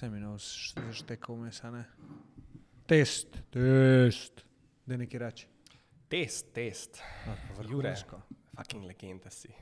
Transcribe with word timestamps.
Seminov 0.00 0.38
zaštekal 0.40 1.36
mesa, 1.36 1.68
ne? 1.70 1.82
Test, 2.88 3.34
test. 3.52 4.40
Da 4.88 4.96
nekaj 4.96 5.20
reči. 5.20 5.48
Test, 6.08 6.54
test. 6.56 7.02
No, 7.26 7.34
pa 7.36 7.66
Jure, 7.68 7.90
vrhunsko. 7.90 8.20
fucking 8.56 8.86
legenda 8.88 9.30
si. 9.30 9.52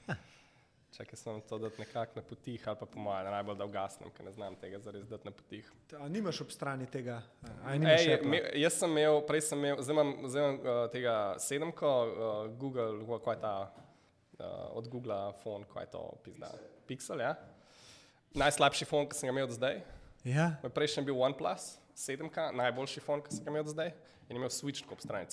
Čakaj, 0.96 1.16
sem 1.16 1.42
to 1.44 1.58
dati 1.60 1.80
nekako 1.84 2.22
na 2.22 2.22
potih, 2.22 2.64
ali 2.68 2.80
pa 2.80 2.86
po 2.86 3.04
mojem, 3.04 3.28
najbolj 3.36 3.60
da 3.60 3.68
ugasnem, 3.68 4.14
ker 4.16 4.24
ne 4.24 4.32
znam 4.32 4.56
tega 4.56 4.80
zares 4.80 5.04
dati 5.12 5.28
na 5.28 5.36
potih. 5.36 5.68
A 6.00 6.08
nimaš 6.08 6.40
ob 6.40 6.56
strani 6.56 6.88
tega? 6.88 7.20
A 7.60 7.76
nimaš 7.76 8.08
Ej, 8.08 8.18
me, 8.24 8.42
jaz 8.64 8.80
sem 8.80 8.96
imel, 8.96 9.20
prej 9.28 9.44
sem 9.50 9.60
imel, 9.60 9.84
zdaj 9.84 9.98
imam, 9.98 10.16
zdaj 10.24 10.46
imam 10.46 10.60
uh, 10.64 10.82
tega 10.96 11.20
sedemko, 11.38 11.94
uh, 12.08 12.42
Google, 12.56 13.20
kaj 13.20 13.36
je 13.36 13.44
ta 13.44 13.54
uh, 13.68 14.44
od 14.72 14.88
Google 14.88 15.22
phone, 15.44 15.68
kaj 15.68 15.90
je 15.90 15.96
to 15.98 16.10
pizda. 16.24 16.54
Pixel, 16.88 17.28
ja. 17.28 17.36
Najslabši 18.34 18.86
phone, 18.86 19.08
ki 19.10 19.18
sem 19.18 19.26
ga 19.26 19.34
imel 19.34 19.48
do 19.50 19.56
zdaj. 19.56 19.80
Ja, 20.24 20.52
Moj 20.62 20.70
prejšnji 20.74 21.02
je 21.02 21.08
bil 21.08 21.18
OnePlus, 21.18 21.72
sedemka, 21.98 22.50
najboljši 22.54 23.02
phone, 23.02 23.24
ki 23.24 23.34
sem 23.34 23.44
ga 23.44 23.50
imel 23.54 23.66
do 23.66 23.74
zdaj. 23.74 23.92
In 24.30 24.38
imel 24.38 24.52
switch 24.54 24.86
ob 24.86 25.00
strani, 25.02 25.26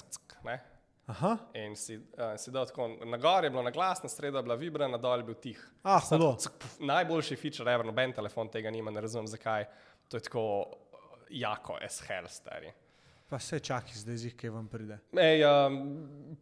aha. 1.07 1.37
In 1.55 1.75
si, 1.75 1.95
uh, 2.17 2.33
si 2.35 2.51
dal 2.51 2.65
tako, 2.67 2.87
na 3.05 3.17
gor 3.17 3.43
je 3.43 3.51
bilo 3.53 3.63
na 3.63 3.71
glas, 3.71 4.01
na 4.03 4.09
sredo 4.09 4.41
je 4.41 4.43
bila 4.43 4.55
vibra, 4.55 4.87
na 4.87 4.97
dol 4.97 5.21
je 5.21 5.27
bil 5.27 5.37
tih. 5.39 5.61
Ah, 5.83 6.01
hudo. 6.09 6.33
ck, 6.35 6.51
puf, 6.59 6.79
Najboljši 6.79 7.37
feature, 7.39 7.71
ever, 7.71 7.85
noben 7.85 8.13
telefon 8.13 8.49
tega 8.51 8.71
nima, 8.71 8.91
ne 8.91 9.01
razumem 9.01 9.27
zakaj. 9.27 9.69
To 10.09 10.17
je 10.17 10.25
tako 10.27 10.43
jako, 11.29 11.77
as 11.83 12.01
hell, 12.07 12.27
stari. 12.27 12.73
Pa 13.29 13.39
se 13.39 13.59
čakaj, 13.59 13.91
zdaj 13.93 14.17
zih, 14.17 14.35
kaj 14.39 14.49
vam 14.55 14.67
pride. 14.71 14.97
Ej, 15.19 15.41
um, 15.43 15.73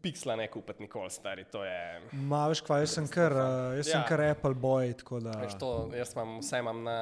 Pixla 0.01 0.35
ne 0.37 0.45
kupiti 0.51 0.83
nikoli, 0.83 1.09
stari, 1.09 1.43
to 1.49 1.63
je. 1.65 2.01
Ma, 2.13 2.43
veš 2.51 2.61
kva, 2.61 2.77
jaz 2.83 2.93
sem 2.93 3.07
kar, 3.09 3.33
uh, 3.33 3.73
jaz 3.79 3.89
sem 3.89 4.01
Ja. 4.01 4.05
kar 4.05 4.21
Apple 4.21 4.53
boy, 4.53 4.93
tako 4.93 5.19
da. 5.19 5.33
Veš, 5.41 5.55
to, 5.57 5.71
jaz 5.97 6.13
imam, 6.13 6.35
vse 6.43 6.59
imam 6.61 6.83
na, 6.83 6.97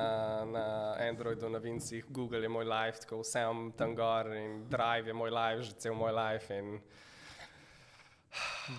na 0.46 0.64
Androidu, 1.10 1.50
na 1.50 1.60
Vincih, 1.60 2.06
Google 2.10 2.40
je 2.42 2.50
moj 2.50 2.64
life, 2.66 3.02
tako 3.04 3.20
vse 3.26 3.44
imam 3.44 3.72
tam 3.76 3.96
gor 3.96 4.32
in 4.36 4.64
Drive 4.72 5.08
je 5.12 5.14
moj 5.14 5.30
life, 5.36 5.64
že 5.68 5.74
cel 5.76 5.94
moj 6.00 6.16
life. 6.16 6.48
In 6.56 6.80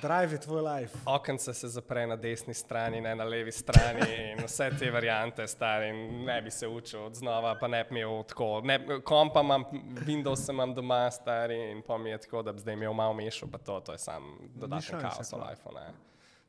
Drive 0.03 0.33
je 0.33 0.41
tvoj 0.41 0.63
life. 0.63 0.99
okence 1.07 1.55
se 1.55 1.69
zapre 1.69 2.07
na 2.07 2.17
desni 2.17 2.55
strani, 2.55 3.01
ne 3.01 3.15
na 3.15 3.25
levi 3.25 3.53
strani 3.53 4.01
in 4.33 4.45
vse 4.45 4.71
te 4.79 4.91
variante, 4.91 5.47
stari, 5.47 5.93
ne 6.25 6.43
bi 6.43 6.51
se 6.51 6.69
učil 6.69 7.05
od 7.05 7.15
znova, 7.15 7.55
pa 7.61 7.69
ne 7.69 7.85
bi 7.85 8.01
imel 8.01 8.23
tako. 8.23 8.61
Ne, 8.65 9.01
kompa 9.05 9.41
imam, 9.41 9.65
Windows 10.07 10.51
imam 10.51 10.75
doma, 10.75 11.11
stari, 11.11 11.71
in 11.71 11.83
pa 11.83 11.99
mi 11.99 12.11
je 12.11 12.19
tako, 12.19 12.43
da 12.43 12.53
bi 12.53 12.59
zdaj 12.61 12.75
imel 12.75 12.93
malo 12.93 13.15
mešo, 13.15 13.47
pa 13.53 13.59
to, 13.59 13.81
to 13.81 13.93
je 13.93 13.99
sam 13.99 14.23
dodaten 14.55 15.01
kaos 15.01 15.33
v 15.33 15.37
kva. 15.37 15.51
life. 15.51 15.69
Ne. 15.75 15.87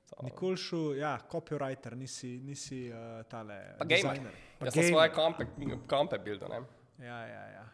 To- 0.09 0.23
Nikoli 0.23 0.57
šel, 0.57 0.97
ja, 0.97 1.19
copywriter, 1.31 1.95
nisi, 1.95 2.39
nisi 2.39 2.91
uh, 2.91 3.25
tale. 3.25 3.75
Pa 3.77 3.85
gamer. 3.85 4.03
designer. 4.03 4.31
Pa 4.59 4.65
Jaz 4.65 4.73
sem 4.73 4.81
gamer. 4.81 4.93
svoje 4.93 5.09
kompe, 5.11 5.45
kompe 5.87 6.17
buildil, 6.17 6.47
ne. 6.49 6.61
Ja, 7.05 7.19
ja, 7.27 7.45
ja. 7.49 7.65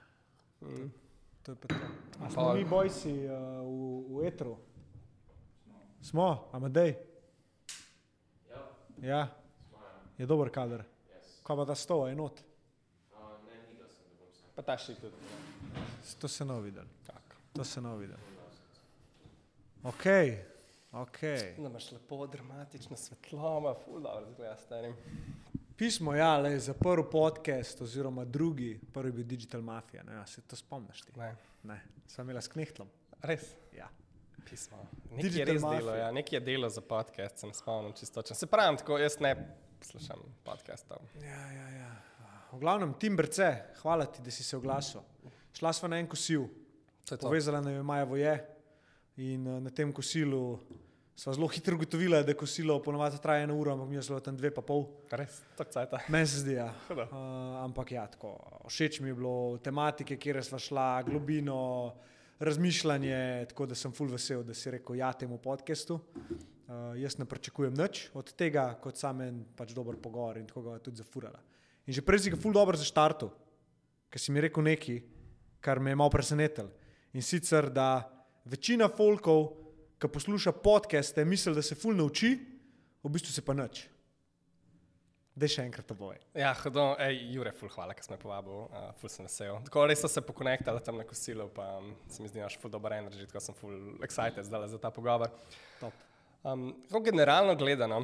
Mm. 0.61 0.91
To 1.43 1.51
je 1.51 1.55
pa 1.55 1.67
to. 1.67 1.75
A 2.25 2.29
smo 2.29 2.53
mi 2.53 2.65
bojsi 2.65 3.09
uh, 3.25 3.31
v, 4.09 4.21
v 4.21 4.27
etru? 4.27 4.57
Smo, 6.01 6.49
Amadej? 6.51 6.95
Ja. 9.01 9.27
Je 10.17 10.25
dober 10.25 10.49
kader. 10.49 10.83
Kaj 11.43 11.55
pa 11.57 11.65
ta 11.65 11.75
sto, 11.75 12.07
enot? 12.07 12.41
Pa 14.55 14.61
ta 14.61 14.77
šit 14.77 14.99
tudi. 15.01 15.15
To 16.21 16.27
se 16.27 16.45
ne 16.45 16.59
videl. 16.61 16.85
Tak. 17.07 17.35
To 17.53 17.63
se 17.63 17.81
ne 17.81 17.95
videl. 17.97 18.17
Ok, 19.83 20.05
ok. 20.91 21.21
Da 21.57 21.67
imaš 21.69 21.91
lepo 21.91 22.27
dramatično 22.27 22.97
svetlobo, 22.97 23.73
ful 23.85 24.01
dobro 24.01 24.29
zgleda, 24.33 24.57
stari. 24.57 24.93
Pismo, 25.77 26.13
ja, 26.13 26.37
le 26.37 26.59
za 26.59 26.73
prvi 26.73 27.03
podcast, 27.11 27.81
oziroma 27.81 28.25
drugi, 28.25 28.79
prvi 28.93 29.09
je 29.09 29.13
bil 29.13 29.25
Digital 29.25 29.61
Mafia. 29.61 30.03
Ne, 30.03 30.13
ja, 30.13 30.25
se 30.25 30.41
to 30.41 30.55
spomniš 30.55 31.01
ti? 31.01 31.11
Ne. 31.17 31.35
Ne, 31.63 31.81
sem 32.07 32.25
imela 32.25 32.41
s 32.41 32.47
knehtlom. 32.47 32.89
Res. 33.21 33.55
Ja. 33.77 33.89
Pismo. 34.49 34.77
Nekaj 35.11 35.39
je 35.39 35.45
res 35.45 35.61
Mafia. 35.61 35.79
delo, 35.79 35.95
ja. 35.95 36.11
nekaj 36.11 36.37
je 36.37 36.41
delo 36.45 36.69
za 36.69 36.81
podcast, 36.81 37.37
se 37.37 37.47
ne 37.47 37.53
spomnim 37.53 37.93
čisto. 37.93 38.23
Se 38.33 38.47
pravim, 38.47 38.77
tako 38.77 38.97
jaz 38.97 39.19
ne 39.19 39.35
poslušam 39.79 40.21
podcastov. 40.43 40.97
Ja, 41.21 41.51
ja, 41.51 41.67
ja. 41.69 41.91
V 42.51 42.59
glavnem, 42.59 42.93
Tim 42.99 43.15
Brce, 43.15 43.51
hvala 43.81 44.05
ti, 44.05 44.21
da 44.21 44.31
si 44.31 44.43
se 44.43 44.57
oglasil. 44.57 45.01
Šla 45.55 45.73
sva 45.73 45.89
na 45.91 45.99
en 45.99 46.07
kosil, 46.07 46.47
povezala 47.21 47.61
nam 47.61 47.73
je 47.73 47.83
Maja 47.83 48.03
Voje 48.03 48.35
in 49.17 49.47
uh, 49.47 49.59
na 49.63 49.69
tem 49.69 49.91
kosilu 49.93 50.59
sva 51.21 51.33
zelo 51.33 51.47
hitro 51.47 51.75
ugotovila, 51.75 52.23
da 52.23 52.33
kosilo 52.33 52.79
ponovadi 52.81 53.19
traja 53.21 53.43
eno 53.43 53.55
uro, 53.59 53.73
ampak 53.73 53.89
mi 53.89 53.95
je 53.95 54.01
zelo 54.01 54.19
tam 54.19 54.37
dve 54.37 54.49
pa 54.53 54.63
pol. 54.65 54.87
Res, 55.11 55.41
tako 55.57 55.71
cajta. 55.75 55.99
Meni 56.09 56.27
se 56.27 56.41
zdi, 56.41 56.55
ja. 56.57 56.71
Hudo. 56.87 57.05
Uh, 57.11 57.59
ampak 57.61 57.91
ja, 57.91 58.07
tako, 58.09 58.33
všeč 58.67 59.01
mi 59.03 59.11
je 59.11 59.17
bilo 59.19 59.35
tematike, 59.63 60.17
kjer 60.17 60.41
sva 60.45 60.59
šla, 60.59 60.87
globino, 61.05 61.59
razmišljanje, 62.41 63.45
tako 63.49 63.65
da 63.69 63.75
sem 63.75 63.93
full 63.93 64.09
vesel, 64.11 64.41
da 64.43 64.53
si 64.57 64.71
rekel 64.73 64.97
ja 64.97 65.11
temu 65.13 65.37
podkastu. 65.37 65.99
Uh, 66.71 66.95
jaz 66.97 67.17
ne 67.19 67.25
pričakujem 67.25 67.73
nič 67.77 68.07
od 68.17 68.31
tega, 68.33 68.71
kot 68.81 68.97
sam 68.97 69.21
en 69.21 69.41
pač 69.57 69.75
dober 69.77 69.97
pogovor 70.01 70.39
in 70.39 70.47
tako 70.49 70.63
ga 70.65 70.79
tudi 70.79 71.03
zafurala. 71.03 71.41
In 71.85 71.93
že 71.93 72.01
prej 72.01 72.25
si 72.25 72.33
ga 72.33 72.39
full 72.39 72.55
dobro 72.55 72.79
zaštartil, 72.79 73.29
ker 74.09 74.21
si 74.21 74.33
mi 74.33 74.41
rekel 74.41 74.63
nekaj, 74.65 75.01
kar 75.61 75.79
me 75.79 75.91
je 75.91 75.99
malo 75.99 76.13
presenetilo. 76.13 76.71
In 77.13 77.21
sicer, 77.21 77.69
da 77.69 78.07
večina 78.45 78.87
folkov, 78.89 79.51
ki 80.01 80.09
posluša 80.09 80.55
podcaste, 80.63 81.25
misli, 81.25 81.53
da 81.53 81.61
se 81.61 81.75
full 81.75 81.97
nauči, 81.97 82.33
v 83.03 83.09
bistvu 83.11 83.35
se 83.35 83.45
pa 83.45 83.53
nič. 83.53 83.85
Da 85.35 85.47
še 85.47 85.63
enkrat 85.63 85.87
to 85.87 85.95
boje. 85.95 86.19
Ja, 86.35 86.51
hodo, 86.59 86.89
ej, 86.99 87.21
Jure, 87.31 87.53
ful, 87.55 87.69
hvala, 87.71 87.93
ker 87.95 88.03
si 88.03 88.11
me 88.11 88.17
povabil, 88.19 88.65
uh, 88.67 88.89
ful 88.99 89.09
sem 89.09 89.23
vesel. 89.23 89.61
Tako 89.63 89.85
res 89.87 90.01
so 90.03 90.09
se 90.11 90.21
pokonektali 90.27 90.81
tam 90.83 90.97
na 90.99 91.05
kosilu, 91.07 91.47
pa 91.55 91.77
um, 91.79 91.93
se 92.11 92.19
mi 92.19 92.27
zdi, 92.27 92.41
da 92.41 92.43
imaš 92.43 92.57
ful 92.59 92.73
dober 92.73 92.91
energy, 92.97 93.23
tako 93.29 93.39
sem 93.39 93.55
ful 93.55 93.77
excited 94.03 94.43
zdaj 94.43 94.67
za 94.73 94.79
ta 94.83 94.91
pogovor. 94.91 95.31
Top. 95.79 95.95
Um, 96.43 96.73
generalno 97.05 97.55
gledano, 97.55 98.01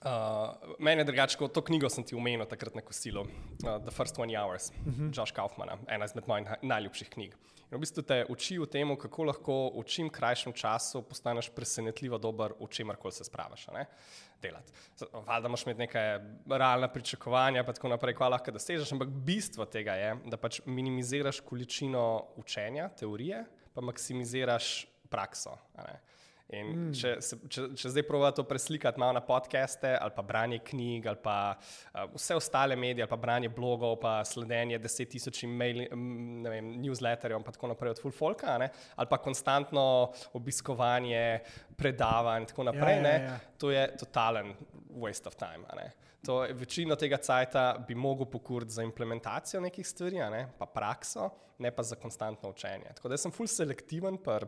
uh, 0.00 0.72
meni 0.80 1.04
je 1.04 1.08
drugače, 1.10 1.36
kot 1.36 1.52
to 1.52 1.60
knjigo 1.68 1.90
sem 1.92 2.04
ti 2.06 2.16
omenil 2.16 2.48
takrat 2.48 2.80
na 2.80 2.84
kosilu, 2.86 3.26
uh, 3.28 3.76
The 3.84 3.92
First 3.92 4.16
20 4.16 4.32
Hours, 4.40 4.70
uh 4.70 4.88
-huh. 4.88 5.12
Josh 5.12 5.36
Kaufmana, 5.36 5.76
ena 5.88 6.04
izmed 6.08 6.24
mojih 6.26 6.46
naj- 6.46 6.62
najljubših 6.62 7.10
knjig. 7.10 7.36
In 7.72 7.78
v 7.78 7.86
bistvu 7.86 8.02
te 8.04 8.18
uči 8.28 8.58
o 8.60 8.66
tem, 8.68 8.90
kako 9.00 9.24
lahko 9.24 9.54
v 9.78 9.82
čim 9.88 10.10
krajšem 10.12 10.52
času 10.52 11.00
postaneš 11.08 11.48
presenetljivo 11.56 12.18
dober 12.20 12.52
v 12.60 12.68
čemarkoli 12.68 13.12
se 13.16 13.24
spravaš. 13.24 13.64
delati. 14.42 14.72
Valjda 15.12 15.48
moraš 15.48 15.64
imeti 15.64 15.78
neke 15.78 16.02
realne 16.50 16.92
pričakovanja, 16.92 17.64
pa 17.64 17.72
tako 17.72 17.88
naprej, 17.88 18.14
kaj 18.18 18.28
lahko 18.28 18.52
dosežeš, 18.52 18.92
ampak 18.92 19.08
bistvo 19.08 19.64
tega 19.64 19.94
je, 19.96 20.16
da 20.26 20.36
pač 20.36 20.60
minimiziraš 20.66 21.40
količino 21.40 22.34
učenja, 22.36 22.90
teorije, 22.98 23.44
pa 23.72 23.80
maksimiziraš 23.80 24.86
prakso. 25.08 25.56
ne. 25.78 26.00
In 26.52 26.68
mm. 26.68 26.92
če, 26.96 27.12
se, 27.24 27.38
če, 27.48 27.64
če 27.78 27.92
zdaj 27.94 28.04
proba 28.04 28.28
to 28.36 28.44
preslikati 28.48 29.00
malo 29.00 29.16
na 29.16 29.22
podcaste, 29.24 29.94
ali 29.96 30.12
pa 30.12 30.24
branje 30.26 30.58
knjig, 30.66 31.06
ali 31.08 31.20
pa 31.22 31.36
uh, 31.56 32.04
vse 32.12 32.36
ostale 32.36 32.76
medije, 32.76 33.06
ali 33.06 33.10
pa 33.10 33.18
branje 33.20 33.48
blogov, 33.52 33.96
pa 34.02 34.18
sledenje 34.28 34.80
deset 34.82 35.08
tisoč 35.14 35.44
e-mail, 35.46 35.86
mm, 35.88 36.42
ne 36.44 36.52
vem, 36.52 36.70
newsletterjev 36.82 37.40
in 37.40 37.46
pa 37.46 37.54
tako 37.56 37.72
naprej 37.72 37.94
od 37.94 38.02
full 38.02 38.16
folka, 38.16 38.58
ne, 38.60 38.68
ali 39.00 39.10
pa 39.10 39.18
konstantno 39.22 39.84
obiskovanje 40.36 41.24
predavanj 41.78 42.44
in 42.44 42.48
tako 42.52 42.66
naprej, 42.68 42.98
ja, 42.98 43.04
ne, 43.06 43.14
ja. 43.24 43.38
to 43.58 43.72
je 43.72 43.86
totalen 44.04 44.52
waste 44.92 45.32
of 45.32 45.38
time. 45.40 45.64
ne. 45.78 45.90
To, 46.26 46.36
večino 46.54 46.94
tega 46.94 47.16
cajta 47.18 47.84
bi 47.88 47.96
mogel 47.98 48.28
pokuriti 48.30 48.76
za 48.76 48.84
implementacijo 48.86 49.60
nekih 49.60 49.88
stvari, 49.88 50.20
ne, 50.30 50.44
pa 50.58 50.66
prakso, 50.66 51.30
ne 51.58 51.72
pa 51.74 51.82
za 51.82 51.96
konstantno 51.96 52.50
učenje. 52.50 52.92
Tako 52.94 53.10
da 53.10 53.16
sem 53.18 53.32
full 53.34 53.50
selektiven 53.50 54.20
pri 54.22 54.46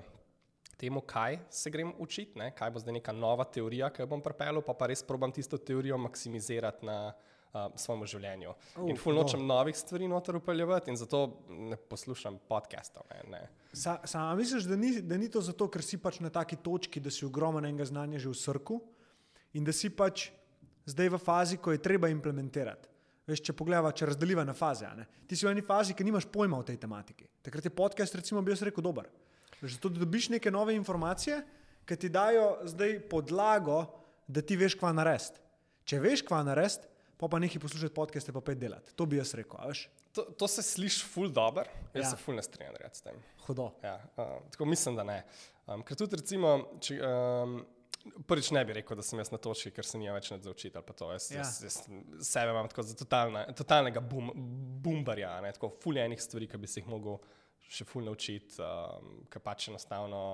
temu, 0.79 1.03
kaj 1.07 1.39
se 1.51 1.71
grem 1.71 1.93
učiti, 1.99 2.39
ne? 2.39 2.51
kaj 2.57 2.71
bo 2.75 2.83
zdaj 2.83 2.99
neka 2.99 3.13
nova 3.13 3.45
teorija, 3.45 3.91
ki 3.95 4.03
jo 4.03 4.11
bom 4.11 4.23
pripeljal, 4.25 4.63
pa 4.67 4.75
pa 4.79 4.89
res 4.91 5.03
probam 5.07 5.33
tisto 5.33 5.59
teorijo 5.59 5.99
maksimizirati 5.99 6.87
na 6.87 6.99
uh, 7.11 7.67
svojem 7.81 8.07
življenju. 8.15 8.55
Uh, 8.77 8.89
in 8.93 9.01
ful 9.01 9.17
no. 9.17 9.23
nočem 9.23 9.45
novih 9.47 9.77
stvari 9.79 10.09
noter 10.11 10.39
upeljevati 10.39 10.93
in 10.93 11.01
zato 11.01 11.25
ne 11.49 11.77
poslušam 11.77 12.39
podcastov. 12.49 13.09
Ne? 13.13 13.23
Ne. 13.37 13.43
Sa, 13.73 13.99
sama 14.05 14.35
misliš, 14.39 14.69
da 14.71 14.79
ni, 14.79 14.97
da 15.03 15.19
ni 15.21 15.31
to 15.31 15.43
zato, 15.45 15.69
ker 15.73 15.85
si 15.85 16.01
pač 16.03 16.21
na 16.25 16.33
taki 16.35 16.61
točki, 16.63 17.03
da 17.03 17.13
si 17.15 17.27
ogromen 17.27 17.65
enega 17.65 17.87
znanja 17.89 18.23
že 18.23 18.33
v 18.33 18.41
srku 18.41 18.81
in 19.55 19.67
da 19.67 19.73
si 19.73 19.91
pač 19.95 20.31
zdaj 20.91 21.15
v 21.15 21.21
fazi, 21.21 21.57
ko 21.63 21.73
je 21.73 21.83
treba 21.83 22.11
implementirati. 22.13 22.91
Veš, 23.25 23.41
če 23.41 23.55
pogledava, 23.57 23.93
če 23.97 24.11
razdeliva 24.11 24.45
na 24.45 24.53
faze. 24.53 24.89
ne. 24.97 25.07
Ti 25.25 25.37
si 25.37 25.47
v 25.47 25.55
eni 25.55 25.63
fazi, 25.65 25.95
ki 25.97 26.05
nimaš 26.05 26.27
pojma 26.29 26.59
o 26.61 26.67
tej 26.67 26.77
tematiki. 26.77 27.25
Takrat 27.43 27.65
je 27.65 27.73
podcast, 27.73 28.15
recimo, 28.21 28.43
bi 28.45 28.53
jaz 28.53 28.63
rekel, 28.69 28.85
dober. 28.85 29.09
Veš, 29.09 29.34
zato, 29.69 29.89
da 29.89 29.99
dobiš 30.01 30.29
neke 30.29 30.51
nove 30.51 30.75
informacije, 30.75 31.43
ki 31.85 31.97
ti 31.97 32.09
dajo 32.09 32.59
zdaj 32.65 32.99
podlago, 33.09 33.85
da 34.27 34.41
ti 34.43 34.57
veš, 34.57 34.75
kva 34.75 34.93
narediti. 34.93 35.41
Če 35.85 35.99
veš, 36.01 36.23
kva 36.25 36.43
narediti, 36.43 36.87
pa 37.21 37.29
pa 37.29 37.39
nekaj 37.39 37.61
poslušati 37.61 37.95
podcaste, 37.95 38.33
pa 38.33 38.41
pet 38.41 38.59
delati. 38.59 38.95
To 38.97 39.07
bi 39.07 39.17
jaz 39.17 39.35
rekel. 39.35 39.59
To, 40.13 40.23
to 40.39 40.49
se 40.49 40.63
sliši 40.63 41.05
ful 41.05 41.29
dobro, 41.29 41.65
jaz 41.95 42.05
Ja. 42.05 42.11
se 42.11 42.17
ful 42.17 42.35
ne 42.35 42.43
strinjam 42.43 42.75
s 42.93 43.01
tem. 43.03 43.17
Hudo. 43.47 43.71
Ja, 43.83 43.99
uh, 44.17 44.41
tako 44.51 44.65
mislim, 44.65 44.97
da 44.97 45.05
ne. 45.05 45.25
Um, 45.67 45.83
ker 45.83 45.97
tudi, 45.97 46.17
recimo, 46.17 46.55
če, 46.81 46.99
um, 47.05 47.59
prvič 48.29 48.51
ne 48.51 48.65
bi 48.65 48.73
rekel, 48.73 48.97
da 48.97 49.03
sem 49.03 49.19
jaz 49.19 49.31
na 49.33 49.39
točki, 49.39 49.71
ker 49.71 49.85
se 49.85 49.99
nija 49.99 50.13
več 50.15 50.31
pa 50.73 50.93
to. 50.93 51.13
Jaz, 51.13 51.31
Ja. 51.31 51.39
jaz, 51.39 51.63
jaz 51.63 51.79
sebe 52.21 52.51
imam 52.51 52.69
tako 52.69 52.83
za 52.83 52.95
totalna, 52.95 53.47
totalnega 53.53 54.01
bum, 54.01 54.31
bumbarja, 54.85 55.41
ne, 55.41 55.53
tako 55.53 55.73
fuljenih 55.83 56.21
stvari, 56.23 56.47
ki 56.49 56.57
bi 56.59 56.67
se 56.67 56.81
jih 56.81 56.89
mogel 56.89 57.19
še 57.71 57.87
ful 57.89 58.05
naučiti, 58.07 58.61
um, 58.63 59.23
ker 59.31 59.43
pač 59.45 59.69
enostavno 59.73 60.25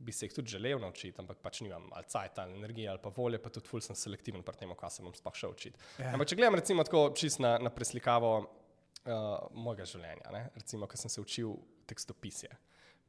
bi 0.00 0.12
se 0.12 0.26
jih 0.26 0.34
tudi 0.34 0.54
želel 0.54 0.80
naučiti, 0.80 1.20
ampak 1.20 1.42
pač 1.44 1.60
nimam 1.60 1.90
ali 1.92 2.08
cajt, 2.08 2.38
ali 2.38 2.56
energije, 2.56 2.88
ali 2.88 3.02
pa 3.02 3.12
volje, 3.16 3.38
pa 3.42 3.52
tudi 3.52 3.68
ful 3.68 3.82
sem 3.84 3.96
selektiven 3.96 4.42
pri 4.42 4.56
tem, 4.56 4.72
kaj 4.76 4.94
se 4.96 5.04
bom 5.04 5.14
sploh 5.14 5.36
šel 5.36 5.52
učiti. 5.52 5.76
Ja. 5.98 6.14
Ampak 6.14 6.30
če 6.30 6.38
gledam 6.40 6.56
recimo 6.56 6.84
tako 6.88 7.02
čist 7.16 7.42
na, 7.44 7.58
na 7.60 7.72
preslikavo 7.74 8.32
uh, 8.40 9.50
mojega 9.52 9.84
življenja, 9.88 10.32
ne? 10.32 10.46
recimo, 10.56 10.88
ko 10.88 11.00
sem 11.00 11.12
se 11.12 11.20
učil 11.20 11.52
tekstopisje. 11.90 12.48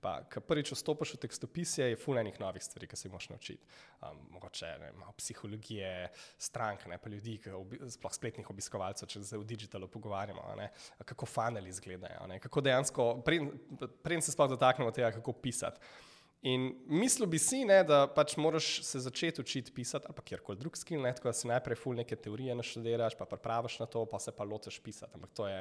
Pa, 0.02 0.16
ko 0.26 0.42
prvič 0.42 0.72
vstopiš 0.74 1.14
v 1.14 1.22
tekstopisje, 1.28 1.86
je 1.92 1.98
fulejnih 2.00 2.40
novih 2.42 2.64
stvari, 2.64 2.88
ki 2.90 2.98
se 2.98 3.06
jih 3.06 3.14
moraš 3.14 3.30
naučiti. 3.30 3.68
Um, 4.02 4.18
mogoče 4.34 4.72
ne, 4.82 4.92
psihologije, 5.18 6.10
strank, 6.42 6.88
ne 6.90 6.98
pa 6.98 7.10
ljudi, 7.14 7.38
ki 7.44 7.54
obi, 7.54 7.78
sploh 7.94 8.16
spletnih 8.16 8.50
obiskovalcev, 8.50 9.10
če 9.14 9.22
se 9.30 9.38
v 9.38 9.46
digitalu 9.46 9.90
pogovarjamo, 9.94 10.48
ne, 10.58 10.72
kako 11.06 11.30
funneli 11.30 11.70
izgledajo, 11.70 12.26
ne, 12.32 12.40
kako 12.42 12.66
dejansko, 12.66 13.12
preden 13.26 14.26
se 14.26 14.34
sploh 14.34 14.50
dotaknemo 14.56 14.90
tega, 14.96 15.14
kako 15.20 15.38
pisati. 15.38 15.94
In 16.42 16.72
mislil 16.90 17.30
bi 17.30 17.38
si, 17.38 17.62
ne, 17.70 17.84
da 17.86 18.08
pač 18.10 18.34
moraš 18.42 18.80
se 18.82 19.00
začeti 19.00 19.44
učiti 19.44 19.74
pisati, 19.76 20.10
ali 20.10 20.18
pa 20.18 20.24
kjerkoli 20.26 20.58
drug 20.58 20.78
skill, 20.78 21.04
ne, 21.06 21.14
tako 21.14 21.30
da 21.30 21.38
si 21.38 21.50
najprej 21.52 21.78
ful 21.78 21.94
neke 21.94 22.18
teorije 22.18 22.56
naštudiraš, 22.58 23.14
pa 23.20 23.30
pripraviš 23.30 23.78
na 23.84 23.86
to, 23.86 24.08
pa 24.10 24.18
se 24.20 24.34
pa 24.34 24.44
lotiš 24.44 24.80
pisati. 24.82 25.14
Ampak 25.14 25.38
to 25.38 25.46
je 25.48 25.60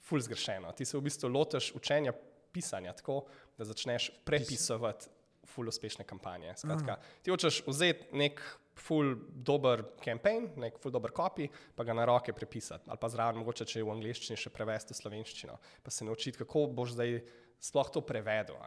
ful 0.00 0.24
zgrešeno. 0.24 0.72
Ti 0.72 0.88
se 0.88 0.96
v 0.96 1.04
bistvu 1.04 1.28
lotiš 1.28 1.74
učenja 1.76 2.16
pisanja 2.52 2.94
tako, 2.98 3.22
da 3.58 3.66
začneš 3.68 4.10
prepisovati 4.24 5.10
ful 5.52 5.68
uspešne 5.68 6.04
kampanje. 6.08 6.54
Skratka, 6.56 6.96
ti 7.22 7.32
hočeš 7.32 7.62
vzeti 7.66 8.08
nek 8.16 8.40
ful 8.78 9.14
dober 9.28 9.84
kampanje, 10.04 10.54
nek 10.62 10.78
ful 10.80 10.94
dober 10.94 11.12
copy, 11.14 11.48
pa 11.76 11.84
ga 11.84 11.96
na 11.96 12.06
roke 12.08 12.32
prepisati. 12.32 12.88
Ali 12.88 13.00
pa 13.00 13.10
zraven, 13.12 13.40
mogoče 13.42 13.66
če 13.68 13.80
je 13.80 13.86
v 13.86 13.94
angleščini 13.96 14.38
še 14.38 14.52
prevesti 14.54 14.94
v 14.94 15.00
slovenščino, 15.02 15.58
pa 15.82 15.92
se 15.92 16.08
naučiti, 16.08 16.38
kako 16.40 16.68
boš 16.72 16.96
zdaj 16.96 17.18
sploh 17.62 17.92
to 17.92 18.04
prevedel. 18.06 18.58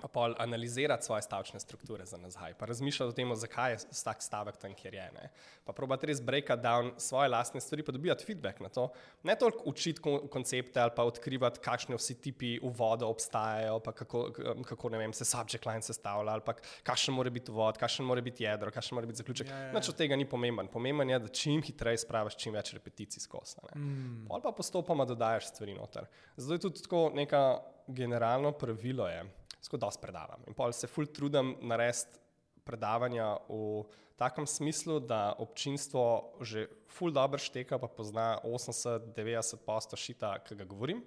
Pa 0.00 0.08
pol 0.08 0.34
analizirati 0.38 1.04
svoje 1.04 1.22
stavčne 1.22 1.60
strukture 1.60 2.04
za 2.06 2.16
nazaj, 2.16 2.54
pa 2.58 2.66
razmišljati 2.66 3.10
o 3.10 3.12
tem, 3.12 3.34
zakaj 3.36 3.72
je 3.72 3.78
tak 4.04 4.22
stavek 4.22 4.56
tam, 4.56 4.74
kjer 4.74 4.94
je. 4.94 5.10
Ne. 5.14 5.28
Pa 5.64 5.72
probati 5.72 6.06
res 6.06 6.22
breakati 6.22 6.62
down 6.62 6.92
svoje 6.96 7.28
lastne 7.28 7.60
stvari, 7.60 7.84
pa 7.84 7.92
dobivati 7.92 8.24
feedback 8.24 8.60
na 8.60 8.68
to. 8.68 8.88
Ne 9.22 9.36
toliko 9.38 9.62
učiti 9.70 10.00
kon 10.00 10.28
koncepte 10.28 10.80
ali 10.80 10.90
pa 10.96 11.04
odkrivati, 11.04 11.60
kakšne 11.60 11.96
vsi 11.96 12.16
tipi 12.20 12.58
uvoda 12.62 13.06
obstajajo, 13.06 13.78
pa 13.80 13.92
kako, 13.92 14.30
kako 14.64 14.88
vem, 14.88 15.12
se 15.12 15.24
subject 15.24 15.66
line 15.66 15.82
sestavlja, 15.82 16.32
ali 16.32 16.42
pa 16.46 16.54
kakšen 16.82 17.14
mora 17.14 17.30
biti 17.30 17.50
uvod, 17.50 17.78
kakšen 17.78 18.06
mora 18.06 18.20
biti 18.20 18.44
jedro, 18.44 18.70
kakšen 18.70 18.96
mora 18.96 19.06
biti 19.06 19.22
zaključek. 19.22 19.50
Ja, 19.50 19.58
ja, 19.58 19.66
ja. 19.66 19.72
Nič 19.72 19.88
od 19.88 19.96
tega 19.96 20.16
ni 20.16 20.28
pomemben. 20.28 20.68
Pomemben 20.72 21.10
je, 21.10 21.18
da 21.18 21.28
čim 21.28 21.62
hitreje 21.62 22.02
spraviš 22.02 22.36
čim 22.36 22.56
več 22.56 22.72
repeticij 22.74 23.22
skozi. 23.28 23.60
Mm. 23.76 24.24
Pol 24.28 24.42
pa 24.42 24.52
postopoma 24.56 25.04
dodajaš 25.04 25.52
stvari 25.52 25.74
noter. 25.74 26.08
Zato 26.36 26.54
je 26.54 26.64
tudi 26.66 26.82
tako 26.82 27.10
neka 27.14 27.60
generalno 27.86 28.52
pravilo 28.52 29.08
je, 29.08 29.24
skoro 29.62 29.80
dosti 29.86 30.02
predavam. 30.02 30.42
In 30.46 30.54
pol 30.58 30.74
se 30.74 30.90
ful 30.90 31.06
trudim 31.06 31.56
narediti 31.62 32.20
predavanja 32.64 33.36
v 33.48 33.84
takem 34.16 34.46
smislu, 34.46 35.00
da 35.00 35.34
občinstvo 35.38 36.38
že 36.40 36.68
ful 36.90 37.10
dobro 37.10 37.38
šteka, 37.38 37.78
pa 37.78 37.88
pozna 37.88 38.38
80-90 38.44 39.66
posto 39.66 39.98
šita, 39.98 40.38
ki 40.46 40.58
ga 40.60 40.66
govorim. 40.68 41.02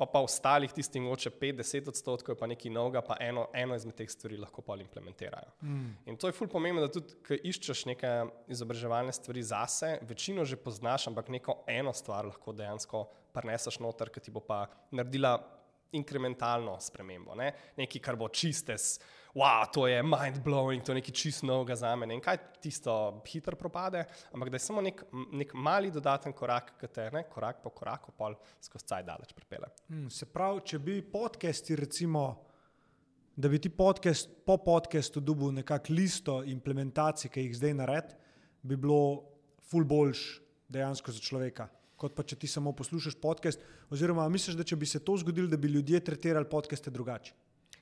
Pa 0.00 0.06
pa 0.08 0.22
ostalih 0.24 0.72
tistih 0.72 1.02
mogoče 1.02 1.30
5-10 1.36 1.88
odstotkov, 1.92 2.32
je 2.32 2.40
pa 2.40 2.46
nekaj 2.48 2.72
novega, 2.72 3.02
pa 3.04 3.18
eno, 3.20 3.50
eno 3.52 3.76
izmed 3.76 3.98
teh 3.98 4.08
stvari 4.08 4.38
lahko 4.40 4.62
pol 4.64 4.80
implementirajo. 4.80 5.50
Mm. 5.60 5.90
In 6.08 6.16
to 6.16 6.30
je 6.30 6.36
ful 6.36 6.48
pomembno, 6.48 6.80
da 6.80 6.88
tudi, 6.88 7.18
ko 7.26 7.36
iščeš 7.36 7.84
neke 7.90 8.12
izobraževalne 8.48 9.12
stvari 9.12 9.44
zase, 9.44 9.98
večino 10.08 10.46
že 10.48 10.56
poznaš, 10.56 11.10
ampak 11.10 11.28
neko 11.28 11.58
eno 11.68 11.92
stvar 11.92 12.30
lahko 12.30 12.56
dejansko 12.56 13.04
preneseš 13.36 13.76
noter, 13.84 14.08
ki 14.08 14.24
ti 14.24 14.32
bo 14.32 14.40
pa 14.40 14.64
naredila 14.88 15.36
inkrementalno 15.92 16.76
spremembo. 16.80 17.34
Ne? 17.34 17.50
Nekaj, 17.76 18.02
kar 18.02 18.16
bo 18.16 18.28
čistes, 18.28 18.98
wow, 19.34 19.64
to 19.72 19.86
je 19.86 20.02
mind 20.02 20.40
blowing, 20.44 20.82
to 20.84 20.92
je 20.92 21.00
nekaj 21.00 21.14
čist 21.14 21.44
novega 21.46 21.76
za 21.76 21.94
me. 21.96 22.08
In 22.14 22.22
kaj 22.22 22.38
tisto 22.62 22.94
hitro 23.26 23.56
propade, 23.56 24.04
ampak 24.32 24.50
da 24.50 24.58
je 24.58 24.66
samo 24.66 24.82
nek, 24.84 25.02
nek 25.32 25.54
mali 25.54 25.90
dodaten 25.90 26.34
korak, 26.36 26.74
ki 26.80 26.92
te 26.94 27.08
ne, 27.14 27.24
korak 27.30 27.62
po 27.64 27.72
koraku 27.74 28.14
pol 28.16 28.36
skozi 28.60 28.90
caj 28.92 29.06
daleč 29.06 29.34
pripele. 29.36 29.70
Mm, 29.88 30.08
se 30.10 30.28
pravi, 30.30 30.64
če 30.72 30.78
bi 30.78 31.00
podcasti, 31.02 31.78
recimo, 31.78 32.24
da 33.36 33.48
bi 33.48 33.58
ti 33.58 33.70
podcast, 33.72 34.30
po 34.46 34.58
podkastu 34.62 35.20
dobil 35.20 35.54
nekakšno 35.60 35.96
listo 35.96 36.40
implementacij, 36.44 37.30
ki 37.32 37.48
jih 37.48 37.58
zdaj 37.58 37.76
nared, 37.82 38.14
bi 38.62 38.76
bilo 38.76 39.26
ful 39.70 39.86
boljš 39.86 40.40
dejansko 40.70 41.12
za 41.14 41.22
človeka. 41.22 41.70
Kot 42.00 42.14
pa 42.16 42.24
če 42.24 42.38
ti 42.40 42.48
samo 42.48 42.72
poslušaš 42.72 43.18
podcast, 43.20 43.60
oziroma 43.92 44.24
misliš, 44.32 44.56
da 44.56 44.64
če 44.64 44.78
bi 44.80 44.88
se 44.88 45.02
to 45.04 45.18
zgodilo, 45.20 45.50
da 45.52 45.58
bi 45.60 45.68
ljudje 45.68 46.00
tretirali 46.04 46.48
podcaste 46.48 46.90
drugače. 46.90 47.34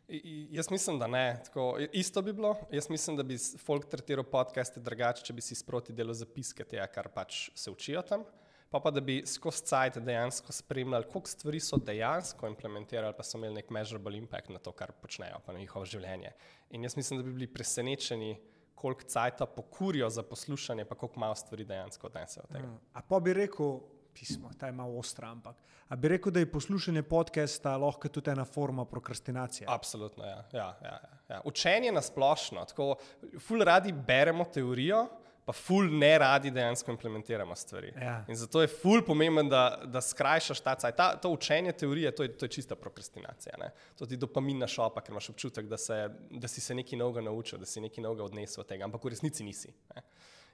I- 0.09 0.49
Jaz 0.57 0.71
mislim, 0.71 0.99
da 0.99 1.07
ne. 1.07 1.41
Tako, 1.45 1.79
isto 1.93 2.23
bi 2.23 2.33
bilo. 2.33 2.57
Jaz 2.73 2.89
mislim, 2.91 3.17
da 3.17 3.23
bi 3.23 3.37
folk 3.39 3.87
tretiral 3.87 4.25
podcaste 4.25 4.81
drugače, 4.81 5.23
če 5.25 5.37
bi 5.37 5.45
si 5.45 5.55
sproti 5.55 5.93
delal 5.93 6.17
zapiske 6.17 6.65
tega, 6.65 6.87
kar 6.91 7.11
pač 7.15 7.51
se 7.55 7.71
učijo 7.71 8.03
tam. 8.03 8.25
Pa 8.71 8.81
pa 8.85 8.91
da 8.91 9.01
bi 9.01 9.23
skozi 9.27 9.65
cajt 9.65 9.99
dejansko 10.05 10.53
spremljali, 10.53 11.07
koliko 11.13 11.31
stvari 11.31 11.61
so 11.61 11.79
dejansko 11.81 12.49
implementirali, 12.49 13.15
pa 13.17 13.25
so 13.25 13.39
imeli 13.39 13.55
nek 13.61 13.71
measurable 13.71 14.17
impact 14.19 14.51
na 14.53 14.59
to, 14.59 14.73
kar 14.73 14.93
počnejo, 14.93 15.39
pa 15.47 15.53
na 15.53 15.63
njihovo 15.63 15.87
življenje. 15.89 16.33
In 16.71 16.85
jaz 16.85 16.97
mislim, 16.97 17.21
da 17.21 17.25
bi 17.25 17.33
bili 17.33 17.47
presenečeni, 17.53 18.35
koliko 18.75 19.09
cajta 19.09 19.47
pokurijo 19.47 20.11
za 20.11 20.23
poslušanje, 20.23 20.85
pa 20.85 20.95
koliko 20.95 21.21
malo 21.21 21.35
stvari 21.35 21.65
dejansko 21.65 22.07
odnesejo 22.07 22.45
od 22.45 22.53
tega. 22.57 22.67
Mm. 22.67 22.81
A 22.93 23.03
pa 23.03 23.21
bi 23.21 23.33
rekel, 23.35 23.81
pismo, 24.19 24.51
ta 24.59 24.67
je 24.67 24.73
malo 24.73 24.99
ostra, 24.99 25.31
ampak. 25.31 25.57
A 25.89 25.97
bi 25.97 26.09
rekel, 26.09 26.33
da 26.33 26.41
je 26.41 26.51
poslušanje 26.53 27.03
podcasta 27.03 27.77
lahko 27.77 28.09
tudi 28.09 28.31
ena 28.31 28.45
forma 28.45 28.85
prokrastinacije? 28.85 29.67
Absolutno, 29.71 30.25
ja. 30.25 30.45
Ja, 30.53 30.67
ja, 30.83 30.91
ja, 30.91 31.19
ja. 31.29 31.41
Učenje 31.45 31.93
na 31.93 32.03
splošno, 32.03 32.65
tako 32.65 32.97
ful 33.41 33.65
radi 33.65 33.93
beremo 33.93 34.45
teorijo, 34.45 35.07
pa 35.49 35.53
ful 35.53 35.89
ne 35.99 36.11
radi 36.19 36.51
dejansko 36.51 36.93
implementiramo 36.93 37.55
stvari. 37.57 37.93
Ja. 37.97 38.25
In 38.29 38.37
zato 38.37 38.61
je 38.61 38.69
ful 38.69 39.01
pomemben, 39.07 39.49
da, 39.49 39.81
da 39.85 40.01
skrajšaš 40.05 40.61
ta 40.61 40.75
cajt. 40.75 40.97
Ta, 40.97 41.07
to 41.17 41.31
učenje 41.33 41.73
teorije, 41.73 42.13
to 42.15 42.23
je, 42.23 42.35
to 42.37 42.45
je 42.45 42.53
čista 42.59 42.77
prokrastinacija. 42.77 43.55
Ne? 43.59 43.71
To 43.97 44.07
ti 44.07 44.17
dopamina 44.21 44.69
šopa, 44.69 45.01
ker 45.01 45.17
imaš 45.17 45.31
občutek, 45.33 45.71
da, 45.71 45.79
se, 45.81 46.03
da 46.31 46.49
si 46.49 46.61
se 46.61 46.77
nekaj 46.77 46.99
novega 47.01 47.25
naučil, 47.31 47.59
da 47.59 47.67
si 47.67 47.81
nekaj 47.81 48.05
novega 48.05 48.27
odnesel 48.29 48.61
od 48.61 48.69
tega, 48.69 48.85
ampak 48.85 49.05
v 49.05 49.15
resnici 49.15 49.45
nisi. 49.45 49.73
Ne? 49.95 50.05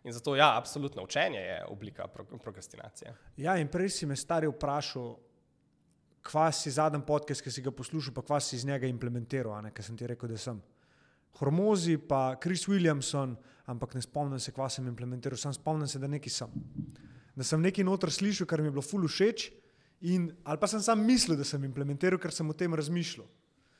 In 0.04 0.12
zato, 0.12 0.36
ja, 0.36 0.56
absolutno, 0.56 1.02
učenje 1.02 1.38
je 1.40 1.64
oblika 1.68 2.06
pro, 2.06 2.24
prokrastinacije. 2.24 3.14
Ja, 3.36 3.56
in 3.56 3.68
prej 3.72 3.88
si 3.88 4.06
me 4.06 4.16
stari 4.16 4.48
vprašal, 4.50 5.14
kva 6.24 6.50
si 6.52 6.70
zadnji 6.70 7.00
podcast, 7.06 7.40
ki 7.44 7.52
si 7.52 7.64
ga 7.64 7.72
poslušal, 7.72 8.12
pa 8.16 8.22
kva 8.22 8.40
si 8.40 8.56
iz 8.56 8.64
njega 8.68 8.88
implementiral, 8.88 9.56
ker 9.72 9.84
sem 9.84 9.96
ti 9.96 10.08
rekel, 10.08 10.28
da 10.28 10.40
sem. 10.40 10.60
Hormozi, 11.40 11.96
pa 11.98 12.36
Chris 12.40 12.66
Williamson, 12.68 13.34
ampak 13.66 13.96
ne 13.96 14.02
spomnim 14.04 14.40
se, 14.40 14.52
kva 14.52 14.68
sem 14.68 14.86
implementiral, 14.88 15.40
sam 15.40 15.56
spomnim 15.56 15.88
se, 15.88 15.98
da 15.98 16.08
neki 16.08 16.30
sem. 16.30 16.52
Da 17.34 17.44
sem 17.44 17.64
nekaj 17.64 17.84
noter 17.84 18.12
slišal, 18.12 18.46
kar 18.46 18.60
mi 18.60 18.68
je 18.68 18.76
bilo 18.76 18.84
ful 18.84 19.08
všeč, 19.08 19.48
in, 20.04 20.28
ali 20.44 20.60
pa 20.60 20.68
sem 20.68 20.84
sam 20.84 21.00
mislil, 21.00 21.36
da 21.40 21.48
sem 21.48 21.64
implementiral, 21.64 22.20
ker 22.20 22.32
sem 22.32 22.48
o 22.48 22.56
tem 22.56 22.76
razmišljal. 22.76 23.26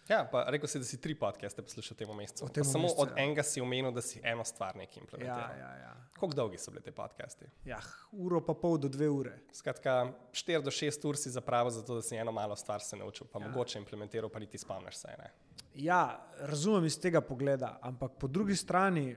Ja, 0.08 0.28
pa 0.32 0.44
rekel 0.52 0.68
si, 0.68 0.78
da 0.78 0.84
si 0.84 1.00
tri 1.00 1.14
podcaste 1.16 1.62
poslušal 1.64 1.94
v 1.94 1.99
tem 1.99 2.11
mesecu. 2.16 2.49
Tem 2.52 2.64
Samo 2.64 2.82
mesecu, 2.84 3.02
od 3.02 3.08
ja. 3.16 3.23
enega 3.25 3.42
si 3.42 3.61
omenil, 3.61 3.88
da 3.90 4.02
si 4.04 4.20
eno 4.23 4.44
stvar 4.44 4.76
nekaj 4.76 4.96
Ja, 4.96 5.02
implementiral. 5.02 5.56
ja, 5.58 5.70
ja. 5.78 5.92
Kako 6.12 6.34
dolgi 6.34 6.58
so 6.58 6.70
bili 6.70 6.82
ti 6.82 6.90
podcasti? 6.92 7.46
ja, 7.64 7.80
uro 8.12 8.40
pa 8.40 8.54
pol 8.54 8.76
do 8.78 8.88
dve 8.88 9.08
ure. 9.08 9.38
Skratka, 9.52 10.12
4 10.32 10.62
do 10.62 10.70
6 10.70 11.08
ur 11.08 11.16
si 11.16 11.30
zapravil 11.30 11.70
za 11.70 11.82
to, 11.82 11.94
da 11.94 12.02
si 12.02 12.16
eno 12.16 12.32
malo 12.32 12.56
stvar 12.56 12.80
se 12.80 12.96
naučil, 12.96 13.26
pa 13.26 13.38
Ja. 13.38 13.46
ja. 13.46 13.49
mogoče 13.49 13.78
implementiral, 13.78 14.28
pa 14.28 14.38
niti 14.38 14.58
spomniš 14.58 14.96
se. 14.96 15.08
Ne? 15.18 15.30
Ja, 15.75 16.20
razumem 16.40 16.84
iz 16.84 17.00
tega 17.00 17.20
pogleda, 17.20 17.78
ampak 17.82 18.12
po 18.20 18.28
drugi 18.28 18.56
strani, 18.56 19.16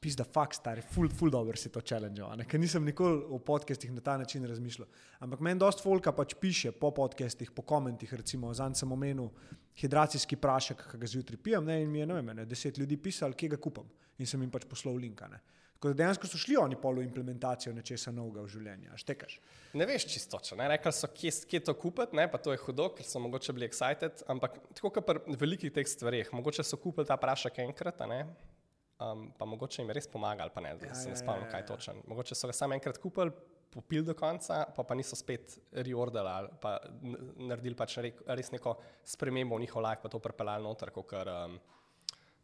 pisa, 0.00 0.24
fakt, 0.24 0.54
stari, 0.54 0.82
ful, 0.82 1.08
ful 1.08 1.30
dobro 1.30 1.56
si 1.56 1.72
to 1.72 1.80
challenge, 1.80 2.20
ker 2.46 2.60
nisem 2.60 2.84
nikoli 2.84 3.24
v 3.24 3.38
podcestih 3.40 3.92
na 3.92 4.00
ta 4.00 4.18
način 4.18 4.44
razmišljal. 4.44 4.86
Ampak 5.18 5.40
meni 5.40 5.58
dosta 5.58 5.82
folka 5.82 6.12
pač 6.12 6.34
piše 6.34 6.72
po 6.72 6.90
podcestih, 6.90 7.50
po 7.50 7.62
komentih, 7.62 8.14
recimo, 8.14 8.52
zanj 8.54 8.74
sem 8.74 8.92
omenil 8.92 9.30
hidracijski 9.78 10.36
prašek, 10.36 10.82
ki 10.90 10.98
ga 10.98 11.10
zjutraj 11.10 11.38
pijem, 11.42 11.64
ne, 11.64 11.82
in 11.82 11.92
mi 11.92 12.02
je, 12.02 12.08
ne 12.10 12.18
vem, 12.18 12.34
ene 12.34 12.44
deset 12.48 12.78
ljudi 12.78 12.96
pisalo, 13.02 13.36
kje 13.38 13.54
ga 13.54 13.60
kupam 13.62 13.88
in 14.18 14.26
sem 14.26 14.42
jim 14.42 14.50
pač 14.50 14.66
poslal 14.66 14.98
linka. 14.98 15.28
Ne. 15.30 15.40
Tako 15.78 15.92
da 15.92 16.00
dejansko 16.00 16.26
so 16.26 16.38
šli 16.42 16.56
oni 16.58 16.76
polo 16.82 17.02
implementacijo 17.04 17.70
nečesa 17.74 18.10
novega 18.10 18.42
v 18.42 18.50
življenju, 18.50 18.96
štekaš. 18.98 19.36
ne 19.78 19.86
veš 19.86 20.08
čisto, 20.10 20.40
če 20.42 20.56
ne 20.58 20.66
rekli 20.72 20.92
so, 20.92 21.06
kje, 21.14 21.30
kje 21.46 21.60
to 21.68 21.74
kupiti, 21.78 22.18
ne? 22.18 22.24
pa 22.32 22.40
to 22.42 22.50
je 22.50 22.58
hudo, 22.64 22.88
ker 22.96 23.06
so 23.06 23.22
mogoče 23.22 23.54
bili 23.54 23.68
excited, 23.68 24.24
ampak 24.26 24.58
tako 24.74 24.90
kot 24.96 25.06
pri 25.06 25.36
velikih 25.38 25.70
teh 25.76 25.86
stvareh, 25.86 26.32
mogoče 26.34 26.66
so 26.66 26.80
kupili 26.82 27.06
ta 27.06 27.14
prašek 27.16 27.62
enkrat, 27.68 28.02
a 28.02 28.10
ne. 28.10 28.20
Um, 28.98 29.28
pa 29.38 29.46
mogoče 29.46 29.84
jim 29.84 29.92
je 29.92 29.94
res 30.00 30.10
pomagal, 30.10 30.50
pa 30.50 30.64
ne, 30.64 30.74
da 30.80 30.90
Ja, 30.90 30.98
se 30.98 31.06
ja, 31.06 31.14
ne 31.14 31.20
spomnim, 31.20 31.46
ja, 31.46 31.52
kaj 31.52 31.62
ja. 31.62 31.66
točen. 31.70 32.02
Mogoče 32.10 32.34
so 32.34 32.50
ga 32.50 32.56
samo 32.58 32.74
enkrat 32.74 32.98
kupili, 32.98 33.30
popili 33.70 34.02
do 34.02 34.14
konca, 34.14 34.64
pa, 34.74 34.82
pa 34.82 34.94
niso 34.94 35.16
spet 35.16 35.58
reordali 35.74 36.28
ali 36.28 36.48
pa 36.60 36.78
naredili 37.38 37.74
pač 37.74 37.98
re- 37.98 38.12
res 38.28 38.50
neko 38.50 38.72
spremembo 39.04 39.56
v 39.56 39.60
njihov 39.60 39.82
life, 39.82 40.02
pa 40.02 40.08
to 40.08 40.18
pripeljali 40.18 40.64
noter, 40.64 40.90
kot 40.90 41.06
kar, 41.06 41.28
um, 41.28 41.58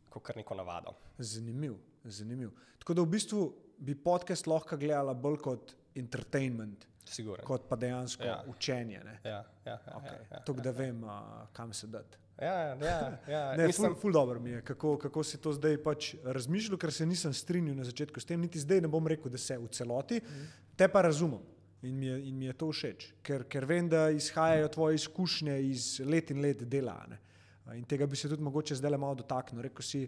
kot 0.08 0.22
kar 0.22 0.36
neko 0.36 0.54
navado. 0.54 0.92
Zanimiv. 1.18 1.74
zanimiv. 2.04 2.50
Tako 2.78 2.94
da 2.94 3.02
v 3.02 3.08
bistvu 3.08 3.40
bi 3.78 3.94
podcast 3.96 4.46
lahko 4.46 4.76
gledala 4.76 5.14
bolj 5.14 5.38
kot 5.38 5.72
entertainment, 5.94 6.84
Siguren. 7.06 7.44
kot 7.44 7.68
pa 7.68 7.76
dejansko 7.76 8.22
Ja. 8.22 8.28
ja. 8.28 8.44
učenje. 8.46 9.00
ne. 9.00 9.20
Ja, 9.24 9.30
ja, 9.64 9.78
ja, 9.78 9.78
Okay. 9.94 10.12
ja, 10.12 10.26
ja, 10.30 10.40
Tako 10.40 10.60
da 10.60 10.70
vem, 10.72 11.04
uh, 11.04 11.10
kam 11.52 11.72
se 11.72 11.86
dati. 11.86 12.18
Ja, 12.38 12.54
ja, 12.74 13.18
ja. 13.28 13.54
Ne, 13.56 13.66
Mislim, 13.66 13.92
ful, 13.92 14.00
ful 14.00 14.12
dobro 14.12 14.40
mi 14.40 14.50
je, 14.50 14.62
kako, 14.62 14.96
kako 14.98 15.24
si 15.24 15.38
to 15.38 15.52
zdaj 15.52 15.78
pač 15.82 16.14
razmišljal, 16.24 16.78
ker 16.78 16.92
se 16.92 17.06
nisem 17.06 17.32
strinjal 17.34 17.76
na 17.76 17.84
začetku 17.84 18.20
s 18.20 18.28
tem, 18.28 18.40
niti 18.40 18.62
zdaj 18.62 18.80
ne 18.84 18.90
bom 18.90 19.06
rekel, 19.06 19.32
da 19.32 19.38
se 19.38 19.58
v 19.58 19.68
celoti, 19.68 20.20
mm. 20.20 20.48
te 20.76 20.88
pa 20.88 21.02
razumem. 21.06 21.42
In 21.84 21.98
mi, 22.00 22.06
je, 22.06 22.16
in 22.28 22.36
mi 22.38 22.46
je 22.46 22.52
to 22.56 22.70
všeč, 22.72 23.10
ker, 23.22 23.42
ker 23.44 23.66
vem, 23.68 23.88
da 23.92 24.06
izhajajo 24.08 24.70
tvoje 24.72 25.02
izkušnje 25.02 25.58
iz 25.68 25.88
let 26.00 26.30
in 26.32 26.40
let 26.40 26.62
dela. 26.64 26.96
Ne? 27.10 27.18
In 27.76 27.84
tega 27.84 28.06
bi 28.08 28.16
se 28.16 28.28
tudi 28.28 28.42
mogoče 28.42 28.78
zdaj 28.78 28.94
le 28.94 29.00
malo 29.00 29.18
dotaknil. 29.20 29.60
Rekel 29.66 29.84
si, 29.84 30.00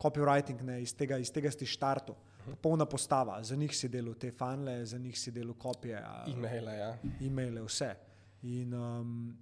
copywriting, 0.00 0.62
ne, 0.64 0.80
iz, 0.82 0.94
tega, 0.96 1.18
iz 1.20 1.30
tega 1.32 1.52
si 1.52 1.68
štartov, 1.68 2.16
polna 2.64 2.86
postava, 2.88 3.36
za 3.44 3.56
njih 3.56 3.74
si 3.76 3.88
delal 3.92 4.16
te 4.18 4.30
fanle, 4.32 4.80
za 4.86 4.98
njih 4.98 5.18
si 5.18 5.30
delal 5.30 5.54
kopije. 5.54 6.00
e-maile, 6.32 6.76
ja. 6.78 6.90
e-maile, 7.20 7.62
vse. 7.66 7.94
In 8.42 8.74
um, 8.74 9.36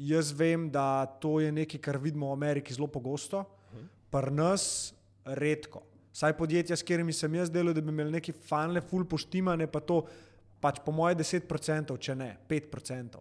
jaz 0.00 0.32
vem, 0.32 0.68
da 0.70 1.06
to 1.20 1.40
je 1.40 1.52
nekaj, 1.52 1.80
kar 1.80 1.98
vidimo 2.00 2.30
v 2.30 2.38
Ameriki 2.38 2.74
zelo 2.74 2.88
pogosto, 2.88 3.44
pri 4.10 4.32
nas 4.34 4.92
redko. 5.24 5.82
Saj 6.12 6.34
podjetja, 6.38 6.76
s 6.76 6.82
katerimi 6.82 7.12
sem 7.14 7.34
jaz 7.38 7.50
delal, 7.52 7.74
da 7.74 7.82
bi 7.84 7.92
imeli 7.92 8.16
neki 8.16 8.32
fanle, 8.34 8.82
full 8.82 9.06
poštimane, 9.06 9.68
pa 9.70 9.80
to 9.80 10.00
pač 10.60 10.80
po 10.84 10.92
moje 10.92 11.20
10%, 11.20 11.94
če 11.96 12.16
ne 12.18 12.32
5%. 12.48 13.20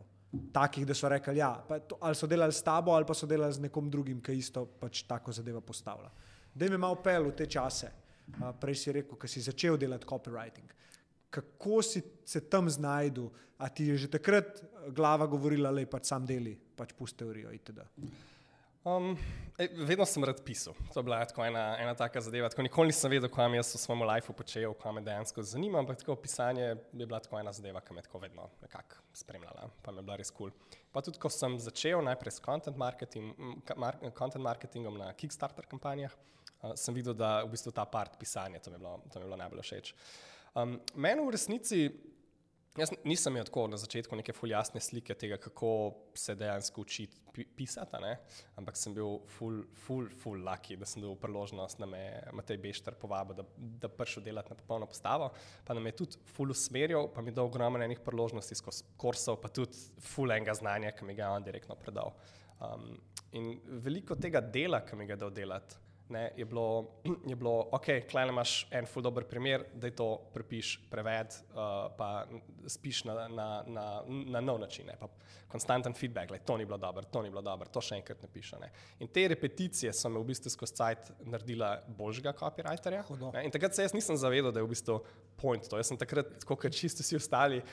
Takih, 0.54 0.86
da 0.86 0.94
so 0.94 1.10
rekli, 1.10 1.40
ja, 1.40 1.52
to, 1.90 1.98
ali 2.06 2.18
so 2.18 2.28
delali 2.30 2.54
s 2.54 2.62
tabo, 2.66 2.94
ali 2.94 3.06
pa 3.06 3.16
so 3.18 3.30
delali 3.30 3.54
z 3.54 3.66
nekom 3.66 3.90
drugim, 3.90 4.20
ki 4.22 4.36
isto 4.38 4.66
pač 4.80 5.04
tako 5.10 5.34
zadevo 5.34 5.62
postavlja. 5.66 6.10
Da 6.54 6.70
mi 6.70 6.78
malo 6.78 7.00
pel 7.02 7.30
v 7.30 7.36
te 7.38 7.48
čase. 7.50 7.92
A, 8.42 8.52
Prej 8.54 8.78
si 8.78 8.94
rekel, 8.94 9.18
ko 9.18 9.30
si 9.30 9.42
začel 9.42 9.78
delati 9.78 10.06
copywriting. 10.06 10.70
Kako 11.30 11.82
si 11.86 12.02
se 12.26 12.42
tam 12.50 12.70
znašel, 12.70 13.30
a 13.60 13.70
ti 13.70 13.86
je 13.92 13.98
že 13.98 14.08
takrat 14.08 14.64
glava 14.96 15.28
govorila, 15.28 15.72
da 15.72 15.86
pač 15.86 16.10
sam 16.10 16.26
deli, 16.26 16.56
pač 16.76 16.94
pusti 16.98 17.20
teorijo 17.24 17.52
itd. 17.54 17.84
Um, 18.88 19.18
vedno 19.76 20.06
sem 20.08 20.24
rad 20.24 20.40
pisal. 20.46 20.74
To 20.94 21.02
je 21.02 21.04
bila 21.04 21.20
tako 21.28 21.44
ena, 21.44 21.76
ena 21.82 21.92
taka 21.96 22.22
zadeva. 22.24 22.48
Tako 22.50 22.64
nikoli 22.64 22.94
nisem 22.94 23.12
vedel, 23.12 23.28
kaj 23.30 23.52
jaz 23.58 23.74
v 23.76 23.82
svojem 23.82 24.06
lifeu 24.08 24.34
počel, 24.34 24.74
kaj 24.80 24.96
me 24.96 25.04
dejansko 25.04 25.44
zanima, 25.44 25.82
ampak 25.84 26.00
tako 26.00 26.16
pisanje 26.16 26.64
je 26.64 26.78
bila 26.94 27.20
tako 27.20 27.42
ena 27.42 27.52
zadeva, 27.54 27.82
ki 27.84 27.98
me 27.98 28.06
tako 28.06 28.24
vedno 28.24 28.48
nekako 28.62 29.04
spremljala, 29.14 29.68
pa 29.84 29.92
mi 29.92 30.00
je 30.00 30.08
bila 30.08 30.16
res 30.22 30.32
kul. 30.32 30.54
Cool. 30.56 30.80
Pa 30.96 31.04
tudi, 31.04 31.20
ko 31.20 31.30
sem 31.30 31.60
začel 31.60 32.00
najprej 32.08 32.38
s 32.38 32.46
content, 32.46 32.80
marketing, 32.80 33.36
mar, 33.76 34.00
content 34.18 34.44
marketingom 34.48 34.98
na 34.98 35.12
Kickstarter 35.14 35.68
kampanjah, 35.68 36.16
uh, 36.64 36.72
sem 36.80 36.96
videl, 36.96 37.14
da 37.14 37.42
v 37.44 37.52
bistvu 37.52 37.76
ta 37.76 37.84
part 37.84 38.16
pisanja, 38.18 38.64
to 38.64 38.72
mi 38.72 38.80
je 38.80 38.86
bilo, 38.88 38.96
to 39.12 39.20
mi 39.20 39.28
je 39.28 39.28
bilo 39.28 39.44
najbolj 39.44 39.66
všeč. 39.68 39.94
Um, 40.56 40.80
Meni 40.96 41.26
v 41.26 41.36
resnici 41.36 41.84
Jaz 42.78 42.92
nisem 43.04 43.34
imel 43.34 43.48
tako 43.48 43.66
na 43.68 43.78
začetku 43.82 44.16
neke 44.16 44.34
ful 44.36 44.52
jasne 44.54 44.80
slike 44.84 45.16
tega, 45.18 45.40
kako 45.42 45.72
se 46.16 46.36
dejansko 46.38 46.84
učiti 46.86 47.18
pi- 47.34 47.48
pisati, 47.58 47.98
ne? 48.02 48.12
ampak 48.62 48.78
sem 48.78 48.94
bil 48.94 49.18
ful, 49.28 49.64
ful, 49.86 50.06
ful 50.22 50.44
lucky, 50.46 50.78
da 50.78 50.86
sem 50.88 51.02
dobil 51.02 51.18
priložnost, 51.20 51.80
da 51.82 51.90
me 51.90 52.00
je 52.00 52.22
Matej 52.38 52.60
Bešter 52.62 52.96
povabil, 53.02 53.40
da, 53.42 53.46
da 53.58 53.90
prišel 53.90 54.24
delati 54.24 54.54
na 54.54 54.60
popolno 54.62 54.88
postavo, 54.88 55.32
pa 55.66 55.74
nam 55.74 55.90
je 55.90 55.96
tudi 56.04 56.22
ful 56.36 56.54
usmerjal, 56.54 57.10
pa 57.14 57.26
mi 57.26 57.34
je 57.34 57.40
dal 57.42 57.50
ogromno 57.50 57.82
enih 57.84 58.04
priložnosti 58.06 58.60
skozi 58.62 58.86
kursov, 59.02 59.42
pa 59.42 59.50
tudi 59.50 59.76
ful 60.14 60.32
enega 60.32 60.54
znanja, 60.62 60.94
ki 60.94 61.10
mi 61.10 61.18
ga 61.18 61.26
je 61.26 61.40
on 61.42 61.50
direktno 61.50 61.76
predal. 61.76 62.14
Um, 62.62 62.92
in 63.34 63.56
veliko 63.82 64.16
tega 64.16 64.46
dela, 64.46 64.86
ki 64.86 64.96
mi 64.96 65.10
ga 65.10 65.18
je 65.18 65.24
dal 65.26 65.34
delati, 65.34 65.84
ne, 66.10 66.32
je, 66.38 66.46
bilo, 66.46 67.00
je 67.32 67.36
bilo, 67.36 67.70
ok, 67.72 67.88
klej 68.10 68.30
imaš 68.30 68.54
en 68.72 68.88
ful 68.90 69.04
dober 69.06 69.26
primer, 69.30 69.66
da 69.74 69.88
je 69.88 69.96
to 69.96 70.10
prepiš, 70.34 70.76
preved, 70.90 71.36
uh, 71.54 71.90
pa 71.98 72.26
spiš 72.68 73.04
na, 73.10 73.28
na, 73.28 73.50
na, 73.68 73.86
na 74.08 74.42
nov 74.42 74.60
način. 74.60 74.88
Ne, 74.90 74.98
pa 75.00 75.10
konstanten 75.50 75.94
feedback, 75.94 76.32
da 76.32 76.38
to 76.38 76.58
ni 76.58 76.66
bilo 76.66 76.78
dobro, 76.78 77.04
to 77.04 77.22
ni 77.22 77.30
bilo 77.30 77.42
dobro, 77.42 77.70
to 77.74 77.82
še 77.82 77.98
enkrat 77.98 78.22
napiše. 78.22 78.60
Ne. 78.62 78.72
In 79.00 79.10
te 79.14 79.28
repeticije 79.28 79.94
so 79.94 80.10
me 80.10 80.22
v 80.22 80.30
bistvu 80.30 80.54
skozi 80.54 80.78
cajt 80.78 81.12
naredila 81.26 81.72
boljšega 81.98 82.36
copywriterja. 82.42 83.06
Hudo. 83.08 83.32
Ne, 83.34 83.46
in 83.48 83.54
takrat 83.54 83.76
se 83.76 83.88
jaz 83.88 83.96
nisem 83.98 84.18
zavedal, 84.18 84.54
da 84.54 84.62
je 84.62 84.68
v 84.68 84.74
bistvu 84.74 85.00
point 85.40 85.66
to. 85.70 85.80
Jaz 85.82 85.90
sem 85.90 85.98
takrat, 85.98 86.38
kot 86.46 86.70
čisto 86.76 87.06
vsi 87.06 87.18
ostali, 87.18 87.64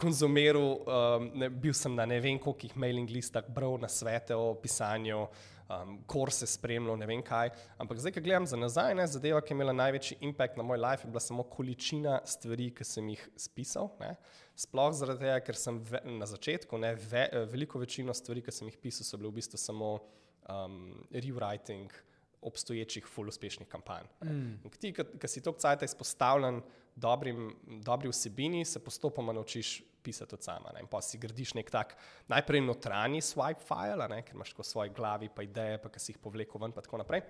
konzumiral, 0.00 0.80
um, 0.80 1.30
ne, 1.36 1.50
bil 1.52 1.74
sem 1.76 1.92
na 1.94 2.06
ne 2.08 2.20
vem 2.24 2.38
kolikih 2.40 2.76
mailing 2.80 3.10
listah, 3.12 3.44
bral 3.44 3.76
na 3.80 3.88
svete 3.90 4.36
o 4.36 4.54
pisanju, 4.56 5.26
um, 5.70 5.96
kurse 6.06 6.46
spremljal, 6.46 6.98
ne 6.98 7.06
vem 7.08 7.22
kaj. 7.24 7.52
Ampak 7.80 8.00
zdaj, 8.02 8.14
ko 8.16 8.24
gledam 8.24 8.46
za 8.50 8.58
nazaj, 8.58 8.94
ne, 8.98 9.06
zadeva, 9.10 9.40
ki 9.44 9.54
je 9.54 9.58
imela 9.58 9.74
največji 9.76 10.18
impact 10.26 10.58
na 10.58 10.66
moj 10.66 10.80
life, 10.82 11.06
je 11.06 11.12
bila 11.12 11.22
samo 11.22 11.46
količina 11.46 12.20
stvari, 12.28 12.70
ki 12.74 12.86
sem 12.86 13.08
jih 13.14 13.24
spisal. 13.38 13.90
Ne. 14.02 14.14
Sploh 14.58 14.92
zaradi 14.96 15.24
tega, 15.24 15.38
ker 15.46 15.58
sem 15.58 15.80
ve, 15.90 16.02
na 16.18 16.28
začetku, 16.28 16.80
ne, 16.80 16.94
ve, 17.10 17.26
veliko 17.52 17.82
večino 17.82 18.14
stvari, 18.16 18.44
ki 18.44 18.54
sem 18.54 18.70
jih 18.70 18.78
pisal, 18.82 19.06
so 19.06 19.20
bile 19.20 19.30
v 19.32 19.38
bistvu 19.40 19.60
samo 19.60 19.96
um, 19.96 20.80
rewriting 21.14 21.92
obstoječih, 22.40 23.04
full 23.04 23.28
uspešnih 23.28 23.68
kampanj. 23.68 24.06
Mm. 24.24 24.70
Ti, 24.80 24.92
ki 24.92 25.28
si 25.28 25.42
toliko 25.44 25.60
cajt 25.60 25.82
izpostavljen 25.84 26.62
dobrim, 26.96 27.50
dobri 27.84 28.08
vsebini, 28.08 28.64
se 28.64 28.82
postopoma 28.84 29.32
naučiš 29.32 29.82
pisati 30.02 30.34
od 30.34 30.42
sama. 30.42 30.72
Ne? 30.74 30.80
In 30.80 30.88
pa 30.90 31.02
si 31.02 31.18
gradiš 31.18 31.54
nek 31.54 31.70
tak 31.70 31.96
najprej 32.28 32.60
notranji 32.64 33.20
swipe 33.24 33.64
file, 33.64 34.08
ne? 34.08 34.22
ker 34.24 34.34
imaš 34.34 34.54
v 34.56 34.64
svoji 34.64 34.90
glavi 34.96 35.28
pa 35.28 35.44
ideje, 35.44 35.78
pa 35.82 35.92
ki 35.92 36.00
si 36.00 36.12
jih 36.12 36.22
povlekel 36.22 36.60
ven, 36.60 36.72
pa 36.72 36.84
tako 36.84 37.02
naprej. 37.02 37.24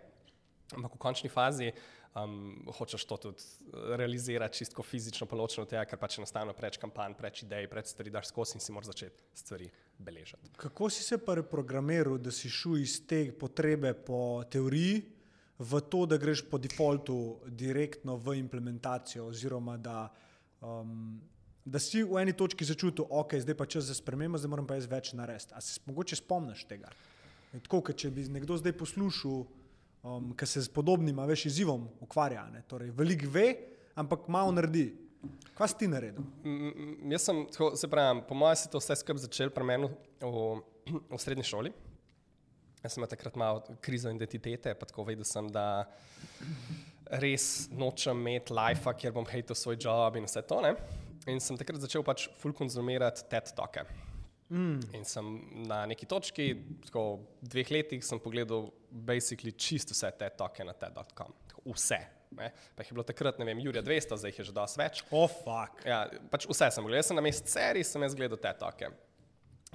Ampak 0.71 0.95
v 0.95 1.02
končni 1.02 1.29
fazi 1.29 1.73
um, 2.14 2.62
hočeš 2.79 3.05
to 3.11 3.17
tudi 3.17 3.43
realizirati 3.99 4.59
čisto 4.59 4.83
fizično, 4.83 5.26
pa 5.26 5.37
ločeno 5.37 5.67
od 5.67 5.73
tega, 5.73 5.83
ker 5.85 5.99
pač 5.99 6.21
enostavno 6.21 6.55
preveč 6.55 6.79
kampanj, 6.79 7.17
preveč 7.19 7.43
idej, 7.43 7.67
preveč 7.71 7.90
stvari 7.90 8.12
daš 8.14 8.31
skozi 8.31 8.59
in 8.59 8.62
si 8.62 8.73
moraš 8.73 8.93
začeti 8.93 9.25
stvari 9.35 9.71
beležiti. 9.99 10.55
Kako 10.57 10.90
si 10.90 11.02
se 11.02 11.19
pa 11.19 11.35
reprogramiral, 11.40 12.19
da 12.23 12.31
si 12.31 12.50
šel 12.50 12.79
iz 12.85 13.00
te 13.07 13.25
potrebe 13.33 13.95
po 13.95 14.45
teoriji 14.50 15.02
v 15.61 15.81
to, 15.93 16.07
da 16.09 16.17
greš 16.17 16.40
po 16.49 16.59
defaultu 16.59 17.37
direktno 17.47 18.17
v 18.17 18.38
implementacijo, 18.40 19.26
oziroma 19.29 19.76
da, 19.76 20.07
um, 20.64 21.21
da 21.64 21.79
si 21.79 22.00
v 22.02 22.17
eni 22.23 22.33
točki 22.33 22.64
začutil, 22.64 23.05
ok, 23.05 23.37
zdaj 23.45 23.57
pa 23.59 23.67
čas 23.69 23.90
za 23.90 23.95
spremembo, 23.95 24.40
zdaj 24.40 24.50
moram 24.50 24.67
pa 24.67 24.79
jaz 24.79 24.88
več 24.88 25.12
narediti. 25.12 25.52
A 25.52 25.61
se 25.61 25.81
mogoče 25.85 26.17
spomniš 26.17 26.64
tega? 26.64 26.88
Je 27.52 27.61
Tako, 27.61 27.83
ker 27.85 27.99
če 27.99 28.09
bi 28.14 28.25
nekdo 28.33 28.57
zdaj 28.57 28.73
poslušal, 28.81 29.45
um, 30.00 30.33
ki 30.33 30.49
se 30.49 30.64
z 30.64 30.73
podobnim, 30.73 31.21
veš, 31.29 31.50
izzivom 31.52 31.90
ukvarja, 32.00 32.47
ne? 32.55 32.64
torej 32.64 32.95
veliko 32.97 33.29
ve, 33.29 33.47
ampak 34.00 34.29
malo 34.33 34.57
naredi. 34.57 34.88
Kaj 35.59 35.75
si 35.75 35.79
ti 35.83 35.88
naredil? 35.93 36.25
M- 36.40 36.73
m- 36.73 37.12
Jaz 37.12 37.29
sem, 37.29 37.45
tako, 37.52 37.75
se 37.76 37.88
pravi, 37.93 38.23
po 38.25 38.35
mojem, 38.35 38.57
se 38.57 38.73
to 38.73 38.81
vse 38.81 38.97
skupaj 38.97 39.26
začel 39.26 39.52
pri 39.52 39.67
meni 39.69 39.90
v, 40.25 40.61
v 41.11 41.21
srednji 41.21 41.45
šoli. 41.45 41.73
Jaz 42.80 42.96
sem 42.96 43.04
takrat 43.04 43.37
malo 43.37 43.76
krizo 43.84 44.10
identitete, 44.12 44.72
pa 44.75 44.88
tako 44.88 45.04
vedel 45.08 45.26
sem, 45.28 45.49
da 45.52 45.84
res 47.20 47.68
nočem 47.75 48.22
imeti 48.22 48.54
life, 48.56 48.94
kjer 49.00 49.12
bom 49.16 49.26
hejtel 49.28 49.58
svoj 49.58 49.76
job 49.82 50.16
in 50.16 50.28
vse 50.28 50.42
to. 50.49 50.60
Ne? 50.64 50.75
In 51.28 51.42
sem 51.44 51.58
takrat 51.60 51.82
začel 51.82 52.04
pač 52.06 52.28
full 52.40 52.56
konzumirati 52.56 53.26
TED 53.30 53.52
toke. 53.58 53.84
Mm. 54.50 54.78
In 54.96 55.04
sem 55.06 55.26
na 55.68 55.82
neki 55.90 56.08
točki, 56.10 56.49
tako 56.88 57.04
dveh 57.42 57.68
letih, 57.70 58.00
sem 58.06 58.22
pogledal 58.22 58.70
basically 58.90 59.52
čisto 59.52 59.94
vse 59.94 60.10
TED 60.18 60.38
toke 60.40 60.66
na 60.66 60.75
TED.com. 60.75 61.37
Vse. 61.68 62.00
Ne? 62.38 62.49
Pa 62.75 62.84
jih 62.84 62.92
je 62.92 62.96
bilo 62.96 63.04
takrat, 63.06 63.38
ne 63.42 63.46
vem, 63.46 63.60
Jurija 63.60 63.82
200, 63.84 64.16
zdaj 64.22 64.32
jih 64.32 64.40
je 64.40 64.49
že 64.49 64.56
dosti 64.56 64.80
več. 64.80 65.04
Oh, 65.10 65.28
fuck. 65.28 65.82
Ja, 65.84 66.04
pač 66.32 66.46
vse 66.49 66.70
sem 66.70 66.87
gledal. 66.87 67.02
Jaz 67.02 67.10
sem 67.10 67.18
na 67.18 67.25
mestu 67.26 67.50
serij, 67.50 67.87
sem 67.87 68.06
jaz 68.06 68.16
gledal 68.16 68.40
te 68.40 68.52
toke. 68.58 68.90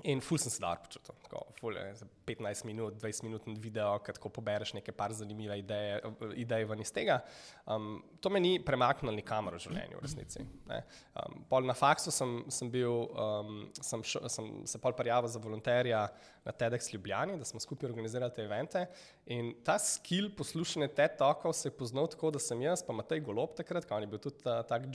In 0.03 0.19
ful 0.19 0.37
sem 0.37 0.51
se 0.51 0.59
dar 0.59 0.77
počutil. 0.83 1.15
Tako, 1.23 1.39
ful, 1.59 1.77
je, 1.79 1.95
za 1.95 2.05
15 2.27 2.65
minut, 2.67 2.97
20 2.99 3.23
minut 3.23 3.45
video, 3.61 3.95
ko 4.03 4.13
tako 4.13 4.29
pobereš 4.29 4.73
neke 4.75 4.91
par 4.91 5.13
zanimive 5.15 5.55
ideje, 5.59 6.01
ideje 6.35 6.67
ven 6.69 6.83
iz 6.83 6.91
tega. 6.93 7.21
Um, 7.65 8.03
to 8.21 8.29
me 8.29 8.41
ni 8.43 8.57
premaknilo 8.59 9.13
nikamor 9.15 9.55
v 9.55 9.63
življenju, 9.63 9.97
v 9.97 10.03
resnici. 10.03 10.45
ne. 10.69 10.81
Um, 11.15 11.39
pol 11.49 11.65
na 11.65 11.73
faksu 11.73 12.11
sem, 12.13 12.37
sem 12.53 12.69
bil, 12.69 13.07
um, 13.15 13.63
sem, 13.79 14.03
šo, 14.03 14.21
sem 14.29 14.51
se 14.67 14.81
pol 14.83 14.93
prijavil 14.97 15.31
za 15.31 15.41
volonterja 15.41 16.05
na 16.45 16.53
TEDx 16.53 16.91
Ljubljani, 16.93 17.39
da 17.41 17.47
smo 17.47 17.59
skupaj 17.63 17.89
organizirali 17.89 18.33
te 18.35 18.43
evente. 18.45 18.85
In 19.33 19.55
ta 19.65 19.79
skill 19.81 20.29
poslušanja 20.37 20.91
TED 20.93 21.17
talkov 21.17 21.55
se 21.57 21.71
je 21.71 21.77
poznal 21.77 22.11
tako, 22.11 22.29
da 22.35 22.43
sem 22.43 22.61
jaz, 22.61 22.83
pa 22.85 22.93
Matej 22.93 23.23
Golob 23.25 23.55
takrat, 23.57 23.87
ko 23.87 23.97
on 23.97 24.05
je 24.05 24.11
bil 24.11 24.21
tudi 24.21 24.45
uh, 24.45 24.59
tak 24.67 24.85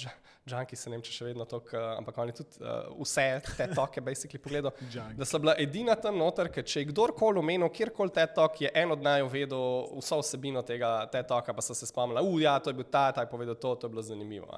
džanki, 0.47 0.79
se 0.79 0.93
ne 0.93 1.01
vem, 1.01 1.07
če 1.09 1.17
še 1.17 1.31
vedno 1.33 1.49
to, 1.51 1.59
ampak 1.97 2.23
on 2.23 2.31
je 2.31 2.39
tudi 2.45 2.63
uh, 2.63 2.93
vse 3.01 3.27
te 3.57 3.67
toke 3.75 4.05
basically 4.05 4.39
pogledal. 4.39 4.77
Da 5.17 5.25
so 5.25 5.39
bila 5.39 5.55
edina 5.59 5.95
tam 5.99 6.19
noter, 6.19 6.49
ker 6.53 6.65
če 6.67 6.83
je 6.83 6.89
kdorkoli 6.91 7.41
omenil, 7.41 7.69
kjerkoli 7.75 8.13
te 8.15 8.25
tok, 8.35 8.61
je 8.65 8.71
en 8.83 8.95
od 8.95 9.03
naj 9.05 9.25
vedel 9.31 9.91
vso 9.99 10.21
vsebino 10.23 10.63
tega 10.67 10.93
te 11.13 11.23
toka, 11.27 11.55
pa 11.57 11.65
so 11.65 11.77
se 11.77 11.89
spomnili, 11.89 12.23
uh, 12.23 12.41
ja, 12.43 12.57
to 12.59 12.73
je 12.73 12.79
bil 12.81 12.89
ta, 12.91 13.11
ta 13.15 13.27
je 13.27 13.31
povedal 13.31 13.59
to, 13.59 13.75
to 13.75 13.89
je 13.89 13.95
bilo 13.95 14.05
zanimivo. 14.05 14.49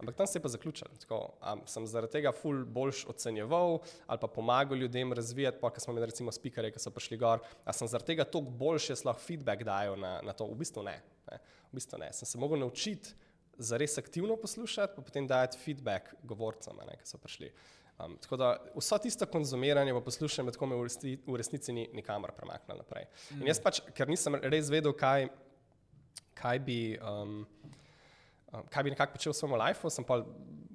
Ampak 0.00 0.16
tam 0.16 0.26
se 0.26 0.38
je 0.38 0.42
pa 0.42 0.48
zaključilo. 0.48 0.90
Sem 1.68 1.86
zaradi 1.86 2.12
tega 2.12 2.32
ful 2.32 2.64
boljš 2.64 3.04
ocenjeval 3.12 3.78
ali 4.06 4.20
pa 4.20 4.28
pomagal 4.28 4.78
ljudem 4.78 5.12
razvijati, 5.12 5.58
pa 5.60 5.70
ker 5.70 5.84
smo 5.84 5.92
imeli 5.92 6.08
recimo 6.08 6.32
speakerje, 6.32 6.72
ki 6.72 6.80
so 6.80 6.92
prišli 6.94 7.18
gor, 7.20 7.44
a 7.64 7.72
sem 7.76 7.88
zaradi 7.88 8.14
tega 8.14 8.24
toliko 8.24 8.50
boljše 8.50 8.96
lahko 9.04 9.22
feedback 9.22 9.64
dajal 9.64 9.98
na, 10.00 10.20
na 10.24 10.32
to, 10.32 10.48
v 10.48 10.56
bistvu 10.62 10.84
ne. 10.86 10.96
ne. 11.30 11.40
V 11.70 11.80
bistvu 11.80 12.00
ne. 12.00 12.12
Sem 12.16 12.28
se 12.28 12.40
mogel 12.40 12.62
naučiti 12.64 13.12
za 13.60 13.76
res 13.76 13.98
aktivno 13.98 14.36
poslušati, 14.40 14.96
pa 14.96 15.02
potem 15.02 15.26
dajati 15.28 15.58
feedback 15.60 16.14
govorcem, 16.24 16.80
ne, 16.86 16.96
ki 16.96 17.06
so 17.08 17.20
prišli. 17.20 17.52
Um, 18.04 18.16
tako 18.22 18.36
da 18.36 18.50
vso 18.76 18.98
tisto 18.98 19.26
konzumiranje 19.26 19.92
pa 19.94 20.00
poslušam, 20.00 20.48
tako 20.52 20.66
me 20.66 20.76
v, 20.76 20.86
resni, 20.88 21.18
v 21.26 21.36
resnici 21.36 21.72
ni 21.72 21.88
nikamor 21.92 22.32
premaknilo 22.36 22.78
naprej. 22.80 23.06
In 23.40 23.48
jaz 23.50 23.60
pač, 23.60 23.80
ker 23.96 24.08
nisem 24.08 24.38
res 24.42 24.70
vedel, 24.72 24.94
kaj, 24.96 25.28
kaj 26.38 26.62
bi. 26.64 26.80
Um, 27.02 27.44
um, 28.52 28.64
Kaj 28.70 28.82
bi 28.82 28.90
nekako 28.90 29.14
počel 29.14 29.32
v 29.32 29.38
svojem 29.38 29.60
lifeu, 29.60 29.90
sem 29.94 30.06
pa 30.06 30.22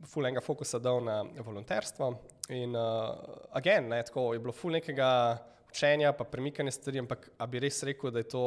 ful 0.07 0.27
enega 0.27 0.43
fokusa 0.43 0.79
dal 0.79 1.01
na 1.03 1.23
volonterstvo. 1.43 2.13
In 2.55 2.75
uh, 2.77 3.15
again, 3.57 3.89
ne, 3.89 4.03
tako 4.05 4.29
je 4.33 4.39
bilo 4.39 4.53
ful 4.55 4.75
nekega 4.77 5.09
učenja, 5.71 6.13
pa 6.15 6.23
premikanja 6.23 6.71
stvari, 6.71 7.01
ampak 7.03 7.29
bi 7.51 7.59
res 7.59 7.81
rekel, 7.83 8.13
da 8.15 8.23
je 8.23 8.29
to 8.31 8.45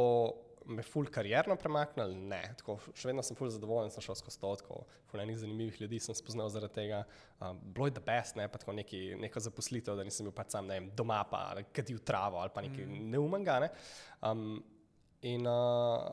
me 0.68 0.82
ful 0.84 1.08
karierno 1.12 1.56
premaknilo? 1.60 2.14
Ne, 2.30 2.40
tako 2.60 2.76
še 2.92 3.08
vedno 3.10 3.24
sem 3.24 3.36
ful 3.38 3.50
zadovoljen, 3.52 3.92
sem 3.94 4.04
šel 4.04 4.18
skozi 4.20 4.40
to, 4.42 4.52
tako 4.62 4.80
ful 5.10 5.22
enih 5.22 5.38
zanimivih 5.40 5.80
ljudi 5.82 6.00
sem 6.04 6.16
spoznal 6.16 6.50
zaradi 6.52 6.76
tega. 6.80 7.02
Um, 7.40 7.60
bilo 7.64 7.88
je 7.88 7.96
the 7.96 8.04
best, 8.04 8.36
ne, 8.38 8.48
pa 8.52 8.60
tako 8.60 8.76
neki, 8.78 9.02
neko 9.20 9.42
zaposlitev, 9.48 9.98
da 9.98 10.06
nisem 10.06 10.28
bil 10.28 10.36
pač 10.36 10.52
sam, 10.54 10.68
ne 10.68 10.78
vem, 10.78 10.90
doma 10.98 11.22
pa 11.30 11.42
kadil 11.76 12.02
travo 12.04 12.42
ali 12.42 12.54
pa 12.54 12.64
nekaj 12.66 12.84
mm. 12.84 13.08
neumenga, 13.14 13.58
ne. 13.64 13.72
Um, 14.28 14.44
in 15.26 15.48
uh, 15.48 16.04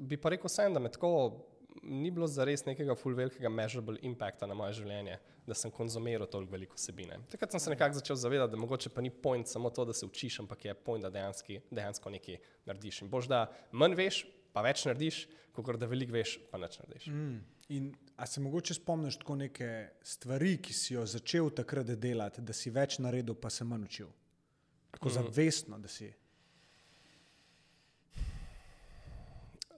bi 0.00 0.18
pa 0.20 0.32
rekel 0.34 0.52
sem, 0.52 0.74
da 0.74 0.82
me 0.82 0.92
tako 0.92 1.12
ni 1.82 2.10
bilo 2.10 2.26
zares 2.26 2.64
nekega 2.66 2.94
full 2.98 3.16
velikega 3.16 3.48
measurable 3.48 3.98
impacta 4.06 4.46
na 4.46 4.54
moje 4.54 4.78
življenje, 4.80 5.18
da 5.46 5.56
sem 5.56 5.72
konzumiral 5.74 6.28
toliko 6.30 6.52
veliko 6.52 6.78
vsebine. 6.78 7.18
Takrat 7.32 7.54
sem 7.54 7.62
se 7.62 7.72
nekako 7.72 7.98
začel 7.98 8.18
zavedati, 8.20 8.52
da 8.54 8.60
mogoče 8.60 8.92
pa 8.94 9.04
ni 9.04 9.10
point 9.10 9.48
samo 9.48 9.70
to, 9.70 9.84
da 9.88 9.96
se 9.96 10.06
učiš, 10.06 10.40
ampak 10.44 10.64
je 10.64 10.74
point, 10.74 11.02
da 11.04 11.10
dejanski, 11.10 11.60
dejansko 11.70 12.12
nekaj 12.16 12.38
narediš. 12.68 13.02
In 13.02 13.10
boš, 13.12 13.30
da 13.30 13.46
manj 13.72 13.96
veš, 13.98 14.20
pa 14.54 14.64
več 14.66 14.84
narediš, 14.88 15.24
kot 15.56 15.76
da 15.80 15.88
veliko 15.90 16.14
veš, 16.14 16.36
pa 16.50 16.60
več 16.62 16.78
narediš. 16.82 17.08
Mm. 17.10 17.40
In 17.70 17.90
a 18.16 18.26
se 18.26 18.40
mogoče 18.42 18.74
spomniš 18.74 19.20
tako 19.22 19.36
neke 19.40 19.68
stvari, 20.02 20.56
ki 20.62 20.74
si 20.74 20.94
jo 20.94 21.04
začel 21.06 21.52
takrat 21.54 21.92
delati, 22.02 22.42
da 22.42 22.56
si 22.56 22.72
več 22.74 22.98
naredil, 22.98 23.36
pa 23.38 23.50
se 23.50 23.64
manj 23.64 23.86
učil? 23.86 24.10
Tako 24.90 25.08
mm. 25.08 25.14
zavestno, 25.18 25.78
da 25.78 25.88
si. 25.88 26.10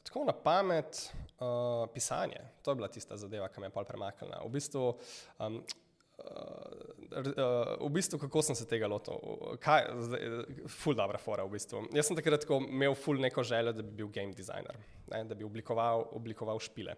Tako 0.03 0.25
na 0.29 0.33
pamet, 0.37 0.99
uh, 1.43 1.87
pisanje, 1.95 2.41
to 2.63 2.71
je 2.71 2.79
bila 2.79 2.89
tista 2.89 3.17
zadeva, 3.19 3.49
ki 3.51 3.61
me 3.61 3.71
je 3.71 3.75
pol 3.75 3.87
premaknila. 3.89 4.43
V 4.47 4.51
bistvu, 4.55 4.85
um, 5.43 5.59
uh, 6.23 7.75
v 7.83 7.91
bistvu, 7.93 8.21
kako 8.23 8.45
sem 8.47 8.59
se 8.59 8.67
tega 8.71 8.89
lotil, 8.91 9.19
kaj, 9.63 9.91
ful 10.71 10.97
dobra 10.99 11.21
fora 11.23 11.47
v 11.49 11.57
bistvu. 11.57 11.87
Jaz 11.97 12.11
sem 12.11 12.19
takrat 12.19 12.47
imel 12.47 12.95
ful 12.99 13.21
neko 13.23 13.45
željo, 13.47 13.75
da 13.75 13.83
bi 13.83 13.97
bil 14.03 14.13
game 14.15 14.37
designer, 14.37 14.79
ne, 15.11 15.25
da 15.27 15.39
bi 15.39 15.45
oblikoval, 15.49 16.09
oblikoval 16.19 16.63
špile. 16.63 16.97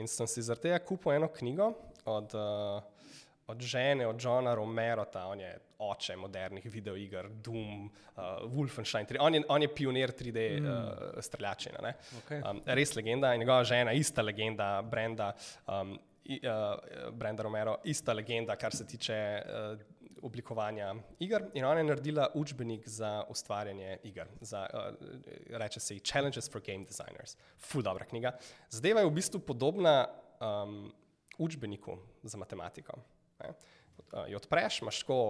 In 0.00 0.08
sem 0.10 0.26
si 0.30 0.42
zaradi 0.42 0.70
tega 0.70 0.80
kupil 0.82 1.18
eno 1.18 1.28
knjigo 1.30 1.70
od 2.10 2.34
uh, 2.34 2.82
od 3.46 3.60
žene, 3.60 4.06
od 4.06 4.22
Johna 4.24 4.54
Romero, 4.54 5.04
ta 5.04 5.26
on 5.26 5.40
je 5.40 5.58
oče 5.78 6.16
modernih 6.16 6.64
videoiger, 6.72 7.28
Doom, 7.28 7.84
uh, 7.86 8.22
Wolfenstein, 8.48 9.06
on 9.20 9.34
je, 9.34 9.42
on 9.48 9.62
je 9.62 9.68
pionir 9.74 10.12
3D 10.12 10.60
mm. 10.60 10.66
uh, 10.66 11.20
streljačine. 11.20 11.94
Okay. 12.22 12.40
Um, 12.50 12.62
res 12.66 12.94
legenda 12.96 13.34
in 13.34 13.44
njegova 13.44 13.64
žena, 13.64 13.92
ista 13.92 14.22
legenda, 14.22 14.82
Brenda, 14.82 15.32
um, 15.66 15.98
uh, 16.24 17.10
Brenda 17.12 17.42
Romero, 17.42 17.78
ista 17.84 18.12
legenda, 18.12 18.56
kar 18.56 18.76
se 18.76 18.86
tiče 18.86 19.42
uh, 19.44 19.78
oblikovanja 20.24 20.94
iger. 21.20 21.44
In 21.54 21.64
ona 21.64 21.80
je 21.80 21.84
naredila 21.84 22.28
učbenik 22.34 22.88
za 22.88 23.24
ustvarjanje 23.28 23.98
iger, 24.04 24.28
za, 24.40 24.66
uh, 24.72 25.58
reče 25.58 25.80
se 25.80 25.98
Challenges 25.98 26.50
for 26.50 26.62
Game 26.66 26.84
Designers. 26.84 27.36
Ful 27.58 27.82
dobra 27.82 28.04
knjiga. 28.04 28.32
Zdaj 28.70 28.90
je 28.90 29.06
v 29.06 29.10
bistvu 29.10 29.40
podobna 29.40 30.06
um, 30.40 30.92
učbeniku 31.38 31.98
za 32.22 32.38
matematiko. 32.38 32.96
Ne. 33.42 33.54
Jo 34.30 34.38
odpreš, 34.38 34.80
imaš 34.82 35.00
tako 35.02 35.20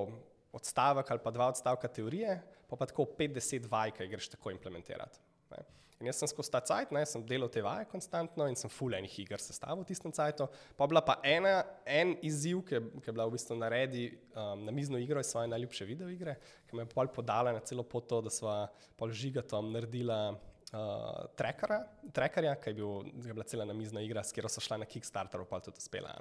odstavek 0.54 1.10
ali 1.10 1.22
pa 1.24 1.30
dva 1.34 1.48
odstavka 1.52 1.88
teorije, 1.88 2.40
pa 2.68 2.76
pa 2.76 2.86
tako 2.86 3.06
50 3.18 3.70
vaj, 3.70 3.94
ki 3.96 4.08
greš 4.08 4.28
tako 4.36 4.52
implementirati. 4.54 5.18
Ne. 5.50 5.64
In 6.00 6.08
jaz 6.10 6.18
sem 6.20 6.28
skozi 6.28 6.50
ta 6.50 6.60
cajt, 6.60 6.90
ne, 6.94 7.04
sem 7.06 7.22
delal 7.26 7.48
te 7.52 7.62
vaje 7.62 7.86
konstantno 7.90 8.46
in 8.50 8.56
sem 8.58 8.70
full 8.70 8.94
enih 8.98 9.12
iger 9.22 9.42
sestavil 9.42 9.84
v 9.84 9.88
tistem 9.88 10.12
cajtu. 10.14 10.48
Pa 10.78 10.88
bila 10.90 11.00
pa 11.06 11.16
ena, 11.26 11.60
en 11.86 12.16
izziv, 12.26 12.64
ki, 12.68 12.80
ki 12.98 13.10
je 13.10 13.14
bila 13.14 13.28
v 13.28 13.36
bistvu 13.36 13.58
naredi 13.60 14.08
um, 14.34 14.64
na 14.66 14.74
mizno 14.74 14.98
igro 15.00 15.22
iz 15.22 15.30
svoje 15.30 15.50
najljubše 15.52 15.86
videoigre, 15.88 16.36
ki 16.68 16.76
me 16.76 16.84
je 16.84 16.90
pol 16.92 17.10
podala 17.14 17.54
na 17.54 17.62
celo 17.66 17.86
pot 17.86 18.08
to, 18.10 18.20
da 18.26 18.32
sva 18.34 18.56
pol 18.98 19.14
žigatom 19.14 19.70
naredila 19.74 20.18
uh, 20.34 21.24
trackerja, 21.38 22.56
ki 22.58 22.74
je, 22.74 22.78
bil, 22.78 23.14
je 23.24 23.38
bila 23.38 23.46
cela 23.48 23.68
namizna 23.70 24.02
igra, 24.02 24.26
s 24.26 24.34
katero 24.34 24.50
so 24.50 24.62
šla 24.64 24.82
na 24.82 24.90
Kickstarter, 24.90 25.46
pa 25.48 25.62
tudi 25.62 25.82
uspela. 25.82 26.12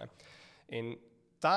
In 0.70 0.94
ta, 1.44 1.56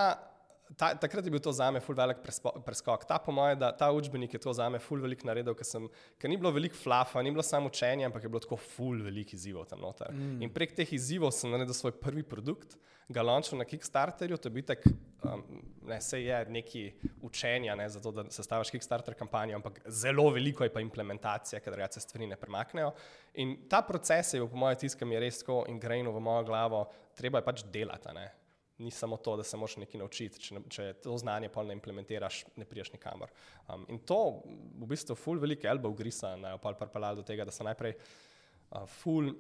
ta, 0.74 0.90
takrat 0.98 1.24
je 1.24 1.30
bil 1.30 1.42
to 1.42 1.52
za 1.54 1.68
me 1.70 1.80
ful 1.80 1.94
velik 1.98 2.24
preskok. 2.66 3.06
Ta, 3.06 3.20
po 3.22 3.34
mojem, 3.34 3.58
da 3.60 3.70
ta 3.76 3.92
učbenik 3.94 4.34
je 4.34 4.42
to 4.42 4.54
za 4.56 4.66
me 4.72 4.80
ful 4.82 5.00
velik 5.02 5.22
naredil, 5.26 5.54
ker, 5.54 5.68
sem, 5.68 5.86
ker 6.18 6.32
ni 6.32 6.38
bilo 6.40 6.50
veliko 6.54 6.78
flafa, 6.78 7.22
ni 7.22 7.30
bilo 7.34 7.44
samo 7.46 7.70
učenje, 7.70 8.08
ampak 8.08 8.26
je 8.26 8.32
bilo 8.32 8.42
tako 8.42 8.58
ful 8.58 9.04
velik 9.06 9.36
izzivov 9.36 9.68
tam 9.70 9.84
noter. 9.86 10.10
Mm. 10.12 10.42
In 10.42 10.52
prek 10.52 10.74
teh 10.76 10.96
izzivov 10.98 11.34
sem 11.36 11.54
naredil 11.54 11.76
svoj 11.76 11.94
prvi 12.00 12.26
produkt, 12.26 12.76
ga 13.08 13.22
launchal 13.22 13.60
na 13.60 13.64
Kickstarterju, 13.68 14.38
to 14.42 14.50
je 14.50 14.54
bil 14.56 14.64
tak, 14.66 14.82
um, 15.22 15.42
ne, 15.86 16.00
se 16.02 16.18
je 16.24 16.40
neki 16.50 16.82
učenja, 17.22 17.76
ne, 17.78 17.86
zato 17.88 18.10
da 18.10 18.24
se 18.34 18.42
staviš 18.42 18.72
Kickstarter 18.74 19.14
kampanjo, 19.14 19.60
ampak 19.60 19.78
zelo 19.86 20.24
veliko 20.34 20.66
je 20.66 20.72
pa 20.74 20.82
implementacija, 20.82 21.60
ker 21.62 21.78
se 21.90 22.02
stvari 22.02 22.26
ne 22.26 22.38
premaknejo. 22.40 22.90
In 23.42 23.54
ta 23.70 23.84
proces 23.86 24.34
je, 24.34 24.42
po 24.42 24.58
mojem, 24.58 24.80
tiskam 24.82 25.14
je 25.14 25.22
res 25.22 25.38
tako 25.44 25.62
in 25.70 25.78
grejno 25.78 26.10
v 26.16 26.24
mojo 26.26 26.48
glavo, 26.50 26.82
treba 27.14 27.38
je 27.38 27.46
pač 27.46 27.64
delati 27.70 28.10
ni 28.78 28.90
samo 28.90 29.16
to, 29.16 29.36
da 29.36 29.44
se 29.44 29.56
moraš 29.56 29.76
nekaj 29.76 29.98
naučiti. 29.98 30.40
Če, 30.40 30.60
če 30.68 30.86
to 31.04 31.16
znanje 31.18 31.48
pa 31.52 31.64
ne 31.64 31.76
implementiraš, 31.76 32.42
ne 32.56 32.64
priješ 32.68 32.92
nikamor. 32.92 33.32
Um, 33.68 33.86
in 33.88 34.00
to 34.04 34.20
v 34.44 34.88
bistvu 34.90 35.16
ful 35.16 35.40
velike 35.40 35.68
elbow 35.68 35.94
grisa 35.96 36.34
na 36.36 36.54
opal 36.58 36.76
parpalal 36.78 37.16
do 37.16 37.24
tega, 37.26 37.46
da 37.48 37.54
so 37.54 37.64
najprej 37.64 37.96
uh, 37.96 38.84
ful 39.00 39.32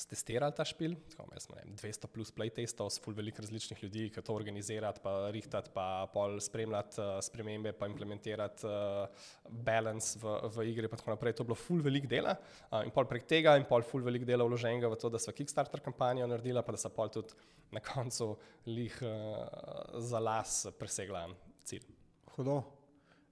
stestirali 0.00 0.54
ta 0.56 0.64
špil. 0.64 0.94
Tako, 1.12 1.28
smo, 1.40 1.56
ne, 1.58 1.74
200 1.76 2.08
plus 2.12 2.32
playtestov 2.34 2.90
s 2.90 3.02
ful 3.02 3.14
velik 3.16 3.38
različnih 3.42 3.82
ljudi, 3.84 4.06
ki 4.14 4.24
to 4.24 4.34
organizirati, 4.34 5.02
pa 5.04 5.14
rihtati, 5.34 5.72
pa 5.74 5.86
pol 6.12 6.38
spremljati 6.42 7.00
uh, 7.00 7.18
spremembe, 7.24 7.72
pa 7.76 7.88
implementirati 7.90 8.66
uh, 8.66 9.28
balance 9.66 10.18
v, 10.20 10.34
v 10.56 10.66
igri 10.72 10.88
in 10.88 10.96
tako 10.96 11.14
naprej. 11.14 11.36
To 11.36 11.44
je 11.44 11.50
bilo 11.52 11.58
ful 11.58 11.84
velik 11.84 12.08
dela 12.10 12.34
uh, 12.36 12.80
in 12.84 12.92
pol 12.94 13.08
prek 13.10 13.28
tega 13.30 13.56
in 13.60 13.68
pol 13.68 13.84
ful 13.86 14.04
velik 14.06 14.26
dela 14.28 14.46
vloženega 14.48 14.90
v 14.90 14.98
to, 15.00 15.12
da 15.12 15.20
so 15.22 15.34
Kickstarter 15.36 15.84
kampanjo 15.84 16.28
naredila, 16.30 16.64
pa 16.66 16.76
da 16.76 16.80
so 16.80 16.92
pol 16.94 17.12
tudi 17.12 17.36
na 17.74 17.84
koncu 17.84 18.34
lih 18.66 18.98
uh, 19.04 20.00
za 20.00 20.20
las 20.22 20.64
presegla 20.78 21.28
cilj. 21.64 21.86
Hudo. 22.36 22.62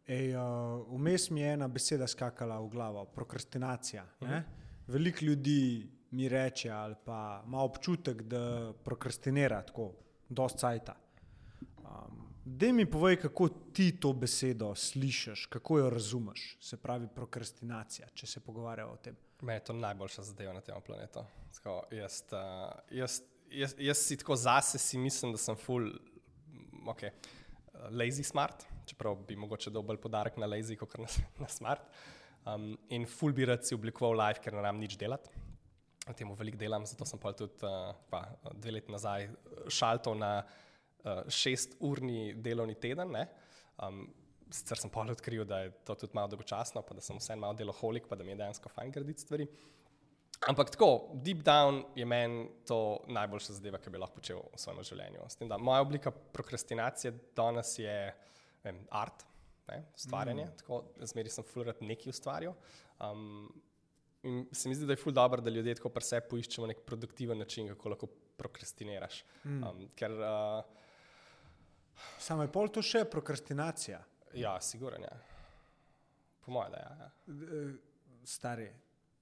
Ej, 0.08 0.32
uh, 0.36 0.86
vmes 0.88 1.28
mi 1.30 1.42
je 1.42 1.52
ena 1.52 1.68
beseda 1.68 2.06
skakala 2.08 2.56
v 2.64 2.70
glavo, 2.72 3.04
prokrastinacija. 3.12 4.06
Uh 4.20 4.28
mhm. 4.28 4.34
-huh. 4.36 4.42
Veliko 4.88 5.24
ljudi 5.24 5.97
mi 6.10 6.28
reče 6.28 6.70
ali 6.70 6.94
pa 7.04 7.42
ima 7.46 7.62
občutek, 7.62 8.22
da 8.22 8.72
prokrastinira 8.84 9.62
tako, 9.62 9.92
dosta 10.28 10.58
cajta. 10.58 10.96
Um, 11.78 12.28
Dej 12.48 12.72
mi 12.72 12.86
povej, 12.90 13.18
kako 13.20 13.48
ti 13.48 13.90
to 14.00 14.12
besedo 14.12 14.74
slišiš, 14.74 15.46
kako 15.46 15.78
jo 15.78 15.90
razumeš, 15.90 16.56
se 16.60 16.76
pravi 16.76 17.08
prokrastinacija, 17.14 18.08
če 18.14 18.26
se 18.26 18.40
pogovarjamo 18.40 18.92
o 18.92 18.96
tem. 18.96 19.16
Me 19.42 19.58
je 19.58 19.64
to 19.64 19.72
najboljša 19.76 20.22
zadeva 20.22 20.54
na 20.56 20.60
tem 20.64 20.80
planetu. 20.86 21.24
Sko, 21.52 21.82
jaz, 21.92 22.22
uh, 22.32 22.72
jaz 22.90 23.20
jaz, 23.50 23.74
jaz 23.78 23.98
si 23.98 24.16
tako 24.16 24.36
zase 24.36 24.78
si 24.78 24.98
mislim, 24.98 25.32
da 25.32 25.38
sem 25.38 25.56
full, 25.56 25.90
ok, 26.86 27.04
lazy 27.90 28.22
smart, 28.22 28.64
čeprav 28.86 29.16
bi 29.28 29.36
mogoče 29.36 29.70
dal 29.70 29.82
bolj 29.82 30.00
podarek 30.02 30.36
na 30.36 30.46
lazy, 30.46 30.76
kot 30.76 30.96
na, 30.98 31.08
na 31.42 31.48
smart. 31.48 31.84
Um, 32.46 32.72
in 32.88 33.04
full 33.06 33.34
bi 33.36 33.44
rad 33.48 33.66
si 33.66 33.76
oblikoval 33.76 34.16
life, 34.16 34.40
ker 34.44 34.56
ne 34.56 34.64
znam 34.64 34.80
nič 34.80 34.96
delati. 35.00 35.30
Na 36.08 36.14
tem 36.16 36.30
veliko 36.32 36.56
delam, 36.56 36.86
zato 36.88 37.04
sem 37.04 37.20
pa 37.20 37.34
tudi 37.36 37.66
uh, 37.68 37.92
pa, 38.08 38.22
dve 38.56 38.78
leti 38.78 38.92
nazaj 38.92 39.28
šaltov 39.68 40.16
na 40.16 40.38
uh, 40.40 41.26
šesturni 41.28 42.32
delovni 42.40 42.78
teden. 42.80 43.12
Um, 43.76 44.06
sicer 44.50 44.80
sem 44.80 44.92
pa 44.92 45.04
odkril, 45.04 45.44
da 45.44 45.66
je 45.66 45.72
to 45.84 45.94
tudi 45.94 46.16
malo 46.16 46.32
dolgočasno, 46.32 46.82
pa 46.82 46.96
da 46.96 47.04
sem 47.04 47.18
vseeno 47.20 47.44
malo 47.44 47.58
deloholik, 47.58 48.08
pa 48.08 48.16
da 48.16 48.24
mi 48.24 48.32
je 48.32 48.40
dejansko 48.40 48.72
fajn 48.72 48.94
graditi 48.94 49.26
stvari. 49.26 49.48
Ampak 50.46 50.70
tako, 50.70 51.10
deep 51.14 51.42
down 51.42 51.82
je 51.98 52.06
meni 52.06 52.46
to 52.66 53.00
najboljša 53.10 53.58
zadeva, 53.58 53.80
ki 53.82 53.90
bi 53.90 53.98
lahko 53.98 54.20
počel 54.20 54.44
v 54.52 54.60
svojem 54.62 54.84
življenju. 54.86 55.24
Tem, 55.38 55.54
moja 55.60 55.82
oblika 55.82 56.12
prokrastinacije 56.12 57.12
danes 57.36 57.72
je 57.78 57.96
vem, 58.62 58.78
art, 58.94 59.24
ne, 59.68 59.80
ustvarjanje. 59.98 60.46
Mm. 60.68 61.08
Zmeri 61.10 61.32
sem 61.34 61.46
fulgrat 61.46 61.82
nekaj 61.82 62.14
ustvarjal. 62.14 62.54
Um, 63.02 63.48
in 64.22 64.46
se 64.52 64.68
mi 64.68 64.74
zdi, 64.74 64.86
da 64.86 64.92
je 64.92 65.02
ful 65.02 65.12
dobro, 65.12 65.42
da 65.42 65.50
ljudje 65.50 65.74
tako 65.78 65.92
pri 65.94 66.04
sebi 66.04 66.26
poiščemo 66.30 66.66
nek 66.66 66.82
produktiven 66.86 67.38
način, 67.38 67.68
kako 67.68 67.94
lahko 67.94 68.08
prokrastiniraš. 68.36 69.24
Mm. 69.44 69.62
Um, 69.62 69.88
ker, 69.98 70.12
uh, 70.12 70.78
Samo 72.18 72.42
je 72.42 72.52
pol 72.52 72.68
to 72.70 72.82
še 72.82 73.04
prokrastinacija. 73.10 74.00
Ja, 74.38 74.58
sigurno 74.62 75.06
je. 75.06 75.10
Ja. 75.10 75.20
Po 76.44 76.52
mojem, 76.52 76.72
da 76.72 76.78
je. 76.78 76.84
Ja. 76.84 77.72
Stari 78.24 78.68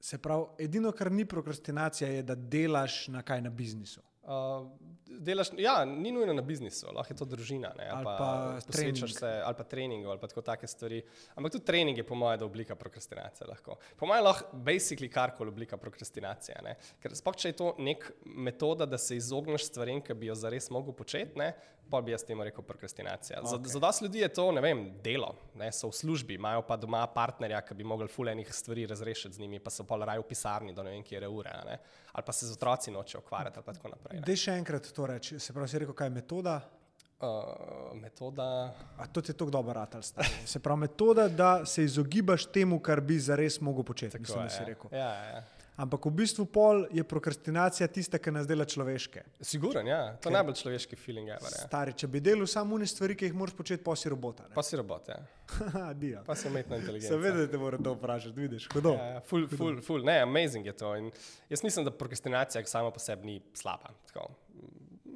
Se 0.00 0.18
pravi, 0.22 0.44
edino, 0.62 0.92
kar 0.92 1.10
ni 1.12 1.24
prokrastinacija, 1.24 2.10
je, 2.10 2.22
da 2.22 2.34
delaš 2.34 3.06
na 3.08 3.22
kaj 3.26 3.40
na 3.42 3.50
biznisu. 3.50 4.02
Uh, 4.26 4.66
delaš, 5.06 5.48
ja, 5.58 5.84
ni 5.84 6.12
nujno 6.12 6.32
na 6.32 6.42
biznisu, 6.42 6.88
lahko 6.94 7.12
je 7.12 7.18
to 7.18 7.24
družina. 7.30 7.70
Ne, 7.78 7.88
Ali 7.94 8.04
pa, 8.04 8.14
pa 8.18 8.72
trening. 8.72 8.96
posvečaš 8.96 9.14
se, 9.14 9.30
ali 9.44 9.54
pa 9.58 9.64
treningu, 9.64 10.10
ali 10.10 10.20
pa 10.20 10.26
tako 10.26 10.42
take 10.42 10.66
stvari. 10.66 11.02
Ampak 11.34 11.52
tudi 11.52 11.64
trening 11.64 11.98
je, 11.98 12.06
po 12.06 12.18
mojem, 12.18 12.42
oblika 12.42 12.74
prokrastinacije. 12.74 13.46
Lahko. 13.48 13.78
Po 13.96 14.06
mojem, 14.10 14.24
lahko 14.24 14.58
basically 14.66 15.08
karkoli 15.12 15.54
oblika 15.54 15.76
prokrastinacije. 15.76 16.58
Ne. 16.64 16.74
Ker 17.02 17.14
sploh, 17.14 17.38
če 17.38 17.52
je 17.54 17.58
to 17.60 17.72
nek 17.78 18.10
metoda, 18.24 18.86
da 18.86 18.98
se 18.98 19.16
izogneš 19.16 19.70
stvarem, 19.70 20.02
ki 20.02 20.14
bi 20.14 20.30
jo 20.32 20.34
zares 20.38 20.70
mogel 20.74 20.96
početi, 20.96 21.38
ne, 21.38 21.52
pa 21.90 22.00
bi 22.00 22.12
jaz 22.12 22.24
temu 22.24 22.44
rekel 22.44 22.64
prokrastinacija. 22.64 23.40
Za, 23.44 23.56
Okej. 23.56 23.68
za 23.68 23.80
dosti 23.80 24.04
ljudi 24.04 24.18
je 24.18 24.28
to, 24.28 24.52
ne 24.52 24.60
vem, 24.60 24.84
delo, 25.04 25.34
ne, 25.54 25.72
so 25.72 25.88
v 25.88 25.96
službi, 25.96 26.34
imajo 26.34 26.62
pa 26.66 26.76
doma 26.76 27.06
partnerja, 27.06 27.60
ki 27.66 27.74
bi 27.74 27.84
mogli 27.84 28.08
fulejnih 28.08 28.54
stvari 28.54 28.86
razrešiti 28.86 29.34
z 29.34 29.44
njimi, 29.44 29.60
pa 29.60 29.70
so 29.70 29.84
pa 29.84 29.98
raje 30.04 30.20
v 30.20 30.28
pisarni 30.28 30.74
do 30.74 30.82
ne 30.82 30.96
vem, 30.96 31.04
kje 31.04 31.28
ure, 31.28 31.50
a 31.50 31.64
ne. 31.64 31.78
ali 32.12 32.24
pa 32.26 32.32
se 32.32 32.46
z 32.46 32.52
otroci 32.52 32.90
noče 32.90 33.18
ukvarjati, 33.18 33.58
ali 33.58 33.66
pa 33.66 33.72
tako 33.72 33.92
naprej. 33.94 34.20
Dej 34.26 34.36
še 34.36 34.56
enkrat 34.58 34.92
to 34.92 35.06
reči. 35.06 35.40
Se 35.40 35.52
pravi, 35.52 35.68
si 35.68 35.78
rekel, 35.78 35.94
kaj 35.94 36.06
je 36.06 36.16
metoda. 36.16 36.60
Uh, 37.16 37.96
metoda. 37.96 38.74
A 38.98 39.06
to 39.06 39.20
ti 39.20 39.30
je 39.30 39.36
tako 39.36 39.50
dobro 39.50 39.72
ratal. 39.72 40.02
stari. 40.02 40.28
Se 40.44 40.60
pravi, 40.60 40.80
metoda, 40.80 41.28
da 41.28 41.66
se 41.66 41.84
izogibaš 41.84 42.46
temu, 42.46 42.80
kar 42.80 43.00
bi 43.00 43.18
zares 43.18 43.60
mogel 43.60 43.84
početi. 43.84 44.18
Mislim, 44.18 44.42
da 44.42 44.48
si 44.50 44.64
rekel. 44.64 44.90
Ja, 44.92 45.14
ja, 45.14 45.24
ja. 45.24 45.44
Ampak 45.76 46.06
v 46.08 46.10
bistvu 46.22 46.46
pol 46.48 46.86
je 46.88 47.02
prokrastinacija 47.04 47.84
tista, 47.92 48.16
ki 48.16 48.32
nas 48.32 48.46
dela 48.48 48.64
človeške. 48.64 49.22
Siguren, 49.44 49.86
ja. 49.90 50.16
To 50.24 50.30
je 50.30 50.36
najbolj 50.38 50.56
človeški 50.62 50.96
feeling 50.96 51.28
ever. 51.28 51.52
Ja. 51.52 51.66
Stari, 51.66 51.92
če 51.92 52.08
bi 52.08 52.22
delal 52.24 52.48
samo 52.48 52.78
une 52.78 52.88
stvari, 52.88 53.12
ki 53.18 53.28
jih 53.28 53.36
moraš 53.36 53.52
početi, 53.58 53.84
pa 53.84 53.92
si 53.92 54.08
robota. 54.08 54.46
Pa 54.54 54.64
si 54.64 54.78
robot, 54.80 55.10
ja. 55.12 55.18
Adijo. 55.90 56.22
pa 56.24 56.32
si 56.32 56.48
umetna 56.48 56.78
inteligenca. 56.80 57.12
Seveda 57.12 57.44
te 57.52 57.60
mora 57.60 57.76
to 57.76 57.92
vprašati, 57.92 58.32
vidiš, 58.40 58.70
hudo. 58.72 58.94
Ja, 58.96 59.10
ja, 59.18 59.20
ful, 59.28 59.44
ful, 59.52 59.76
ful. 59.84 60.00
Ne, 60.08 60.16
amazing 60.24 60.64
je 60.66 60.74
to. 60.80 60.94
In 60.96 61.10
jaz 61.52 61.64
mislim, 61.66 61.84
da 61.84 61.92
prokrastinacija 61.92 62.64
sama 62.64 62.90
po 62.90 63.02
sebi 63.04 63.28
ni 63.28 63.36
slaba. 63.52 63.92
Tako. 64.08 64.30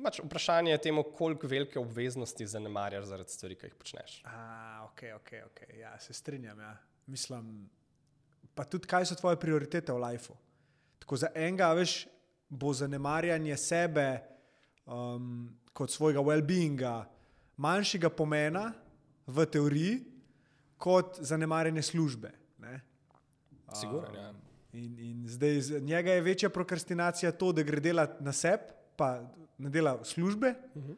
Mač, 0.00 0.20
vprašanje 0.24 0.74
je 0.76 0.82
temu, 0.90 1.06
koliko 1.16 1.48
velike 1.48 1.80
obveznosti 1.80 2.46
zanemarjaš 2.46 3.08
zaradi 3.08 3.32
stvari, 3.32 3.56
ki 3.56 3.72
jih 3.72 3.80
počneš. 3.80 4.20
A, 4.28 4.84
ok, 4.90 5.02
ok, 5.16 5.32
ok. 5.46 5.64
Ja, 5.80 5.96
se 6.00 6.12
strinjam. 6.12 6.60
Ja. 6.60 6.76
Mislim, 7.06 7.70
pa 8.54 8.68
tudi 8.68 8.88
kaj 8.88 9.08
so 9.08 9.16
tvoje 9.16 9.40
prioritete 9.40 9.92
v 9.92 10.04
lifeu. 10.04 10.36
Tako 11.00 11.16
za 11.16 11.30
enega, 11.34 11.72
veš, 11.74 12.04
bo 12.48 12.72
zanemarjanje 12.74 13.56
sebe 13.56 14.20
um, 14.86 15.48
kot 15.72 15.90
svojega 15.90 16.20
well-beinga 16.20 16.94
manjšega 17.60 18.10
pomena 18.10 18.70
v 19.26 19.46
teoriji, 19.46 19.98
kot 20.80 21.20
zanemarjanje 21.20 21.82
službe. 21.82 22.32
Ne? 22.58 22.80
Siguren, 23.76 24.14
ja. 24.16 24.32
In, 24.72 24.98
in 24.98 25.28
zdaj 25.28 25.60
za 25.60 25.78
njega 25.78 26.12
je 26.12 26.20
večja 26.20 26.50
prokrastinacija 26.50 27.32
to, 27.32 27.52
da 27.52 27.62
gre 27.62 27.80
delati 27.80 28.24
na 28.24 28.32
sebe, 28.32 28.72
pa 28.96 29.20
ne 29.58 29.70
dela 29.70 29.98
službe. 30.04 30.54
Uh 30.74 30.82
-huh. 30.82 30.96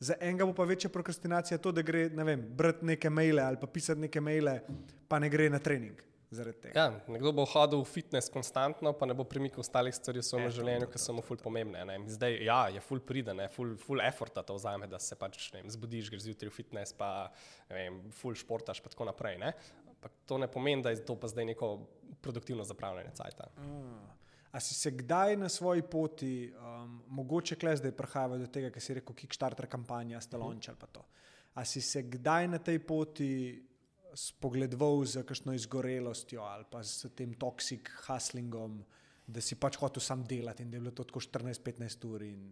Za 0.00 0.14
enega 0.20 0.46
bo 0.46 0.54
pa 0.54 0.64
večja 0.64 0.90
prokrastinacija 0.90 1.58
to, 1.58 1.72
da 1.72 1.82
gre 1.82 2.08
ne 2.08 2.24
vem, 2.24 2.44
brati 2.56 2.84
neke 2.84 3.10
maile 3.10 3.42
ali 3.42 3.56
pa 3.60 3.66
pisati 3.66 4.00
neke 4.00 4.20
maile, 4.20 4.60
pa 5.08 5.18
ne 5.18 5.28
gre 5.28 5.50
na 5.50 5.58
trening. 5.58 6.02
Zaradi 6.30 6.60
tega. 6.62 6.78
Ja, 6.78 7.00
nekdo 7.10 7.32
bo 7.34 7.44
hodil 7.48 7.82
v 7.82 7.88
fitness 7.90 8.30
konstantno, 8.32 8.92
pa 8.96 9.08
ne 9.08 9.16
bo 9.18 9.26
premikal 9.26 9.64
ostalih 9.64 9.94
stvari 9.94 10.22
v 10.22 10.26
svojem 10.26 10.46
E, 10.46 10.54
življenju, 10.54 10.88
ki 10.92 11.02
so 11.02 11.14
mu 11.16 11.24
ful 11.26 11.40
pomembne. 11.42 11.82
Ne. 11.88 11.98
Zdaj, 12.10 12.36
ja, 12.46 12.60
je 12.70 12.82
ful 12.84 13.02
pride, 13.02 13.34
ne, 13.36 13.48
ful, 13.52 13.74
ful 13.80 14.02
efforta 14.04 14.44
to 14.46 14.54
vzame, 14.58 14.88
da 14.90 15.00
se 15.02 15.18
pač 15.18 15.50
ne 15.56 15.64
zbudiš, 15.70 16.12
greš 16.14 16.28
zjutraj 16.28 16.52
v 16.52 16.56
fitness, 16.56 16.94
pa 16.96 17.28
vem, 17.70 18.02
ful 18.14 18.38
športaš, 18.38 18.82
pa 18.84 18.92
tako 18.92 19.10
naprej. 19.10 19.40
Ne. 19.42 19.54
Ampak 19.90 20.14
to 20.30 20.38
ne 20.40 20.48
pomeni, 20.48 20.86
da 20.86 20.94
je 20.94 21.02
to 21.04 21.18
pa 21.18 21.28
zdaj 21.28 21.50
neko 21.50 21.74
produktivno 22.22 22.64
zapravljanje 22.64 23.16
cajta. 23.18 23.50
Ah. 23.58 24.20
A 24.50 24.60
si 24.60 24.74
se 24.74 24.90
kdaj 24.90 25.36
na 25.36 25.48
svoji 25.48 25.82
poti, 25.82 26.50
um, 26.50 27.02
mogoče 27.06 27.54
kle 27.56 27.76
zdaj 27.78 27.92
prihajamo 27.94 28.38
do 28.38 28.46
tega, 28.50 28.70
kar 28.74 28.82
si 28.82 28.96
rekel, 28.98 29.14
Kickstarter 29.14 29.68
kampanja, 29.70 30.20
Stalonč 30.20 30.68
ali 30.68 30.78
pa 30.78 30.88
to. 30.90 31.04
A 31.54 31.64
si 31.64 31.82
se 31.82 32.02
kdaj 32.02 32.48
na 32.48 32.58
tej 32.58 32.80
poti 32.82 33.30
spogledoval 34.14 35.04
z 35.04 35.24
kakšno 35.26 35.54
izgorelostjo 35.54 36.42
ali 36.42 36.64
pa 36.70 36.82
s 36.84 37.08
tem 37.16 37.34
toksik 37.34 37.90
huslingom, 38.06 38.80
da 39.26 39.40
si 39.40 39.54
pač 39.54 39.78
hotel 39.78 40.02
sam 40.02 40.24
delati 40.26 40.62
in 40.62 40.70
da 40.70 40.76
je 40.76 40.80
bilo 40.80 40.94
to 40.94 41.04
tako 41.04 41.20
14-15 41.20 42.06
ur. 42.08 42.22
In... 42.22 42.48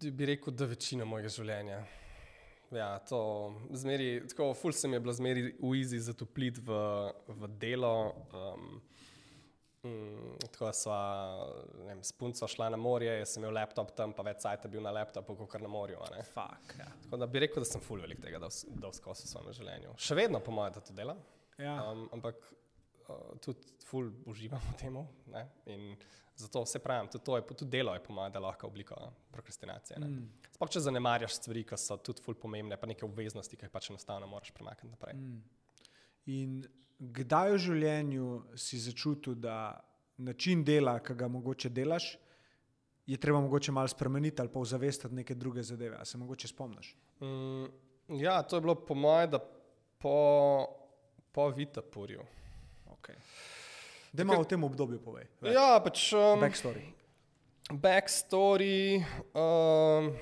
Bi 0.00 0.26
rekel, 0.26 0.54
da 0.54 0.68
večina 0.70 1.04
mojega 1.04 1.28
življenja. 1.28 1.82
Ja, 2.70 2.92
to 3.02 3.18
zmeri, 3.74 4.22
tako 4.30 4.52
ful 4.54 4.72
se 4.72 4.88
mi 4.88 4.94
je 4.94 5.02
bilo 5.02 5.12
zmeri 5.12 5.48
v 5.58 5.72
izi 5.80 5.98
zatopliti 5.98 6.62
v, 6.62 6.76
v 7.26 7.48
delo. 7.58 7.94
Um, 8.30 8.78
Mm, 9.82 10.34
tako 10.52 10.68
sva 10.76 10.96
ne 11.80 11.86
vem, 11.88 12.02
s 12.04 12.12
punco 12.12 12.44
šla 12.52 12.66
na 12.74 12.76
morje, 12.76 13.14
jaz 13.22 13.30
sem 13.32 13.40
imel 13.40 13.54
laptop 13.56 13.94
tam, 13.96 14.12
pa 14.12 14.22
več 14.26 14.42
sajta 14.44 14.68
bil 14.68 14.82
na 14.84 14.92
laptopu, 14.92 15.32
kot 15.38 15.48
kar 15.54 15.62
na 15.64 15.70
morju. 15.72 15.96
ne. 16.12 16.22
Fuck, 16.28 16.74
ja. 16.78 16.88
Tako 17.06 17.16
da 17.22 17.26
bi 17.26 17.40
rekel, 17.46 17.62
da 17.64 17.68
sem 17.70 17.80
full 17.80 18.02
velik 18.04 18.20
tega, 18.20 18.38
da 18.42 18.50
v 18.52 18.92
skozi 18.92 19.24
v 19.24 19.30
svojem 19.30 19.56
življenju. 19.56 19.94
Še 19.96 20.18
vedno, 20.18 20.40
po 20.44 20.52
mojem, 20.52 20.74
da 20.76 20.82
to 20.84 20.92
delam, 20.96 21.22
Ja. 21.60 21.78
um, 21.92 22.06
ampak 22.12 22.36
uh, 23.08 23.38
tudi 23.44 23.72
full 23.88 24.12
uživam 24.28 24.60
v 24.68 24.76
tem. 24.80 24.98
Zato 26.40 26.62
vse 26.64 26.78
pravim, 26.80 27.08
tudi, 27.12 27.24
to 27.24 27.36
je, 27.36 27.42
tudi 27.52 27.70
delo 27.70 27.92
je 27.96 28.00
po 28.04 28.12
mojem, 28.16 28.32
da 28.32 28.38
je 28.38 28.44
lahko 28.44 28.68
oblika 28.68 28.96
prokrastinacije. 29.32 29.98
Mm. 30.00 30.28
Sploh 30.54 30.70
če 30.72 30.80
zanemarjaš 30.86 31.34
stvari, 31.36 31.64
ki 31.68 31.76
so 31.80 31.96
tudi 32.00 32.22
full 32.24 32.36
pomembne, 32.40 32.76
pa 32.80 32.88
neke 32.88 33.04
obveznosti, 33.04 33.56
ki 33.60 33.66
jih 33.68 33.72
pač 33.74 33.90
enostavno 33.92 34.28
moraš 34.28 34.52
premakniti 34.56 34.92
naprej. 34.94 35.16
Mm. 35.20 35.42
In 36.36 36.54
kdaj 37.00 37.54
v 37.54 37.60
življenju 37.64 38.30
si 38.60 38.78
začutil, 38.78 39.34
da 39.34 39.80
način 40.20 40.64
dela, 40.64 40.98
ki 41.00 41.16
ga 41.16 41.28
mogoče 41.32 41.70
delaš, 41.72 42.12
je 43.06 43.16
treba 43.18 43.40
mogoče 43.40 43.72
malo 43.72 43.88
spremeniti 43.88 44.42
ali 44.42 44.52
pa 44.52 44.60
ozavestiti 44.60 45.14
neke 45.14 45.34
druge 45.34 45.62
zadeve? 45.62 45.96
A 45.96 46.04
se 46.04 46.18
mogoče 46.18 46.48
spomniš? 46.48 46.92
Mm, 47.20 47.64
ja, 48.20 48.42
to 48.42 48.56
je 48.56 48.60
bilo 48.60 48.74
po 48.74 48.94
mojem, 48.94 49.30
da 49.30 49.40
po, 49.98 50.66
po 51.32 51.48
Vitapurju. 51.48 52.22
Okay. 52.86 53.16
Da 54.12 54.24
malo 54.24 54.40
o 54.40 54.44
tem 54.44 54.64
obdobju 54.64 55.00
povej. 55.02 55.26
več. 55.40 55.54
Ja, 55.54 55.80
pač. 55.84 56.12
Um, 56.12 56.40
Backstory. 56.42 56.82
Backstory. 57.70 59.04
Um, 59.32 60.12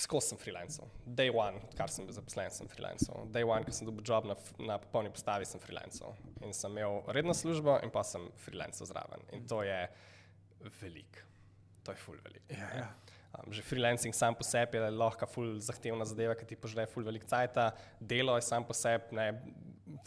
Skozi 0.00 0.32
sem 0.32 0.38
freelancer. 0.40 0.86
Day 1.04 1.28
one, 1.34 1.60
kar 1.76 1.92
sem 1.92 2.06
bil 2.08 2.14
zaposlen, 2.16 2.48
sem 2.54 2.68
freelancer. 2.72 3.26
Day 3.34 3.44
one, 3.44 3.66
ko 3.66 3.74
sem 3.76 3.88
dobil 3.88 4.04
job 4.06 4.24
na, 4.30 4.36
na 4.64 4.78
popolni 4.80 5.12
postavi, 5.12 5.44
sem 5.48 5.60
freelancer. 5.60 6.14
In 6.40 6.54
sem 6.56 6.72
imel 6.72 7.02
redno 7.12 7.34
službo, 7.36 7.76
in 7.84 7.92
pa 7.92 8.04
sem 8.06 8.24
freelancer 8.46 8.88
zraven. 8.88 9.24
In 9.36 9.44
to 9.50 9.60
je 9.66 9.80
velik. 10.80 11.20
To 11.84 11.92
je 11.92 12.00
full 12.00 12.20
velik. 12.24 12.44
Ja, 12.48 12.68
ne. 12.72 12.84
ja. 12.84 12.90
Um, 13.30 13.52
že 13.54 13.62
freelancing 13.62 14.10
sam 14.16 14.34
po 14.34 14.42
sebi 14.42 14.80
je 14.80 14.88
lahko 14.90 15.26
ful 15.30 15.52
zahtevna 15.62 16.02
zadeva, 16.08 16.34
ki 16.34 16.48
ti 16.50 16.56
požre 16.58 16.82
ful 16.90 17.04
velik 17.06 17.22
cajt. 17.30 17.60
Delo 18.00 18.34
je 18.40 18.42
sam 18.42 18.64
po 18.66 18.74
sebi 18.74 19.14
ne, 19.14 19.28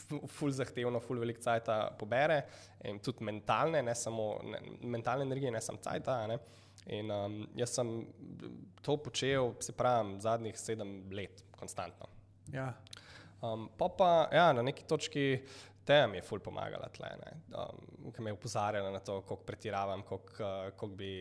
fu- 0.10 0.20
ful 0.28 0.52
zahtevno, 0.52 1.00
ful 1.00 1.22
velik 1.22 1.40
cajt 1.40 1.70
pobere 2.02 2.42
in 2.84 3.00
tudi 3.00 3.24
mentalne, 3.24 3.80
ne 3.86 3.96
samo 3.96 4.26
ne, 4.44 4.60
mentalne 4.84 5.24
energije, 5.30 5.54
ne 5.56 5.62
samo 5.64 5.80
cajt. 5.86 6.12
In 6.91 7.12
um, 7.12 7.38
jaz 7.56 7.76
sem 7.78 7.91
to 8.84 8.98
počel, 9.00 9.54
se 9.63 9.76
pravi, 9.76 10.17
zadnjih 10.24 10.58
sedem 10.60 10.98
let, 11.15 11.43
konstantno. 11.60 12.10
Ja. 12.52 12.74
Um, 13.43 13.69
pa 13.78 13.88
pa, 13.89 14.10
ja, 14.32 14.50
na 14.56 14.63
neki 14.63 14.84
točki 14.88 15.43
teja 15.86 16.08
mi 16.08 16.17
je 16.17 16.24
ful 16.24 16.39
pomagala 16.39 16.88
tle, 16.96 17.10
ne, 17.19 17.32
um, 17.60 18.12
ki 18.15 18.24
me 18.24 18.32
je 18.32 18.38
upozarjala 18.38 18.91
na 18.91 19.00
to, 19.04 19.19
koliko 19.22 19.43
pretiravam, 19.48 20.04
koliko, 20.08 20.34
uh, 20.39 20.69
koliko, 20.80 20.96
bi, 20.96 21.12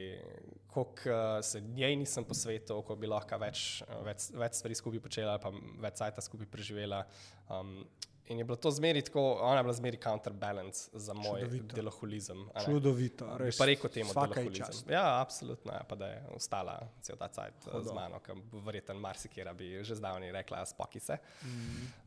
koliko 0.70 1.10
uh, 1.10 1.40
se 1.42 1.60
njej 1.60 1.96
nisem 1.96 2.24
posvetil, 2.24 2.82
koliko 2.82 3.00
bi 3.00 3.10
lahko 3.10 3.38
več, 3.42 3.82
več, 4.06 4.30
več 4.38 4.60
stvari 4.60 4.78
skupaj 4.78 5.02
počela, 5.02 5.38
pa 5.42 5.50
več 5.82 5.98
cajta 6.02 6.22
skupaj 6.22 6.50
preživela. 6.50 7.02
Um, 7.50 7.80
in 8.26 8.38
je 8.38 8.44
bilo 8.44 8.56
to 8.56 8.70
zmeri 8.70 9.02
tako, 9.02 9.32
ona 9.40 9.56
je 9.56 9.62
bila 9.62 9.72
zmeri 9.72 9.96
counterbalance 9.96 10.90
za 10.92 11.14
moj 11.14 11.40
Čudovito. 11.40 11.76
deloholizem. 11.76 12.48
Čudovito. 12.64 13.36
Res, 13.38 13.58
pa 13.58 13.64
rekel 13.64 13.90
temu, 13.90 14.12
da 14.14 14.40
je 14.40 14.46
ji 14.46 14.54
čast. 14.54 14.90
Ja, 14.90 15.20
absolutno. 15.20 15.72
Ja, 15.72 15.82
pa 15.88 15.96
da 15.96 16.06
je 16.06 16.22
ostala 16.34 16.78
cel 17.00 17.16
ta 17.16 17.28
cajt 17.28 17.66
uh, 17.66 17.80
z 17.82 17.94
mano, 17.94 18.20
ker 18.20 18.36
verjetno 18.52 18.94
marsikera 18.94 19.52
bi 19.52 19.84
že 19.84 19.94
zdavni 19.94 20.32
rekla, 20.32 20.66
spoki 20.66 21.00
se. 21.00 21.18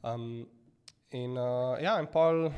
Um, 0.04 0.48
in 1.12 1.38
uh, 1.38 1.78
ja, 1.82 2.00
in 2.00 2.08
pol, 2.08 2.50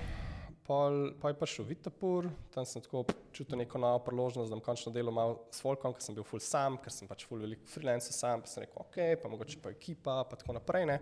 pol, 0.68 0.98
pol 1.22 1.32
je 1.32 1.38
prišel 1.40 1.66
Vitapur, 1.68 2.28
tam 2.52 2.66
sem 2.68 2.84
tako 2.84 3.06
čutil 3.36 3.60
neko 3.62 3.80
novo 3.80 4.02
priložnost, 4.04 4.52
da 4.52 4.58
bom 4.58 4.64
končno 4.64 4.92
delal 4.96 5.16
malo 5.16 5.38
s 5.54 5.64
Folkom, 5.64 5.96
ker 5.96 6.04
sem 6.04 6.16
bil 6.18 6.26
full 6.28 6.44
sam, 6.44 6.78
ker 6.84 6.94
sem 6.94 7.08
pač 7.10 7.24
full 7.28 7.42
velik 7.44 7.64
freelancer 7.72 8.16
sam, 8.16 8.44
pa 8.44 8.52
sem 8.52 8.66
rekel, 8.66 8.82
ok, 8.84 8.98
pa 9.22 9.32
mogoče 9.32 9.62
pa 9.64 9.72
ekipa, 9.74 10.18
pa 10.28 10.40
tako 10.40 10.58
naprej. 10.58 10.88
Ne. 10.92 10.98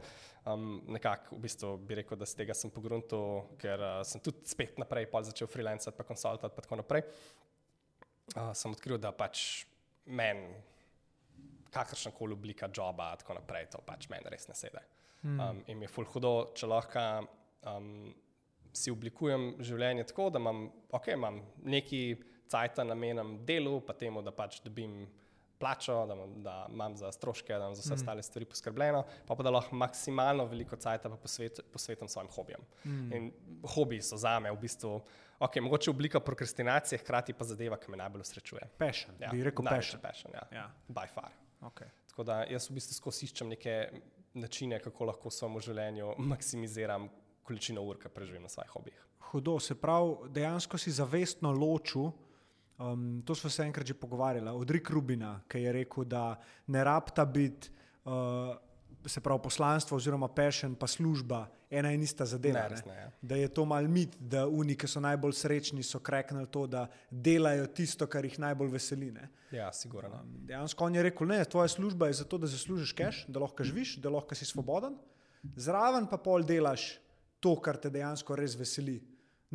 Um, 0.45 0.78
nekako 0.93 1.39
v 1.39 1.41
bistvu 1.47 1.71
bi 1.82 1.97
rekel, 2.01 2.19
da 2.21 2.28
z 2.30 2.41
tega 2.43 2.58
sem 2.58 2.73
pogruntil, 2.73 3.41
ker 3.62 3.82
uh, 3.82 4.01
sem 4.08 4.21
tudi 4.23 4.45
spet 4.49 4.78
naprej 4.82 5.10
začel 5.32 5.49
freelancati, 5.49 5.97
pa 5.97 6.06
konsultati, 6.06 6.54
pa 6.54 6.65
tako 6.65 6.82
naprej. 6.84 7.08
Uh, 8.36 8.54
sem 8.58 8.73
odkril, 8.73 9.01
da 9.01 9.13
pač 9.15 9.65
meni 10.06 10.54
kakršna 11.75 12.13
koli 12.15 12.38
oblika 12.38 12.69
joba, 12.71 13.15
tako 13.19 13.39
naprej, 13.39 13.71
to 13.73 13.82
pač 13.86 14.08
meni 14.13 14.30
res 14.32 14.47
ne 14.47 14.56
sede. 14.56 14.84
Um, 15.25 15.63
in 15.65 15.80
mi 15.80 15.88
je 15.88 15.89
ful 15.89 16.06
hudo, 16.06 16.51
če 16.54 16.67
lahko 16.69 17.01
um, 17.65 18.13
si 18.75 18.91
oblikujem 18.91 19.53
življenje 19.63 20.09
tako, 20.11 20.29
da 20.33 20.41
imam, 20.41 20.65
okay, 20.91 21.15
imam 21.15 21.41
neki 21.63 22.01
cajt 22.51 22.83
namenjen 22.85 23.39
delu, 23.47 23.79
pa 23.85 23.95
temu, 23.97 24.23
da 24.25 24.33
pač 24.35 24.59
dobim 24.65 25.05
plačo, 25.59 25.95
da 26.05 26.13
imam, 26.13 26.33
da 26.43 26.55
imam 26.69 26.97
za 26.99 27.11
stroške, 27.15 27.53
da 27.53 27.63
imam 27.63 27.75
za 27.75 27.81
vse 27.81 27.93
mm. 27.93 27.99
ostale 28.01 28.23
stvari 28.23 28.45
poskrbljeno, 28.45 29.03
pa, 29.27 29.35
pa 29.35 29.43
da 29.43 29.53
lahko 29.55 29.75
maksimalno 29.75 30.45
veliko 30.51 30.75
cajt 30.75 31.07
posvet, 31.21 31.59
posvetim 31.71 32.11
svojim 32.11 32.31
hobijem. 32.35 32.65
Mm. 32.83 33.13
In 33.13 33.31
hobiji 33.75 34.01
so 34.01 34.19
za 34.19 34.39
me 34.39 34.51
v 34.51 34.59
bistvu. 34.61 34.99
Okay, 35.39 35.61
mogoče 35.61 35.89
oblika 35.91 36.19
prokrastinacije, 36.19 36.99
hkrati 36.99 37.33
pa 37.33 37.43
zadeva, 37.43 37.77
ki 37.77 37.91
me 37.91 37.97
najbolj 37.99 38.23
usrečuje. 38.23 38.69
Passion, 38.79 39.15
ja, 39.19 39.31
bi 39.31 39.43
rekel 39.43 39.65
passion. 39.67 40.01
passion 40.01 40.33
ja. 40.33 40.43
Ja. 40.51 40.69
By 40.88 41.07
far. 41.11 41.31
Okay. 41.61 41.89
Tako 42.07 42.23
da 42.23 42.43
jaz 42.47 42.69
v 42.69 42.77
bistvu 42.77 42.95
skozi 42.95 43.27
iščem 43.27 43.51
neke 43.51 43.75
načine, 44.35 44.79
kako 44.79 45.09
lahko 45.11 45.31
v 45.31 45.35
svojem 45.35 45.59
življenju 45.69 46.13
maksimiziram 46.31 47.09
količino 47.45 47.84
ur, 47.86 47.99
ki 48.01 48.10
preživim 48.10 48.43
na 48.45 48.49
svojih 48.49 48.71
hobijih. 48.73 49.01
Hudo, 49.31 49.60
se 49.60 49.75
pravi, 49.75 50.29
dejansko 50.34 50.77
si 50.77 50.91
zavestno 50.91 51.51
ločil. 51.53 52.12
Um, 52.75 53.21
to 53.25 53.36
smo 53.36 53.49
se 53.49 53.63
enkrat 53.63 53.88
že 53.88 53.93
pogovarjali 53.93 54.49
od 54.51 54.69
Rika 54.69 54.93
Rubina, 54.93 55.39
ki 55.47 55.62
je 55.63 55.71
rekel, 55.71 56.03
da 56.03 56.36
ne 56.67 56.84
rabta 56.84 57.25
biti, 57.25 57.69
uh, 58.03 58.51
se 59.05 59.21
pravi, 59.21 59.39
poslanstvo 59.43 59.97
oziroma 59.97 60.27
pešen, 60.27 60.75
pa 60.75 60.88
služba 60.88 61.45
ena 61.69 61.91
in 61.91 62.03
ista 62.03 62.25
zadeva. 62.25 62.60
Ne, 62.60 62.69
resne, 62.69 62.95
ja. 62.95 63.12
Da 63.21 63.36
je 63.36 63.47
to 63.47 63.65
mal 63.65 63.88
mit, 63.88 64.17
da 64.19 64.43
oni, 64.47 64.75
ki 64.75 64.88
so 64.88 64.99
najbolj 64.99 65.34
srečni, 65.39 65.84
so 65.84 65.99
kreknili 65.99 66.47
to, 66.51 66.65
da 66.67 66.88
delajo 67.10 67.67
tisto, 67.67 68.08
kar 68.12 68.25
jih 68.25 68.38
najbolj 68.39 68.73
veseli. 68.75 69.12
Ne. 69.15 69.29
Ja, 69.51 69.71
sigurno. 69.73 70.19
Um, 70.19 70.36
dejansko 70.49 70.86
on 70.86 70.95
je 70.95 71.03
rekel, 71.03 71.31
ne, 71.31 71.39
tvoja 71.45 71.71
služba 71.71 72.12
je 72.12 72.19
zato, 72.21 72.38
da 72.38 72.51
zaslužiš 72.51 72.93
keš, 72.97 73.23
da 73.27 73.39
lahko 73.39 73.63
živiš, 73.63 73.97
da 74.03 74.12
lahko 74.12 74.36
si 74.36 74.45
svoboden, 74.45 74.99
zraven 75.55 76.10
pa 76.12 76.17
pol 76.17 76.43
delaš 76.43 76.95
to, 77.45 77.53
kar 77.62 77.77
te 77.77 77.93
dejansko 77.93 78.38
res 78.39 78.58
veseli. 78.58 78.97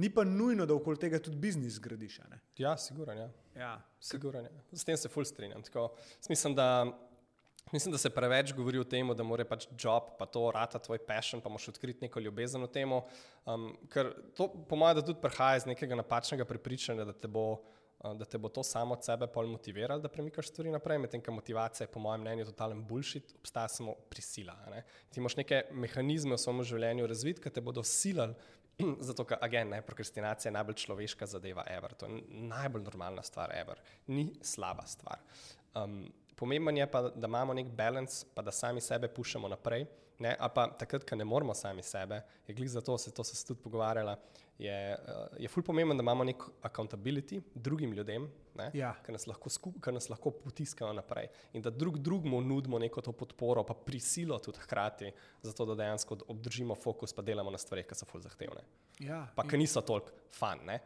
Ni 0.00 0.08
pa 0.14 0.22
nujno, 0.24 0.64
da 0.66 0.76
okoli 0.76 1.00
tega 1.02 1.18
tudi 1.18 1.36
biznis 1.42 1.80
zgradiš. 1.80 2.20
Ja, 2.58 2.76
sigurno. 2.78 3.14
Ja. 3.18 3.28
Ja. 3.58 3.76
Sigurno. 4.00 4.46
S 4.72 4.86
tem 4.86 4.96
se 4.96 5.10
fulj 5.10 5.26
strinjam. 5.32 5.64
Tako, 5.66 5.90
mislim, 6.30 6.54
da 6.54 6.70
Mislim, 7.72 7.92
da 7.92 7.98
se 7.98 8.10
preveč 8.10 8.52
govori 8.52 8.78
o 8.78 8.84
tem, 8.84 9.06
da 9.14 9.22
mora 9.22 9.44
pač 9.46 9.68
job, 9.78 10.08
pa 10.18 10.26
to 10.26 10.48
rata 10.50 10.78
tvoj 10.82 10.98
passion, 11.06 11.42
pa 11.42 11.50
moš 11.52 11.68
odkriti 11.70 12.02
neko 12.02 12.20
ljubezen 12.20 12.64
v 12.64 12.70
tem. 12.72 12.92
Um, 12.92 13.68
ker 13.92 14.10
to, 14.34 14.48
po 14.66 14.78
mojem, 14.80 15.04
tudi 15.04 15.20
prihaja 15.22 15.60
iz 15.60 15.66
nekega 15.70 15.98
napačnega 16.00 16.46
prepričanja, 16.48 17.06
da 17.06 17.14
te 17.14 17.30
bo, 17.30 17.60
da 18.00 18.24
te 18.24 18.38
bo 18.38 18.48
to 18.48 18.62
samo 18.62 18.94
od 18.94 19.04
sebe 19.04 19.26
pol 19.26 19.46
motiviralo, 19.46 20.00
da 20.00 20.08
premikaš 20.08 20.48
stvari 20.48 20.70
naprej. 20.72 20.98
Medtem, 20.98 21.20
ker 21.20 21.34
motivacija 21.36 21.84
je, 21.84 21.92
po 21.92 22.00
mojem 22.00 22.24
mnenju, 22.24 22.46
totalen 22.48 22.80
bullshit, 22.88 23.34
obstaja 23.38 23.68
samo 23.68 23.94
prisila. 24.10 24.56
Ne? 24.70 24.84
Ti 25.10 25.20
imaš 25.20 25.36
neke 25.36 25.62
mehanizme 25.72 26.34
v 26.34 26.40
svojem 26.40 26.64
življenju 26.72 27.08
razviti, 27.10 27.44
ki 27.44 27.52
te 27.52 27.60
bodo 27.64 27.84
silali. 27.84 28.34
Zato, 29.08 29.26
ker 29.28 29.40
agen, 29.44 29.74
ne, 29.74 29.82
prokrastinacija 29.84 30.48
je 30.48 30.56
najbolj 30.56 30.78
človeška 30.86 31.28
zadeva, 31.28 31.66
ever. 31.68 31.94
to 31.94 32.08
je 32.08 32.22
najbolj 32.48 32.86
normalna 32.88 33.22
stvar, 33.22 33.52
ever. 33.52 33.80
ni 34.06 34.30
slaba 34.42 34.86
stvar. 34.88 35.20
Um, 35.76 36.06
pomemben 36.40 36.76
je 36.76 36.86
pa, 36.90 37.02
da 37.10 37.28
imamo 37.28 37.54
nek 37.54 37.68
balans, 37.76 38.24
pa 38.34 38.42
da 38.42 38.52
sami 38.52 38.80
sebe 38.80 39.08
puščamo 39.12 39.48
naprej. 39.52 39.86
Ne, 40.20 40.34
a 40.36 40.50
pa 40.52 40.66
takrat, 40.76 41.06
ko 41.08 41.16
ne 41.16 41.24
moramo 41.24 41.54
sami 41.56 41.82
sebe, 41.82 42.18
je 42.44 42.54
glih 42.54 42.68
za 42.68 42.82
to, 42.84 42.98
se 43.00 43.12
to 43.16 43.24
se 43.24 43.38
tudi 43.46 43.62
pogovarjala, 43.64 44.18
je, 44.60 44.76
uh, 44.92 45.38
je 45.40 45.48
ful 45.48 45.64
pomemben, 45.64 45.96
da 45.96 46.04
imamo 46.04 46.26
nek 46.28 46.42
accountability 46.68 47.40
drugim 47.54 47.94
ljudem, 47.96 48.26
ja. 48.76 48.90
ki 49.06 49.14
nas, 49.16 49.24
nas 49.24 50.08
lahko 50.12 50.34
potiskajo 50.36 50.92
naprej 50.92 51.30
in 51.56 51.64
da 51.64 51.72
drug 51.72 51.96
drugmu 51.98 52.42
nudimo 52.44 52.78
neko 52.78 53.00
to 53.00 53.14
podporo, 53.16 53.64
pa 53.64 53.74
prisilo 53.74 54.36
tudi 54.38 54.60
hkrati, 54.60 55.12
zato 55.42 55.64
da 55.72 55.78
dejansko 55.80 56.18
obdržimo 56.28 56.76
fokus, 56.76 57.16
pa 57.16 57.24
delamo 57.24 57.50
na 57.50 57.58
stvarih, 57.58 57.88
ki 57.88 57.96
so 57.96 58.08
ful 58.10 58.20
zahtevne. 58.20 58.66
Ja, 59.00 59.22
pa 59.36 59.48
ki 59.48 59.56
niso 59.56 59.80
toliko 59.80 60.12
fan. 60.36 60.66
Ne? 60.68 60.80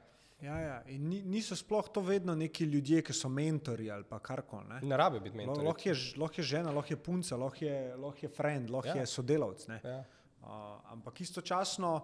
Ja, 0.45 0.59
ja. 0.61 0.83
In 0.93 1.09
niso 1.31 1.57
sploh 1.57 1.87
to 1.93 2.03
vedno 2.05 2.35
neki 2.37 2.65
ljudje, 2.69 3.01
ki 3.03 3.15
so 3.17 3.31
mentori 3.33 3.89
ali 3.91 4.05
karkoli. 4.23 4.67
Ne, 4.69 4.81
ne 4.83 4.97
rabi 4.97 5.21
biti 5.25 5.37
mentor. 5.41 5.65
Lahko 5.65 5.89
je, 5.89 5.95
lahko 6.21 6.41
je 6.41 6.45
žena, 6.45 6.73
lahko 6.75 6.93
je 6.93 7.01
punca, 7.01 7.37
lahko 7.41 7.65
je, 7.65 7.79
lahko 7.97 8.27
je 8.27 8.29
friend, 8.29 8.71
lahko 8.71 8.93
ja. 8.93 9.01
je 9.01 9.07
sodelavec. 9.07 9.65
Ja. 9.69 10.03
Uh, 10.45 10.49
ampak 10.93 11.21
istočasno 11.25 11.95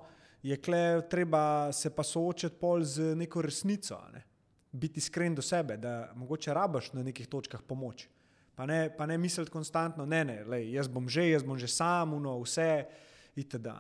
je 0.42 0.56
kle, 0.56 1.02
treba 1.10 1.72
se 1.72 1.92
pa 1.92 2.02
soočiti 2.02 2.56
pol 2.60 2.84
z 2.84 3.14
neko 3.16 3.42
resnico, 3.44 4.00
ne? 4.14 4.24
biti 4.72 5.02
iskren 5.02 5.34
do 5.34 5.42
sebe, 5.42 5.76
da 5.76 6.12
mogoče 6.14 6.54
rabaš 6.54 6.92
na 6.92 7.02
nekih 7.02 7.26
točkah 7.28 7.62
pomoč. 7.66 8.06
Pa 8.54 8.66
ne, 8.66 8.84
pa 8.96 9.06
ne 9.06 9.18
misliti 9.18 9.50
konstantno, 9.50 10.06
ne, 10.06 10.24
ne, 10.24 10.44
lej, 10.44 10.68
jaz 10.72 10.88
bom 10.88 11.08
že, 11.08 11.26
jaz 11.30 11.42
bom 11.42 11.58
že 11.58 11.68
sam, 11.68 12.14
no, 12.22 12.38
vse 12.40 12.86
itd. 13.36 13.72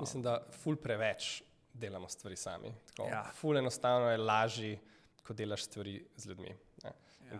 Mislim, 0.00 0.22
da 0.22 0.40
ful 0.52 0.76
preveč 0.76 1.38
delamo 1.78 2.08
stvari 2.08 2.36
sami. 2.36 2.72
Ja. 2.98 3.24
Ful 3.34 3.58
enostavno 3.58 4.10
je 4.10 4.18
lažje, 4.18 4.78
ko 5.26 5.34
delaš 5.34 5.64
stvari 5.64 6.00
z 6.16 6.28
ljudmi. 6.28 6.56
Ja. 6.84 6.92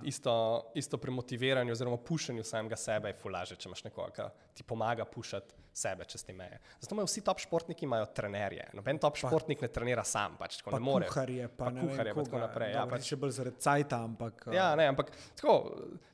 Isto, 0.02 0.32
isto 0.74 0.98
pri 0.98 1.10
motiviranju 1.10 1.72
oziroma 1.72 1.96
pušenju 1.96 2.44
samega 2.44 2.76
sebe 2.76 3.08
je 3.08 3.16
ful 3.16 3.32
lažje, 3.32 3.56
če 3.56 3.68
imaš 3.70 3.84
nekoga, 3.86 4.26
ki 4.28 4.58
ti 4.60 4.66
pomaga 4.68 5.06
pušati 5.08 5.54
sebe 5.72 6.04
čez 6.04 6.24
te 6.26 6.34
meje. 6.36 6.58
Zato 6.80 6.94
imajo 6.94 7.06
vsi 7.08 7.22
top 7.24 7.40
športniki 7.40 7.86
imajo 7.86 8.10
trenerje. 8.14 8.66
Noben 8.76 8.98
top 9.00 9.16
pa, 9.16 9.22
športnik 9.22 9.62
ne 9.64 9.70
trenira 9.72 10.04
sam, 10.04 10.36
pač 10.40 10.58
tako 10.58 10.74
pa 10.74 10.80
ne 10.80 10.84
more. 10.84 11.08
Kuharje, 11.08 11.48
pa, 11.48 11.70
pa 11.70 11.72
kuharje, 11.80 12.14
pa 12.14 12.26
tako 12.26 12.42
naprej. 12.42 12.74
Ja, 12.74 12.84
pač, 12.90 13.08
še 13.08 13.20
bolj 13.22 13.32
zaradi 13.38 13.64
cajta, 13.64 14.02
ampak. 14.10 14.44
Ja, 14.52 14.68
ne, 14.76 14.90
ampak 14.92 15.14
tako, 15.38 15.54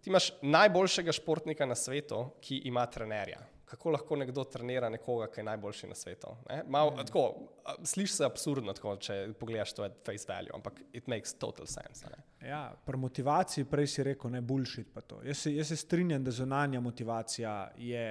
ti 0.04 0.12
imaš 0.12 0.30
najboljšega 0.44 1.16
športnika 1.16 1.66
na 1.66 1.78
svetu, 1.78 2.28
ki 2.44 2.62
ima 2.70 2.87
trenerja 2.87 3.42
kako 3.74 3.90
lahko 3.90 4.16
nekdo 4.16 4.44
trenira 4.44 4.88
nekoga, 4.88 5.26
ki 5.32 5.40
je 5.40 5.44
najboljši 5.44 5.88
na 5.90 5.94
svetu. 5.94 6.28
Mm. 6.50 7.82
Slišiš 7.82 8.16
se 8.16 8.24
absurdno, 8.24 8.72
tako, 8.72 8.94
če 9.02 9.16
pogledaš 9.40 9.72
to 9.74 9.88
face 10.06 10.28
value, 10.28 10.54
ampak 10.54 10.78
it 10.92 11.08
makes 11.10 11.34
total 11.34 11.66
sense. 11.66 12.06
Ne? 12.10 12.48
Ja, 12.48 12.62
pri 12.87 13.00
motivaciji 13.02 13.66
prej 13.66 13.90
si 13.90 14.06
rekel, 14.06 14.30
ne 14.30 14.40
bullshit. 14.40 14.94
Jaz 15.26 15.42
se, 15.42 15.54
jaz 15.56 15.72
se 15.72 15.80
strinjam, 15.82 16.22
da 16.24 16.30
zunanja 16.30 16.80
motivacija 16.80 17.56
je, 17.76 18.06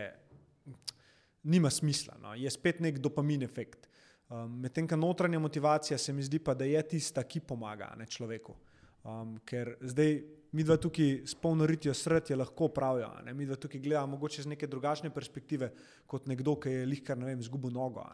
nima 1.44 1.72
smisla, 1.72 2.20
no? 2.20 2.36
je 2.36 2.52
spet 2.52 2.84
nek 2.84 3.00
dopamin 3.00 3.48
efekt. 3.48 3.88
Um, 4.30 4.60
Medtem, 4.60 4.88
ko 4.88 5.00
notranja 5.00 5.40
motivacija 5.40 5.98
se 5.98 6.14
mi 6.14 6.24
zdi 6.24 6.40
pa, 6.44 6.54
da 6.54 6.68
je 6.68 6.82
tista, 6.96 7.24
ki 7.24 7.40
pomaga 7.48 7.94
ne, 7.98 8.08
človeku. 8.10 8.56
Um, 9.04 9.38
ker 9.48 9.78
zdaj 9.82 10.20
mi 10.54 10.64
dva 10.64 10.78
tukaj 10.78 11.24
s 11.26 11.36
polno 11.36 11.66
ritijo 11.66 11.94
srd 11.94 12.30
je 12.30 12.36
lahko 12.38 12.68
pravijo. 12.68 13.10
Mi 13.34 13.46
dva 13.46 13.56
tukaj 13.56 13.82
gledamo 13.82 14.16
mogoče 14.16 14.44
z 14.44 14.54
neke 14.54 14.68
drugačne 14.68 15.10
perspektive 15.10 15.72
kot 16.08 16.28
nekdo, 16.28 16.56
ki 16.62 16.70
je 16.70 16.86
lihkar, 16.86 17.18
ne 17.18 17.26
vem, 17.26 17.40
izgubil 17.42 17.74
nogo. 17.74 18.06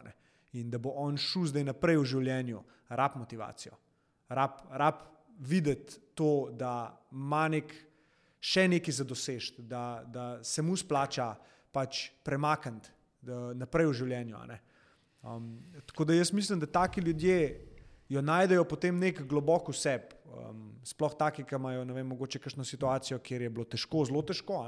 In 0.52 0.70
da 0.70 0.78
bo 0.78 0.94
on 0.96 1.20
šel 1.20 1.50
zdaj 1.52 1.68
naprej 1.68 2.00
v 2.00 2.08
življenju, 2.14 2.62
rab 2.88 3.18
motivacijo. 3.20 3.76
Rab, 4.28 4.64
rab 4.70 5.04
videti 5.38 6.00
to, 6.14 6.50
da 6.52 6.96
ima 7.12 7.46
nek, 7.52 7.74
še 8.40 8.66
nekaj 8.68 8.94
za 9.02 9.04
dosežeti, 9.04 9.62
da, 9.68 10.02
da 10.08 10.26
se 10.44 10.62
mu 10.62 10.76
splača 10.76 11.34
pač 11.72 12.08
premakniti 12.24 12.90
naprej 13.60 13.90
v 13.90 13.96
življenju. 14.00 14.38
Um, 15.20 15.58
tako 15.86 16.08
da 16.08 16.16
jaz 16.16 16.32
mislim, 16.32 16.60
da 16.60 16.66
taki 16.66 17.04
ljudje 17.04 17.66
jo 18.10 18.22
najdejo 18.22 18.64
potem 18.64 18.96
nek 18.98 19.22
globok 19.28 19.70
vseb. 19.70 20.14
Um, 20.30 20.66
sploh 20.86 21.14
taki, 21.18 21.42
ki 21.42 21.56
imajo 21.58 21.82
vem, 21.90 22.06
mogoče 22.06 22.38
kakšno 22.38 22.64
situacijo, 22.64 23.18
kjer 23.18 23.42
je 23.42 23.50
bilo 23.50 23.64
težko, 23.66 24.04
zelo 24.06 24.22
težko, 24.22 24.60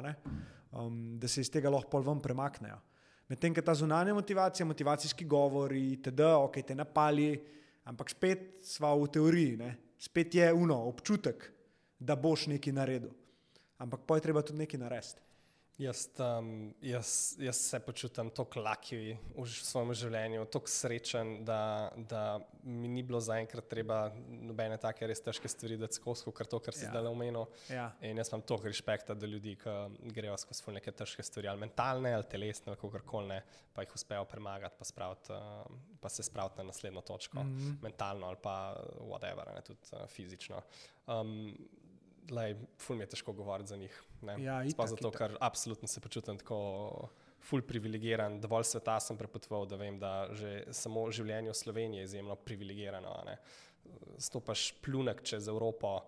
um, 0.75 0.97
da 1.23 1.29
se 1.31 1.45
iz 1.45 1.51
tega 1.53 1.71
lahko 1.71 1.91
pol 1.93 2.03
ven 2.09 2.23
premaknejo. 2.23 2.81
Medtem, 3.31 3.55
ker 3.55 3.65
ta 3.65 3.75
zunanja 3.79 4.15
motivacija, 4.15 4.67
motivacijski 4.67 5.25
govori, 5.25 6.01
td., 6.03 6.27
ok, 6.49 6.59
te 6.67 6.75
napali, 6.75 7.31
ampak 7.89 8.11
spet 8.11 8.49
smo 8.67 8.91
v 9.05 9.09
teoriji, 9.15 9.57
ne? 9.61 9.71
spet 10.03 10.35
je 10.35 10.53
uno, 10.53 10.81
občutek, 10.91 11.47
da 11.99 12.17
boš 12.19 12.49
nekaj 12.51 12.75
naredil. 12.75 13.13
Ampak 13.79 14.03
pa 14.07 14.19
je 14.19 14.27
treba 14.27 14.43
tudi 14.43 14.65
nekaj 14.65 14.83
narediti. 14.83 15.32
Jaz, 15.83 16.09
um, 16.19 16.75
jaz, 16.81 17.37
jaz 17.39 17.57
se 17.57 17.81
počutim 17.81 18.31
tako 18.31 18.61
laki 18.63 19.17
v 19.35 19.47
svojem 19.51 19.91
življenju, 19.99 20.45
tako 20.53 20.71
srečen, 20.71 21.33
da, 21.47 21.91
da 21.97 22.23
mi 22.63 22.91
ni 22.93 23.03
bilo 23.07 23.19
zaenkrat 23.23 23.67
treba 23.71 23.97
nobene 24.15 24.79
take 24.83 25.09
res 25.11 25.23
težke 25.25 25.51
stvari, 25.51 25.79
da 25.81 25.89
skozi 25.91 26.31
kar 26.37 26.47
to, 26.51 26.61
kar 26.63 26.77
si 26.77 26.85
ja. 26.87 26.93
zdaj 26.93 27.11
omenil. 27.11 27.49
Ja. 27.73 27.89
In 28.07 28.21
jaz 28.23 28.31
imam 28.31 28.45
toliko 28.47 28.71
respekta 28.71 29.17
do 29.19 29.27
ljudi, 29.27 29.57
ki 29.59 29.75
grejo 30.15 30.39
skozi 30.45 30.77
neke 30.79 30.95
težke 31.03 31.27
stvari, 31.27 31.51
ali 31.51 31.65
mentalne, 31.65 32.15
ali 32.15 32.31
telesne, 32.31 32.73
ali 32.73 32.81
kakorkoli, 32.85 33.41
pa 33.75 33.87
jih 33.87 33.99
uspejo 33.99 34.25
premagati, 34.31 34.79
pa, 34.79 34.87
spraviti, 34.87 35.35
uh, 35.35 35.99
pa 36.01 36.13
se 36.13 36.27
spraviti 36.29 36.63
na 36.63 36.71
naslednjo 36.71 37.03
točko, 37.11 37.43
mm 37.43 37.59
-hmm. 37.59 37.77
mentalno 37.83 38.31
ali 38.31 38.39
pa 38.43 38.77
whatever, 39.01 39.55
ne, 39.55 39.63
tudi 39.67 39.81
uh, 39.93 40.07
fizično. 40.07 40.63
Um, 41.07 41.57
lej, 42.31 42.57
ful 42.79 42.97
mi 42.97 43.05
je 43.05 43.13
težko 43.17 43.33
govoriti 43.33 43.69
za 43.69 43.77
njih. 43.77 44.03
Ja, 44.39 44.61
Sploh 44.71 44.89
zato, 44.89 45.11
ker 45.11 45.37
absolutno 45.41 45.89
se 45.89 46.01
počutim 46.01 46.39
tako 46.39 47.09
ful 47.43 47.63
privilegiran, 47.67 48.39
dovolj 48.41 48.69
sveta 48.71 49.01
sem 49.03 49.19
prepotoval, 49.19 49.67
da 49.67 49.77
vem, 49.77 49.99
da 49.99 50.29
že 50.31 50.63
samo 50.71 51.09
življenje 51.11 51.51
v 51.51 51.59
Sloveniji 51.59 52.05
je 52.05 52.11
izjemno 52.11 52.37
privilegirano. 52.39 53.17
Stopaš 54.23 54.71
plunek 54.83 55.25
čez 55.27 55.49
Evropo, 55.51 55.99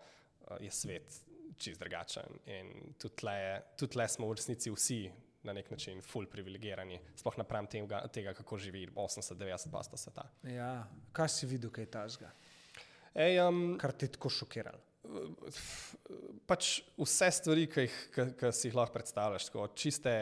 je 0.61 0.71
svet 0.71 1.21
čist 1.59 1.81
drugačen. 1.81 2.39
In 2.47 2.95
tudi 2.99 3.91
tle 3.95 4.09
smo 4.09 4.31
v 4.31 4.39
resnici 4.39 4.71
vsi 4.71 5.03
na 5.45 5.53
nek 5.53 5.69
način 5.71 6.01
ful 6.03 6.27
privilegirani, 6.31 6.97
sploh 7.21 7.37
napram 7.37 7.67
tega, 7.69 8.01
tega 8.09 8.33
kako 8.35 8.59
živi 8.59 8.87
80-90% 8.95 10.01
sveta. 10.01 10.25
Ja, 10.49 10.87
kaj 11.13 11.29
si 11.29 11.49
videl, 11.51 11.73
kaj 11.75 11.85
je 11.85 11.91
tazga? 11.91 12.31
Ej, 13.15 13.43
um, 13.45 13.77
Kar 13.79 13.93
te 13.93 14.09
je 14.09 14.15
tako 14.17 14.33
šokiralo? 14.33 14.81
Pač 16.49 16.77
vse 16.99 17.31
stvari, 17.39 17.67
ki, 17.71 17.87
jih, 17.87 17.99
ki, 18.15 18.27
ki 18.41 18.53
si 18.55 18.69
jih 18.69 18.79
lahko 18.79 18.97
predstavljaš, 18.99 19.49
tako, 19.49 19.67
od 19.69 19.77
čiste 19.79 20.15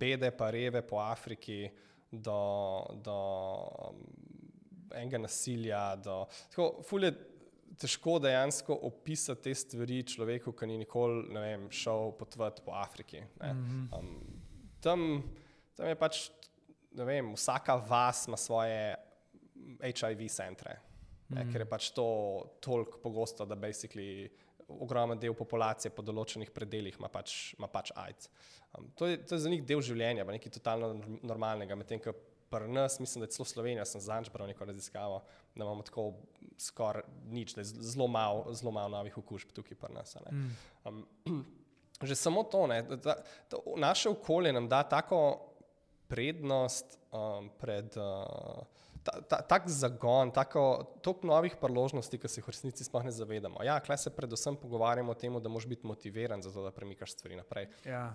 bede, 0.00 0.30
pa 0.36 0.50
reve 0.54 0.82
po 0.86 1.00
Afriki, 1.02 1.68
do, 2.10 2.40
do 3.04 3.18
enega 4.94 5.18
nasilja. 5.18 5.84
Do, 6.02 6.24
tako, 6.52 6.70
ful 6.86 7.08
je 7.08 7.14
težko 7.80 8.18
dejansko 8.22 8.76
opisati 8.86 9.48
te 9.48 9.54
stvari 9.58 10.02
človeku, 10.14 10.54
ki 10.54 10.68
ni 10.70 10.78
nikoli 10.84 11.26
vem, 11.34 11.66
šel 11.74 12.12
potovati 12.18 12.62
po 12.64 12.76
Afriki. 12.78 13.24
ne. 13.42 13.52
Um, 13.98 14.14
tam, 14.84 15.22
tam 15.74 15.88
je 15.88 15.98
pač, 15.98 16.24
ne 16.94 17.06
vem, 17.08 17.32
vsaka 17.34 17.78
vas 17.88 18.26
ima 18.28 18.38
svoje 18.38 18.94
HIV 19.80 20.28
centre. 20.28 20.78
Ne, 21.32 21.46
ker 21.52 21.62
je 21.64 21.68
pač 21.68 21.88
to 21.96 22.06
toliko 22.60 22.98
pogosto, 23.00 23.46
da 23.48 23.56
basically 23.56 24.28
ogromen 24.68 25.18
del 25.20 25.34
populacije 25.36 25.92
po 25.94 26.02
določenih 26.04 26.50
predeljih 26.54 26.98
ima 26.98 27.08
pač, 27.12 27.54
ima 27.58 27.68
pač 27.68 27.92
AIDS. 28.00 28.30
Um, 28.76 28.90
to, 28.96 29.08
je, 29.08 29.18
to 29.24 29.36
je 29.36 29.44
za 29.44 29.52
njih 29.52 29.64
del 29.66 29.82
življenja, 29.84 30.24
nekaj 30.24 30.56
totalno 30.58 30.92
norm- 30.94 31.18
normalnega. 31.24 31.76
Medtem 31.78 32.00
ko 32.04 32.14
pri 32.52 32.68
nas, 32.70 33.00
mislim, 33.00 33.24
da 33.24 33.28
je 33.28 33.34
celo 33.34 33.46
Slovenija, 33.48 33.84
sem 33.88 34.02
zanj 34.04 34.30
bral 34.32 34.48
neko 34.50 34.66
raziskavo, 34.68 35.22
da 35.54 35.64
imamo 35.64 35.82
tako 35.82 36.06
skoraj 36.60 37.02
nič, 37.32 37.56
da 37.56 37.64
je 37.64 37.72
zelo 37.72 38.06
malo, 38.06 38.46
zelo 38.54 38.72
malo 38.74 38.92
novih 38.94 39.18
okužb 39.18 39.52
tukaj 39.56 39.78
pri 39.80 39.94
nas. 39.94 40.16
ne. 40.26 40.44
Um, 40.84 41.02
že 42.08 42.14
samo 42.18 42.44
to, 42.44 42.66
ne, 42.70 42.82
da, 42.82 42.96
da, 42.96 43.16
da 43.50 43.62
naše 43.80 44.12
okolje 44.12 44.52
nam 44.52 44.68
da 44.68 44.82
tako 44.82 45.40
prednost 46.08 46.98
um, 47.10 47.50
pred. 47.58 47.96
Uh, 47.96 48.62
ta, 49.04 49.20
ta, 49.28 49.38
tak 49.44 49.68
zagon, 49.68 50.32
tako 50.34 51.22
novih 51.22 51.56
priložnosti, 51.60 52.18
ki 52.18 52.28
se 52.28 52.40
jih 52.40 52.48
v 52.48 52.54
resnici 52.56 52.86
sploh 52.86 53.04
ne 53.04 53.12
zavedamo. 53.14 53.62
Ja, 53.66 53.78
klej 53.84 54.00
se 54.04 54.12
predvsem 54.14 54.56
pogovarjamo 54.60 55.12
o 55.12 55.18
tem, 55.18 55.36
da 55.40 55.52
moraš 55.52 55.68
biti 55.70 55.86
motiviran 55.86 56.42
za 56.42 56.52
to, 56.52 56.64
da 56.64 56.72
premikaš 56.74 57.16
stvari 57.18 57.38
naprej. 57.38 57.68
Ja. 57.84 58.06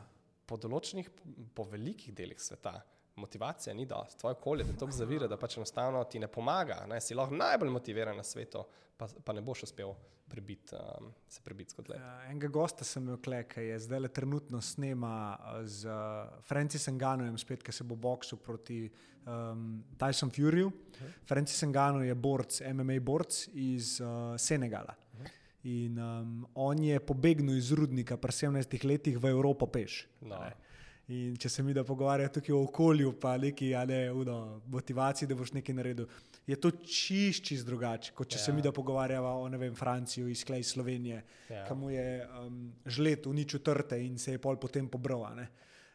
Po 0.49 0.57
določenih, 0.57 1.11
po 1.53 1.67
velikih 1.69 2.15
delih 2.17 2.41
sveta. 2.41 2.79
Motivacija 3.19 3.73
ni 3.75 3.85
dosti, 3.85 4.19
tvoje 4.19 4.37
okolje 4.37 4.65
te 4.69 4.77
toliko 4.79 4.97
zavira, 4.97 5.27
da 5.27 5.37
pač 5.37 5.57
enostavno 5.57 6.03
ti 6.03 6.19
ne 6.19 6.27
pomaga. 6.27 6.85
Ne? 6.89 7.01
Si 7.01 7.17
lahko 7.17 7.35
najbolj 7.35 7.73
motiviran 7.73 8.17
na 8.17 8.23
svetu, 8.23 8.63
pa, 8.97 9.07
pa 9.25 9.35
ne 9.35 9.43
boš 9.45 9.67
uspel 9.69 9.93
prebiti, 10.29 10.75
um, 10.75 11.11
se 11.27 11.41
prebiti 11.43 11.71
skozi 11.71 11.91
let. 11.91 12.01
Ja, 12.01 12.13
enega 12.29 12.47
gosta 12.53 12.85
sem 12.85 13.03
imel, 13.03 13.17
kle, 13.23 13.41
ki 13.49 13.65
je 13.65 13.79
zdaj 13.85 14.03
le 14.05 14.11
trenutno 14.13 14.61
snema 14.61 15.13
uh, 15.33 15.61
z 15.65 15.89
uh, 15.89 16.39
Francisom 16.47 16.97
Ganojem, 17.01 17.37
spet, 17.41 17.63
ki 17.65 17.73
se 17.75 17.83
bo 17.87 17.97
boksil 17.99 18.39
proti 18.45 18.83
um, 19.25 19.83
Tyson 19.97 20.31
Furyju. 20.31 20.71
Francis 21.27 21.63
Engano 21.63 22.03
je 22.03 22.15
borc, 22.15 22.61
MMA 22.73 22.99
borc 23.01 23.47
iz 23.53 23.97
uh, 24.01 24.35
Senegala. 24.37 24.95
In 25.67 25.97
um, 25.99 26.47
on 26.55 26.79
je 26.83 26.99
pobegnil 27.03 27.57
iz 27.59 27.73
rudnika 27.75 28.15
pri 28.17 28.31
17 28.31 28.85
letih 28.87 29.17
v 29.19 29.33
Evropo 29.33 29.67
peš. 29.67 30.05
No. 30.21 30.39
ne. 30.39 30.53
In 31.09 31.37
če 31.41 31.49
se 31.49 31.63
mi 31.65 31.73
da 31.73 31.81
pogovarjamo 31.83 32.29
tukaj 32.33 32.53
o 32.53 32.63
okolju, 32.67 33.15
pa 33.21 33.31
neki 33.41 33.71
a 33.73 33.81
ne, 33.89 34.11
uno, 34.13 34.61
motivaciji, 34.69 35.27
da 35.29 35.37
boš 35.37 35.55
nekaj 35.55 35.75
naredil, 35.75 36.05
je 36.45 36.57
to 36.61 36.69
čist, 36.85 37.41
čist 37.49 37.65
drugače, 37.65 38.13
kot 38.17 38.29
če 38.29 38.37
ja. 38.37 38.43
se 38.43 38.53
mi 38.53 38.61
da 38.61 38.69
pogovarjava 38.73 39.31
o 39.41 39.47
ne 39.49 39.57
vem, 39.57 39.73
Franciji, 39.77 40.29
iz 40.29 40.43
Klej 40.45 40.67
Slovenije, 40.69 41.23
ja. 41.49 41.55
Ja. 41.55 41.63
kam 41.65 41.81
je 41.89 42.05
um, 42.43 42.61
žlet 42.85 43.25
uničil 43.25 43.63
trte 43.65 43.97
in 44.05 44.21
se 44.21 44.37
je 44.37 44.41
pol 44.41 44.61
potem 44.61 44.89
pobral. 44.89 45.25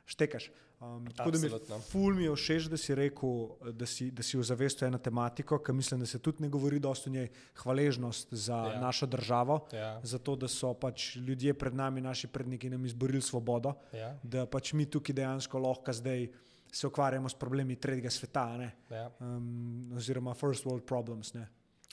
Štekaš. 0.07 0.50
Um, 0.80 1.06
tako 1.06 1.30
da 1.30 1.38
mi 1.38 1.46
Absolutno. 1.46 1.78
ful 1.80 2.14
mi 2.14 2.24
je 2.24 2.30
všeč, 2.30 2.62
da 2.68 2.76
si 2.76 2.94
rekel, 2.94 3.30
da 3.72 3.87
si, 3.87 4.10
da 4.10 4.22
si 4.22 4.38
ozavestil 4.38 4.88
eno 4.88 4.98
tematiko, 4.98 5.58
ki 5.58 5.72
mislim, 5.72 6.00
da 6.00 6.06
se 6.06 6.18
tudi 6.18 6.42
ne 6.42 6.48
govori 6.48 6.78
dosti 6.78 7.08
o 7.08 7.12
njej, 7.12 7.28
hvaležnost 7.54 8.34
za 8.34 8.56
ja. 8.56 8.80
Našo 8.80 9.06
državo, 9.06 9.66
Ja. 9.72 10.00
za 10.02 10.18
to, 10.18 10.37
da 10.37 10.48
so 10.48 10.74
pač 10.74 11.16
ljudje 11.16 11.54
pred 11.54 11.74
nami, 11.74 12.00
naši 12.00 12.26
predniki 12.26 12.70
nam 12.70 12.84
izborili 12.84 13.22
svobodo 13.22 13.72
Ja, 13.92 14.18
da 14.22 14.46
pač 14.46 14.72
mi 14.72 14.87
tukaj 14.87 15.14
dejansko 15.14 15.58
lahko 15.58 15.92
zdaj 15.92 16.28
se 16.72 16.87
ukvarjamo 16.87 17.28
s 17.28 17.34
problemi 17.34 17.76
tretjega 17.76 18.10
sveta, 18.10 18.56
ne, 18.58 18.72
ja. 18.90 19.10
um, 19.20 19.92
oziroma 19.96 20.34
first 20.34 20.64
world 20.64 20.84
problems. 20.87 21.34
ne. 21.34 21.48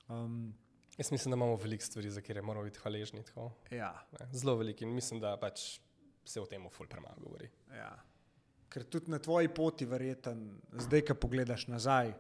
Um, 0.10 0.54
Jaz 0.98 1.12
mislim, 1.12 1.32
da 1.32 1.36
imamo 1.36 1.56
veliko 1.56 1.84
stvari, 1.84 2.10
za 2.10 2.22
katere 2.22 2.42
moramo 2.42 2.66
biti 2.66 2.80
hvaležni. 2.80 3.24
Tako, 3.24 3.52
ja, 3.72 3.94
ne. 4.20 4.28
Zelo 4.34 4.56
veliko 4.56 4.84
in 4.84 4.94
mislim, 4.96 5.20
da 5.20 5.38
pač 5.38 5.80
se 6.26 6.42
o 6.42 6.46
tem 6.46 6.70
ful 6.70 6.88
premalo 6.88 7.16
govori. 7.24 7.50
ja. 7.72 7.98
Ker 8.72 8.86
tudi 8.88 9.12
na 9.12 9.20
tvoji 9.20 9.50
poti, 9.52 9.86
verjeten, 9.86 10.46
zdaj, 10.80 11.04
ko 11.10 11.18
pogledaš 11.20 11.68
nazaj, 11.68 12.14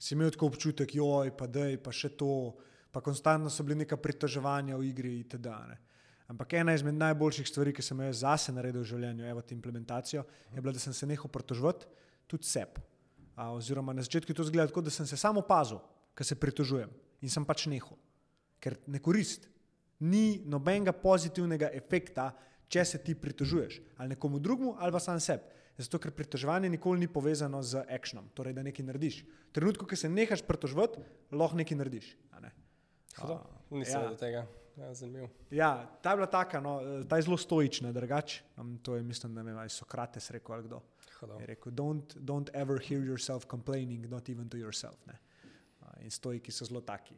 si 0.00 0.14
imel 0.16 0.32
tako 0.32 0.48
občutek, 0.48 0.94
joj, 0.96 1.34
pa 1.36 1.44
dej, 1.44 1.76
pa 1.84 1.92
še 1.92 2.14
to, 2.16 2.56
pa 2.88 3.02
konstantno 3.04 3.52
so 3.52 3.66
bili 3.66 3.82
neka 3.82 4.00
pritoževanja 4.00 4.78
v 4.80 4.88
igri 4.88 5.18
itd. 5.20 5.52
Ne. 5.68 5.76
Ampak 6.32 6.54
ena 6.56 6.72
izmed 6.72 6.96
najboljših 6.96 7.48
stvari, 7.50 7.74
ki 7.76 7.82
sem 7.82 8.00
jo 8.06 8.12
zase 8.14 8.54
naredil 8.54 8.84
v 8.84 8.88
življenju, 8.92 9.26
evo, 9.28 9.42
to 9.42 9.52
implementacijo, 9.52 10.24
je 10.54 10.62
bila, 10.62 10.72
da 10.72 10.80
sem 10.80 10.94
se 10.96 11.08
nehal 11.10 11.28
pritoževati 11.28 11.88
tudi 12.30 12.48
sebi. 12.48 12.80
Oziroma 13.40 13.92
na 13.96 14.04
začetku 14.06 14.32
je 14.32 14.38
to 14.38 14.46
izgledalo 14.46 14.70
tako, 14.70 14.84
da 14.86 14.92
sem 14.94 15.08
se 15.10 15.18
samo 15.20 15.42
opazil, 15.42 15.80
ker 16.14 16.26
se 16.26 16.36
pritožujem 16.38 16.90
in 17.20 17.32
sem 17.32 17.44
pač 17.44 17.66
nehal, 17.68 17.98
ker 18.62 18.78
ne 18.86 19.00
korist. 19.02 19.48
Ni 20.00 20.40
nobenega 20.48 20.94
pozitivnega 20.96 21.72
efekta, 21.76 22.30
če 22.70 22.84
se 22.86 23.00
ti 23.04 23.16
pritožuješ 23.18 23.80
ali 23.98 24.14
nekomu 24.14 24.38
drugemu 24.40 24.76
ali 24.78 24.94
pa 24.94 25.00
sam 25.02 25.20
sebi. 25.20 25.59
Zato, 25.80 25.98
ker 25.98 26.12
pritoževanje 26.12 26.68
nikoli 26.68 27.00
ni 27.00 27.08
povezano 27.08 27.62
z 27.64 27.80
akcionom, 27.88 28.28
torej 28.36 28.52
da 28.52 28.64
nekaj 28.66 28.84
narediš. 28.84 29.22
V 29.24 29.52
trenutku, 29.56 29.86
ko 29.88 29.96
se 29.96 30.10
nehaš 30.12 30.42
pritoževati, 30.44 31.00
lahko 31.32 31.56
nekaj 31.56 31.78
narediš. 31.80 32.10
Ne? 32.40 32.50
Hudo. 33.16 33.38
Nisem 33.70 34.02
ja. 34.02 34.08
do 34.08 34.18
tega. 34.20 34.46
Ja, 34.76 34.94
zanimivo. 34.94 35.28
Ja, 35.50 35.70
ta 36.02 36.10
je 36.10 36.16
bila 36.16 36.26
taka, 36.26 36.60
no, 36.60 36.80
ta 37.08 37.16
je 37.16 37.22
zelo 37.22 37.36
stoična, 37.36 37.92
drugače. 37.92 38.42
Um, 38.56 38.78
to 38.82 38.96
je, 38.96 39.02
mislim, 39.02 39.34
da 39.34 39.62
je 39.62 39.68
Sokrates 39.68 40.30
rekel 40.30 40.54
ali 40.54 40.64
kdo. 40.64 40.80
Hudo. 41.20 41.40
Je 41.40 41.46
rekel, 41.46 41.72
don't, 41.72 42.16
don't 42.16 42.50
ever 42.54 42.80
hear 42.88 43.00
yourself 43.00 43.46
complaining, 43.50 44.08
not 44.08 44.28
even 44.28 44.48
to 44.48 44.56
yourself. 44.56 45.06
Ne? 45.06 45.18
A, 45.80 46.00
In 46.00 46.10
stoiki 46.10 46.52
so 46.52 46.64
zelo 46.64 46.80
taki. 46.80 47.14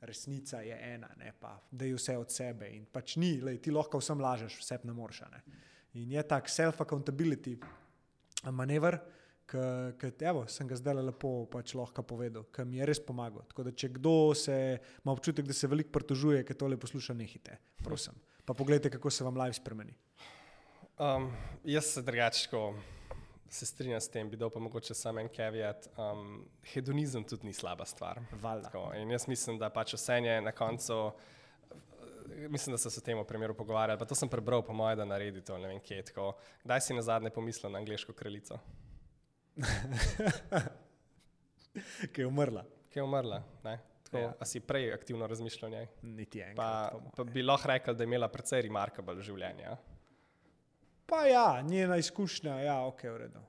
Resnica 0.00 0.60
je 0.60 0.76
ena, 0.94 1.08
ne 1.16 1.32
pa 1.40 1.60
da 1.70 1.84
je 1.84 1.94
vse 1.94 2.16
od 2.16 2.30
sebe. 2.30 2.68
In 2.68 2.84
pač 2.92 3.16
ni, 3.16 3.40
lej, 3.40 3.62
ti 3.64 3.70
lahko 3.70 3.98
vsem 3.98 4.20
lažeš, 4.20 4.58
vse 4.60 4.78
ne 4.84 4.92
moreš. 4.92 5.22
Ne? 5.32 5.40
In 5.94 6.12
je 6.12 6.22
tak 6.22 6.50
self-accountability 6.52 7.56
manever, 8.44 8.98
ki 9.46 10.10
sem 10.50 10.66
ga 10.66 10.76
zdaj 10.76 10.98
lepo 10.98 11.46
pač 11.50 11.74
lahko 11.78 12.02
povedal, 12.02 12.48
ki 12.50 12.64
mi 12.66 12.80
je 12.80 12.86
res 12.86 13.00
pomagal. 13.00 13.46
Tako 13.46 13.68
da, 13.68 13.72
če 13.72 13.92
kdo 13.94 14.34
se 14.34 14.56
ima 15.04 15.12
občutek, 15.12 15.46
da 15.46 15.54
se 15.54 15.70
veliko 15.70 15.94
pritožuje, 15.94 16.42
ki 16.44 16.54
tole 16.54 16.76
posluša, 16.76 17.14
nehite, 17.14 17.58
prosim. 17.84 18.14
Pa 18.44 18.54
pogledajte, 18.54 18.90
kako 18.98 19.10
se 19.10 19.24
vam 19.24 19.38
live 19.38 19.54
spremeni. 19.54 19.94
Um, 20.98 21.30
jaz 21.64 21.92
se 21.92 22.02
drugačko 22.02 22.74
se 23.48 23.66
strinjam 23.66 24.00
s 24.00 24.08
tem, 24.08 24.30
bi 24.30 24.36
dal 24.36 24.50
pa 24.50 24.60
mogoče 24.60 24.94
samo 24.94 25.20
en 25.20 25.28
caveat. 25.36 25.88
Um, 25.96 26.44
hedonizem 26.72 27.24
tudi 27.24 27.46
ni 27.46 27.52
slaba 27.52 27.84
stvar. 27.84 28.20
Tako, 28.42 28.90
in 28.96 29.10
jaz 29.10 29.28
mislim, 29.28 29.58
da 29.58 29.70
pač 29.70 29.94
vse 29.94 30.20
je 30.24 30.40
na 30.40 30.52
koncu. 30.52 31.12
Mislim, 32.48 32.74
da 32.74 32.78
so 32.78 32.90
se 32.90 33.00
o 33.00 33.04
tem 33.04 33.18
v 33.18 33.24
primeru 33.24 33.54
pogovarjali. 33.54 33.98
Pa 33.98 34.04
to 34.04 34.14
sem 34.14 34.28
prebral, 34.28 34.62
po 34.62 34.72
mojem, 34.72 34.98
da 34.98 35.04
naredi 35.04 35.40
to. 35.44 35.58
Ne 35.58 35.68
vem, 35.68 35.80
kje 35.80 35.96
je 35.96 36.04
tako. 36.10 36.32
Kdaj 36.64 36.80
si 36.80 36.94
na 36.94 37.02
zadnje 37.02 37.30
pomislil 37.30 37.72
na 37.72 37.78
angliško 37.78 38.12
kraljico, 38.12 38.58
Ki 42.12 42.20
je 42.20 42.26
umrla. 42.26 42.64
ki 42.90 42.98
je 42.98 43.02
umrla? 43.02 43.42
Ne? 43.64 43.78
Tako, 44.04 44.18
Ja. 44.18 44.22
ja. 44.22 44.32
A 44.40 44.44
si 44.44 44.60
prej 44.60 44.92
aktivno 44.94 45.26
razmišljal 45.26 45.66
o 45.70 45.74
njej? 45.74 45.86
Niti 46.02 46.40
enkrat. 46.40 46.56
Pa, 46.56 47.00
pa 47.16 47.24
bi 47.24 47.42
lahko 47.42 47.68
rekel, 47.68 47.94
da 47.94 48.02
je 48.02 48.06
imela 48.06 48.28
precej 48.28 48.62
remarkable 48.62 49.22
življenje. 49.22 49.76
Pa 51.06 51.24
ja, 51.26 51.62
njena 51.62 51.96
izkušnja, 51.96 52.54
ja, 52.60 52.80
ok, 52.86 53.02
v 53.02 53.16
redu. 53.18 53.42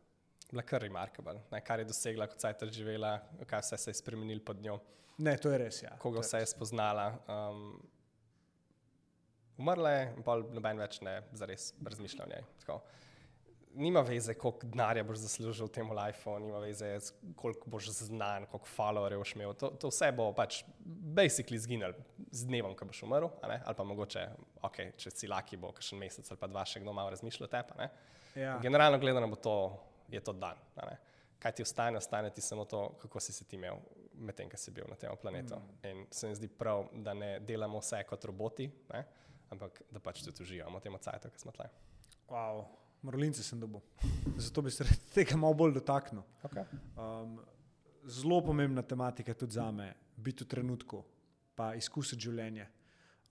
Bila 0.51 0.63
kar 0.63 0.81
remarkable, 0.81 1.41
ne? 1.51 1.61
kar 1.61 1.79
je 1.79 1.85
dosegla, 1.85 2.27
kot 2.27 2.41
se 2.41 2.47
je 2.61 2.71
živela, 2.71 3.17
kaj 3.47 3.61
vse 3.61 3.77
se 3.77 3.89
je 3.89 3.99
spremenilo 3.99 4.43
pod 4.45 4.61
njo. 4.63 4.79
Ne, 5.17 5.37
to 5.37 5.49
je 5.51 5.57
res. 5.57 5.81
Ja. 5.83 5.95
koga 5.97 6.19
je 6.19 6.27
vse 6.27 6.37
je 6.43 6.45
spoznala. 6.45 7.07
Um, 7.27 7.81
umrla 9.57 9.91
je, 9.91 10.05
in 10.17 10.23
pol 10.25 10.45
noben 10.53 10.79
več 10.81 11.01
ne 11.05 11.19
zares 11.37 11.71
razmišlja 11.83 12.25
o 12.25 12.29
njej. 12.31 12.45
Tako. 12.63 12.79
Nima 13.77 14.01
veze, 14.01 14.33
koliko 14.33 14.65
denarja 14.71 15.03
boš 15.05 15.19
zaslužil 15.21 15.67
v 15.67 15.73
tem 15.75 15.91
lifeu, 15.93 16.39
nima 16.41 16.58
veze, 16.63 16.87
koliko 17.37 17.69
boš 17.69 17.91
znan, 17.99 18.47
koliko 18.49 18.69
followerjev 18.73 19.21
boš 19.21 19.33
imel. 19.35 19.53
To, 19.62 19.69
to 19.77 19.91
vse 19.91 20.10
bo 20.17 20.31
pač 20.37 20.63
basically 21.19 21.60
zginilo 21.62 21.93
z 22.31 22.47
dnevom, 22.49 22.73
ko 22.77 22.87
boš 22.89 23.03
umrl, 23.05 23.29
ali 23.43 23.77
pa 23.77 23.85
mogoče, 23.85 24.23
okay, 24.65 24.95
če 24.97 25.13
si 25.13 25.29
laki, 25.29 25.60
bo 25.62 25.73
kakšen 25.77 26.01
mesec 26.01 26.31
ali 26.31 26.41
pa 26.41 26.49
dva 26.49 26.65
še 26.65 26.81
kdo 26.81 26.95
malo 26.95 27.13
razmišljal 27.13 27.49
o 27.49 27.51
tebi. 27.53 27.91
Ja. 28.37 28.58
Generalno 28.63 28.97
gledano 29.01 29.29
bo 29.29 29.37
to, 29.37 29.58
je 30.10 30.23
to 30.25 30.33
dan. 30.33 30.58
Kaj 31.37 31.53
ti 31.53 31.62
ostane, 31.62 31.97
ostane 32.01 32.33
ti 32.33 32.41
samo 32.41 32.65
to, 32.65 32.97
kako 33.01 33.21
si 33.21 33.33
se 33.33 33.45
ti 33.45 33.60
imel 33.62 33.77
medtem, 34.17 34.49
ko 34.49 34.58
si 34.58 34.73
bil 34.73 34.87
na 34.89 34.97
tem 34.97 35.13
planetu. 35.21 35.55
Mm. 35.55 35.87
In 35.89 36.05
se 36.12 36.27
mi 36.27 36.35
zdi 36.35 36.49
prav, 36.49 36.87
da 36.93 37.13
ne 37.13 37.37
delamo 37.39 37.79
vse 37.81 38.01
kot 38.10 38.25
roboti, 38.25 38.67
ne? 38.93 39.03
Ampak 39.54 39.81
da 39.91 40.00
pač 40.04 40.23
tudi 40.25 40.43
uživamo 40.43 40.79
v 40.79 40.83
tem 40.83 40.98
cajtu, 41.00 41.31
ki 41.31 41.39
smo 41.39 41.54
tle. 41.56 41.69
Wow. 42.31 42.65
Marolince 43.02 43.43
sem 43.43 43.60
dobil. 43.60 43.81
Zato 44.48 44.62
bi 44.62 44.71
se 44.71 44.85
tega 45.13 45.37
malo 45.37 45.54
bolj 45.54 45.77
dotaknil. 45.77 46.23
Okay. 46.50 46.65
Um, 46.98 47.37
zelo 48.08 48.41
pomembna 48.41 48.81
tematika 48.81 49.33
tudi 49.33 49.54
za 49.54 49.71
me, 49.71 49.93
biti 50.15 50.43
v 50.43 50.48
trenutku, 50.48 51.04
pa 51.56 51.73
izkusiti 51.75 52.27
življenje. 52.27 52.67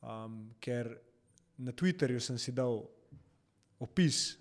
Um, 0.06 0.54
ker 0.60 0.92
na 1.58 1.72
Twitterju 1.72 2.20
sem 2.20 2.38
si 2.38 2.52
dal 2.54 2.84
opis 3.80 4.36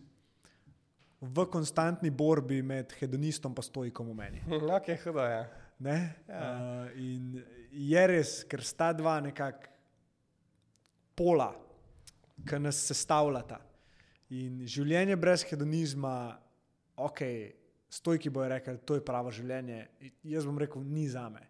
v 1.26 1.46
konstantni 1.50 2.12
borbi 2.12 2.62
med 2.62 2.94
hedonistom 3.00 3.56
in 3.56 3.64
stojkom 3.64 4.12
v 4.12 4.16
meni. 4.16 4.42
Ok, 4.78 4.94
hudo 5.04 5.24
je. 5.26 5.46
Ne? 5.80 5.98
Ja. 6.28 6.42
Uh, 6.42 7.00
in 7.00 7.44
je 7.72 8.08
res, 8.08 8.44
ker 8.48 8.64
sta 8.64 8.94
dva 8.94 9.20
nekako 9.20 9.72
pola, 11.16 11.50
ki 12.46 12.60
nas 12.60 12.80
sestavljata. 12.88 13.60
In 14.30 14.64
življenje 14.66 15.16
brez 15.16 15.44
hedonizma, 15.44 16.38
ok, 16.98 17.20
stojki 17.90 18.30
bojo 18.30 18.50
rekli, 18.50 18.78
to 18.80 18.96
je 18.96 19.04
pravo 19.06 19.32
življenje. 19.32 19.88
Jaz 20.24 20.46
bom 20.46 20.58
rekel, 20.58 20.82
ni 20.84 21.08
za 21.08 21.30
me. 21.30 21.44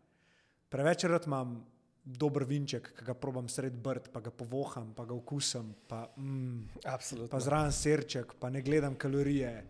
Preveč 0.70 1.06
rad 1.06 1.26
imam 1.26 1.56
dober 2.04 2.44
vinček, 2.44 2.92
ki 2.94 3.06
ga 3.06 3.14
probam 3.14 3.48
sred 3.50 3.74
brd, 3.74 4.12
pa 4.12 4.20
ga 4.20 4.30
povoham, 4.30 4.94
pa 4.94 5.06
ga 5.06 5.14
okusim, 5.14 5.74
pa, 5.88 6.04
mm, 6.18 6.84
Absolutno. 6.86 7.30
pa 7.30 7.40
zraven 7.40 7.72
serček, 7.72 8.36
pa 8.36 8.50
ne 8.50 8.62
gledam 8.62 8.96
kalorije. 8.96 9.64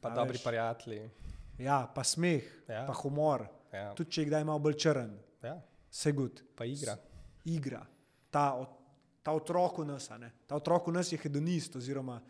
pa 0.00 0.10
a 0.10 0.14
dobri 0.14 0.36
veš. 0.36 0.44
prijatelji. 0.44 1.10
Ja, 1.58 1.86
pa 1.86 2.04
smeh, 2.04 2.44
Ja. 2.68 2.84
pa 2.86 2.92
humor, 2.94 3.48
Ja. 3.72 3.94
tudi 3.94 4.10
če 4.10 4.22
je 4.22 4.26
kdaj 4.26 4.44
malo 4.44 4.58
bolj 4.60 4.74
črn, 4.74 5.16
Ja. 5.42 5.56
vse 5.90 6.12
gud. 6.12 6.42
Pa 6.54 6.64
igra. 6.64 6.96
Igra, 7.46 7.86
ta, 8.30 8.52
ot- 8.52 8.76
ta 9.26 9.34
otrok 9.34 9.82
v 9.82 9.88
nas, 9.90 10.06
ta 10.46 10.54
otrok 10.54 10.86
v 10.86 10.94
nas 10.94 11.10
je 11.10 11.18
hedonist, 11.18 11.74
oziroma 11.74 12.20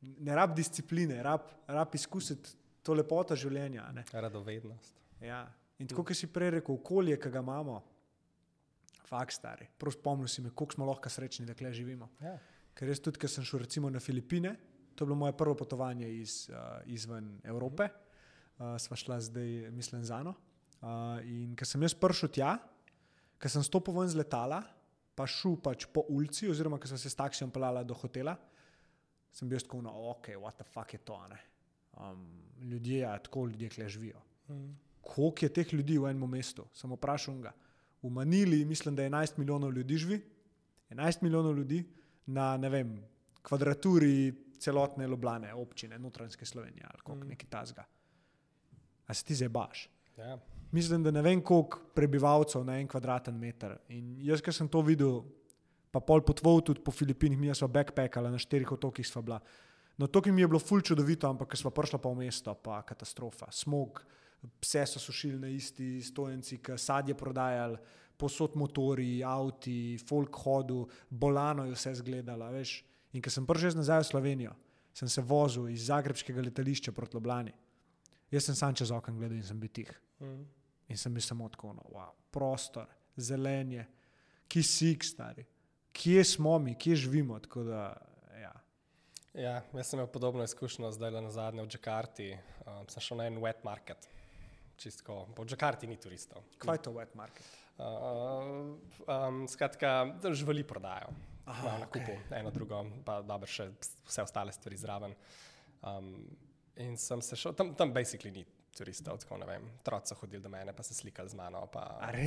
ne 0.00 0.34
rab 0.38 0.54
discipline, 0.54 1.18
rab, 1.26 1.48
rab 1.66 1.94
izkusiti 1.98 2.54
to 2.86 2.94
lepoto 2.94 3.34
življenja. 3.36 3.88
ne. 3.92 4.04
Radovednost. 4.12 4.94
Ja. 5.20 5.42
In 5.82 5.90
tako, 5.90 6.04
kot 6.06 6.16
si 6.16 6.28
prej 6.30 6.54
rekel, 6.60 6.78
okolje, 6.78 7.18
ki 7.20 7.32
ga 7.34 7.42
imamo, 7.42 7.80
fakt 9.08 9.34
stari. 9.34 9.66
Prav 9.80 9.96
spomnil 9.96 10.30
si 10.30 10.44
me, 10.44 10.54
koliko 10.54 10.78
smo 10.78 10.86
lahko 10.86 11.10
srečni, 11.10 11.48
da 11.48 11.56
kle 11.58 11.72
živimo. 11.74 12.12
Ja. 12.22 12.36
Ker 12.78 12.92
jaz 12.92 13.02
tudi, 13.02 13.18
ker 13.20 13.32
sem 13.32 13.44
šel 13.44 13.64
recimo 13.64 13.90
na 13.90 14.00
Filipine, 14.00 14.54
to 14.94 15.02
je 15.02 15.10
bilo 15.10 15.18
moje 15.18 15.34
prvo 15.36 15.56
potovanje 15.58 16.06
iz, 16.20 16.44
uh, 16.52 16.78
izven 16.86 17.40
Evrope, 17.44 17.88
uh, 17.90 18.76
sva 18.78 18.96
šla 18.96 19.18
zdaj, 19.24 19.70
mislim, 19.74 20.04
za 20.06 20.20
eno. 20.22 20.36
Uh, 20.80 21.18
in 21.26 21.56
ker 21.58 21.68
sem 21.68 21.82
jaz 21.82 21.96
prišel 21.98 22.30
tja, 22.38 22.54
ker 23.40 23.52
sem 23.52 23.64
stopil 23.66 23.98
ven 23.98 24.08
z 24.08 24.20
letala, 24.20 24.62
pa 25.20 25.26
šel 25.28 25.58
pač 25.60 25.84
po 25.92 26.06
ulici, 26.08 26.48
oziroma 26.48 26.78
ker 26.80 26.88
sem 26.88 26.98
se 26.98 27.10
s 27.12 27.18
taksijem 27.18 27.50
pelala 27.52 27.82
do 27.84 27.94
hotela, 27.94 28.32
sem 29.32 29.48
bil 29.48 29.60
tako, 29.60 29.82
no, 29.84 29.92
ok, 30.14 30.32
what 30.40 30.56
the 30.56 30.64
fuck 30.64 30.94
je 30.96 31.00
to. 31.04 31.18
ne. 31.28 31.40
Um, 32.00 32.24
ljudje, 32.64 32.98
ja, 33.02 33.18
tako 33.18 33.46
ljudje 33.50 33.68
kle 33.68 33.88
živijo. 33.88 34.22
Mm. 34.48 34.70
Koliko 35.04 35.44
je 35.44 35.52
teh 35.52 35.72
ljudi 35.74 35.98
v 35.98 36.10
enem 36.10 36.30
mestu? 36.30 36.64
Samo 36.72 36.96
vprašam 36.96 37.42
ga. 37.42 37.52
V 38.02 38.10
Manili 38.10 38.64
mislim, 38.64 38.96
da 38.96 39.02
11 39.02 39.38
milijonov 39.38 39.72
ljudi 39.76 39.96
živi, 39.96 40.20
11 40.90 41.22
milijonov 41.22 41.56
ljudi 41.58 41.82
na 42.26 42.56
ne 42.56 42.68
vem, 42.68 42.94
kvadraturi 43.42 44.32
celotne 44.60 45.06
Ljubljane, 45.08 45.54
občine, 45.54 45.98
notranjske 45.98 46.46
Slovenije 46.46 46.84
ali 46.88 46.98
kako 46.98 47.14
Mm. 47.14 47.28
neki 47.28 47.46
tasga. 47.46 47.84
A 49.06 49.14
se 49.14 49.24
ti 49.24 49.34
zdaj 49.34 49.48
baš? 49.48 49.88
Ja. 50.16 50.38
Mislim, 50.70 51.02
da 51.02 51.10
ne 51.10 51.22
vem, 51.22 51.42
koliko 51.42 51.80
prebivalcev 51.94 52.64
na 52.64 52.78
en 52.78 52.88
kvadraten 52.88 53.34
meter. 53.38 53.74
In 53.88 54.14
jaz, 54.22 54.42
ker 54.42 54.54
sem 54.54 54.68
to 54.70 54.82
videl, 54.86 55.24
pa 55.90 55.98
pol 56.00 56.22
potvoval 56.22 56.62
tudi 56.62 56.82
po 56.84 56.94
Filipinih, 56.94 57.38
mi 57.38 57.54
smo 57.54 57.68
backpackali 57.68 58.30
na 58.30 58.38
štirih 58.38 58.72
otokih, 58.72 59.06
sva 59.06 59.22
bila. 59.22 59.40
To, 59.98 60.22
ki 60.22 60.32
mi 60.32 60.40
je 60.40 60.48
bilo 60.48 60.60
ful 60.62 60.80
čudovito, 60.80 61.28
ampak 61.28 61.50
ker 61.50 61.60
smo 61.60 61.72
prišli 61.74 61.98
pa 62.00 62.08
v 62.08 62.22
mesto, 62.22 62.54
pa 62.54 62.78
katastrofa. 62.86 63.50
Smog, 63.52 63.98
pse 64.62 64.86
so 64.86 65.02
sušili 65.02 65.40
na 65.42 65.50
isti 65.50 65.98
stojenci, 66.00 66.60
ki 66.62 66.78
sadje 66.78 67.18
prodajali, 67.18 67.76
posod 68.16 68.54
motori, 68.56 69.24
avti, 69.24 69.98
folk 69.98 70.38
hodu, 70.44 70.84
bolano 71.10 71.66
je 71.66 71.74
vse 71.74 71.96
zgledala. 72.00 72.52
Veš. 72.54 72.78
In 73.12 73.24
ker 73.24 73.32
sem 73.34 73.46
prišel 73.46 73.74
nazaj 73.80 74.04
v 74.04 74.08
Slovenijo, 74.12 74.54
sem 74.94 75.10
se 75.10 75.24
vozil 75.26 75.68
iz 75.68 75.88
Zagrebskega 75.90 76.46
letališča 76.46 76.94
proti 76.94 77.18
Ljubljani. 77.18 77.52
Jaz 78.30 78.46
sem 78.46 78.54
sam 78.54 78.74
čez 78.74 78.92
okno 78.94 79.16
gledal 79.18 79.40
in 79.40 79.44
sem 79.44 79.58
bil 79.58 79.72
tih. 79.74 79.90
Mm. 80.22 80.59
In 80.90 80.98
sem 80.98 81.14
bil 81.14 81.22
samo 81.22 81.48
tako, 81.48 81.72
no, 81.76 81.86
wow, 81.94 82.10
prostor, 82.34 82.88
zelenje, 83.16 83.86
kisik, 84.50 85.04
stari. 85.06 85.46
Kje 85.94 86.24
smo 86.24 86.58
mi, 86.58 86.74
kje 86.74 86.96
živimo? 87.04 87.38
Da, 87.38 87.84
ja. 88.40 88.52
Ja, 89.34 89.54
jaz 89.74 89.86
sem 89.86 89.98
imel 89.98 90.10
podobno 90.10 90.44
izkušnjo 90.44 90.90
zdaj 90.92 91.14
na 91.14 91.30
zadnje 91.30 91.62
v 91.62 91.70
Džakarti. 91.70 92.30
Um, 92.66 92.88
sem 92.90 93.06
šel 93.06 93.22
na 93.22 93.28
en 93.30 93.38
wet 93.42 93.62
market. 93.64 94.08
Čistko, 94.80 95.26
v 95.38 95.46
Džakarti 95.46 95.86
ni 95.86 95.98
turistov. 96.00 96.42
Kaj 96.58 96.80
je 96.80 96.84
to 96.88 96.94
wet 96.96 97.14
market? 97.14 97.46
Uh, 97.78 98.74
um, 99.06 99.44
skratka, 99.48 100.16
živali 100.32 100.66
prodajo. 100.66 101.14
Aha, 101.50 101.78
na 101.80 101.86
kupu, 101.86 102.14
eno, 102.36 102.50
drugo, 102.54 102.84
pa 103.06 103.20
dobro, 103.26 103.48
še 103.50 103.70
vse 104.06 104.22
ostale 104.22 104.52
stvari 104.54 104.78
zraven. 104.78 105.14
Um, 105.82 106.14
in 106.78 106.98
sem 107.00 107.22
se 107.22 107.38
šel, 107.38 107.54
tam, 107.58 107.72
tam 107.78 107.94
basically 107.94 108.34
ni 108.34 108.44
turistov, 108.80 109.18
tako 109.22 109.38
ne 109.42 109.48
vem. 109.48 109.68
Otroci 109.82 110.12
so 110.12 110.18
hodili 110.22 110.42
do 110.42 110.48
mene, 110.52 110.72
pa 110.76 110.84
se 110.86 110.96
slikali 110.96 111.28
z 111.28 111.38
mano, 111.38 111.66
pa 111.72 111.84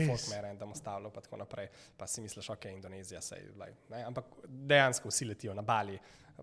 folk 0.07 0.27
me 0.29 0.41
random 0.45 0.71
ostavljal, 0.75 1.11
pa 1.13 1.23
tako 1.25 1.41
naprej. 1.41 1.69
Pa 1.97 2.07
si 2.07 2.21
misliš, 2.21 2.49
ok, 2.53 2.69
Indonezija 2.71 3.21
se 3.21 3.39
je, 3.41 3.49
like, 3.57 3.87
ne, 3.89 4.03
ampak 4.09 4.25
dejansko 4.47 5.09
vsi 5.11 5.25
letijo 5.31 5.53
na 5.57 5.65
Bali, 5.65 5.97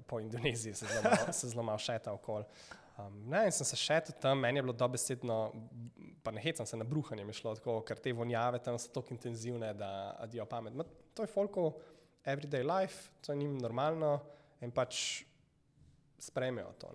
po 0.06 0.20
Indoneziji 0.20 0.74
se 0.74 0.86
zelo 0.86 1.02
malo- 1.02 1.32
se 1.32 1.48
zelo 1.48 1.62
malo 1.62 1.78
šeta 1.78 2.12
okoli. 2.12 2.44
Um, 2.98 3.22
ne, 3.30 3.46
in 3.48 3.54
sem 3.54 3.64
se 3.64 3.78
še 3.80 4.00
tam, 4.20 4.42
meni 4.42 4.58
je 4.58 4.64
bilo 4.66 4.74
dobesedno, 4.76 5.38
pa 6.22 6.34
ne 6.34 6.42
hecam 6.44 6.66
se 6.66 6.76
na 6.76 6.84
bruhanje, 6.84 7.24
mi 7.24 7.32
šlo 7.32 7.54
tako, 7.56 7.78
ker 7.86 7.98
te 8.02 8.12
vonjave 8.12 8.58
tam 8.62 8.76
so 8.78 8.90
tako 8.92 9.14
intenzivne, 9.14 9.72
da 9.74 10.16
adijo 10.20 10.44
pamet. 10.46 10.76
Ma, 10.76 10.84
to 11.14 11.24
je 11.24 11.30
folko 11.32 11.70
everyday 12.28 12.66
life, 12.66 13.08
to 13.24 13.32
je 13.32 13.38
njim 13.40 13.56
normalno 13.58 14.18
in 14.60 14.72
pač 14.74 15.22
sprejmejo 16.20 16.72
to. 16.78 16.90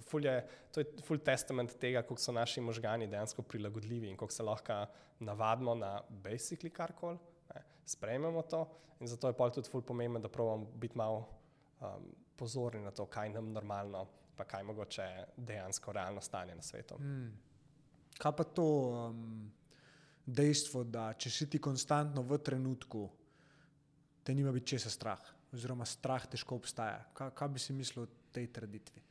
ful 0.00 0.24
je, 0.24 0.46
to 0.72 0.80
je 0.80 0.86
full 1.04 1.18
testament 1.18 1.74
tega, 1.80 2.02
kako 2.02 2.20
so 2.20 2.32
naši 2.32 2.60
možgani 2.60 3.06
dejansko 3.06 3.42
prilagodljivi 3.42 4.08
in 4.08 4.16
kako 4.16 4.32
se 4.32 4.42
lahko 4.42 4.86
navadimo 5.20 5.74
na 5.74 6.00
basically 6.10 6.70
karkoli, 6.70 7.18
ne. 7.54 7.62
sprejmemo 7.84 8.42
to 8.42 8.68
in 9.00 9.06
zato 9.06 9.28
je 9.28 9.36
pol 9.36 9.50
tudi 9.50 9.70
ful 9.70 9.82
pomembno, 9.82 10.18
da 10.18 10.28
pravimo 10.28 10.66
biti 10.74 10.98
malo 10.98 11.28
um, 11.80 12.08
pozorni 12.36 12.82
na 12.82 12.90
to, 12.90 13.06
kaj 13.06 13.30
nam 13.30 13.52
normalno, 13.52 14.06
pa 14.36 14.44
kaj 14.44 14.62
mogoče 14.62 15.06
dejansko 15.36 15.92
realno 15.92 16.20
stanje 16.20 16.54
na 16.54 16.62
svetu. 16.62 16.94
Hmm. 16.98 17.32
Kaj 18.18 18.32
pa 18.36 18.44
to 18.44 18.66
um, 18.66 19.50
dejstvo, 20.26 20.84
da 20.84 21.12
če 21.14 21.30
si 21.30 21.50
ti 21.50 21.58
konstantno 21.62 22.22
v 22.22 22.38
trenutku, 22.38 23.08
te 24.22 24.34
nima 24.34 24.52
biti 24.52 24.74
česa 24.74 24.90
strah, 24.90 25.22
oziroma 25.54 25.86
strah 25.86 26.26
težko 26.26 26.58
obstaja. 26.58 27.00
Kaj, 27.14 27.30
kaj 27.34 27.48
bi 27.48 27.62
si 27.62 27.72
mislil 27.72 28.04
o 28.04 28.17
tej 28.32 28.46
trditvi? 28.52 29.02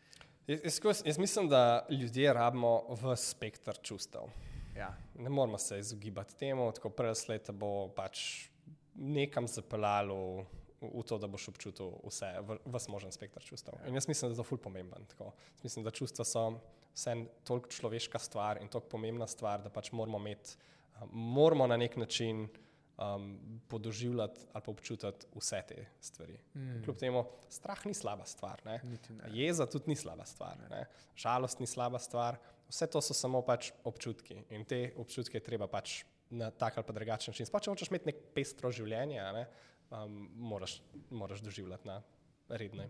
Jaz, 0.48 0.80
jaz, 0.84 1.02
jaz 1.06 1.18
mislim, 1.18 1.50
da 1.50 1.86
ljudje 1.90 2.34
rabimo 2.34 2.84
v 2.90 3.16
spektr 3.16 3.82
čustev. 3.84 4.30
Ja. 4.78 4.94
Ne 5.16 5.30
moramo 5.30 5.58
se 5.58 5.80
izogibati 5.80 6.36
temu, 6.38 6.72
tako 6.72 6.90
prelslej 6.90 7.40
te 7.40 7.52
bo 7.52 7.90
pač 7.96 8.48
nekam 8.96 9.48
zapeljalo 9.48 10.46
v, 10.82 11.04
to, 11.06 11.18
da 11.18 11.28
boš 11.28 11.48
občutil 11.50 11.92
vse, 12.06 12.30
v- 12.46 12.60
ves 12.66 12.88
možen 12.88 13.12
spektr 13.12 13.44
čustev. 13.44 13.80
In 13.88 13.98
jaz 13.98 14.08
mislim, 14.08 14.30
da 14.30 14.36
je 14.36 14.42
to 14.42 14.46
ful 14.46 14.62
pomemben. 14.62 15.06
Tako. 15.10 15.32
Jaz 15.58 15.64
mislim, 15.64 15.86
da 15.86 15.92
čustva 15.92 16.26
so 16.26 16.46
vse 16.94 17.16
toliko 17.44 17.70
človeška 17.70 18.20
stvar 18.20 18.62
in 18.62 18.70
toliko 18.70 18.90
pomembna 18.90 19.28
stvar, 19.28 19.64
da 19.64 19.74
pač 19.74 19.92
moramo 19.92 20.22
imeti, 20.22 20.56
um, 21.02 21.10
moramo 21.12 21.68
na 21.68 21.78
nek 21.78 21.98
način 21.98 22.48
um, 22.98 23.40
podoživljati 23.68 24.42
ali 24.54 24.64
pa 24.66 24.72
občutiti 24.72 25.28
vse 25.36 25.64
te 25.68 25.86
stvari. 26.02 26.38
Mm. 26.54 26.84
Kljub 26.84 26.98
temu, 26.98 27.26
strah 27.50 27.86
ni 27.86 27.94
slaba 27.94 28.26
stvar. 28.26 28.62
Ne? 28.66 28.82
Ne. 29.10 29.30
Jeza 29.34 29.66
tudi 29.66 29.90
ni 29.90 29.96
slaba 29.96 30.26
stvar, 30.26 30.58
ne? 30.70 30.86
žalost 31.16 31.60
ni 31.60 31.68
slaba 31.68 32.00
stvar, 32.00 32.38
vse 32.70 32.88
to 32.88 33.02
so 33.02 33.14
samo 33.14 33.42
pač 33.42 33.72
občutki 33.84 34.44
in 34.50 34.66
te 34.66 34.92
občutke 34.98 35.40
treba 35.40 35.68
pač 35.68 36.04
na 36.30 36.52
tak 36.52 36.78
ali 36.78 36.86
pa 36.86 36.94
drugačen 36.94 37.32
način. 37.32 37.46
Sploh 37.46 37.64
če 37.64 37.72
hočeš 37.72 37.92
imeti 37.92 38.12
nek 38.12 38.24
pestro 38.36 38.72
življenje, 38.72 39.22
ne, 39.34 39.46
um, 39.90 40.18
moraš, 40.36 40.82
moraš 41.10 41.44
doživljati 41.46 41.88
na 41.88 42.02
rednem. 42.50 42.90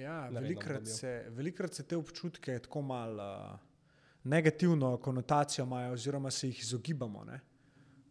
Ja, 0.00 0.28
velikrat 0.32 0.86
se, 0.88 1.26
velikrat 1.36 1.74
se 1.76 1.84
te 1.84 1.96
občutke 1.96 2.56
tako 2.64 2.80
malo 2.82 3.26
uh, 3.26 3.58
negativno 4.24 4.96
konotacijo 4.96 5.64
imajo, 5.64 5.92
oziroma 5.92 6.30
se 6.30 6.48
jih 6.48 6.60
izogibamo. 6.60 7.24
ne. 7.24 7.40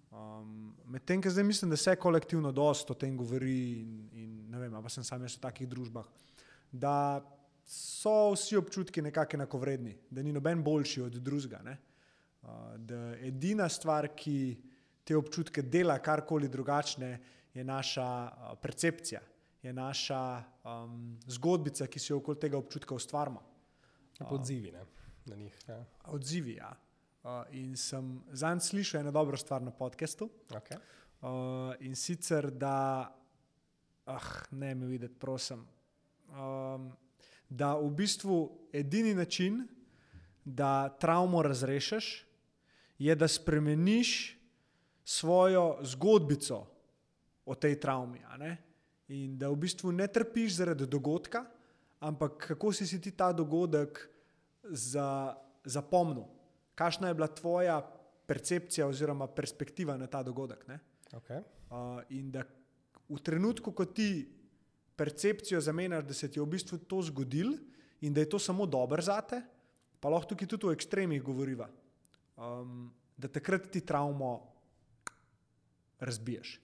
Um, 0.09 0.75
Medtem, 0.89 1.21
ko 1.21 1.29
zdaj 1.29 1.43
mislim, 1.43 1.69
da 1.69 1.77
se 1.77 1.95
kolektivno 1.95 2.51
dosto 2.51 2.93
o 2.93 2.97
tem 2.97 3.17
govori, 3.17 3.81
in, 3.81 4.09
in 4.13 4.31
ne 4.49 4.59
vem, 4.59 4.77
pa 4.81 4.89
sem 4.89 5.03
sam 5.03 5.21
jaz 5.21 5.37
v 5.37 5.43
takih 5.43 5.69
družbah, 5.69 6.07
da 6.71 7.21
so 7.69 8.31
vsi 8.33 8.57
občutki 8.57 9.03
nekako 9.05 9.37
enakovredni, 9.37 9.93
da 10.09 10.23
ni 10.25 10.33
noben 10.33 10.63
boljši 10.65 11.01
od 11.05 11.19
drugega. 11.21 11.61
Uh, 12.41 12.73
da 12.77 13.13
edina 13.21 13.69
stvar, 13.69 14.09
ki 14.17 14.57
te 15.05 15.17
občutke 15.17 15.61
dela 15.61 15.99
karkoli 16.01 16.49
drugačne, 16.49 17.19
je 17.53 17.63
naša 17.63 18.09
uh, 18.25 18.55
percepcija. 18.61 19.21
je 19.63 19.73
naša 19.73 20.43
um, 20.63 21.19
zgodbica, 21.27 21.87
ki 21.87 21.99
si 21.99 22.11
jo 22.13 22.19
okoli 22.21 22.39
tega 22.39 22.57
občutka 22.57 22.95
ustvarjamo. 22.95 23.41
Odzivi 24.29 24.71
ne, 24.71 24.83
na 25.25 25.35
njih. 25.35 25.55
Ja. 25.67 25.83
Odzivi. 26.15 26.55
Ja. 26.55 26.73
Uh, 27.29 27.45
in 27.53 27.75
sem 27.77 28.23
zanj 28.33 28.59
slišal 28.59 29.01
eno 29.01 29.11
dobro 29.11 29.37
stvar 29.37 29.61
na 29.61 29.71
podkastu. 29.71 30.29
Okay. 30.49 30.77
Uh, 31.21 31.75
in 31.79 31.95
sicer, 31.95 32.49
da, 32.49 33.05
ah, 34.05 34.29
ne 34.51 34.73
me 34.75 34.87
videti, 34.87 35.13
prosim, 35.19 35.61
um, 36.33 36.87
da 37.49 37.75
v 37.75 37.89
bistvu 37.93 38.37
edini 38.73 39.13
način, 39.13 39.67
da 40.45 40.89
travmo 40.89 41.41
razrešiš, 41.41 42.25
je, 42.97 43.15
da 43.15 43.27
spremeniš 43.27 44.39
svojo 45.03 45.77
zgodbico 45.81 46.65
o 47.45 47.55
tej 47.55 47.79
travmi. 47.79 48.23
In 49.07 49.37
da 49.37 49.49
v 49.49 49.55
bistvu 49.55 49.91
ne 49.91 50.07
trpiš 50.07 50.55
zaradi 50.63 50.87
dogodka, 50.87 51.45
ampak 51.99 52.41
kako 52.47 52.73
si, 52.73 52.87
si 52.87 53.01
ti 53.01 53.11
ta 53.11 53.31
dogodek 53.33 54.09
za, 54.63 55.35
zapomnil, 55.65 56.38
kakšna 56.79 57.11
je 57.11 57.17
bila 57.19 57.27
tvoja 57.27 57.81
percepcija 58.27 58.87
oziroma 58.87 59.27
perspektiva 59.27 59.97
na 59.97 60.07
ta 60.07 60.23
dogodek. 60.23 60.63
Okay. 61.11 61.43
Uh, 61.69 61.99
in 62.15 62.31
da 62.31 62.45
v 63.09 63.19
trenutku, 63.25 63.73
ko 63.75 63.85
ti 63.85 64.29
percepcijo 64.95 65.61
zamenjaš, 65.61 66.05
da 66.05 66.13
se 66.13 66.29
ti 66.31 66.39
je 66.39 66.45
v 66.45 66.51
bistvu 66.53 66.77
to 66.87 67.01
zgodilo 67.09 67.57
in 68.01 68.13
da 68.13 68.23
je 68.23 68.29
to 68.29 68.39
samo 68.39 68.65
dobro 68.65 69.01
za 69.01 69.19
te, 69.21 69.41
pa 69.99 70.09
lahko 70.09 70.33
tukaj 70.33 70.47
tudi 70.47 70.69
o 70.69 70.71
ekstremih 70.75 71.23
govoriva, 71.23 71.67
um, 72.37 72.87
da 73.17 73.27
takrat 73.27 73.67
ti 73.71 73.81
travmo 73.81 74.31
razbiješ 75.99 76.59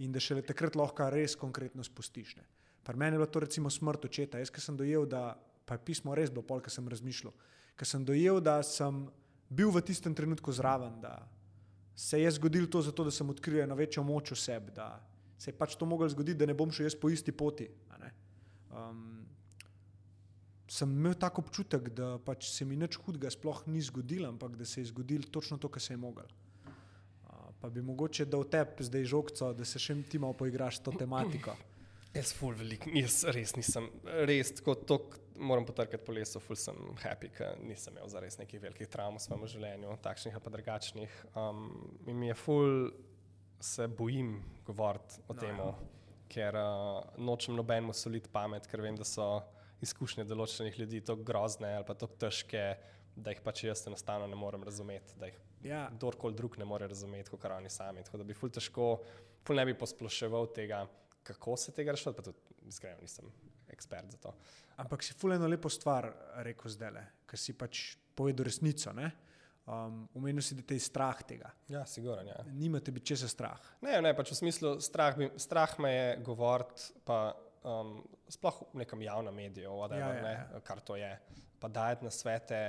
in 0.00 0.12
da 0.12 0.20
šele 0.20 0.42
takrat 0.46 0.76
lahko 0.76 1.10
res 1.12 1.34
konkretno 1.36 1.84
spustiš. 1.84 2.36
Ne. 2.36 2.46
Pri 2.86 2.96
meni 2.96 3.14
je 3.14 3.20
bilo 3.20 3.26
to 3.26 3.40
recimo 3.44 3.70
smrt 3.70 4.04
očeta. 4.08 4.38
Jaz, 4.40 4.48
ki 4.48 4.60
sem 4.60 4.76
dojel, 4.76 5.04
da 5.04 5.34
pa 5.68 5.76
je 5.76 5.84
pismo 5.84 6.14
res 6.16 6.30
bilo 6.32 6.46
pol, 6.46 6.62
ki 6.64 6.72
sem 6.72 6.88
razmišljal, 6.88 7.34
ker 7.76 7.88
sem 7.88 8.04
dojel, 8.08 8.40
da 8.40 8.62
sem 8.64 9.04
bil 9.50 9.70
v 9.74 9.82
tistem 9.82 10.14
trenutku 10.14 10.52
zraven, 10.54 11.00
da 11.02 11.28
se 11.94 12.20
je 12.20 12.30
zgodilo 12.30 12.66
to 12.66 12.82
zato, 12.82 13.04
da 13.04 13.10
sem 13.10 13.28
odkril 13.30 13.60
eno 13.64 13.74
večjo 13.74 14.02
moč 14.06 14.30
v 14.32 14.38
sebi, 14.38 14.72
da 14.72 15.02
se 15.38 15.50
je 15.50 15.56
pač 15.58 15.74
to 15.76 15.86
moglo 15.86 16.08
zgoditi, 16.08 16.38
da 16.38 16.46
ne 16.46 16.54
bom 16.54 16.70
šel 16.72 16.86
jaz 16.86 16.96
po 16.96 17.10
isti 17.10 17.32
poti. 17.32 17.68
Um, 18.70 19.26
sem 20.70 20.90
imel 20.94 21.16
tako 21.18 21.42
občutek, 21.42 21.88
da 21.90 22.12
pač 22.22 22.46
se 22.52 22.64
mi 22.64 22.76
nič 22.78 23.00
hudega 23.02 23.30
sploh 23.34 23.64
ni 23.66 23.82
zgodilo, 23.82 24.28
ampak 24.30 24.54
da 24.56 24.64
se 24.64 24.80
je 24.80 24.90
zgodilo 24.92 25.26
točno 25.26 25.58
to, 25.58 25.68
kar 25.68 25.82
se 25.82 25.92
je 25.92 25.98
moglo. 25.98 26.28
Uh, 27.26 27.50
pa 27.60 27.70
bi 27.70 27.82
mogoče 27.82 28.28
dal 28.30 28.46
tebi 28.46 28.86
zdaj 28.86 29.08
žogco, 29.10 29.50
da 29.58 29.66
se 29.66 29.82
še 29.82 29.98
ti 30.06 30.22
malo 30.22 30.38
poigraš 30.38 30.78
s 30.78 30.86
to 30.86 30.94
tematiko. 30.94 31.56
Jaz 32.14 32.32
ful 32.34 32.54
velik, 32.58 32.86
jaz 32.94 33.24
res 33.34 33.56
nisem, 33.58 33.90
res 34.26 34.54
kot 34.66 34.86
to, 34.86 34.98
moram 35.40 35.66
potrkati 35.66 36.04
po 36.04 36.12
lesu, 36.12 36.40
ful 36.40 36.58
sem 36.58 36.76
happy, 37.02 37.30
ker 37.34 37.56
nisem 37.64 37.96
imel 37.96 38.08
zares 38.12 38.36
nekih 38.40 38.60
velikih 38.62 38.88
travm 38.92 39.16
v 39.16 39.24
svojem 39.24 39.48
življenju, 39.54 39.96
takšnih 40.04 40.36
ali 40.36 40.44
pa 40.44 40.52
drugačnih. 40.56 41.16
Um, 41.32 41.64
in 42.06 42.18
mi 42.20 42.28
je 42.28 42.36
ful, 42.38 42.90
se 43.60 43.88
bojim 43.88 44.38
govoriti 44.66 45.20
o 45.28 45.34
no, 45.34 45.40
tem, 45.40 45.58
ja. 45.60 45.72
ker 46.32 46.56
uh, 46.60 47.18
nočem 47.20 47.56
nobenemu 47.58 47.96
soliti 47.96 48.32
pamet, 48.32 48.68
ker 48.70 48.84
vem, 48.84 48.96
da 48.96 49.04
so 49.08 49.28
izkušnje 49.84 50.26
določenih 50.28 50.78
ljudi 50.80 51.02
tako 51.04 51.24
grozne 51.26 51.74
ali 51.78 51.86
pa 51.88 51.96
tako 51.96 52.18
težke, 52.20 52.64
da 53.16 53.32
jih 53.34 53.40
pač 53.44 53.64
jaz 53.64 53.84
enostavno 53.88 54.28
ne 54.30 54.38
morem 54.38 54.64
razumeti, 54.64 55.16
da 55.20 55.28
jih 55.28 55.38
ja. 55.66 55.86
kdorkoli 55.96 56.36
drug 56.36 56.56
ne 56.60 56.68
more 56.68 56.88
razumeti, 56.88 57.32
kot 57.32 57.48
oni 57.48 57.72
sami. 57.72 58.04
Tako 58.06 58.20
da 58.20 58.28
bi 58.28 58.36
ful 58.36 58.52
težko, 58.52 58.90
ful 59.44 59.60
ne 59.60 59.66
bi 59.68 59.76
posploševal 59.76 60.52
tega, 60.56 60.84
kako 61.26 61.56
se 61.60 61.74
tega 61.76 61.96
rešiti, 61.96 62.16
pa 62.16 62.28
tudi 62.28 62.68
iskreno 62.70 63.00
nisem 63.02 63.32
ekspert 63.72 64.10
za 64.16 64.20
to. 64.22 64.34
Ampak 64.80 65.02
si 65.04 65.14
ful 65.14 65.34
eno 65.36 65.48
lepo 65.48 65.68
stvar 65.72 66.08
rekel 66.46 66.72
zdaj, 66.72 67.02
ker 67.28 67.38
si 67.38 67.56
pač 67.58 67.82
povedal 68.16 68.48
resnico. 68.48 68.92
Ne? 68.96 69.10
Um, 69.70 70.08
Umenil 70.18 70.42
si, 70.42 70.56
da 70.58 70.64
te 70.66 70.74
je 70.74 70.82
strah 70.82 71.20
tega. 71.22 71.50
Ja, 71.70 71.84
sigurno. 71.86 72.24
Ja. 72.26 72.40
Nima 72.50 72.80
te 72.80 72.90
biti 72.90 73.12
česa 73.12 73.28
strah. 73.30 73.60
Ne, 73.84 74.00
ne, 74.02 74.14
pač 74.16 74.32
v 74.32 74.38
smislu, 74.40 74.72
strah, 74.82 75.14
bi, 75.18 75.28
strah 75.38 75.76
me 75.78 75.92
je 75.92 76.06
govoriti, 76.26 76.88
pa 77.06 77.36
um, 77.62 77.98
sploh 78.26 78.62
v 78.72 78.80
nekem 78.82 79.04
javnem 79.06 79.36
mediju, 79.36 79.76
whatever, 79.78 80.16
ja, 80.16 80.16
ja, 80.16 80.32
ja. 80.32 80.46
Ne, 80.54 80.62
kar 80.66 80.82
to 80.82 80.96
je. 80.98 81.12
Pa 81.60 81.68
dajati 81.68 82.08
na 82.08 82.10
svete, 82.10 82.60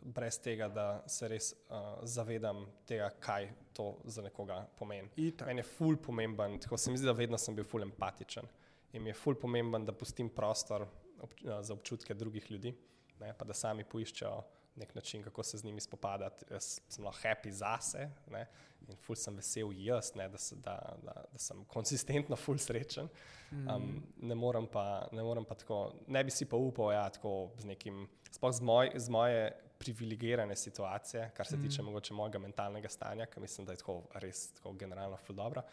brez 0.00 0.38
tega, 0.40 0.70
da 0.72 0.86
se 1.10 1.28
res 1.28 1.50
uh, 1.52 1.98
zavedam 2.08 2.62
tega, 2.88 3.10
kaj 3.20 3.50
to 3.76 3.90
za 4.08 4.22
nekoga 4.24 4.62
pomeni. 4.78 5.10
Meni 5.44 5.60
je 5.60 5.68
ful 5.74 5.98
pomemben, 6.00 6.56
tako 6.62 6.78
se 6.78 6.94
mi 6.94 7.00
zdi, 7.00 7.10
da 7.10 7.16
vedno 7.16 7.38
sem 7.38 7.58
bil 7.58 7.68
ful 7.68 7.84
empatičen. 7.84 8.48
Mi 8.92 9.10
je 9.10 9.14
ful 9.14 9.34
pomemben, 9.38 9.84
da 9.86 9.92
pustim 9.92 10.28
prostor 10.34 10.86
ob, 11.20 11.34
uh, 11.44 11.60
za 11.62 11.74
občutke 11.74 12.14
drugih 12.14 12.50
ljudi, 12.50 12.74
ne, 13.20 13.34
pa 13.38 13.44
da 13.44 13.54
sami 13.54 13.84
poiščejo 13.84 14.40
nek 14.80 14.94
način, 14.94 15.22
kako 15.22 15.42
se 15.42 15.58
z 15.58 15.64
njimi 15.64 15.80
spopadati. 15.80 16.44
Jaz 16.50 16.80
sem 16.88 17.04
lahko 17.04 17.28
happy 17.28 17.50
zase 17.50 18.08
ne, 18.30 18.46
in 18.88 18.96
ful 18.96 19.16
sem 19.16 19.36
vesel 19.36 19.72
jaz, 19.76 20.14
ne, 20.16 20.28
da, 20.28 20.38
se, 20.38 20.56
da, 20.64 20.76
da, 21.02 21.14
da 21.32 21.38
sem 21.38 21.64
konsistentno 21.68 22.36
ful 22.36 22.58
srečen. 22.58 23.08
Um, 23.50 24.02
ne, 24.16 24.34
morem 24.34 24.66
pa, 24.70 25.08
ne 25.12 25.22
morem 25.26 25.44
pa 25.44 25.54
tako, 25.58 25.80
ne 26.06 26.22
bi 26.24 26.30
si 26.30 26.46
pa 26.48 26.56
upal, 26.56 26.92
ja, 26.94 27.08
tako 27.10 27.50
z 27.58 27.72
nekim, 27.72 28.06
sploh 28.30 28.54
z, 28.54 28.66
moj, 28.66 28.92
z 28.94 29.10
moje 29.10 29.50
privilegirane 29.80 30.56
situacije, 30.56 31.30
kar 31.36 31.46
se 31.46 31.56
mm. 31.56 31.62
tiče 31.62 31.82
mogoče 31.82 32.14
mojega 32.14 32.38
mentalnega 32.38 32.88
stanja, 32.88 33.26
ker 33.26 33.42
mislim, 33.42 33.66
da 33.66 33.72
je 33.72 33.82
tako 33.82 34.02
res 34.22 34.50
tako 34.58 34.74
generalno 34.78 35.16
ful 35.16 35.36
dobro. 35.36 35.64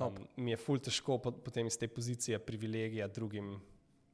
Um, 0.00 0.16
mi 0.36 0.50
je 0.50 0.58
ful 0.58 0.80
težko 0.82 1.18
potem 1.18 1.66
iz 1.66 1.78
te 1.78 1.88
pozicije 1.88 2.38
privilegija 2.42 3.06
drugim 3.08 3.60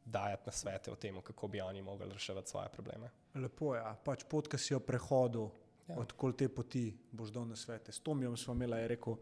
dajati 0.05 0.43
na 0.47 0.53
svete 0.53 0.93
o 0.93 0.97
tem, 0.97 1.21
kako 1.23 1.49
bi 1.49 1.61
oni 1.61 1.83
mogli 1.83 2.13
reševati 2.13 2.51
svoje 2.51 2.69
probleme. 2.69 3.11
Lepo 3.35 3.75
je, 3.75 3.81
ja. 3.81 3.95
pač 4.05 4.25
pot, 4.29 4.49
ki 4.49 4.59
si 4.59 4.75
jo 4.75 4.81
prehodil, 4.81 5.49
ja. 5.89 5.97
odkol 6.01 6.35
te 6.37 6.49
poti 6.49 6.91
boš 7.13 7.33
dal 7.33 7.47
na 7.49 7.57
svete. 7.57 7.93
S 7.93 8.01
Tomijem 8.01 8.37
smo 8.37 8.55
imeli, 8.55 8.81
je 8.83 8.89
rekel, 8.89 9.17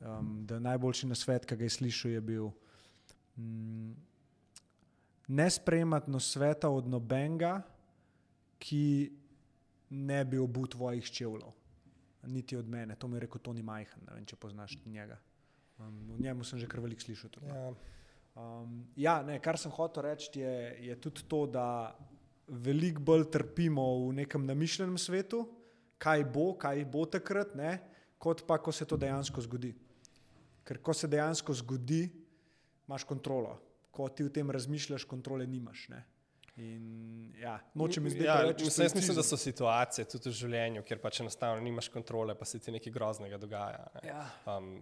um, 0.00 0.34
da 0.46 0.58
najboljši 0.58 1.06
na 1.06 1.14
svet, 1.14 1.46
ki 1.46 1.56
ga 1.56 1.68
je 1.68 1.76
slišal, 1.76 2.16
je 2.16 2.20
bil 2.20 2.50
um, 3.36 3.94
ne 5.28 5.50
sprejemati 5.50 6.10
na 6.10 6.20
sveta 6.20 6.70
od 6.70 6.88
nobenega, 6.88 7.60
ki 8.58 9.12
ne 9.90 10.24
bi 10.24 10.38
obul 10.38 10.66
tvojih 10.66 11.10
čevljev. 11.10 11.52
Niti 12.22 12.56
od 12.56 12.68
mene, 12.68 12.94
to 12.96 13.08
mi 13.08 13.16
je 13.16 13.26
rekel 13.26 13.40
Toni 13.42 13.62
Majhen, 13.62 14.06
ne 14.06 14.14
vem, 14.14 14.26
če 14.26 14.36
poznaš 14.36 14.78
njega. 14.86 15.18
Um, 15.78 16.16
v 16.16 16.20
njemu 16.20 16.44
sem 16.44 16.58
že 16.58 16.68
kar 16.68 16.80
veliko 16.80 17.02
slišal. 17.02 17.30
Ja. 17.46 17.72
Um, 18.32 18.84
ja, 18.96 19.20
ne, 19.22 19.38
kar 19.44 19.58
sem 19.60 19.72
hotel 19.72 20.08
reči, 20.08 20.40
je, 20.40 20.54
je 20.88 20.96
tudi 21.00 21.24
to, 21.28 21.44
da 21.46 21.92
veliko 22.48 23.00
bolj 23.00 23.28
trpimo 23.32 23.84
v 24.08 24.22
nekem 24.22 24.46
namišljenem 24.46 24.98
svetu, 24.98 25.44
kaj 26.00 26.24
bo, 26.32 26.52
kaj 26.58 26.84
bo 26.88 27.04
takrat, 27.06 27.54
ne, 27.54 27.78
kot 28.18 28.44
pa, 28.46 28.58
ko 28.58 28.72
se 28.72 28.88
to 28.88 28.96
dejansko 28.96 29.44
zgodi. 29.44 29.72
Ker 30.64 30.78
ko 30.78 30.94
se 30.94 31.10
dejansko 31.10 31.54
zgodi, 31.60 32.06
imaš 32.86 33.04
kontrolo. 33.04 33.58
Ko 33.92 34.08
ti 34.08 34.24
v 34.24 34.32
tem 34.32 34.50
razmišljaš, 34.50 35.04
kontrole 35.04 35.46
nimaš. 35.46 35.88
Ne. 35.92 36.00
In, 36.56 37.32
ja, 37.40 37.58
nočem 37.74 38.06
izbiti. 38.06 38.26
Ja, 38.26 38.54
mislim, 38.58 38.88
mislim, 38.94 39.16
da 39.16 39.22
so 39.22 39.36
situacije 39.40 40.04
tudi 40.04 40.28
v 40.28 40.36
življenju, 40.36 40.82
kjer 40.84 40.98
pač 41.00 41.22
enostavno 41.24 41.62
nimaš 41.64 41.88
kontrole, 41.88 42.34
pa 42.36 42.44
se 42.44 42.60
ti 42.60 42.74
nekaj 42.74 42.92
groznega 42.92 43.38
dogaja. 43.40 43.86
Ne. 43.94 44.02
Ja. 44.10 44.26
Um, 44.52 44.74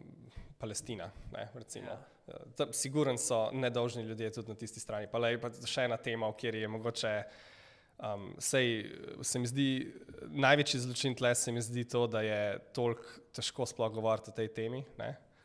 Palestina, 0.58 1.06
ne, 1.32 1.46
recimo. 1.54 1.94
Ja. 2.26 2.66
Siguren 2.74 3.18
so 3.18 3.48
nedolžni 3.54 4.02
ljudje 4.02 4.32
tudi 4.34 4.50
na 4.50 4.58
tisti 4.58 4.82
strani. 4.82 5.06
Pa, 5.10 5.22
lej, 5.22 5.38
pa 5.42 5.52
še 5.54 5.86
ena 5.86 5.96
tema, 5.96 6.32
kjer 6.36 6.58
je 6.58 6.70
mogoče. 6.74 7.14
Um, 8.00 8.30
sej, 8.40 8.82
se 9.22 9.38
mi 9.38 9.48
zdi, 9.48 9.68
največji 10.32 10.80
zločin 10.86 11.14
tle 11.14 11.34
se 11.36 11.52
mi 11.52 11.62
zdi 11.62 11.84
to, 11.84 12.06
da 12.10 12.22
je 12.24 12.42
toliko 12.74 13.04
težko 13.36 13.66
sploh 13.68 13.92
govoriti 13.94 14.32
o 14.32 14.36
tej 14.36 14.50
temi. 14.56 14.82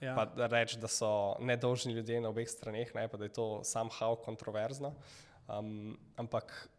Ja. 0.02 0.16
Pa 0.18 0.48
reči, 0.50 0.80
da 0.82 0.90
so 0.92 1.36
nedolžni 1.44 1.94
ljudje 1.94 2.18
na 2.24 2.32
obeh 2.34 2.50
straneh, 2.50 2.90
ne, 2.96 3.06
pa 3.12 3.20
da 3.20 3.30
je 3.30 3.36
to 3.36 3.48
somehow 3.68 4.18
kontroverzno. 4.26 4.96
Um, 5.48 5.98
ampak 6.18 6.70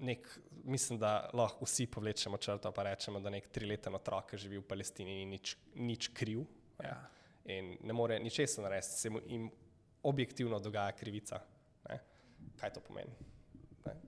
nek, 0.00 0.38
mislim, 0.64 0.98
da 0.98 1.30
lahko 1.36 1.64
vsi 1.64 1.86
povlečemo 1.86 2.36
črto 2.36 2.72
in 2.76 2.84
rečemo, 2.84 3.20
da 3.20 3.30
nek 3.30 3.48
triletni 3.52 3.94
otrok 3.94 4.34
živi 4.34 4.58
v 4.58 4.68
Palestini 4.68 5.22
in 5.22 5.28
ni 5.28 5.36
nič, 5.36 5.56
nič 5.74 6.08
kriv. 6.16 6.44
Ja. 6.82 6.96
In 7.44 7.76
ne 7.84 7.92
more 7.92 8.18
ničesar 8.20 8.64
narediti, 8.64 8.96
se 8.96 9.10
jim 9.26 9.50
objektivno 10.02 10.58
dogaja 10.60 10.92
krivica. 10.96 11.40
Ne? 11.88 11.98
Kaj 12.60 12.72
to 12.76 12.80
pomeni? 12.80 13.12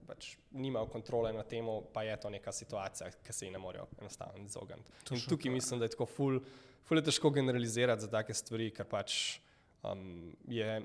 Pač 0.07 0.37
nimajo 0.53 0.87
kontrole 0.93 1.33
nad 1.33 1.49
tem, 1.49 1.67
pa 1.93 2.03
je 2.05 2.17
to 2.21 2.31
neka 2.31 2.53
situacija, 2.53 3.11
ki 3.25 3.33
se 3.33 3.47
jim 3.47 3.57
ne 3.57 3.61
morejo 3.61 3.87
enostavno 4.01 4.45
izogniti. 4.45 4.91
Tukaj 5.29 5.51
ja. 5.51 5.53
mislim, 5.53 5.81
da 5.81 5.89
je 5.89 5.95
tako 5.97 6.07
ful, 6.07 6.41
ful 6.85 7.01
je 7.01 7.05
težko 7.09 7.31
generalizirati 7.31 8.05
za 8.05 8.11
take 8.13 8.35
stvari, 8.37 8.71
ker 8.73 8.89
pač 8.89 9.39
um, 9.83 10.33
je 10.49 10.83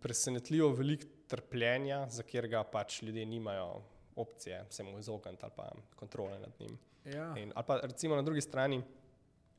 presenetljivo 0.00 0.72
veliko 0.76 1.06
trpljenja, 1.32 2.04
za 2.12 2.24
katerega 2.26 2.62
pač 2.68 3.00
ljudje 3.02 3.24
nimajo 3.26 3.80
opcije 4.16 4.64
se 4.70 4.82
mu 4.82 4.98
izogniti 4.98 5.44
ali 5.44 5.52
pa 5.56 5.70
kontrole 5.96 6.38
nad 6.38 6.52
njim. 6.60 6.78
Ja. 7.04 7.34
In, 7.38 7.52
ali 7.54 7.66
pa 7.66 7.80
recimo 7.82 8.16
na 8.16 8.22
drugi 8.22 8.40
strani 8.40 8.82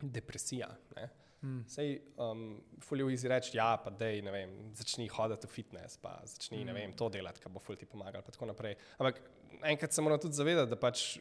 depresija. 0.02 0.70
Ne? 0.96 1.10
Mm. 1.42 1.64
Sej, 1.68 1.98
um, 2.18 2.62
fuljo 2.80 3.10
izi 3.10 3.28
reči, 3.28 3.58
ja, 3.58 3.74
pa 3.84 3.92
dej, 3.92 4.22
ne 4.24 4.32
vem, 4.32 4.52
začni 4.78 5.10
hoditi 5.12 5.48
v 5.48 5.52
fitness, 5.52 5.98
pa 6.00 6.16
začni, 6.24 6.62
mm. 6.62 6.68
ne 6.70 6.76
vem, 6.78 6.94
to 6.96 7.10
delati, 7.12 7.42
kar 7.44 7.52
bo 7.52 7.60
ful 7.60 7.76
ti 7.76 7.88
pomagal, 7.90 8.24
pa 8.24 8.32
tako 8.32 8.48
naprej. 8.48 8.78
Ampak 8.96 9.20
enkrat 9.74 9.92
se 9.92 10.02
moramo 10.02 10.22
tudi 10.24 10.40
zavedati, 10.40 10.72
da 10.72 10.80
pač, 10.80 11.18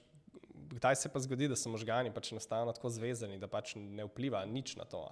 kdaj 0.77 1.01
se 1.01 1.11
pa 1.11 1.23
zgodi, 1.25 1.51
da 1.51 1.59
so 1.59 1.73
možgani 1.75 2.15
pač 2.15 2.31
enostavno 2.37 2.75
tako 2.77 2.93
zvezani, 2.95 3.41
da 3.43 3.51
pač 3.51 3.75
ne 3.75 4.07
vpliva 4.07 4.45
nič 4.47 4.77
na 4.79 4.87
to, 4.87 5.03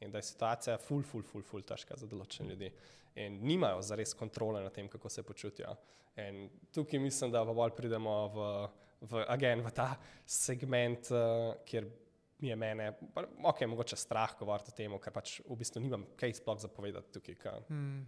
in 0.00 0.10
da 0.10 0.18
je 0.18 0.28
situacija 0.30 0.78
ful, 0.78 1.02
ful, 1.02 1.22
ful, 1.22 1.44
ful 1.44 1.64
težka 1.66 1.96
za 1.96 2.08
določene 2.08 2.54
ljudi. 2.54 2.70
In 3.20 3.40
nimajo 3.44 3.82
zares 3.84 4.14
kontrole 4.16 4.62
nad 4.64 4.72
tem, 4.74 4.88
kako 4.88 5.10
se 5.12 5.24
počutijo. 5.26 5.74
In 6.20 6.46
tukaj 6.74 7.00
mislim, 7.02 7.32
da 7.32 7.42
pa 7.44 7.54
bolj 7.56 7.74
pridemo 7.76 8.14
v, 8.34 8.46
v, 9.10 9.24
again, 9.28 9.64
v 9.64 9.72
ta 9.74 9.90
segment, 10.26 11.10
uh, 11.12 11.58
kjer 11.66 11.88
mi 12.40 12.48
je 12.48 12.56
mene, 12.56 12.86
ok, 13.44 13.66
mogoče 13.68 13.98
strah 14.00 14.32
govoriti 14.38 14.72
o 14.72 14.76
tem, 14.76 14.96
ker 15.02 15.12
pač 15.12 15.36
v 15.44 15.58
bistvu 15.60 15.82
nimam 15.84 16.06
kaj 16.20 16.38
sploh 16.40 16.60
zapovedati 16.62 17.12
tukaj. 17.18 17.38
Ker, 17.42 17.68
mm. 17.68 18.00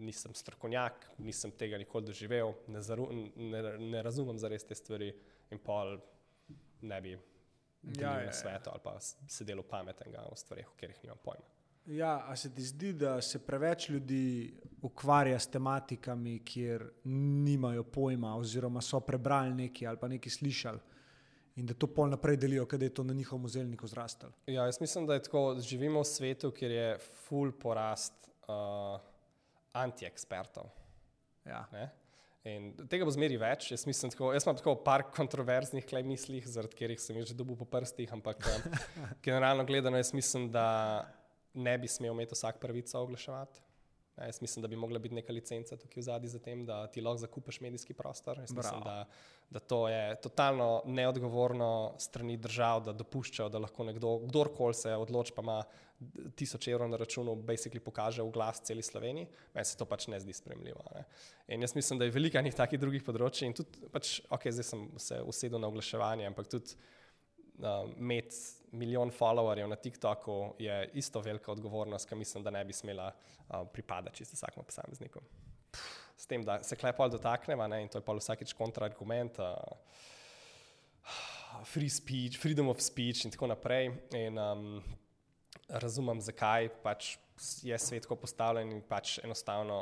Nisem 0.00 0.32
strokovnjak, 0.32 1.10
nisem 1.20 1.50
tega 1.60 1.76
nikoli 1.76 2.06
doživel, 2.08 2.54
ne, 2.72 2.80
zaru, 2.80 3.10
ne, 3.36 3.60
ne 3.82 4.00
razumem 4.00 4.38
za 4.40 4.48
res 4.48 4.64
te 4.64 4.78
stvari, 4.78 5.10
in 5.52 5.60
pol 5.60 5.98
ne 6.88 7.00
bi 7.04 7.12
ja, 7.82 8.24
na 8.24 8.32
svetu 8.32 8.70
ali 8.72 8.80
pa 8.84 8.98
sedel 9.28 9.62
pametnega 9.62 10.26
o 10.30 10.36
stvarih, 10.36 10.68
o 10.68 10.74
katerih 10.74 10.98
nimam 11.02 11.18
pojma. 11.24 11.44
Ja, 11.86 12.24
a 12.28 12.36
se 12.36 12.54
ti 12.54 12.62
zdi, 12.62 12.92
da 12.92 13.20
se 13.22 13.38
preveč 13.46 13.88
ljudi 13.88 14.54
ukvarja 14.82 15.38
s 15.38 15.48
tematikami, 15.50 16.38
kjer 16.44 16.90
nimajo 17.44 17.82
pojma, 17.82 18.36
oziroma 18.36 18.80
so 18.80 19.00
prebrali 19.00 19.54
nekaj 19.54 19.88
ali 19.88 19.98
pa 19.98 20.08
nekaj 20.08 20.30
slišali? 20.30 20.80
in 21.60 21.66
da 21.66 21.74
to 21.74 21.86
pol 21.86 22.08
naprej 22.08 22.38
delijo, 22.40 22.64
ker 22.66 22.82
je 22.82 22.94
to 22.94 23.04
na 23.04 23.14
njihovem 23.14 23.48
zelniku 23.48 23.86
zrastel. 23.86 24.30
Ja, 24.46 24.64
jaz 24.64 24.80
mislim, 24.80 25.06
da 25.06 25.14
je 25.14 25.22
tako, 25.22 25.54
da 25.54 25.60
živimo 25.60 26.00
v 26.00 26.08
svetu, 26.08 26.50
kjer 26.50 26.70
je 26.70 26.98
full 27.26 27.52
porast 27.52 28.28
uh, 28.48 29.00
anti-ekspertov. 29.72 30.70
Ja. 31.44 31.66
In 32.48 32.70
tega 32.88 33.04
bo 33.04 33.12
zmeri 33.12 33.36
več. 33.36 33.68
Jaz, 33.74 33.84
mislim, 33.88 34.12
tako, 34.14 34.30
jaz 34.32 34.46
imam 34.46 34.56
tako 34.56 34.74
par 34.84 35.04
kontroverznih 35.12 35.84
mislih, 36.08 36.46
zaradi 36.48 36.72
katerih 36.72 37.00
sem 37.00 37.16
jih 37.16 37.26
že 37.28 37.36
dobil 37.36 37.56
po 37.56 37.66
prstih, 37.68 38.08
ampak 38.12 38.46
um, 38.48 38.78
generalno 39.26 39.66
gledano, 39.68 40.00
jaz 40.00 40.14
mislim, 40.16 40.48
da 40.50 41.04
ne 41.52 41.76
bi 41.78 41.88
smel 41.88 42.14
imeti 42.14 42.34
vsak 42.34 42.60
pravico 42.60 43.02
oglaševati. 43.02 43.69
Ja, 44.20 44.26
jaz 44.26 44.42
mislim, 44.42 44.62
da 44.62 44.68
bi 44.68 44.76
mogla 44.76 44.98
biti 44.98 45.14
neka 45.14 45.32
licenca 45.32 45.76
tukaj 45.80 46.00
v 46.00 46.04
zadnji 46.04 46.28
za 46.28 46.38
tem, 46.38 46.64
da 46.68 46.82
ti 46.92 47.00
lahko 47.00 47.22
zakupiš 47.22 47.60
medijski 47.64 47.94
prostor. 47.96 48.38
Jaz 48.38 48.52
mislim, 48.52 48.82
da, 48.84 49.06
da 49.50 49.58
to 49.58 49.88
je 49.88 50.20
totalno 50.20 50.82
neodgovorno 50.84 51.94
strani 51.98 52.36
držav, 52.36 52.82
da 52.84 52.92
dopuščajo, 52.92 53.48
da 53.48 53.62
lahko 53.64 53.86
nekdo, 53.88 54.18
kdorkoli 54.26 54.76
se 54.76 54.92
odloči, 54.92 55.32
pa 55.36 55.42
ima 55.42 55.62
tisoč 56.36 56.68
evrov 56.68 56.92
na 56.92 57.00
računu, 57.00 57.32
basically 57.48 57.80
pokaže 57.80 58.22
v 58.22 58.32
glas 58.36 58.60
celi 58.64 58.84
Sloveniji. 58.84 59.28
Meni 59.54 59.64
se 59.64 59.80
to 59.80 59.88
pač 59.88 60.10
ne 60.12 60.20
zdi 60.20 60.36
spremljivo. 60.36 60.84
Ne? 60.94 61.06
In 61.48 61.64
jaz 61.64 61.74
mislim, 61.74 61.98
da 61.98 62.04
je 62.04 62.12
veliko 62.12 62.38
enih 62.40 62.56
takih 62.56 62.80
drugih 62.80 63.04
področji 63.04 63.48
in 63.48 63.56
tudi, 63.56 63.88
pač, 63.92 64.18
ok, 64.28 64.50
zdaj 64.52 64.68
sem 64.68 64.86
se 65.00 65.20
usedel 65.24 65.64
na 65.64 65.72
oglaševanje, 65.72 66.28
ampak 66.28 66.52
tudi 66.52 66.76
uh, 66.76 67.88
imeti 67.96 68.36
milijon 68.72 69.10
followerjev 69.10 69.68
na 69.68 69.76
TikToku 69.76 70.54
je 70.58 70.90
isto 70.94 71.20
velika 71.20 71.52
odgovornost, 71.52 72.08
ki 72.08 72.14
mislim, 72.14 72.44
da 72.44 72.50
ne 72.50 72.64
bi 72.64 72.72
smela 72.72 73.10
uh, 73.12 73.66
pripadati 73.72 74.24
vsakemu 74.24 74.64
posamezniku. 74.64 75.20
S 76.16 76.26
tem, 76.26 76.44
da 76.44 76.62
se 76.62 76.76
klepol 76.76 77.08
dotaknemo 77.10 77.64
in 77.76 77.88
to 77.88 77.98
je 77.98 78.04
pa 78.04 78.14
vsakeč 78.14 78.52
kontraargument. 78.52 79.38
Uh, 79.38 79.54
Free 81.64 81.90
speech, 81.90 82.38
freedom 82.38 82.68
of 82.68 82.80
speech, 82.80 83.24
in 83.24 83.30
tako 83.30 83.46
naprej. 83.50 83.90
In, 84.14 84.38
um, 84.38 84.82
razumem, 85.68 86.20
zakaj 86.20 86.68
pač 86.82 87.16
je 87.62 87.78
svet 87.78 88.04
tako 88.04 88.16
postavljen 88.16 88.70
in 88.72 88.82
pač 88.86 89.18
enostavno 89.24 89.80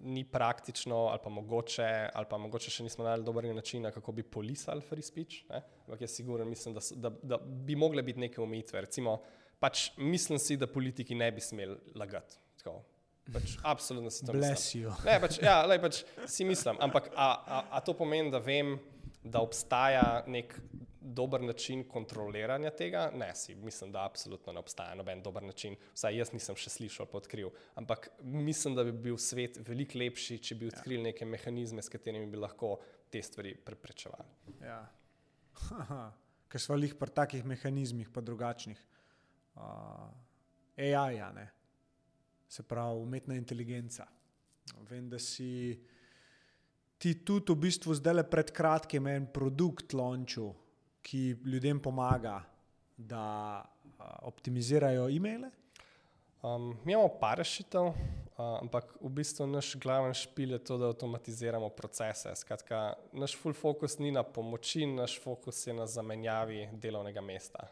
ni 0.00 0.24
praktično, 0.24 0.96
ali 0.96 1.18
pa 1.22 1.30
mogoče, 1.30 1.88
ali 2.14 2.26
pa 2.30 2.38
mogoče 2.38 2.70
še 2.70 2.84
nismo 2.86 3.04
najbolj 3.04 3.24
dobri 3.26 3.54
način, 3.54 3.88
kako 3.94 4.12
bi 4.12 4.22
polisali 4.22 4.84
free 4.84 5.02
speech. 5.02 5.44
Ne? 5.50 5.62
Ampak 5.86 6.00
jaz 6.06 6.14
sigurno 6.16 6.44
mislim, 6.44 6.74
da, 6.74 6.80
da, 6.96 7.10
da 7.22 7.38
bi 7.38 7.76
mogle 7.76 8.02
biti 8.02 8.20
neke 8.20 8.40
omejitve. 8.40 8.80
Recimo, 8.86 9.18
pač 9.60 9.90
mislim 9.96 10.38
si, 10.38 10.56
da 10.56 10.66
politiki 10.66 11.14
ne 11.14 11.30
bi 11.32 11.40
smeli 11.40 11.76
lagati. 11.94 12.40
Pač, 13.32 13.56
absolutno 13.62 14.10
si 14.10 14.26
to 14.26 14.32
mislim. 14.32 14.88
Ne, 15.04 15.18
pač, 15.22 15.38
ja, 15.42 15.60
lej, 15.68 15.78
pač 15.82 16.02
si 16.26 16.46
mislim. 16.48 16.80
Ampak 16.82 17.12
a, 17.14 17.28
a, 17.30 17.60
a 17.78 17.82
to 17.84 17.94
pomeni, 17.94 18.32
da 18.32 18.40
vem, 18.42 18.78
da 19.22 19.42
obstaja 19.44 20.24
nek 20.26 20.56
dober 21.00 21.42
način 21.42 21.82
kontroliranja 21.88 22.70
tega? 22.70 23.10
Ne, 23.14 23.34
si 23.34 23.54
mislim, 23.54 23.92
da 23.92 24.04
absolutno 24.04 24.52
ne 24.52 24.60
obstaja 24.60 24.94
noben 24.94 25.22
dober 25.22 25.42
način. 25.42 25.76
Vsaj 25.94 26.16
jaz 26.16 26.32
nisem 26.32 26.56
še 26.56 26.70
slišal, 26.70 27.08
pa 27.10 27.18
odkril. 27.18 27.50
Ampak 27.80 28.10
mislim, 28.22 28.76
da 28.76 28.84
bi 28.84 28.92
bil 28.92 29.16
svet 29.16 29.58
veliko 29.68 29.98
lepši, 29.98 30.38
če 30.38 30.58
bi 30.60 30.68
odkrili 30.70 31.10
neke 31.10 31.26
mehanizme, 31.26 31.82
s 31.82 31.92
katerimi 31.92 32.28
bi 32.30 32.40
lahko 32.40 32.76
te 33.10 33.22
stvari 33.22 33.54
preprečevali. 33.56 34.58
Ja. 34.62 34.82
Ker 36.50 36.60
smo 36.60 36.76
jih 36.76 36.96
pri 36.98 37.14
takih 37.14 37.46
mehanizmih, 37.46 38.10
pa 38.12 38.20
drugačnih. 38.20 38.78
Uh, 39.54 40.10
AI, 40.76 41.16
ja, 41.16 41.32
ne. 41.32 41.50
se 42.50 42.62
pravi 42.62 42.98
umetna 42.98 43.34
inteligenca. 43.34 44.06
Vem, 44.88 45.08
da 45.08 45.18
si 45.18 45.78
ti 46.98 47.14
tudi 47.24 47.52
v 47.52 47.56
bistvu 47.62 47.94
zdaj 47.94 48.14
le 48.14 48.24
pred 48.26 48.50
kratkim 48.50 49.06
en 49.06 49.28
produkt 49.30 49.94
launčil, 49.94 50.50
ki 51.02 51.36
ljudem 51.44 51.80
pomaga, 51.82 52.40
da 52.96 53.62
optimizirajo 54.22 55.08
e-maile? 55.08 55.50
Um, 56.42 56.76
mi 56.84 56.92
imamo 56.92 57.08
par 57.20 57.38
rešitev, 57.38 57.82
uh, 57.82 57.94
ampak 58.62 58.94
v 59.00 59.10
bistvu 59.12 59.46
naš 59.46 59.74
glavni 59.76 60.14
špil 60.16 60.54
je 60.56 60.58
to, 60.64 60.78
da 60.80 60.88
avtomatiziramo 60.88 61.68
procese. 61.68 62.32
Skratka, 62.36 62.94
naš 63.12 63.36
full 63.36 63.54
focus 63.54 63.98
ni 63.98 64.12
na 64.12 64.22
pomoči, 64.22 64.86
naš 64.86 65.18
fokus 65.20 65.66
je 65.66 65.74
na 65.76 65.86
zamenjavi 65.86 66.68
delovnega 66.72 67.20
mesta. 67.20 67.68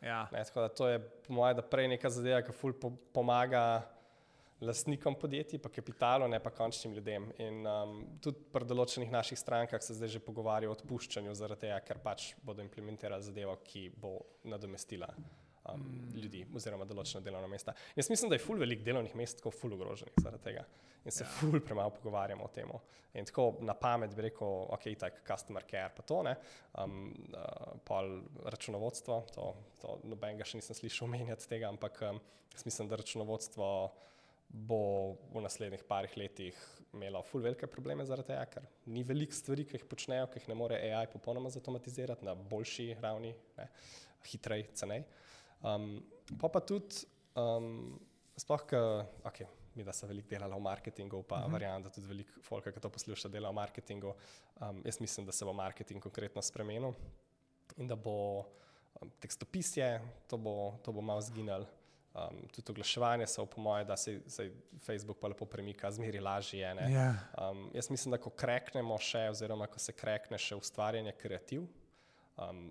Ja. 0.00 0.26
Ne, 0.32 0.44
tako 0.44 0.60
da 0.60 0.68
to 0.68 0.88
je, 0.88 1.00
po 1.00 1.32
mojem, 1.32 1.62
prej 1.70 1.88
neka 1.88 2.10
zadeva, 2.10 2.42
ki 2.44 2.52
full 2.52 2.76
po 2.76 2.92
pomaga 3.12 3.64
lastnikom 4.60 5.14
podjetij, 5.14 5.60
pa 5.62 5.68
kapitalu, 5.72 6.28
ne 6.28 6.40
pa 6.42 6.52
končnim 6.52 6.94
ljudem. 6.94 7.30
In 7.40 7.66
um, 7.66 8.00
tudi 8.20 8.42
pri 8.52 8.68
določenih 8.68 9.12
naših 9.12 9.38
strankah 9.40 9.82
se 9.82 9.96
zdaj 9.96 10.16
že 10.16 10.24
pogovarjajo 10.24 10.72
o 10.72 10.76
odpuščanju, 10.76 11.34
zaradi 11.38 11.66
tega, 11.66 11.80
ker 11.86 12.00
pač 12.04 12.34
bodo 12.44 12.64
implementirali 12.64 13.24
zadevo, 13.24 13.56
ki 13.64 13.88
bo 13.96 14.18
nadomestila 14.44 15.08
um, 15.16 15.80
mm. 15.80 16.12
ljudi 16.20 16.44
oziroma 16.56 16.86
določena 16.88 17.24
delovna 17.24 17.48
mesta. 17.50 17.74
Jaz 17.96 18.10
mislim, 18.12 18.30
da 18.30 18.36
je 18.36 18.44
ful 18.44 18.60
velik 18.60 18.84
delovnih 18.84 19.16
mest 19.18 19.40
tako 19.40 19.54
ful 19.54 19.72
ogroženih 19.76 20.20
zaradi 20.20 20.44
tega. 20.50 20.66
In 21.00 21.14
se 21.16 21.24
ja. 21.24 21.30
ful 21.32 21.56
premalo 21.64 21.94
pogovarjamo 21.96 22.44
o 22.44 22.52
tem. 22.52 22.68
In 23.16 23.24
tako 23.24 23.54
na 23.64 23.72
pamet 23.72 24.12
bi 24.16 24.26
rekel, 24.26 24.66
ok, 24.76 24.90
tak 25.00 25.22
customer 25.24 25.64
care, 25.68 25.88
pa 25.96 26.04
to 26.04 26.20
ne, 26.26 26.36
um, 26.82 27.08
uh, 27.32 27.72
pol 27.88 28.12
računovodstvo, 28.52 29.22
to, 29.32 29.48
to 29.80 29.96
nobenega 30.04 30.44
še 30.44 30.60
nisem 30.60 30.76
slišal 30.76 31.08
omenjati 31.08 31.48
tega, 31.48 31.72
ampak 31.72 32.02
um, 32.10 32.20
jaz 32.52 32.68
mislim, 32.68 32.92
da 32.92 33.00
računovodstvo 33.00 33.70
bo 34.50 35.14
v 35.30 35.42
naslednjih 35.44 35.82
parih 35.86 36.16
letih 36.18 36.58
imela 36.92 37.22
ful 37.22 37.42
velike 37.44 37.68
probleme 37.70 38.04
zaradi 38.06 38.32
tega, 38.32 38.46
ker 38.50 38.66
ni 38.90 39.04
veliko 39.06 39.36
stvari, 39.36 39.64
ki 39.68 39.78
jih 39.78 39.86
počnejo, 39.86 40.26
ki 40.30 40.40
jih 40.40 40.48
ne 40.50 40.56
more 40.58 40.78
AI 40.90 41.06
popolnoma 41.12 41.52
zautomatizirati 41.54 42.26
na 42.26 42.34
boljši 42.34 42.88
ravni, 43.02 43.30
ne, 43.58 43.68
hitrej, 44.26 44.66
cenej. 44.74 45.04
Um, 45.62 46.00
pa 46.40 46.50
pa 46.50 46.62
tudi, 46.66 47.04
um, 47.38 47.94
sploh, 48.40 48.66
ok, 49.30 49.42
mi 49.78 49.86
da 49.86 49.94
se 49.94 50.08
veliko 50.10 50.32
delala 50.32 50.58
v 50.58 50.66
marketingu, 50.66 51.22
pa 51.22 51.36
uh 51.36 51.40
mhm. 51.40 51.48
-huh. 51.48 51.52
verjamem, 51.52 51.82
da 51.82 51.90
tudi 51.90 52.06
veliko 52.06 52.42
folka, 52.42 52.72
ki 52.72 52.80
to 52.80 52.90
posluša, 52.90 53.28
dela 53.28 53.50
v 53.50 53.54
marketingu. 53.54 54.14
Um, 54.60 54.82
jaz 54.84 55.00
mislim, 55.00 55.26
da 55.26 55.32
se 55.32 55.44
bo 55.44 55.52
marketing 55.52 56.02
konkretno 56.02 56.42
spremenil 56.42 56.92
in 57.76 57.86
da 57.86 57.96
bo 57.96 58.38
um, 59.00 59.10
tekstopisje, 59.20 60.00
to 60.26 60.36
bo, 60.36 60.78
to 60.82 60.92
bo 60.92 61.00
malo 61.00 61.20
zginalo. 61.20 61.66
Um, 62.14 62.48
tudi 62.50 62.72
oglaševanje 62.72 63.26
se, 63.26 63.42
po 63.54 63.60
mojem, 63.60 63.86
da 63.86 63.96
se, 63.96 64.20
se 64.26 64.50
Facebook 64.86 65.18
pa 65.20 65.28
lepo 65.28 65.46
premika, 65.46 65.90
zmeri 65.90 66.20
lažje. 66.20 66.58
Yeah. 66.58 66.92
Ja. 66.92 67.14
Um, 67.50 67.70
jaz 67.74 67.90
mislim, 67.90 68.10
da 68.10 68.18
ko 68.18 68.30
kreknemo 68.30 68.98
še, 68.98 69.28
oziroma 69.30 69.68
ko 69.70 69.78
se 69.78 69.94
krekne 69.94 70.38
še 70.38 70.58
ustvarjanje 70.58 71.12
kreativ, 71.20 71.68
um, 72.34 72.64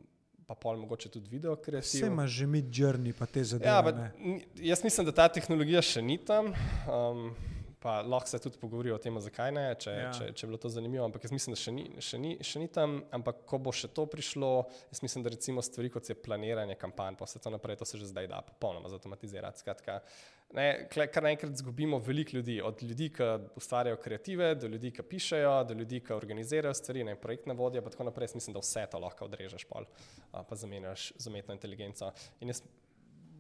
pa 0.47 0.57
pol 0.59 0.81
mogoče 0.81 1.09
tudi 1.13 1.31
video 1.31 1.55
kreativ. 1.55 1.87
Vse 1.87 2.11
ima 2.11 2.27
že 2.27 2.47
mi 2.47 2.65
journey, 2.67 3.15
pa 3.15 3.25
te 3.25 3.43
zadeve. 3.43 4.11
Ja, 4.11 4.35
jaz 4.73 4.83
mislim, 4.83 5.07
da 5.07 5.15
ta 5.21 5.29
tehnologija 5.31 5.81
še 5.87 6.03
ni 6.03 6.17
tam. 6.19 6.51
Um, 6.89 7.31
pa 7.80 8.01
lahko 8.01 8.27
se 8.27 8.39
tudi 8.39 8.57
pogovorijo 8.59 8.95
o 8.95 8.99
tem, 8.99 9.15
zakaj 9.23 9.51
ne, 9.55 9.63
če, 9.80 9.91
ja. 9.95 10.09
če, 10.11 10.25
če 10.36 10.43
je 10.43 10.49
bilo 10.49 10.59
to 10.59 10.71
zanimivo. 10.71 11.05
Ampak 11.07 11.23
jaz 11.23 11.32
mislim, 11.32 11.55
da 11.55 11.59
še 11.61 11.73
ni, 11.75 11.86
še, 12.03 12.17
ni, 12.19 12.32
še 12.43 12.59
ni 12.59 12.67
tam. 12.75 12.97
Ampak 13.15 13.45
ko 13.47 13.59
bo 13.63 13.71
še 13.75 13.88
to 13.95 14.03
prišlo, 14.11 14.49
jaz 14.91 14.99
mislim, 15.05 15.23
da 15.23 15.32
recimo 15.32 15.63
stvari 15.63 15.91
kot 15.93 16.09
je 16.11 16.17
planiranje 16.19 16.75
kampanj, 16.80 17.15
pa 17.19 17.27
vse 17.30 17.39
to 17.39 17.53
naprej, 17.53 17.80
to 17.80 17.88
se 17.88 18.01
že 18.01 18.09
zdaj 18.11 18.27
da 18.32 18.41
popolnoma 18.43 18.91
zautomatizirati. 18.91 19.63
Skratka, 19.63 20.01
ne, 20.59 20.65
kar 20.91 21.23
naenkrat 21.23 21.55
izgubimo 21.55 22.01
veliko 22.03 22.36
ljudi, 22.39 22.59
od 22.65 22.84
ljudi, 22.84 23.09
ki 23.15 23.30
ustvarjajo 23.61 24.01
kreative, 24.03 24.51
do 24.59 24.67
ljudi, 24.75 24.91
ki 24.99 25.07
pišejo, 25.13 25.55
do 25.71 25.80
ljudi, 25.80 26.03
ki 26.03 26.17
organizirajo 26.17 26.75
stvari, 26.75 27.07
ne 27.07 27.15
projektne 27.19 27.55
vodje, 27.55 27.86
pa 27.86 27.95
tako 27.95 28.09
naprej. 28.09 28.27
Jaz 28.30 28.36
mislim, 28.41 28.59
da 28.59 28.65
vse 28.65 28.84
to 28.91 28.99
lahko 28.99 29.32
odrežeš, 29.32 29.63
pol, 29.71 29.88
pa 30.36 30.59
zamenjaš 30.59 31.13
z 31.15 31.32
umetno 31.32 31.55
inteligenco. 31.55 32.11
In 32.43 32.51
jaz 32.51 32.61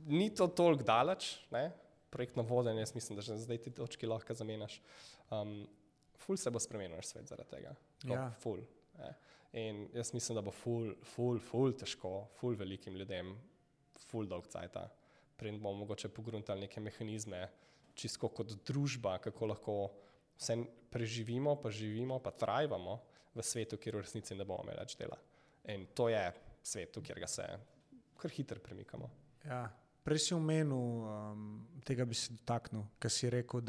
ni 0.07 0.31
to 0.31 0.47
toliko 0.47 0.87
daleč, 0.87 1.35
ne? 1.51 1.67
Projektno 2.09 2.43
vodenje, 2.43 2.81
jaz 2.81 2.95
mislim, 2.95 3.15
da 3.15 3.21
že 3.21 3.37
zdaj 3.37 3.57
ti 3.57 3.71
točki 3.71 4.07
lahko 4.07 4.33
zamenjaš. 4.33 4.81
Um, 5.31 5.67
ful 6.17 6.37
se 6.37 6.51
bo 6.51 6.59
spremenil 6.59 7.01
svet 7.01 7.27
zaradi 7.27 7.49
tega. 7.49 7.75
Tako, 8.01 8.13
Ja. 8.13 8.31
Ful. 8.39 8.63
Ne? 8.97 9.13
In 9.53 9.87
jaz 9.93 10.13
mislim, 10.13 10.35
da 10.35 10.41
bo 10.41 10.51
ful, 10.51 10.93
ful, 11.15 11.39
ful 11.39 11.73
težko, 11.73 12.27
ful 12.37 12.55
velikim 12.55 12.95
ljudem, 12.97 13.33
ful 14.09 14.27
dolg 14.29 14.47
cajt, 14.47 14.77
preden 15.37 15.61
bomo 15.61 15.85
mogoče 15.85 16.09
pogruntali 16.13 16.67
neke 16.67 16.81
mehanizme, 16.83 17.47
čisto 17.95 18.29
kot 18.29 18.53
družba, 18.67 19.17
kako 19.23 19.49
lahko 19.49 19.77
vse 20.37 20.57
preživimo, 20.91 21.55
pa 21.61 21.71
živimo, 21.71 22.19
pa 22.19 22.31
trajamo 22.31 22.99
v 23.35 23.43
svetu, 23.43 23.77
kjer 23.77 23.97
v 23.97 24.05
resnici 24.05 24.35
ne 24.35 24.45
bomo 24.45 24.63
imeli 24.67 24.79
več 24.81 24.95
dela. 24.99 25.17
In 25.69 25.87
to 25.95 26.09
je 26.09 26.21
svet, 26.63 26.95
v 26.95 27.03
katerega 27.03 27.27
se 27.27 27.45
kar 28.19 28.31
hitro 28.35 28.59
premikamo. 28.63 29.09
Ja. 29.45 29.63
Prej 30.03 30.19
si 30.19 30.33
omenil, 30.33 30.75
um, 30.75 31.47
tega 31.85 32.05
bi 32.05 32.15
se 32.15 32.33
dotaknil, 32.33 32.85
ker 32.99 33.11
si 33.11 33.29
rekel, 33.29 33.63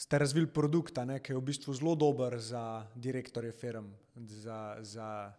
ste 0.00 0.18
razvili 0.18 0.48
produkt, 0.48 0.96
ki 0.96 1.32
je 1.32 1.36
v 1.36 1.44
bistvu 1.44 1.74
zelo 1.76 1.94
dober 1.94 2.38
za 2.40 2.86
direktorje 2.94 3.52
firm, 3.52 3.90
za, 4.16 4.78
za, 4.80 5.32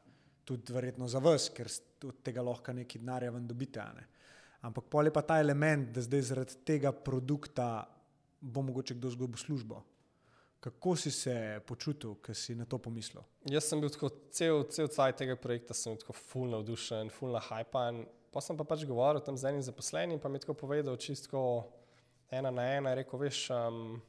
tudi 0.45 0.73
verjetno 0.73 1.07
za 1.07 1.19
vas, 1.19 1.49
ker 1.49 1.69
od 2.05 2.21
tega 2.23 2.41
lahko 2.45 2.73
nekaj 2.73 3.01
denarja 3.01 3.31
ven 3.31 3.47
dobite. 3.47 3.81
Ne. 3.97 4.05
Ampak 4.61 4.85
pol 4.93 5.09
je 5.09 5.13
pa 5.13 5.23
ta 5.25 5.39
element, 5.41 5.89
da 5.89 6.01
zdaj 6.05 6.21
zaradi 6.21 6.59
tega 6.65 6.91
produkta 6.93 7.87
bo 8.41 8.61
mogoče 8.61 8.93
kdo 8.93 9.09
zgubil 9.09 9.37
službo. 9.37 9.81
Kako 10.61 10.95
si 10.95 11.11
se 11.11 11.61
počutil, 11.65 12.15
ko 12.21 12.33
si 12.33 12.53
na 12.55 12.65
to 12.65 12.77
pomislil? 12.77 13.23
Jaz 13.49 13.65
sem 13.65 13.81
bil 13.81 13.89
tako 13.89 14.11
cel, 14.29 14.61
cel 14.69 14.89
cajt 14.93 15.17
tega 15.23 15.35
projekta, 15.35 15.73
sem 15.73 15.93
bil 15.95 16.01
tako 16.03 16.13
full 16.13 16.53
navdušen, 16.53 17.09
full 17.09 17.33
nahajpan. 17.33 18.03
Pa 18.31 18.39
sem 18.39 18.55
pa 18.57 18.63
pač 18.63 18.85
govoril 18.87 19.19
tam 19.23 19.35
z 19.37 19.49
enim 19.51 19.63
zaposlenim, 19.63 20.19
pa 20.19 20.29
mi 20.29 20.39
je 20.39 20.45
tako 20.45 20.55
povedal, 20.63 20.95
čisto 20.95 21.67
ena 22.31 22.51
na 22.51 22.63
ena, 22.77 22.93
rekel, 22.95 23.19
veš, 23.19 23.49
um, 23.51 23.99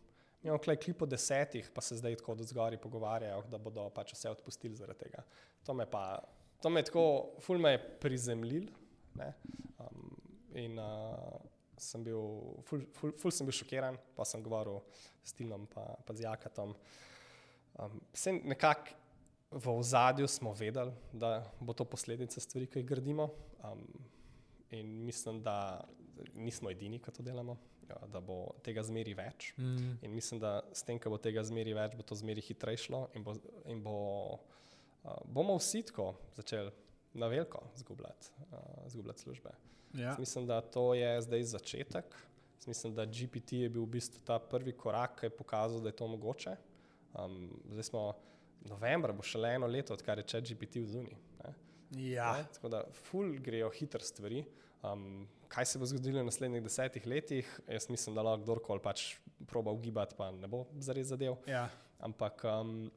mi 0.43 0.51
imamo 0.51 0.63
klej 0.63 0.79
klip 0.85 1.03
o 1.03 1.09
desetih, 1.11 1.71
pa 1.75 1.83
se 1.83 1.99
zdaj 1.99 2.21
tako 2.21 2.37
od 2.37 2.45
zgori 2.47 2.79
pogovarjajo, 2.79 3.43
da 3.51 3.59
bodo 3.59 3.89
pač 3.91 4.15
vse 4.15 4.31
odpustili 4.31 4.79
zaradi 4.79 5.09
tega. 5.09 5.25
To 5.67 5.75
me 5.75 5.89
pa, 5.91 6.23
to 6.63 6.71
me 6.71 6.81
je 6.81 6.91
tako, 6.93 7.05
full 7.43 7.59
me 7.59 7.75
je 7.75 7.83
prizemljil. 8.03 8.71
ne. 9.19 9.33
Um, 9.83 10.15
in 10.55 10.79
uh, 10.79 11.43
sem 11.83 12.05
bil, 12.05 12.23
ful, 12.69 12.87
ful, 12.95 13.13
ful 13.19 13.35
sem 13.35 13.47
bil 13.49 13.57
šokiran, 13.57 13.99
pa 14.15 14.27
sem 14.29 14.43
govoril 14.43 14.79
s 15.25 15.35
Tilom, 15.35 15.67
pa, 15.67 15.83
pa 16.07 16.15
z 16.15 16.29
Jakatom. 16.29 16.77
Um, 17.83 18.01
nekako 18.47 19.02
v 19.53 19.79
ozadju 19.79 20.29
smo 20.29 20.53
vedeli, 20.53 20.93
da 21.13 21.53
bo 21.61 21.73
to 21.73 21.85
posledica 21.85 22.41
stvari, 22.41 22.67
ki 22.67 22.81
jih 22.81 22.87
gradimo. 22.89 23.29
Um, 23.65 23.87
in 24.71 25.05
mislim, 25.05 25.43
da 25.43 25.85
nismo 26.35 26.71
edini, 26.71 26.99
ki 26.99 27.13
to 27.13 27.23
delamo, 27.23 27.57
ja, 27.89 27.99
da 28.13 28.21
bo 28.21 28.55
tega 28.65 28.83
zmeri 28.83 29.15
več. 29.15 29.53
Mm. 29.59 29.99
In 30.03 30.15
mislim, 30.15 30.41
da 30.41 30.61
s 30.73 30.85
tem, 30.87 30.99
ko 30.99 31.13
bo 31.13 31.21
tega 31.21 31.45
zmeri 31.45 31.75
več, 31.77 31.97
bo 31.99 32.07
to 32.07 32.17
zmeri 32.19 32.45
hitreje 32.45 32.87
šlo 32.87 33.05
in, 33.15 33.27
bo, 33.27 33.37
in 33.69 33.83
bo, 33.85 33.99
uh, 35.05 35.21
bomo 35.25 35.59
vsi 35.61 35.85
tako 35.93 36.13
začeli 36.39 36.73
na 37.21 37.29
veliko 37.29 37.61
zgubljati, 37.77 38.33
uh, 38.49 38.89
zgubljati 38.89 39.27
službe. 39.27 39.55
Ja. 39.95 40.13
Jaz 40.13 40.19
Mislim, 40.19 40.47
da 40.49 40.61
to 40.61 40.95
je 40.95 41.21
zdaj 41.23 41.43
začetek. 41.57 42.17
Mislim, 42.67 42.95
da 42.95 43.05
GPT 43.05 43.59
je 43.65 43.69
bil 43.69 43.83
v 43.83 43.99
bistvu 43.99 44.23
ta 44.25 44.39
prvi 44.39 44.73
korak, 44.73 45.19
ki 45.21 45.27
je 45.27 45.37
pokazal, 45.37 45.83
da 45.83 45.91
je 45.91 45.99
to 45.99 46.07
mogoče. 46.09 46.55
Um, 47.19 47.51
zdaj 47.69 47.91
smo 47.91 48.05
novembra, 48.69 49.13
bo 49.13 49.25
šele 49.27 49.55
eno 49.57 49.67
leto, 49.67 49.95
odkar 49.95 50.21
je 50.23 50.29
če 50.33 50.41
GPT 50.51 50.83
v 50.83 50.89
zuni. 50.91 51.17
Ne? 51.43 51.55
Ja. 52.13 52.33
Ne? 52.39 52.49
Tako 52.57 52.71
da, 52.73 52.83
ful 53.09 53.37
grejo 53.43 53.71
hitre 53.75 54.05
stvari. 54.05 54.45
Um, 54.83 55.27
kaj 55.53 55.69
se 55.69 55.79
bo 55.79 55.87
zgodilo 55.87 56.23
v 56.23 56.27
naslednjih 56.27 56.65
desetih 56.65 57.07
letih, 57.07 57.49
jaz 57.69 57.89
mislim, 57.91 58.17
da 58.17 58.25
lahko 58.27 58.43
kdorkoli 58.43 58.83
pač 58.83 59.05
proba 59.51 59.75
ugibati, 59.75 60.17
pa 60.19 60.31
ne 60.35 60.49
bo 60.51 60.65
zares 60.81 61.11
zadev. 61.13 61.37
Ja. 61.47 61.69
Ampak 62.03 62.43
um, 62.49 62.91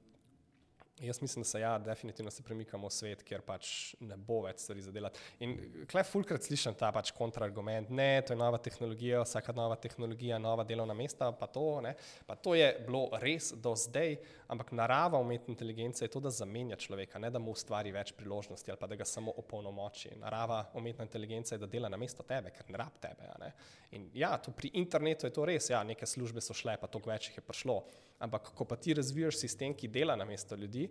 jaz 1.00 1.22
mislim, 1.22 1.44
da 1.44 1.48
se 1.48 1.60
ja, 1.60 1.80
definitivno 1.80 2.32
se 2.32 2.44
premikamo 2.44 2.88
v 2.88 2.92
svet, 2.92 3.24
kjer 3.24 3.42
pač 3.44 3.96
ne 4.00 4.16
bo 4.18 4.40
več 4.46 4.62
stvari 4.64 4.82
za 4.82 4.94
delati. 4.96 5.20
In 5.44 5.56
klej 5.92 6.06
fulkrat 6.08 6.46
slišim 6.48 6.76
ta 6.80 6.92
pač 6.96 7.12
kontraargument, 7.16 7.90
ne, 7.92 8.22
to 8.24 8.34
je 8.34 8.40
nova 8.40 8.58
tehnologija, 8.64 9.24
vsaka 9.26 9.54
nova 9.56 9.76
tehnologija, 9.76 10.40
nova 10.40 10.64
delovna 10.64 10.96
mesta, 10.96 11.32
pa 11.36 11.50
to, 11.52 11.82
ne. 11.84 11.96
Pa 12.26 12.38
to 12.40 12.56
je 12.56 12.70
bilo 12.86 13.10
res 13.20 13.52
do 13.60 13.76
zdaj, 13.76 14.16
ampak 14.48 14.72
narava 14.72 15.20
umetne 15.20 15.52
inteligence 15.52 16.06
je 16.06 16.12
to, 16.12 16.24
da 16.24 16.32
zamenja 16.32 16.80
človeka, 16.80 17.20
ne 17.20 17.32
da 17.32 17.44
mu 17.44 17.52
ustvari 17.52 17.92
več 17.92 18.14
priložnosti 18.16 18.72
ali 18.72 18.80
pa 18.80 18.88
da 18.88 18.96
ga 18.96 19.08
samo 19.10 19.36
opolnomoči. 19.44 20.16
Narava 20.22 20.64
umetne 20.80 21.10
inteligence 21.10 21.56
je, 21.56 21.60
da 21.60 21.68
dela 21.68 21.92
na 21.92 22.00
mesto 22.00 22.24
tebe, 22.24 22.56
ker 22.56 22.72
ne 22.72 22.80
rab 22.80 22.96
tebe. 23.04 23.28
Ne. 23.42 23.52
In 24.00 24.08
ja, 24.16 24.32
to 24.40 24.56
pri 24.56 24.72
internetu 24.80 25.28
je 25.28 25.36
to 25.36 25.46
res, 25.46 25.70
ja, 25.70 25.84
neke 25.84 26.08
službe 26.08 26.42
so 26.42 26.56
šle, 26.56 26.80
pa 26.80 26.88
toliko 26.88 27.12
več 27.12 27.30
jih 27.30 27.42
je 27.42 27.44
prišlo. 27.44 27.82
Ampak 28.20 28.54
ko 28.56 28.66
pa 28.66 28.76
ti 28.76 28.94
razvijaš 28.94 29.40
sistem, 29.42 29.74
ki 29.76 29.88
dela 29.92 30.16
na 30.16 30.26
mesto 30.26 30.56
ljudi, 30.56 30.88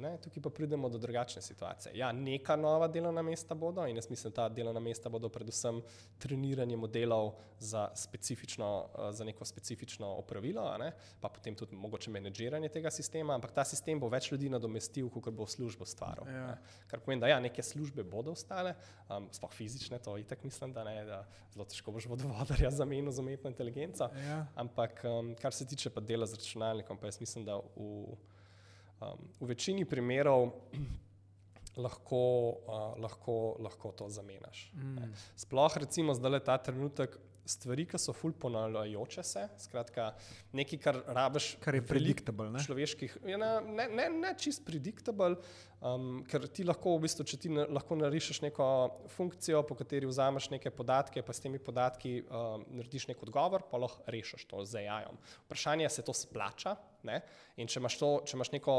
ne, 0.00 0.16
tukaj 0.18 0.42
pa 0.42 0.50
pridemo 0.50 0.88
do 0.88 0.98
drugačne 0.98 1.42
situacije. 1.42 1.96
Ja, 1.96 2.12
neka 2.12 2.56
nova 2.56 2.88
delovna 2.88 3.22
mesta 3.22 3.54
bodo 3.54 3.86
in 3.86 3.96
jaz 3.96 4.10
mislim, 4.10 4.30
da 4.30 4.34
ta 4.34 4.48
delovna 4.48 4.80
mesta 4.80 5.08
bodo 5.08 5.28
predvsem 5.28 5.82
treniranje 6.18 6.76
modelov 6.76 7.34
za, 7.58 7.90
eh, 7.94 9.12
za 9.12 9.24
neko 9.24 9.44
specifično 9.44 10.06
opravilo, 10.06 10.78
ne, 10.78 10.92
pa 11.20 11.28
potem 11.28 11.54
tudi 11.54 11.76
mogoče 11.76 12.10
menedžiranje 12.10 12.68
tega 12.68 12.90
sistema, 12.90 13.34
ampak 13.34 13.52
ta 13.52 13.64
sistem 13.64 14.00
bo 14.00 14.08
več 14.08 14.32
ljudi 14.32 14.48
nadomestil, 14.48 15.10
kot 15.10 15.34
bo 15.34 15.46
službo 15.46 15.84
stvaril. 15.86 16.26
Ja. 16.26 16.46
ne. 16.46 16.56
Kar 16.86 17.00
pomeni, 17.00 17.20
da 17.20 17.28
ja, 17.28 17.40
neke 17.40 17.62
službe 17.62 18.02
bodo 18.02 18.32
ostale, 18.32 18.74
um, 19.08 19.28
sploh 19.32 19.52
fizične, 19.52 19.98
to 19.98 20.16
itak 20.18 20.44
mislim, 20.44 20.72
da 20.72 20.84
ne, 20.84 21.04
da 21.04 21.22
zelo 21.52 21.64
težko 21.68 21.92
boš 21.92 22.06
vodovodarja 22.06 22.70
zamenil 22.70 23.12
z 23.12 23.20
umetno 23.20 23.50
inteligenco. 23.50 24.08
Ja. 24.24 24.46
Ampak 24.54 25.04
um, 25.04 25.34
kar 25.40 25.52
se 25.52 25.66
tiče 25.66 25.90
pa 25.90 26.00
dela 26.00 26.26
z 26.26 26.40
računalnikom, 26.40 26.98
pa 26.98 27.06
jaz 27.06 27.20
mislim, 27.20 27.44
da 27.44 27.56
v, 27.56 28.16
um, 29.02 29.18
v 29.40 29.50
večini 29.50 29.84
primerov 29.84 30.52
lahko, 31.84 32.22
uh, 32.68 32.94
lahko, 33.02 33.56
lahko 33.58 33.92
to 33.96 34.08
zamenjaš. 34.08 34.70
Mm. 34.76 35.12
Sploh 35.36 35.76
recimo 35.82 36.14
zdaj 36.14 36.44
ta 36.46 36.58
trenutek. 36.58 37.18
Stvari, 37.44 37.88
ki 37.90 37.98
so 37.98 38.12
ful 38.14 38.30
ponavljajoče 38.38 39.22
se, 39.26 39.42
skratka, 39.58 40.12
nekaj, 40.54 40.78
kar 40.78 40.98
rabiš, 41.10 41.56
Kar 41.62 41.74
je 41.74 41.82
ne? 41.82 42.62
človeških, 42.62 43.16
ja, 43.26 43.38
ne, 43.40 43.48
ne, 43.66 43.86
ne, 43.90 44.06
ne 44.14 44.30
čist 44.38 44.62
predictable, 44.66 45.34
um, 45.82 46.20
ker 46.30 46.46
ti 46.46 46.62
lahko, 46.62 46.94
v 46.96 47.08
bistvu, 47.08 47.26
če 47.26 47.40
ti 47.42 47.50
na, 47.50 47.64
lahko 47.66 47.98
narišeš 47.98 48.44
neko 48.46 48.66
funkcijo, 49.16 49.64
po 49.66 49.74
kateri 49.78 50.06
vzameš 50.06 50.52
neke 50.54 50.70
podatke, 50.70 51.24
pa 51.26 51.34
s 51.34 51.42
temi 51.42 51.58
podatki 51.58 52.20
um, 52.22 52.62
narediš 52.78 53.08
nek 53.10 53.26
odgovor, 53.26 53.66
pa 53.70 53.80
lahko 53.82 54.06
rešiš 54.14 54.46
to 54.46 54.62
z 54.62 54.84
AI-om. 54.84 55.18
Vprašanje 55.48 55.88
je, 55.88 55.94
se 55.98 56.06
to 56.06 56.14
splača, 56.14 56.76
ne? 57.10 57.24
in 57.58 57.66
če 57.66 57.82
imaš, 57.82 57.98
to, 57.98 58.12
če 58.22 58.38
imaš 58.38 58.54
neko 58.54 58.76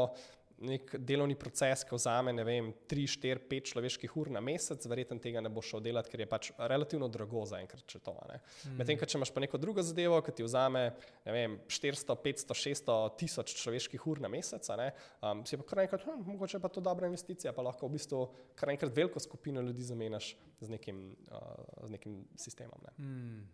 nek 0.62 0.94
delovni 1.02 1.34
proces, 1.38 1.82
ki 1.86 1.96
vzame, 1.96 2.32
vem, 2.46 2.70
3, 2.90 3.06
4, 3.16 3.42
5 3.50 3.70
človeških 3.72 4.16
ur 4.20 4.30
na 4.34 4.42
mesec, 4.44 4.86
verjetno 4.90 5.18
tega 5.22 5.42
ne 5.42 5.50
boš 5.52 5.72
šel 5.72 5.82
delati, 5.84 6.12
ker 6.12 6.22
je 6.22 6.28
pač 6.30 6.50
relativno 6.58 7.08
drago 7.12 7.42
za 7.48 7.58
enkrat, 7.62 7.82
če 7.90 8.00
to. 8.04 8.14
ne. 8.30 8.38
Medtem, 8.78 9.00
če 9.00 9.18
imaš 9.18 9.32
pa 9.34 9.42
neko 9.44 9.58
drugo 9.60 9.82
zadevo, 9.84 10.20
ki 10.24 10.36
ti 10.38 10.46
vzame, 10.46 10.84
vem, 11.26 11.58
400, 11.66 12.16
500, 12.26 12.58
600 12.62 12.98
tisoč 13.20 13.56
človeških 13.60 14.06
ur 14.10 14.22
na 14.24 14.30
mesec, 14.32 14.70
ne, 14.78 14.92
um, 15.20 15.42
si 15.48 15.58
pa 15.60 15.66
kar 15.72 15.84
enkrat, 15.84 16.06
hm, 16.06 16.22
mogoče 16.34 16.62
pa 16.62 16.70
to 16.72 16.84
dobra 16.84 17.10
investicija, 17.10 17.54
pa 17.56 17.66
lahko 17.66 17.90
v 17.90 17.98
bistvu 17.98 18.22
kar 18.58 18.72
enkrat 18.74 18.94
veliko 18.94 19.22
skupino 19.22 19.64
ljudi 19.64 19.86
zamenjaš 19.90 20.34
z 20.60 20.70
nekim, 20.70 21.04
uh, 21.34 21.86
z 21.88 21.96
nekim 21.98 22.22
sistemom. 22.38 22.78
Ne. 22.86 22.94
Mm. 23.02 23.44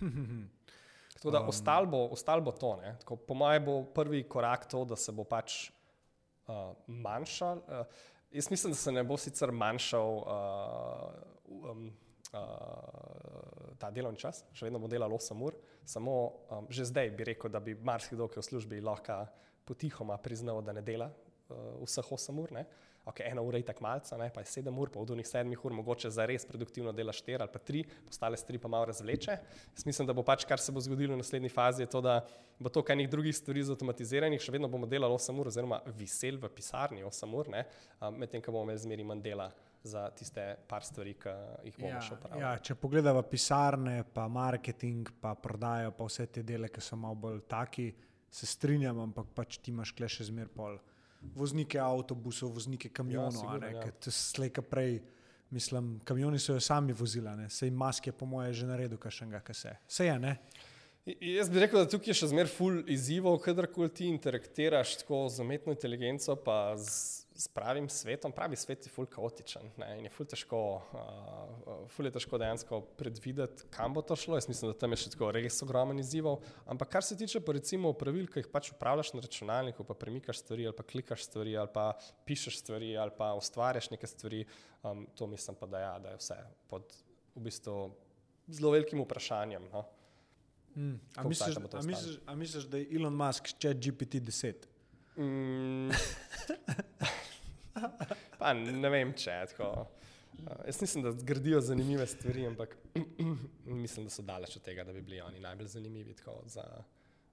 Tako 1.20 1.30
da 1.34 1.40
ostal 1.44 1.86
bo, 1.86 2.06
ostal 2.14 2.40
bo 2.40 2.52
to. 2.52 2.76
ne. 2.80 2.94
Tako, 3.02 3.16
po 3.16 3.34
mojem 3.34 3.64
bo 3.64 3.82
prvi 3.84 4.22
korak 4.24 4.64
to, 4.70 4.84
da 4.84 4.96
se 4.96 5.12
bo 5.12 5.24
pač 5.28 5.68
uh, 6.50 6.74
manjšal. 6.86 7.62
Uh, 7.66 8.06
jaz 8.30 8.50
mislim, 8.50 8.72
da 8.72 8.78
se 8.78 8.92
ne 8.92 9.04
bo 9.06 9.16
sicer 9.16 9.52
manjšal 9.52 10.16
uh, 10.18 10.24
um, 11.70 11.86
uh, 12.32 13.76
ta 13.78 13.90
delovni 13.94 14.18
čas, 14.20 14.42
še 14.52 14.66
vedno 14.66 14.82
bo 14.82 14.90
delal 14.90 15.14
8 15.14 15.46
ur, 15.46 15.56
samo 15.88 16.16
um, 16.50 16.68
že 16.70 16.88
zdaj 16.90 17.14
bi 17.16 17.30
rekel, 17.32 17.50
da 17.50 17.62
bi 17.62 17.74
marsikdo, 17.74 18.28
ki 18.28 18.40
je 18.40 18.44
v 18.44 18.48
službi, 18.50 18.84
lahko 18.84 19.22
potihoma 19.64 20.18
priznal, 20.18 20.60
da 20.62 20.74
ne 20.76 20.82
dela 20.84 21.10
uh, 21.10 21.80
vseh 21.86 22.14
8 22.18 22.42
ur. 22.42 22.54
Ne. 22.58 22.66
Ok, 23.08 23.20
ena 23.24 23.40
ura 23.42 23.56
je 23.58 23.64
tako 23.64 23.82
malce, 23.82 24.16
ne, 24.20 24.26
pa 24.30 24.42
je 24.44 24.50
sedem 24.52 24.76
ur, 24.78 24.90
pa 24.92 25.00
v 25.00 25.06
dunih 25.08 25.26
sedmih 25.26 25.62
ur 25.64 25.72
mogoče 25.72 26.10
za 26.12 26.26
res 26.28 26.44
produktivno 26.46 26.92
dela 26.92 27.12
štiri 27.16 27.40
ali 27.40 27.48
pa 27.52 27.58
tri, 27.58 27.80
ostale 28.08 28.36
stvari 28.36 28.58
pa 28.60 28.68
malo 28.68 28.84
razvleče. 28.90 29.36
Jaz 29.76 29.86
mislim, 29.88 30.06
da 30.06 30.12
bo 30.12 30.22
pač, 30.22 30.44
kar 30.44 30.60
se 30.60 30.72
bo 30.72 30.82
zgodilo 30.84 31.16
v 31.16 31.22
naslednji 31.22 31.48
fazi, 31.48 31.82
je 31.82 31.88
to, 31.90 32.02
da 32.04 32.18
bo 32.60 32.68
to 32.68 32.82
kaj 32.84 32.96
nekih 33.00 33.10
drugih 33.10 33.36
stvari 33.36 33.64
zautomatiziranih, 33.64 34.42
še 34.44 34.52
vedno 34.52 34.68
bomo 34.68 34.86
delali 34.86 35.16
8 35.16 35.40
ur, 35.40 35.48
oziroma 35.48 35.80
visel 35.96 36.36
v 36.38 36.52
pisarni 36.52 37.02
8 37.08 37.34
ur, 37.40 37.50
medtem 38.20 38.44
ko 38.44 38.52
bomo 38.52 38.68
imeli 38.68 38.84
zmeri 38.84 39.08
manj 39.08 39.24
dela 39.24 39.48
za 39.82 40.04
tiste 40.12 40.44
par 40.68 40.84
stvari, 40.84 41.16
ki 41.16 41.32
jih 41.70 41.80
bomo 41.80 41.94
Ja, 41.94 42.04
še 42.04 42.14
uporabljali. 42.18 42.44
ja, 42.44 42.52
če 42.60 42.76
pogledamo 42.76 43.22
pisarne, 43.24 44.04
pa 44.12 44.28
marketing, 44.28 45.08
pa 45.24 45.32
prodajo, 45.34 45.96
pa 45.96 46.04
vse 46.04 46.28
te 46.28 46.44
dele, 46.44 46.68
ki 46.68 46.84
so 46.84 47.00
malo 47.00 47.16
bolj 47.16 47.40
taki, 47.48 47.88
se 48.30 48.46
strinjam, 48.46 49.00
ampak 49.08 49.32
pač 49.34 49.56
ti 49.58 49.72
imaš 49.72 49.96
kle 49.96 50.06
še 50.06 50.28
zmer 50.28 50.52
pol. 50.52 50.76
Voznike 51.36 51.78
avtobusov, 51.78 52.54
voznike 52.56 52.88
kamionov, 52.88 53.60
ja, 53.60 53.82
ki 53.82 53.96
te 54.06 54.12
slejka 54.14 54.62
prej 54.64 55.00
Mislim, 55.50 56.00
kamioni 56.04 56.38
so 56.38 56.54
jo 56.54 56.60
sami 56.62 56.94
vozila, 56.94 57.32
ne? 57.36 57.48
sej 57.50 57.72
maske, 57.74 58.12
po 58.14 58.26
moje, 58.26 58.52
že 58.54 58.68
naredil, 58.68 58.98
kašnega, 59.02 59.40
kaj 59.42 59.56
se. 59.58 59.72
Vse 59.88 60.04
je, 60.06 60.18
ne? 60.22 60.36
Jaz 61.06 61.50
bi 61.50 61.58
rekel, 61.64 61.80
da 61.82 61.90
tukaj 61.90 62.12
je 62.12 62.18
še 62.20 62.28
zmeraj 62.30 62.52
full 62.52 62.84
izzivov, 62.92 63.40
kadarkoli 63.42 63.90
ti 63.90 64.06
interaktiraš 64.06 65.00
tako 65.00 65.24
z 65.32 65.42
umetno 65.42 65.74
inteligenco, 65.74 66.36
pa 66.44 66.76
z, 66.78 67.26
s 67.40 67.48
pravim 67.48 67.88
svetom. 67.88 68.32
Pravi 68.32 68.56
svet 68.56 68.86
je 68.86 68.92
full 68.92 69.08
kaotičen 69.08 69.70
ne? 69.80 69.88
in 69.98 70.04
je 70.04 70.12
full 70.12 70.28
težko, 70.28 70.60
uh, 70.92 71.86
full 71.88 72.08
je 72.08 72.12
težko 72.12 72.38
dejansko 72.40 72.80
predvideti, 73.00 73.64
kam 73.72 73.94
bo 73.96 74.02
to 74.04 74.16
šlo. 74.18 74.36
Jaz 74.36 74.48
mislim, 74.50 74.72
da 74.72 74.78
tam 74.78 74.92
je 74.92 75.00
še 75.04 75.12
tako 75.14 75.30
res 75.34 75.60
ogromen 75.64 76.02
izzivov. 76.02 76.42
Ampak 76.70 76.92
kar 76.96 77.06
se 77.06 77.16
tiče 77.16 77.40
pa 77.44 77.56
recimo 77.56 77.92
pravil, 77.96 78.28
ki 78.28 78.44
jih 78.44 78.50
pač 78.52 78.72
upravljaš 78.74 79.14
na 79.16 79.24
računalniku, 79.24 79.86
pa 79.88 79.96
premikaš 79.96 80.42
stvari 80.44 80.68
ali 80.68 80.76
pa 80.76 80.84
klikaš 80.92 81.24
stvari 81.30 81.56
ali 81.56 81.72
pa 81.72 81.86
pišeš 82.28 82.60
stvari 82.60 82.92
ali 83.00 83.16
pa 83.16 83.32
ustvarjaš 83.38 83.88
neke 83.94 84.10
stvari, 84.10 84.44
um, 84.82 85.06
to 85.16 85.30
mislim 85.30 85.56
pa, 85.56 85.70
da, 85.70 85.86
ja, 85.86 85.94
da 86.02 86.12
je 86.12 86.20
vse 86.20 86.36
pod 86.68 86.92
v 87.34 87.46
bistvu 87.46 87.78
zelo 88.50 88.74
velikim 88.74 89.00
vprašanjem. 89.06 89.70
No? 89.72 89.86
Mm. 90.76 91.00
A, 91.16 91.24
misliš, 91.24 91.56
a, 91.56 91.82
misliš, 91.82 92.20
a 92.26 92.34
misliš, 92.36 92.68
da 92.70 92.78
je 92.78 92.90
Elon 92.94 93.16
Musk 93.16 93.54
čet 93.58 93.80
GPT-10? 93.80 94.68
Mm, 95.16 95.90
pa 98.40 98.52
ne 98.54 98.92
vem, 98.92 99.14
če 99.16 99.30
je 99.30 99.48
tako. 99.54 99.70
Uh, 100.40 100.52
jaz 100.66 100.80
mislim, 100.80 101.04
da 101.04 101.12
gradijo 101.22 101.60
zanimive 101.60 102.06
stvari, 102.06 102.46
ampak 102.46 102.76
mislim, 103.84 104.06
da 104.06 104.10
so 104.10 104.22
daleč 104.22 104.56
od 104.56 104.62
tega, 104.62 104.84
da 104.84 104.92
bi 104.92 105.02
bili 105.02 105.20
oni 105.20 105.40
najbolj 105.40 105.66
zanimivi 105.66 106.14
tako, 106.14 106.40
za, 106.46 106.64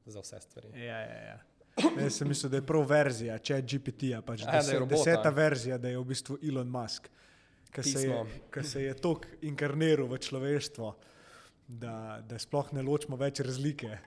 za 0.05 0.23
vse 0.25 0.41
stvari. 0.41 0.73
Ja, 0.73 0.99
ja, 0.99 1.21
ja. 1.27 1.37
Jaz 1.77 2.17
sem 2.17 2.27
mislil, 2.27 2.49
da 2.49 2.57
je 2.57 2.65
prav 2.65 2.85
verzija, 2.89 3.37
če 3.37 3.59
je 3.59 3.65
GPT-ja, 3.71 4.21
pač 4.25 4.41
A, 4.41 4.49
da 4.49 4.57
je 4.57 4.63
deset, 4.63 4.79
robot, 4.81 4.97
deseta 4.97 5.29
a? 5.29 5.35
verzija, 5.35 5.77
da 5.77 5.91
je 5.91 5.99
v 5.99 6.05
bistvu 6.09 6.37
Elon 6.41 6.69
Musk, 6.73 7.09
ki 7.71 7.83
se 7.85 8.07
je, 8.07 8.63
se 8.65 8.83
je 8.83 8.95
tok 8.97 9.27
inkarniral 9.45 10.09
v 10.09 10.17
človeštvo, 10.25 10.93
da, 11.67 11.95
da 12.25 12.39
sploh 12.41 12.71
ne 12.73 12.81
ločimo 12.81 13.19
več 13.19 13.43
razlike. 13.45 13.99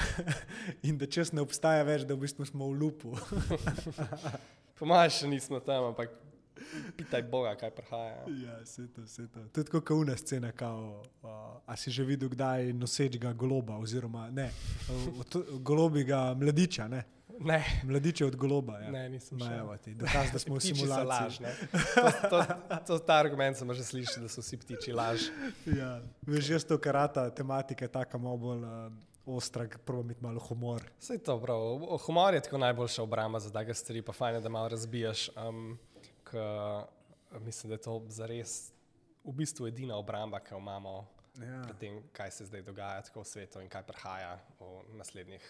In 0.88 0.98
da 0.98 1.06
čez 1.06 1.32
ne 1.32 1.42
obstaja 1.44 1.84
več, 1.86 2.06
da 2.08 2.16
v 2.16 2.24
bistvu 2.24 2.46
smo 2.48 2.70
v 2.72 2.78
lupu. 2.80 3.14
Po 4.78 4.88
mojem, 4.88 5.12
še 5.14 5.30
nismo 5.30 5.60
tam, 5.62 5.92
ampak 5.92 6.14
pitaj 6.96 7.22
Boga, 7.30 7.54
kaj 7.58 7.70
prihaja. 7.76 8.24
ja, 8.42 8.58
vse 8.64 8.86
to, 8.94 9.04
vse 9.06 9.26
to. 9.30 9.44
To 9.52 9.62
je 9.62 9.68
tako 9.68 9.80
kauna 9.92 10.16
scena, 10.16 10.52
kao, 10.56 11.02
uh, 11.22 11.62
a 11.66 11.76
si 11.76 11.92
že 11.92 12.06
videl 12.06 12.32
kdaj 12.32 12.72
nosečega 12.74 13.32
goloba, 13.36 13.78
oziroma 13.78 14.28
ne, 14.30 14.48
uh, 14.90 15.42
golobiga 15.60 16.30
mladiča, 16.38 16.88
ne, 16.88 17.04
Ne, 17.42 17.64
mladiče 17.84 18.26
od 18.26 18.36
goloba. 18.36 18.78
Ja. 18.78 18.90
ne, 18.90 19.08
nisem 19.08 19.38
ti, 19.84 19.94
dokaz, 19.94 20.30
da 20.32 20.38
smo 20.38 20.54
v 20.54 20.58
Ptiči 20.58 20.86
so 20.86 21.04
laž. 21.04 21.38
To, 22.30 22.44
to, 22.44 22.76
to, 22.86 22.98
ta 22.98 23.16
argument 23.18 23.56
sem 23.56 23.74
že 23.74 23.84
slišal, 23.84 24.22
da 24.22 24.28
so 24.28 24.44
vsi 24.44 24.56
ptiči 24.60 24.92
laž. 24.92 25.26
Ja, 25.66 25.98
veš, 26.28 26.50
jaz 26.54 26.64
to 26.64 26.78
karata 26.78 27.30
tematika 27.30 27.84
je 27.84 27.88
taka 27.88 28.18
malo 28.18 28.36
bolj 28.36 28.62
uh, 28.62 28.92
ostra, 29.26 29.68
proba 29.84 30.02
imeti 30.02 30.22
malo 30.22 30.40
humor. 30.40 30.82
Vse 31.00 31.18
to 31.18 31.40
prav. 31.40 31.78
Humor 32.06 32.34
je 32.34 32.40
tako 32.42 32.58
najboljša 32.58 33.02
obramba 33.02 33.40
za 33.40 33.50
take 33.50 33.74
stvari, 33.74 34.02
pa 34.02 34.12
fajn 34.12 34.34
je, 34.34 34.40
da 34.40 34.48
malo 34.48 34.68
razbiješ. 34.68 35.30
Um, 35.36 35.78
k, 36.24 36.32
mislim, 37.40 37.68
da 37.68 37.74
je 37.74 37.80
to 37.80 38.02
zares 38.08 38.72
v 39.24 39.32
bistvu 39.32 39.66
edina 39.66 39.96
obramba, 39.96 40.40
ki 40.40 40.54
jo 40.54 40.58
imamo 40.58 41.06
Ja. 41.40 41.62
pred 41.64 41.76
tem, 41.80 42.02
kaj 42.12 42.30
se 42.30 42.44
zdaj 42.44 42.62
dogaja 42.62 43.02
v 43.14 43.24
svetu 43.24 43.60
in 43.60 43.68
kaj 43.68 43.82
prihaja 43.88 44.34
v 44.60 44.82
naslednjih 44.98 45.46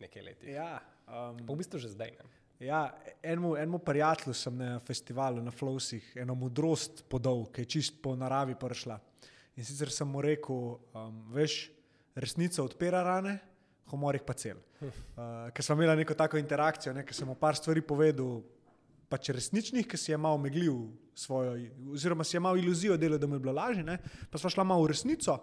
nekaj 0.00 0.22
letih. 0.22 0.48
Ja, 0.48 0.78
um, 1.04 1.36
Pa 1.44 1.52
v 1.52 1.56
bistvu 1.60 1.78
že 1.78 1.88
zdaj. 1.92 2.14
Ne? 2.16 2.24
ja, 2.66 2.94
enemu, 3.22 3.56
enemu 3.56 3.78
prijatelju 3.78 4.34
sem 4.34 4.56
na 4.56 4.78
festivalu 4.80 5.42
na 5.42 5.50
Flowsih 5.50 6.16
eno 6.16 6.34
modrost 6.34 7.04
podal, 7.08 7.44
ki 7.52 7.62
je 7.62 7.66
čist 7.66 8.00
po 8.02 8.16
naravi 8.16 8.54
prišla. 8.58 8.96
In 9.56 9.64
sicer 9.64 9.90
sem 9.90 10.08
mu 10.08 10.22
rekel, 10.22 10.78
um, 10.94 11.20
veš, 11.34 11.68
resnica 12.18 12.62
odpira 12.62 13.02
rane, 13.06 13.38
humor 13.92 14.18
jih 14.18 14.26
pa 14.26 14.36
cel. 14.36 14.60
Uh, 14.82 15.48
ker 15.54 15.64
smo 15.64 15.78
imeli 15.78 16.02
neko 16.02 16.16
tako 16.18 16.38
interakcijo, 16.40 16.92
ne, 16.94 17.04
ker 17.06 17.16
sem 17.16 17.28
mu 17.28 17.36
par 17.38 17.56
stvari 17.56 17.82
povedal, 17.84 18.42
pač 19.08 19.30
resničnih, 19.32 19.86
ki 19.88 19.96
si 19.96 20.12
je 20.12 20.18
malo 20.20 20.38
meglil 20.40 20.90
svojo, 21.16 21.54
oziroma 21.92 22.24
si 22.24 22.36
je 22.36 22.42
malo 22.44 22.60
iluzijo 22.60 22.96
delal, 23.00 23.18
da 23.18 23.26
mu 23.26 23.38
je 23.38 23.44
bilo 23.46 23.54
lažje, 23.56 23.84
ne? 23.84 23.98
pa 24.30 24.38
smo 24.38 24.50
šla 24.52 24.66
malo 24.68 24.84
v 24.84 24.92
resnico. 24.92 25.38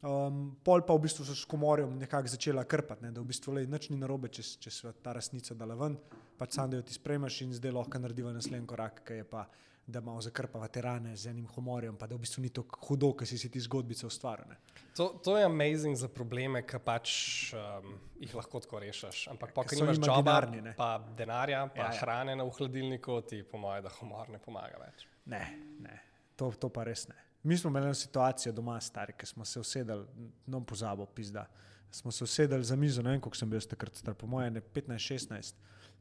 Um, 0.00 0.54
pol 0.64 0.80
pa 0.88 0.94
v 0.96 1.04
bistvu 1.04 1.26
so 1.28 1.34
s 1.36 1.44
komorjem 1.44 1.90
nekako 2.00 2.30
začela 2.32 2.64
krpati, 2.64 3.04
ne? 3.04 3.10
da 3.12 3.20
v 3.20 3.28
bistvu 3.28 3.58
le 3.58 3.66
nič 3.68 3.90
ni 3.92 3.98
narobe, 4.00 4.30
če, 4.32 4.46
če 4.62 4.70
se 4.72 4.92
ta 5.04 5.12
resnica 5.12 5.52
dala 5.58 5.76
ven, 5.76 5.98
pač 6.40 6.56
sam 6.56 6.70
da 6.72 6.78
jo 6.78 6.86
ti 6.88 6.96
sprejmeš 6.96 7.42
in 7.44 7.52
zdaj 7.58 7.74
lahko 7.76 8.00
narediva 8.00 8.32
naslednji 8.32 8.70
korak, 8.70 9.02
ki 9.04 9.20
je 9.20 9.26
pa, 9.28 9.44
da 9.90 10.00
malo 10.00 10.20
zakrpava 10.20 10.68
te 10.68 10.82
rane 10.82 11.16
z 11.16 11.30
enim 11.30 11.46
humorjem, 11.54 11.96
pa 11.96 12.06
da 12.06 12.14
v 12.14 12.24
bistvu 12.24 12.42
ni 12.44 12.50
tako 12.54 12.78
hudo, 12.88 13.12
ker 13.18 13.28
si 13.28 13.38
si 13.38 13.50
ti 13.50 13.60
zgodbice 13.60 14.06
ustvarjene. 14.06 14.56
To, 14.96 15.08
to 15.24 15.36
je 15.38 15.44
amazing 15.44 15.96
za 15.96 16.08
probleme, 16.08 16.62
ki 16.66 16.80
pač 16.84 17.12
um, 17.54 17.94
jih 18.20 18.34
lahko 18.34 18.60
tako 18.60 18.80
rešiš. 18.82 19.26
Ampak 19.32 19.54
pa, 19.56 19.64
Ker 19.64 19.78
ker 19.78 19.94
imaginarni, 19.94 20.62
ne. 20.70 20.74
pa 20.78 20.92
denarja, 21.16 21.64
pa 21.74 21.80
Ja, 21.80 21.86
ja, 21.86 21.88
ja. 21.88 21.94
ja. 21.94 22.00
hrane 22.00 22.36
na 22.36 22.44
v 22.44 22.54
hladilniku, 22.58 23.20
ti 23.22 23.42
po 23.42 23.58
mojem, 23.58 23.84
da 23.86 23.92
humor 24.00 24.30
ne 24.30 24.38
pomaga 24.42 24.80
več. 24.82 25.06
Ne, 25.30 25.42
ne, 25.80 26.00
to, 26.36 26.50
to 26.58 26.70
pa 26.72 26.84
res 26.88 27.06
ne. 27.08 27.18
Mi 27.42 27.56
smo 27.56 27.70
imeli 27.70 27.86
eno 27.86 27.94
situacijo 27.94 28.52
doma, 28.52 28.80
stari, 28.80 29.14
ki 29.16 29.26
smo 29.26 29.44
se 29.44 29.60
usedeli, 29.60 30.04
no 30.46 30.60
pozabo, 30.64 31.06
pizda. 31.06 31.46
Smo 31.90 32.12
se 32.12 32.24
usedeli 32.24 32.64
za 32.64 32.76
mizo, 32.76 33.02
ne 33.02 33.10
vem, 33.14 33.20
koliko 33.20 33.36
sem 33.36 33.50
bil 33.50 33.60
takrat 33.60 33.96
star, 33.96 34.14
po 34.14 34.26
mojem, 34.26 34.60
15-16. 34.74 35.54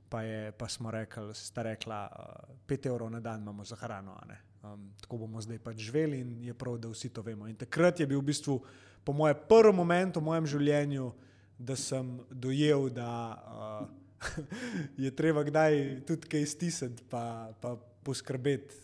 Pa, 0.10 0.22
je, 0.26 0.51
pa 0.51 0.68
smo 0.68 0.91
rekli, 0.91 1.36
sta 1.38 1.62
rekla, 1.62 2.10
uh, 2.10 2.55
5 2.68 2.88
evrov 2.89 3.12
na 3.14 3.20
dan 3.20 3.41
imamo 3.41 3.66
za 3.66 3.76
hrano. 3.76 4.18
Um, 4.64 4.89
tako 5.01 5.18
bomo 5.18 5.41
zdaj 5.41 5.60
pač 5.60 5.78
živeli 5.78 6.20
in 6.20 6.43
je 6.43 6.53
prav, 6.53 6.78
da 6.78 6.89
vsi 6.89 7.10
to 7.14 7.22
vemo. 7.22 7.47
In 7.47 7.55
takrat 7.55 7.99
je 7.99 8.07
bil 8.07 8.20
v 8.20 8.32
bistvu, 8.34 8.57
po 9.03 9.14
mojem, 9.14 9.38
prvi 9.49 9.74
moment 9.74 10.18
v 10.18 10.24
mojem 10.24 10.45
življenju, 10.45 11.12
da 11.60 11.76
sem 11.76 12.20
dojel, 12.32 12.89
da 12.89 13.12
uh, 13.38 13.88
je 15.03 15.12
treba 15.16 15.43
kdaj 15.43 16.01
tudi 16.07 16.28
kaj 16.28 16.45
stisniti, 16.45 17.05
pa, 17.10 17.53
pa 17.62 17.76
poskrbeti 18.03 18.76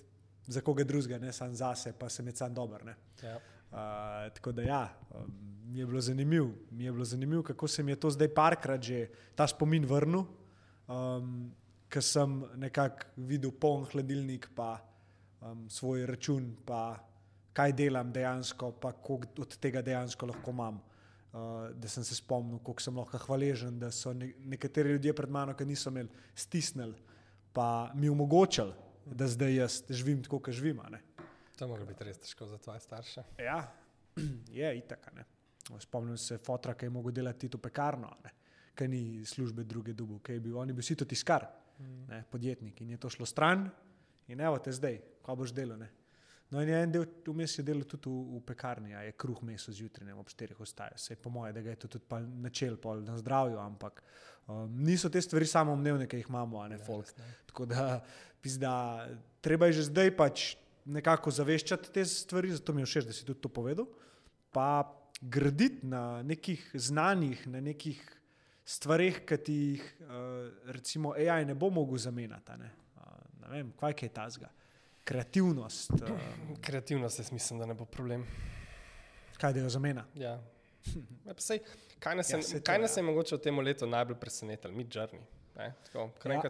za 0.48 0.62
koga 0.62 0.84
drugega, 0.84 1.20
ne 1.20 1.34
samo 1.34 1.56
zase, 1.56 1.94
pa 1.98 2.10
se 2.10 2.24
med 2.24 2.38
sam 2.38 2.54
dober. 2.54 2.86
Ja. 3.24 3.36
Uh, 3.72 4.32
tako 4.34 4.52
da 4.52 4.62
ja, 4.62 4.84
um, 5.12 5.32
mi 5.66 5.80
je 5.80 5.86
bilo 5.86 6.02
zanimivo, 6.02 6.52
mi 6.72 6.86
je 6.86 6.92
bilo 6.92 7.06
zanimivo, 7.06 7.44
kako 7.44 7.68
se 7.68 7.84
mi 7.84 7.92
je 7.92 8.00
to 8.00 8.10
zdaj 8.10 8.34
parkrat 8.34 8.82
že 8.82 9.08
ta 9.36 9.48
spomin 9.48 9.86
vrnil, 9.86 10.24
um, 10.88 11.52
ker 11.90 12.04
sem 12.04 12.40
nekako 12.60 13.26
videl 13.30 13.52
poln 13.52 13.86
hladilnik, 13.92 14.50
pa 14.56 14.78
um, 15.42 15.70
svoj 15.70 16.06
račun, 16.10 16.52
pa 16.66 16.98
kaj 17.56 17.74
delam 17.78 18.12
dejansko, 18.14 18.74
pa 18.82 18.92
koliko 18.92 19.46
od 19.46 19.58
tega 19.62 19.82
dejansko 19.82 20.28
lahko 20.32 20.52
imam. 20.52 20.82
Uh, 21.36 21.70
da 21.76 21.88
sem 21.92 22.04
se 22.04 22.16
spomnil, 22.16 22.62
koliko 22.64 22.82
sem 22.82 22.98
lahko 22.98 23.20
hvaležen, 23.26 23.80
da 23.80 23.90
so 23.92 24.14
ne, 24.16 24.30
nekateri 24.48 24.94
ljudje 24.96 25.14
pred 25.16 25.32
mano, 25.32 25.56
ki 25.56 25.66
niso 25.68 25.92
imeli, 25.92 26.08
stisnili, 26.36 26.96
pa 27.54 27.92
mi 27.96 28.10
omogočili, 28.10 28.72
da 29.06 29.28
zdaj 29.28 29.56
jaz 29.56 29.82
živim 29.90 30.24
tako, 30.24 30.40
kot 30.40 30.56
živim. 30.56 30.80
To 31.60 31.68
mora 31.68 31.86
biti 31.86 32.08
res 32.08 32.22
težko 32.24 32.48
za 32.48 32.58
tvoje 32.58 32.80
starše. 32.80 33.24
Ja, 33.44 33.60
je 34.60 34.72
itak. 34.78 35.08
a 35.08 35.16
ne. 35.16 35.26
Spomnim 35.80 36.18
se 36.18 36.38
fotra, 36.38 36.74
ki 36.74 36.86
je 36.86 36.90
mogel 36.90 37.12
delati 37.12 37.50
to 37.50 37.58
pekarno, 37.58 38.12
ne, 38.24 38.32
ki 38.76 38.88
ni 38.92 39.04
službe 39.26 39.64
druge 39.64 39.94
dubu, 39.94 40.20
ki 40.20 40.38
je 40.38 40.44
bil, 40.44 40.58
on 40.60 40.70
je 40.70 40.76
bil 40.76 40.86
sito 40.86 41.06
tiskar, 41.06 41.48
ne, 42.10 42.24
podjetnik 42.32 42.82
in 42.82 42.96
je 42.96 42.98
to 42.98 43.10
šlo 43.10 43.26
stran 43.26 43.70
in 44.28 44.42
evo 44.42 44.60
te 44.60 44.72
zdaj, 44.72 45.00
ko 45.24 45.36
boš 45.36 45.54
delal. 45.56 45.80
Ne. 45.80 45.90
No 46.50 46.62
in 46.62 46.70
je 46.70 46.82
en 46.84 46.92
del 46.94 47.06
vmes 47.26 47.58
je 47.58 47.64
delal 47.66 47.88
tudi 47.90 48.10
v, 48.10 48.38
v 48.38 48.42
pekarni, 48.46 48.94
a 48.96 49.02
je 49.08 49.16
kruh 49.18 49.42
meso 49.46 49.74
zjutraj, 49.74 50.06
ne 50.08 50.14
ob 50.16 50.30
štirih 50.30 50.60
ostaje. 50.62 50.98
Sej 51.02 51.18
po 51.22 51.32
moje, 51.34 51.54
da 51.56 51.64
ga 51.66 51.74
je 51.74 51.82
to 51.84 51.90
tudi 51.98 52.22
načel 52.42 52.78
pol 52.82 53.02
na 53.06 53.18
zdravju, 53.18 53.58
ampak 53.60 54.04
um, 54.48 54.70
niso 54.86 55.10
te 55.10 55.22
stvari 55.22 55.48
samoumevne, 55.50 56.08
ki 56.08 56.22
jih 56.22 56.30
imamo, 56.30 56.62
a 56.62 56.70
ne 56.70 56.78
folk. 56.78 57.10
Tako 57.50 57.66
da, 57.72 57.88
pizda, 58.46 58.76
treba 59.42 59.72
je 59.72 59.82
že 59.82 59.90
zdaj 59.90 60.14
pač 60.18 60.46
nekako 60.86 61.34
zaveščati 61.34 61.92
te 61.94 62.06
stvari, 62.06 62.54
zato 62.54 62.74
mi 62.74 62.86
je 62.86 62.92
všeč, 62.92 63.10
da 63.10 63.14
si 63.18 63.26
tudi 63.26 63.42
to 63.42 63.50
povedal. 63.50 63.90
Pa 64.54 64.86
graditi 65.22 65.88
na 65.88 66.22
nekih 66.24 66.62
znanjih, 66.74 67.48
na 67.50 67.62
nekih 67.62 68.00
stvareh, 68.66 69.22
ki 69.26 69.38
ti 69.38 69.54
jih 69.54 69.84
uh, 70.02 70.10
recimo 70.74 71.14
AI 71.14 71.46
ne 71.46 71.54
bo 71.56 71.70
mogel 71.70 71.98
zamenjati. 71.98 72.58
Ne? 72.60 72.72
Uh, 72.98 73.04
ne 73.42 73.52
vem, 73.54 73.72
kaj 73.80 73.94
je 74.02 74.10
tazga. 74.10 74.50
Kreativnost, 75.06 75.92
uh, 75.92 76.20
Kreativnost, 76.66 77.20
jaz 77.20 77.32
mislim, 77.32 77.60
da 77.60 77.66
ne 77.66 77.74
bo 77.74 77.86
problem. 77.86 78.26
kaj 79.38 79.54
da 79.54 79.60
jo 79.60 79.70
zamenja. 79.70 80.06
Ja. 80.16 80.40
Ja, 81.26 81.34
sej, 81.38 81.60
kaj 82.00 82.16
nas 82.16 82.30
je, 82.30 82.34
Ja, 82.34 82.38
ja, 82.38 82.44
saj 82.44 82.60
to, 82.60 82.66
kaj 82.66 82.80
nas 82.80 82.94
ja. 82.98 83.02
je 83.02 83.06
mogoče 83.06 83.36
v 83.36 83.42
tem 83.42 83.60
letu 83.60 83.88
najbolj 83.88 84.18
presenetilo? 84.22 84.74
Mi, 84.74 84.86
kar 86.20 86.32
Ja. 86.32 86.42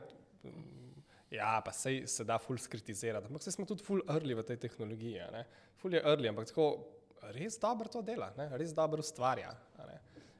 mm, 0.43 0.85
Ja, 1.31 1.61
pa 1.65 1.71
sej 1.71 2.07
se 2.07 2.23
da 2.23 2.37
ful 2.39 2.57
skritizirati, 2.57 3.27
ampak 3.27 3.41
smo 3.43 3.65
tudi 3.65 3.83
ful 3.83 4.01
early 4.07 4.35
v 4.35 4.43
tej 4.43 4.57
tehnologiji. 4.57 5.19
ne. 5.31 5.45
Ful 5.75 5.93
je 5.93 6.01
early, 6.03 6.29
ampak 6.29 6.45
tako 6.47 6.67
res 7.33 7.57
dobro 7.59 7.87
to 7.89 8.01
dela, 8.01 8.33
ne? 8.37 8.49
res 8.57 8.73
dobro 8.73 8.99
ustvarja. 8.99 9.51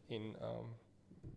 In 0.10 0.36
um, 0.40 0.76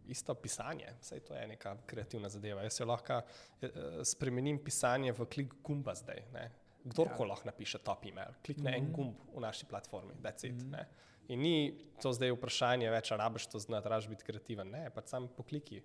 isto 0.08 0.34
pisanje, 0.34 0.94
vse 1.00 1.20
to 1.20 1.34
je 1.34 1.46
neka 1.46 1.76
kreativna 1.86 2.28
zadeva. 2.28 2.62
Jaz 2.62 2.80
lahko 2.80 3.20
eh, 3.22 3.70
spremenim 4.04 4.58
pisanje 4.64 5.12
v 5.12 5.26
klik 5.26 5.54
gumba 5.64 5.94
zdaj. 5.94 6.24
Ne? 6.32 6.50
Kdorkoli 6.84 7.28
ja. 7.28 7.32
lahko 7.34 7.50
napiše 7.50 7.78
top 7.84 8.06
email, 8.06 8.32
klikne 8.44 8.70
mm 8.70 8.74
-hmm. 8.74 8.88
en 8.88 8.92
gumb 8.92 9.14
v 9.36 9.40
naši 9.40 9.66
platformi, 9.66 10.14
that's 10.22 10.46
it. 10.46 10.62
Mm 10.62 10.72
-hmm. 10.72 10.84
In 11.28 11.40
ni 11.40 11.74
to 12.02 12.12
zdaj 12.12 12.32
vprašanje 12.32 12.90
več, 12.90 13.10
ali 13.12 13.20
rabiš 13.20 13.46
to 13.46 13.58
znati, 13.58 13.88
rabiš 13.88 14.08
biti 14.08 14.24
kreativen. 14.24 14.70
Ne, 14.70 14.90
pa 14.90 15.02
sam 15.06 15.28
pokliki. 15.36 15.82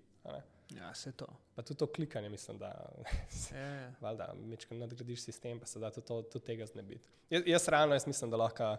Ja, 0.72 0.94
se 0.96 1.12
to. 1.12 1.28
Pa 1.56 1.62
tudi 1.62 1.78
to 1.80 1.88
klikanje, 1.88 2.30
mislim, 2.30 2.58
da 2.58 2.90
se 3.30 3.58
ja. 4.02 4.34
večkrat 4.34 4.80
nadgradiš 4.80 5.22
sistem, 5.22 5.60
pa 5.60 5.66
se 5.66 5.80
da 5.80 5.92
tudi, 5.92 6.30
tudi 6.30 6.46
tega 6.46 6.66
znebiti. 6.66 7.10
Jaz, 7.30 7.44
jaz 7.46 7.68
realno 7.68 7.96
jaz 7.96 8.08
mislim, 8.08 8.32
da 8.32 8.38
lahko 8.38 8.78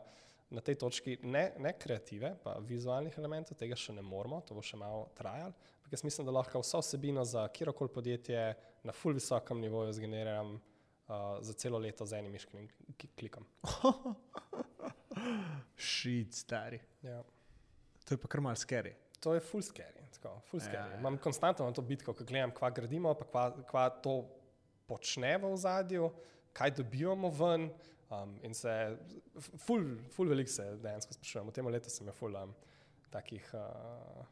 na 0.51 0.61
tej 0.61 0.79
točki 0.79 1.19
ne, 1.23 1.49
ne 1.59 1.73
kreative, 1.79 2.35
pa 2.45 2.59
vizualnih 2.63 3.17
elementov, 3.19 3.59
tega 3.59 3.77
še 3.77 3.97
ne 3.97 4.05
moramo, 4.05 4.43
to 4.47 4.55
bo 4.55 4.63
še 4.63 4.79
malo 4.81 5.09
trajalo. 5.17 5.55
Jaz 5.93 6.05
mislim, 6.05 6.27
da 6.27 6.33
lahko 6.35 6.59
vso 6.59 6.81
vsebino 6.81 7.25
za 7.25 7.49
kjerkoli 7.49 7.93
podjetje 7.93 8.55
na 8.83 8.93
full 8.93 9.15
visokem 9.15 9.61
nivoju 9.61 9.93
zgeneriram 9.93 10.55
uh, 10.55 11.11
za 11.41 11.53
celo 11.53 11.79
leto 11.79 12.07
z 12.07 12.19
enim 12.19 12.33
miškim 12.33 12.69
klikom. 13.19 13.47
Šit, 15.77 16.35
stari. 16.35 16.81
Ja. 17.03 17.23
To 18.05 18.15
je 18.15 18.19
pa 18.19 18.29
kar 18.29 18.41
mal 18.41 18.57
scary. 18.59 18.95
To 19.21 19.35
je 19.35 19.41
full 19.41 19.63
scary. 19.63 20.03
Tako, 20.17 20.41
full 20.51 20.61
scary. 20.61 20.91
Ja, 20.91 20.97
ja. 20.97 20.99
Imam 20.99 21.19
konstantno 21.19 21.71
to 21.73 21.83
bitko, 21.83 22.13
ko 22.13 22.25
gledam, 22.25 22.53
kva 22.55 22.73
gradimo, 22.75 23.15
pa 23.15 23.25
kva, 23.25 23.45
kva 23.71 23.89
to 24.03 24.19
počnemo 24.87 25.53
v 25.53 25.57
zadju, 25.57 26.11
kaj 26.53 26.75
dobivamo 26.81 27.31
ven. 27.31 27.71
Um, 28.23 28.37
in 28.47 28.55
se, 28.55 28.73
ful, 29.67 29.87
ful 30.15 30.31
veliko 30.31 30.53
se 30.53 30.67
dejansko 30.83 31.19
sprašujem. 31.19 31.51
V 31.51 31.59
tem 31.59 31.69
letu 31.73 31.93
sem 31.93 32.07
imel 32.07 32.17
ful 32.17 32.39
um, 32.41 32.55
takih. 33.15 33.51
Uh, 33.59 34.25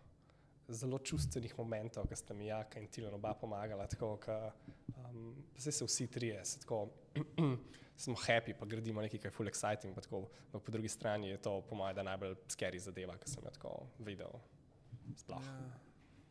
zelo 0.72 0.98
čustvenih 0.98 1.52
momentov, 1.58 2.06
ki 2.08 2.16
sta 2.16 2.34
mi 2.34 2.48
jaka 2.48 2.80
in 2.80 2.88
Tilon 2.88 3.14
oba 3.18 3.34
pomagala. 3.38 3.86
Tako, 3.90 4.14
ka, 4.22 4.38
um, 4.96 5.34
zdaj 5.58 5.78
se 5.78 5.88
vsi 5.88 6.06
trije, 6.10 6.44
se 6.44 6.60
tako, 6.60 6.88
smo 8.02 8.16
happy, 8.24 8.54
pa 8.58 8.66
gradimo 8.66 9.02
nekaj, 9.02 9.20
kar 9.20 9.30
je 9.32 9.36
full 9.36 9.50
exciting. 9.50 9.94
Tako, 10.00 10.24
po 10.52 10.72
drugi 10.72 10.88
strani 10.88 11.32
je 11.34 11.42
to, 11.42 11.60
po 11.68 11.78
mojem, 11.78 12.04
najbolj 12.06 12.36
scary 12.48 12.80
zadeva, 12.80 13.16
ki 13.20 13.30
sem 13.30 13.44
jo 13.44 13.54
tako 13.58 13.78
videl. 13.98 14.36
Sploh. 15.16 15.46
Ja. 15.46 15.70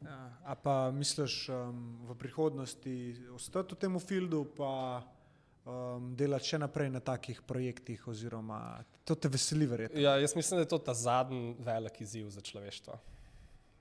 Ja. 0.02 0.20
A 0.50 0.56
pa 0.58 0.92
misliš 0.92 1.50
um, 1.54 2.00
v 2.10 2.16
prihodnosti 2.18 2.96
ostati 3.36 3.76
v 3.76 3.78
tem 3.78 4.00
fieldu, 4.02 4.46
pa 4.58 5.04
um, 5.66 6.12
delati 6.18 6.54
še 6.54 6.60
naprej 6.62 6.90
na 6.94 7.00
takih 7.00 7.42
projektih, 7.48 8.08
oziroma 8.08 8.82
to 9.06 9.16
te 9.16 9.32
veseli, 9.32 9.68
verjetno? 9.70 10.00
Ja, 10.02 10.18
jaz 10.22 10.36
mislim, 10.36 10.60
da 10.60 10.68
je 10.68 10.72
to 10.74 10.80
ta 10.80 10.94
zadnji 10.94 11.56
velik 11.60 12.02
izziv 12.02 12.30
za 12.30 12.42
človeštvo 12.42 13.00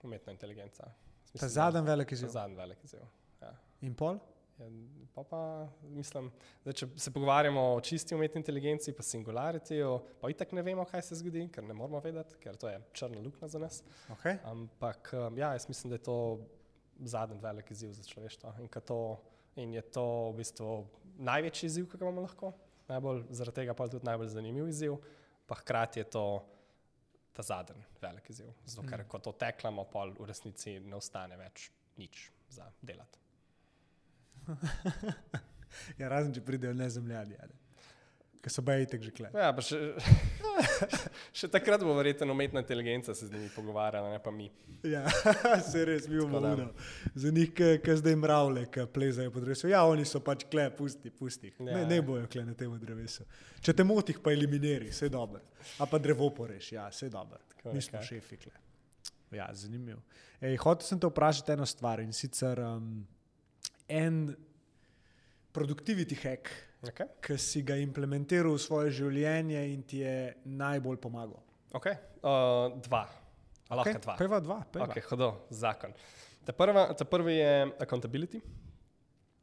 umetna 0.02 0.32
inteligenca. 0.32 0.90
Ta 1.38 1.48
zadnji 1.48 1.80
velik 1.86 2.12
izziv. 2.12 2.28
Zadnji 2.28 2.56
velik 2.56 2.84
izziv. 2.84 3.00
Ja. 3.42 3.54
In 3.80 3.94
pol? 3.94 4.18
Ja, 4.60 4.66
pa 5.14 5.22
pa, 5.24 5.40
mislim, 5.82 6.28
da 6.64 6.72
če 6.76 6.90
se 7.00 7.10
pogovarjamo 7.12 7.62
o 7.74 7.80
čisti 7.80 8.14
umetni 8.14 8.42
inteligenci, 8.42 8.92
pa 8.92 9.02
singularitiju, 9.02 9.94
pa 10.20 10.30
itak 10.32 10.52
ne 10.52 10.64
vemo, 10.64 10.84
kaj 10.84 11.06
se 11.06 11.16
zgodi, 11.16 11.46
ker 11.52 11.64
ne 11.64 11.76
moramo 11.76 12.02
vedeti, 12.04 12.36
ker 12.42 12.58
to 12.60 12.68
je 12.68 12.80
črna 12.92 13.22
luknja 13.24 13.48
za 13.48 13.60
nas. 13.62 13.80
Okay. 14.18 14.36
Ampak 14.44 15.14
um, 15.16 15.38
ja, 15.38 15.54
jaz 15.56 15.68
mislim, 15.68 15.94
da 15.94 15.96
je 15.96 16.04
to 16.10 16.18
zadnji 17.00 17.40
velik 17.40 17.70
izziv 17.70 17.94
za 17.96 18.04
človeštvo 18.04 18.54
in, 18.60 18.68
to, 18.68 19.00
in 19.56 19.74
je 19.74 19.82
to 19.96 20.06
v 20.30 20.36
bistvu 20.42 20.74
največji 21.20 21.68
izziv, 21.68 21.88
ki 21.90 21.98
ga 21.98 22.06
imamo 22.06 22.24
lahko, 22.24 22.52
najbolj, 22.88 23.24
zaradi 23.36 23.62
tega 23.62 23.76
pa 23.76 23.88
tudi 23.88 24.08
najbolj 24.08 24.32
zanimiv 24.32 24.68
izziv, 24.68 24.96
pa 25.46 25.58
hkrati 25.60 26.00
je 26.00 26.08
to 26.16 26.24
ta 27.36 27.44
zadnji 27.46 27.84
velik 28.02 28.30
izziv. 28.30 28.50
Zato, 28.64 28.86
ker 28.88 29.04
mm. 29.04 29.08
ko 29.08 29.18
to 29.18 29.32
teklamo, 29.32 29.84
pa 29.92 30.06
v 30.10 30.28
resnici 30.28 30.78
ne 30.80 30.98
ostane 30.98 31.38
več 31.38 31.70
nič 32.00 32.26
za 32.50 32.66
delati. 32.82 33.18
ja, 36.00 36.08
razen 36.08 36.34
če 36.34 36.42
pridejo 36.44 36.74
nezemljani. 36.74 37.36
Ali 37.42 37.59
ki 38.40 38.50
so 38.52 38.62
bej 38.64 38.86
tek 38.88 39.02
že 39.04 39.12
klej. 39.12 39.32
Ja, 39.36 39.50
še, 39.60 39.78
še 41.42 41.48
takrat 41.52 41.82
bo 41.84 41.92
verjetno 41.98 42.32
umetna 42.32 42.62
inteligenca 42.64 43.14
se 43.14 43.28
z 43.28 43.34
njimi 43.34 43.50
pogovarjala, 43.54 44.12
ne 44.14 44.20
pa 44.22 44.32
mi. 44.32 44.48
Ja, 44.86 45.04
se 45.70 45.84
res 45.84 46.08
mi 46.08 46.20
umorno. 46.22 46.70
Za 47.14 47.32
njih, 47.36 47.52
ki 47.52 47.96
zdaj 48.00 48.16
mravlje, 48.16 48.64
ki 48.72 48.86
plezajo 48.94 49.34
po 49.34 49.44
drevesu. 49.44 49.68
Ja, 49.72 49.84
oni 49.88 50.08
so 50.08 50.22
pač 50.24 50.46
klej, 50.50 50.70
pusti, 50.78 51.12
pusti. 51.12 51.52
Ja. 51.58 51.68
Ne, 51.68 51.84
ne 51.90 52.00
bojo 52.04 52.28
klej 52.32 52.48
na 52.48 52.56
tem 52.56 52.72
drevesu. 52.80 53.28
Če 53.60 53.76
te 53.76 53.84
moti, 53.84 54.16
pa 54.16 54.32
eliminiri, 54.32 54.88
vse 54.88 55.12
dobro. 55.12 55.44
A 55.80 55.88
pa 55.90 56.00
drevo 56.00 56.30
poreš, 56.32 56.72
ja, 56.78 56.88
vse 56.88 57.12
dobro. 57.12 57.42
Mi 57.68 57.82
smo 57.84 58.00
šefi 58.02 58.40
klej. 58.40 58.56
Ja, 59.36 59.50
zanimivo. 59.54 60.00
Hotel 60.40 60.86
sem 60.86 61.00
te 61.00 61.06
vprašati 61.06 61.52
eno 61.52 61.66
stvar 61.68 62.00
in 62.00 62.14
sicer 62.16 62.58
um, 62.64 63.02
en 63.88 64.30
produktivity 65.52 66.16
hack 66.22 66.50
okay. 66.88 67.08
ki 67.20 67.36
si 67.38 67.62
ga 67.66 67.76
implementiral 67.80 68.54
v 68.56 68.62
svoje 68.62 68.94
življenje 69.02 69.60
in 69.72 69.82
ti 69.82 70.02
je 70.04 70.34
najbolj 70.44 71.00
pomagal? 71.02 71.38
Okay. 71.76 71.98
Uh, 72.20 72.72
dva. 72.86 73.04
Okay. 73.70 73.94
dva. 74.02 74.16
Peva 74.18 74.40
dva. 74.42 74.58
Peva. 74.66 74.88
Okay, 74.90 75.04
hodo, 75.10 75.34
zakon. 75.54 75.94
Ta, 76.42 76.54
prva, 76.56 76.88
ta 76.96 77.06
prvi 77.06 77.36
je 77.38 77.52
accountability. 77.78 78.40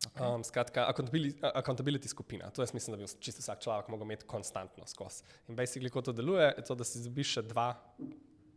Okay. 0.08 0.22
Um, 0.22 0.44
skratka, 0.44 0.86
accountability, 0.90 1.40
accountability 1.42 2.10
skupina. 2.12 2.50
To 2.54 2.62
jaz 2.62 2.74
mislim, 2.74 2.98
da 2.98 3.04
bi 3.04 3.10
čisto 3.20 3.42
vsak 3.42 3.62
človek 3.64 3.90
lahko 3.90 4.06
imel 4.06 4.26
konstantno 4.28 4.86
skozi. 4.88 5.24
In 5.48 5.56
basically, 5.56 5.90
kako 5.90 6.10
to 6.10 6.18
deluje, 6.20 6.52
je 6.58 6.66
to, 6.68 6.76
da 6.76 6.86
si 6.86 7.02
dobiš 7.04 7.38
še 7.38 7.46
dva 7.50 7.72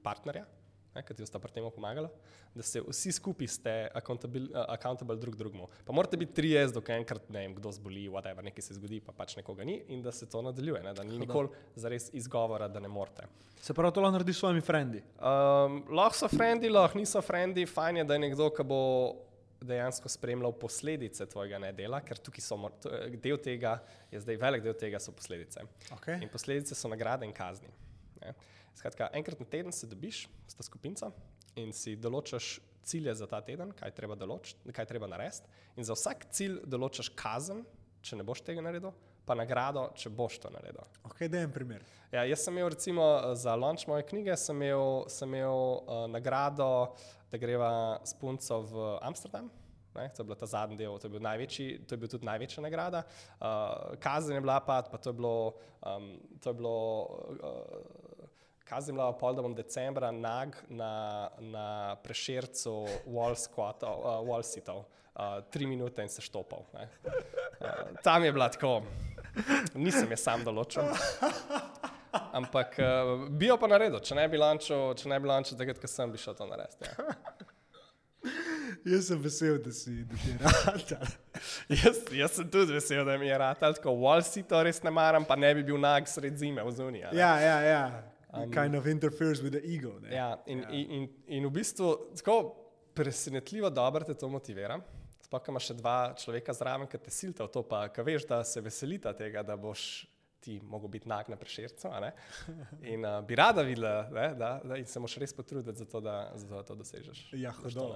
partnerja, 0.05 0.46
ki 0.99 1.14
ti 1.14 1.26
sta 1.26 1.38
pri 1.38 1.53
tem 1.55 1.66
pomagala, 1.70 2.11
da 2.55 2.64
se 2.66 2.82
vsi 2.82 3.12
skupaj 3.14 3.49
ste 3.49 3.74
accountable, 3.95 4.49
accountable 4.68 5.16
drug 5.16 5.36
drugemu. 5.38 5.68
Pa 5.86 5.95
morate 5.95 6.18
biti 6.18 6.34
tri 6.34 6.51
jaz, 6.57 6.74
dokaj 6.74 6.99
enkrat 6.99 7.28
ne 7.30 7.45
vem, 7.45 7.55
kdo 7.55 7.70
zboli, 7.72 8.09
whatever, 8.11 8.45
nekaj 8.45 8.66
se 8.66 8.74
zgodi, 8.74 8.99
pa 9.05 9.14
pač 9.14 9.36
nekoga 9.38 9.64
ni 9.64 9.78
in 9.95 10.03
da 10.03 10.12
se 10.12 10.26
to 10.26 10.43
nadaljuje, 10.43 10.82
ne? 10.82 10.95
da 10.95 11.07
ni 11.07 11.18
nikoli 11.22 11.49
zares 11.78 12.11
izgovora, 12.12 12.68
da 12.68 12.82
ne 12.82 12.91
morete. 12.91 13.28
Se 13.61 13.74
pravi, 13.76 13.95
to 13.95 14.03
lahko 14.03 14.18
narediš 14.18 14.36
s 14.36 14.43
svojimi 14.43 14.66
frendi? 14.66 15.03
Um, 15.16 15.82
lahko 15.95 16.18
so 16.18 16.28
frendi, 16.32 16.70
lahko 16.72 16.99
niso 16.99 17.22
frendi, 17.22 17.66
fajn 17.70 18.03
je, 18.03 18.05
da 18.09 18.16
je 18.16 18.24
nekdo, 18.26 18.51
ki 18.57 18.66
bo 18.66 18.80
dejansko 19.61 20.09
spremljal 20.09 20.53
posledice 20.57 21.26
tvojega 21.28 21.59
nedela, 21.61 22.01
ker 22.01 22.18
tukaj 22.18 22.45
so 22.45 22.57
del 23.20 23.38
tega, 23.45 23.76
je 24.11 24.20
zdaj 24.24 24.38
velik 24.41 24.64
del 24.64 24.74
tega, 24.74 24.99
so 24.99 25.12
posledice. 25.12 25.66
Okay. 25.99 26.16
In 26.22 26.32
posledice 26.32 26.74
so 26.74 26.88
nagrade 26.88 27.28
in 27.28 27.34
kazni. 27.36 27.68
Ne? 28.22 28.32
Skratka, 28.79 29.11
enkrat 29.12 29.41
na 29.41 29.47
teden 29.47 29.73
se 29.73 29.87
dobiš 29.87 30.29
s 30.47 30.55
ta 30.57 30.64
skupinca 30.66 31.11
in 31.59 31.73
si 31.77 31.97
določaš 31.99 32.59
cilje 32.87 33.14
za 33.14 33.27
ta 33.27 33.41
teden, 33.45 33.73
kaj 33.77 33.93
treba, 33.95 34.16
kaj 34.73 34.89
treba 34.89 35.09
narediti. 35.11 35.49
In 35.77 35.87
za 35.87 35.97
vsak 35.97 36.31
cilj 36.35 36.61
določaš 36.71 37.12
kazen, 37.18 37.64
če 38.03 38.18
ne 38.18 38.27
boš 38.27 38.43
tega 38.47 38.64
naredil, 38.64 38.95
pa 39.27 39.37
nagrado, 39.39 39.91
če 39.95 40.11
boš 40.11 40.41
to 40.43 40.51
naredil. 40.51 40.83
Ok, 41.07 41.27
da 41.31 41.45
en 41.45 41.53
primer. 41.55 41.85
Ja, 42.11 42.25
jaz 42.27 42.43
sem 42.47 42.57
imel 42.57 42.73
recimo 42.73 43.05
za 43.39 43.55
launch 43.55 43.87
moje 43.91 44.07
knjige, 44.09 44.35
sem 44.41 44.57
imel, 44.59 45.05
sem 45.12 45.31
imel 45.31 45.55
uh, 45.55 46.05
nagrado, 46.11 46.71
da 47.31 47.39
greva 47.39 47.73
s 48.03 48.16
punco 48.18 48.62
v 48.66 48.87
Amsterdam. 49.07 49.51
Ne, 49.95 50.07
to 50.14 50.23
je 50.23 50.27
bil 50.27 50.37
ta 50.39 50.47
zadnji 50.47 50.79
del, 50.79 50.97
to 51.03 51.09
je, 51.09 51.12
bil 51.14 51.23
največji, 51.23 51.66
to 51.87 51.97
je 51.97 52.01
bil 52.01 52.11
tudi 52.11 52.27
največja 52.27 52.62
nagrada. 52.62 53.03
Uh, 53.39 53.95
kazen 54.03 54.39
je 54.39 54.43
bila 54.43 54.61
pa, 54.62 54.81
pa 54.87 54.99
to 55.03 55.11
je 55.11 55.18
bilo. 55.18 55.35
Um, 55.83 56.12
to 56.43 56.51
je 56.51 56.59
bilo 56.59 56.77
uh, 57.39 58.09
Bila 58.71 59.11
pol, 59.18 59.35
da 59.35 59.43
bom 59.43 59.55
decembra 59.55 60.11
nag 60.14 60.55
na, 60.68 61.29
na 61.41 61.97
prešircu 62.05 62.87
wall 63.07 63.35
squatov, 63.35 63.99
uh, 63.99 64.21
wall 64.23 64.45
sitov, 64.47 64.85
uh, 65.14 65.41
tri 65.51 65.66
minute 65.66 66.03
in 66.03 66.09
se 66.09 66.23
štopal. 66.23 66.62
Uh, 66.73 66.87
tam 68.03 68.25
je 68.25 68.33
bilo 68.33 68.49
tako, 68.49 68.83
nisem 69.75 70.11
je 70.11 70.21
sam 70.23 70.47
določil. 70.47 70.87
Ampak 72.11 72.79
uh, 72.79 73.27
bi 73.27 73.51
jo 73.51 73.59
pa 73.59 73.66
naredil, 73.71 73.99
če 74.07 74.14
ne 74.18 74.29
bi 74.31 74.39
lančil, 74.39 74.95
če 74.95 75.11
ne 75.11 75.18
bi 75.18 75.31
lančil, 75.31 75.59
takrat, 75.59 75.83
ko 75.83 75.91
sem 75.91 76.14
bi 76.14 76.23
šel 76.23 76.39
to 76.39 76.47
narediti. 76.47 76.87
Ja. 76.87 77.51
Jaz 78.85 79.07
sem 79.11 79.21
vesel, 79.21 79.59
da 79.64 79.73
si 79.73 79.93
ti 80.09 80.37
rad. 80.41 80.95
jaz, 81.83 82.01
jaz 82.12 82.39
sem 82.39 82.49
tudi 82.51 82.73
vesel, 82.73 83.03
da 83.05 83.18
mi 83.18 83.27
je 83.27 83.39
rad. 83.39 83.59
Tako 83.61 83.93
wall 83.99 84.23
sito 84.25 84.62
res 84.62 84.83
ne 84.87 84.95
maram, 84.95 85.27
pa 85.27 85.37
ne 85.37 85.53
bi 85.59 85.66
bil 85.66 85.79
nag 85.81 86.09
sred 86.09 86.39
zime 86.39 86.64
v 86.64 86.73
zuniji. 86.73 87.11
Ja, 87.16 87.35
ja, 87.43 87.59
ja. 87.66 87.83
Um, 88.33 88.51
kind 88.51 88.76
of 88.78 88.87
interferes 88.87 89.43
with 89.43 89.53
the 89.53 89.62
ego. 89.66 89.99
Ja, 90.11 90.43
in, 90.47 90.62
ja. 90.62 90.70
In, 90.70 90.91
in, 90.91 91.09
in 91.26 91.47
v 91.47 91.51
bistvu 91.51 92.14
tako 92.16 92.55
presenetljivo 92.95 93.70
dobro 93.70 94.05
te 94.05 94.14
to 94.14 94.28
motivira. 94.28 94.78
Sploh, 95.24 95.43
ko 95.43 95.53
imaš 95.53 95.70
še 95.70 95.76
dva 95.78 95.97
človeka 96.18 96.55
zraven, 96.55 96.87
ki 96.91 96.99
te 97.03 97.11
silta 97.14 97.47
v 97.47 97.53
to, 97.55 97.64
pa 97.66 97.85
ki 97.91 98.05
veš, 98.07 98.26
da 98.31 98.41
se 98.47 98.62
veselita 98.62 99.12
tega, 99.18 99.43
da 99.47 99.57
boš 99.59 100.07
ti 100.41 100.57
mogel 100.64 100.89
biti 100.89 101.09
nag 101.09 101.28
na 101.28 101.37
prešircu. 101.37 101.91
In 102.89 103.05
uh, 103.05 103.18
bi 103.26 103.37
rada 103.37 103.62
videla, 103.66 104.09
ne, 104.14 104.28
da, 104.39 104.51
da 104.64 104.78
se 104.87 105.03
moraš 105.03 105.18
res 105.20 105.35
potruditi 105.37 105.78
za 105.78 105.85
to, 105.85 106.01
da, 106.01 106.33
za 106.35 106.49
to, 106.49 106.55
da 106.55 106.62
to 106.70 106.78
dosežeš. 106.81 107.26
Ja, 107.37 107.53
to, 107.53 107.91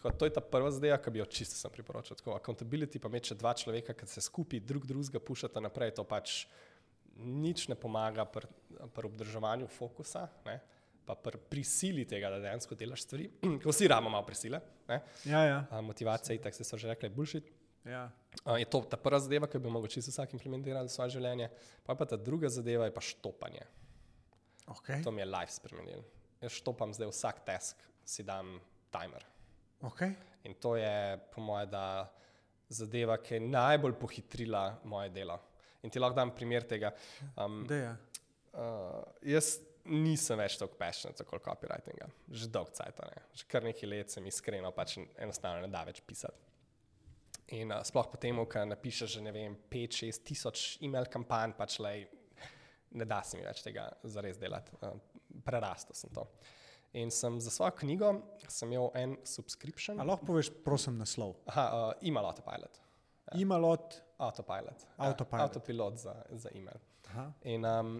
tako, 0.00 0.14
to 0.16 0.30
je 0.30 0.34
ta 0.38 0.40
prva 0.40 0.70
zadeva, 0.72 0.96
ki 1.02 1.12
bi 1.12 1.20
jo 1.20 1.28
čisto 1.28 1.58
sem 1.58 1.74
priporočil. 1.74 2.16
Tako, 2.16 2.38
accountability 2.38 3.02
pa 3.02 3.12
imeti 3.12 3.36
dva 3.36 3.52
človeka, 3.58 3.94
ki 3.94 4.08
se 4.08 4.24
skupaj 4.24 4.64
drug 4.64 4.86
drugega 4.88 5.20
pušata 5.20 5.60
naprej, 5.60 5.98
to 5.98 6.06
pač 6.08 6.46
nič 7.20 7.68
ne 7.68 7.76
pomaga 7.78 8.24
pri 8.24 8.48
pr 8.94 9.06
obdržanju 9.06 9.68
fokusa, 9.68 10.28
ne? 10.46 10.60
pa 11.06 11.16
pri 11.18 11.38
prisili 11.50 12.04
tega, 12.06 12.30
da 12.30 12.38
dejansko 12.38 12.76
delaš 12.78 13.02
stvari. 13.02 13.26
Vsi 13.66 13.88
imamo 13.88 14.10
malo 14.10 14.26
prisile. 14.26 14.60
Ja, 15.24 15.42
ja. 15.44 15.80
Motivacija, 15.82 16.38
tako 16.42 16.56
se 16.56 16.64
so 16.64 16.78
že 16.78 16.88
rekli, 16.88 17.08
bullshit. 17.08 17.50
Ja. 17.84 18.10
Uh, 18.44 18.58
je 18.60 18.64
to 18.68 18.82
ta 18.84 18.96
prva 19.00 19.18
zadeva, 19.18 19.48
ki 19.48 19.58
bi 19.58 19.72
lahko 19.72 19.88
čisto 19.88 20.12
vsak 20.12 20.36
implementiral 20.36 20.86
v 20.86 20.92
svoje 20.92 21.16
življenje, 21.16 21.48
pa, 21.86 21.96
pa 21.96 22.06
ta 22.06 22.18
druga 22.20 22.50
zadeva 22.52 22.86
je 22.86 22.94
pa 22.94 23.02
štopanje. 23.02 23.64
Okay. 24.70 25.02
To 25.02 25.10
mi 25.10 25.24
je 25.24 25.26
life 25.26 25.56
spremenil. 25.56 26.04
Jaz 26.44 26.60
štopam 26.60 26.92
zdaj 26.94 27.10
vsak 27.10 27.42
task, 27.48 27.80
si 28.04 28.22
dam 28.22 28.60
timer. 28.92 29.24
Okay. 29.82 30.14
In 30.44 30.54
to 30.60 30.76
je, 30.76 31.18
po 31.32 31.42
mojem, 31.42 31.72
zadeva, 32.70 33.16
ki 33.18 33.34
je 33.40 33.48
najbolj 33.50 33.96
pohitrila 33.98 34.78
moje 34.84 35.10
delo. 35.10 35.40
In 35.82 35.92
ti 35.92 36.00
lahko 36.02 36.18
dam 36.18 36.34
primer 36.36 36.66
tega. 36.68 36.92
Um, 37.40 37.62
Deja. 37.68 37.94
uh, 38.52 39.00
jaz 39.24 39.56
nisem 39.90 40.38
več 40.38 40.58
tako 40.60 40.76
passionate 40.78 41.24
kot 41.26 41.42
copywritinga, 41.44 42.10
že 42.28 42.50
dolgo 42.52 42.74
časa. 42.76 43.08
Že 43.34 43.48
kar 43.50 43.64
nekaj 43.64 43.88
let 43.88 44.12
sem 44.12 44.26
iskreno, 44.28 44.72
pač 44.76 44.98
enostavno 45.00 45.64
ne 45.64 45.72
da 45.72 45.84
več 45.88 46.02
pisati. 46.04 46.48
In 47.56 47.72
uh, 47.72 47.80
sploh 47.86 48.10
potem, 48.12 48.38
ko 48.46 48.64
napišeš 48.70 49.18
že 49.18 49.34
5-6 49.72 50.24
tisoč 50.26 50.66
e-mail 50.86 51.08
kampanj, 51.10 51.56
pač 51.58 51.80
le 51.82 51.94
ne 52.90 53.06
da 53.06 53.22
se 53.22 53.38
mi 53.38 53.46
več 53.46 53.64
tega 53.64 53.88
zares 54.04 54.38
delati. 54.38 54.76
Uh, 54.82 54.98
prerastel 55.46 55.96
sem 55.96 56.12
to. 56.14 56.26
In 57.00 57.10
sem 57.14 57.36
za 57.38 57.52
svojo 57.54 57.72
knjigo 57.80 58.12
imel 58.66 58.90
en 58.98 59.16
subscription. 59.24 60.00
A 60.02 60.06
lahko 60.06 60.26
poveš, 60.32 60.50
prosim, 60.64 60.96
naslov? 60.98 61.36
Aha, 61.52 61.66
uh, 61.70 62.06
email 62.06 62.26
autopilot. 62.26 62.80
Imalot. 63.38 64.00
Autopilot. 64.20 64.86
Autopilot. 64.96 65.42
Autopilot 65.42 66.00
za, 66.02 66.14
za 66.30 66.50
e-mail. 66.54 66.80
Aha. 67.10 67.26
In, 67.48 67.64
um, 67.64 67.94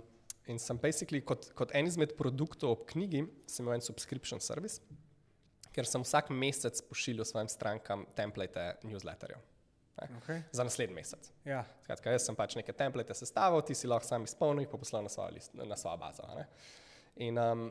in 0.47 0.59
sem 0.61 0.79
basically 0.79 1.23
kot, 1.25 1.51
kot 1.57 1.73
en 1.75 1.89
izmed 1.89 2.13
produktov 2.19 2.75
ob 2.77 2.85
knjigi, 2.91 3.25
sem 3.49 3.65
imel 3.65 3.79
en 3.79 3.85
subscription 3.85 4.43
service, 4.43 4.83
ker 5.75 5.89
sem 5.89 6.05
vsak 6.05 6.31
mesec 6.35 6.83
pošiljal 6.91 7.29
svojim 7.29 7.49
strankam 7.51 8.05
template 8.19 8.73
newsletterjev. 8.85 9.41
ne, 10.01 10.09
Okay. 10.23 10.43
Za 10.53 10.65
naslednji 10.65 10.95
mesec. 10.95 11.33
Ja. 11.45 11.65
Skratka, 11.83 12.11
jaz 12.15 12.25
sem 12.25 12.37
pač 12.37 12.55
neke 12.57 12.73
template 12.73 13.15
sestavil, 13.15 13.61
ti 13.63 13.75
si 13.77 13.89
lahko 13.89 14.09
sam 14.09 14.25
izpolnil 14.25 14.65
in 14.65 14.71
poslal 14.73 15.05
na 15.05 15.13
svojo, 15.13 15.35
list, 15.35 15.55
na 15.55 15.77
svojo 15.77 15.97
bazo. 16.01 16.25
a 16.25 16.39
Ne? 16.39 16.47
In 17.17 17.39
um, 17.39 17.67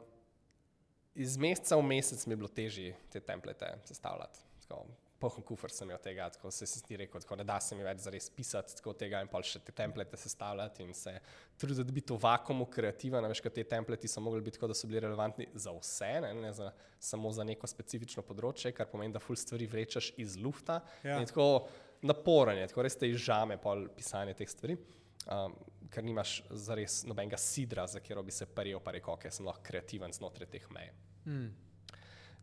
iz 1.15 1.37
meseca 1.37 1.77
v 1.79 1.87
mesec 1.89 2.25
mi 2.27 2.33
je 2.33 2.37
bilo 2.37 2.49
težje 2.49 2.95
te 3.09 3.19
template 3.19 3.71
sestavljati. 3.85 4.39
Tako, 4.67 4.85
Pohom 5.20 5.43
kufr 5.43 5.72
sem 5.74 5.89
imel 5.89 5.99
tega, 5.99 6.30
tako 6.32 6.51
se 6.55 6.63
si 6.70 6.80
ti 6.86 6.95
rekel, 6.95 7.20
tako, 7.20 7.36
da 7.41 7.43
da 7.43 7.57
se 7.59 7.76
mi 7.76 7.84
več 7.84 8.05
zares 8.05 8.30
pisati 8.32 8.76
tako 8.78 8.93
tega 8.95 9.20
in 9.24 9.28
pa 9.28 9.41
še 9.43 9.59
te 9.67 9.74
template 9.76 10.17
sestavljati 10.17 10.86
in 10.86 10.93
se 10.95 11.17
truditi, 11.59 11.84
da 11.84 11.95
biti 11.97 12.15
v 12.15 12.20
vakumu 12.24 12.70
kreativen. 12.72 13.26
a 13.26 13.32
Veš, 13.32 13.41
ker 13.43 13.51
te 13.51 13.65
templati 13.67 14.07
so 14.07 14.24
mogli 14.24 14.41
biti 14.45 14.55
tako, 14.57 14.72
da 14.72 14.78
so 14.80 14.88
bili 14.88 15.03
relevantni 15.03 15.49
za 15.53 15.74
vse, 15.76 16.13
ne, 16.24 16.34
ne 16.39 16.53
za, 16.55 16.72
samo 17.11 17.32
za 17.36 17.43
neko 17.43 17.67
specifično 17.67 18.24
področje, 18.24 18.72
kar 18.76 18.88
pomeni, 18.88 19.13
da 19.13 19.20
ful 19.24 19.36
stvari 19.36 19.67
vrečeš 19.67 20.13
iz 20.24 20.38
lufta. 20.39 20.80
Ja. 21.03 21.20
In 21.20 21.28
tako 21.28 21.67
naporen, 22.07 22.61
je, 22.61 22.70
tako 22.72 22.88
res 22.88 22.95
te 22.95 23.09
izžame 23.11 23.59
pol 23.59 23.89
pisanje 23.95 24.38
teh 24.39 24.49
stvari. 24.49 24.80
Um, 25.30 25.53
ker 25.91 26.05
nimaš 26.05 26.39
zares 26.49 27.01
nobenega 27.09 27.38
sidra, 27.38 27.88
za 27.88 27.99
katero 27.99 28.24
bi 28.24 28.32
se 28.32 28.45
prijel, 28.45 28.80
pa 28.80 28.93
rekel, 28.95 29.17
da 29.24 29.32
sem 29.34 29.45
lahko 29.45 29.65
kreativen 29.65 30.13
znotraj 30.13 30.47
teh 30.49 30.70
mej. 30.74 30.93
Mm. 31.26 31.49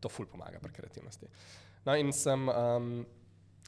To 0.02 0.10
ful 0.12 0.28
pomaga 0.28 0.60
pri 0.60 0.74
kreativnosti. 0.76 1.30
No, 1.86 1.94
in 1.94 2.12
sem, 2.12 2.48
um, 2.50 3.06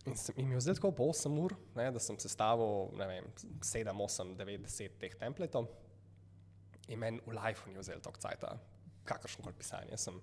in 0.04 0.16
sem 0.18 0.38
imel 0.42 0.62
zdaj 0.62 0.80
tako 0.80 0.90
po 0.98 1.06
8 1.12 1.36
ur, 1.38 1.54
ne, 1.78 1.86
da 1.94 2.00
sem 2.02 2.18
sestavil 2.18 2.90
vem, 2.98 3.28
7, 3.62 3.92
8, 3.94 4.32
9, 4.40 4.64
10 4.66 4.96
teh 4.98 5.14
templetov. 5.20 5.68
In 6.88 6.98
meni 6.98 7.22
v 7.22 7.36
lifeu 7.36 7.70
ni 7.70 7.78
vzel 7.78 8.02
toliko 8.02 8.24
časa, 8.24 8.56
kakršno 9.06 9.44
koli 9.44 9.58
pisanje. 9.60 9.98
Sem 10.00 10.18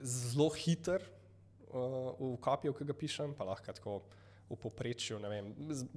zelo 0.00 0.48
hiter 0.56 1.04
uh, 1.68 2.14
v 2.16 2.34
kopiju, 2.40 2.72
ki 2.78 2.88
ga 2.88 2.96
pišem, 2.96 3.34
pa 3.36 3.50
lahko 3.50 3.76
tako 3.76 3.98
v 4.50 4.56
povprečju, 4.60 5.18
vem, 5.24 5.50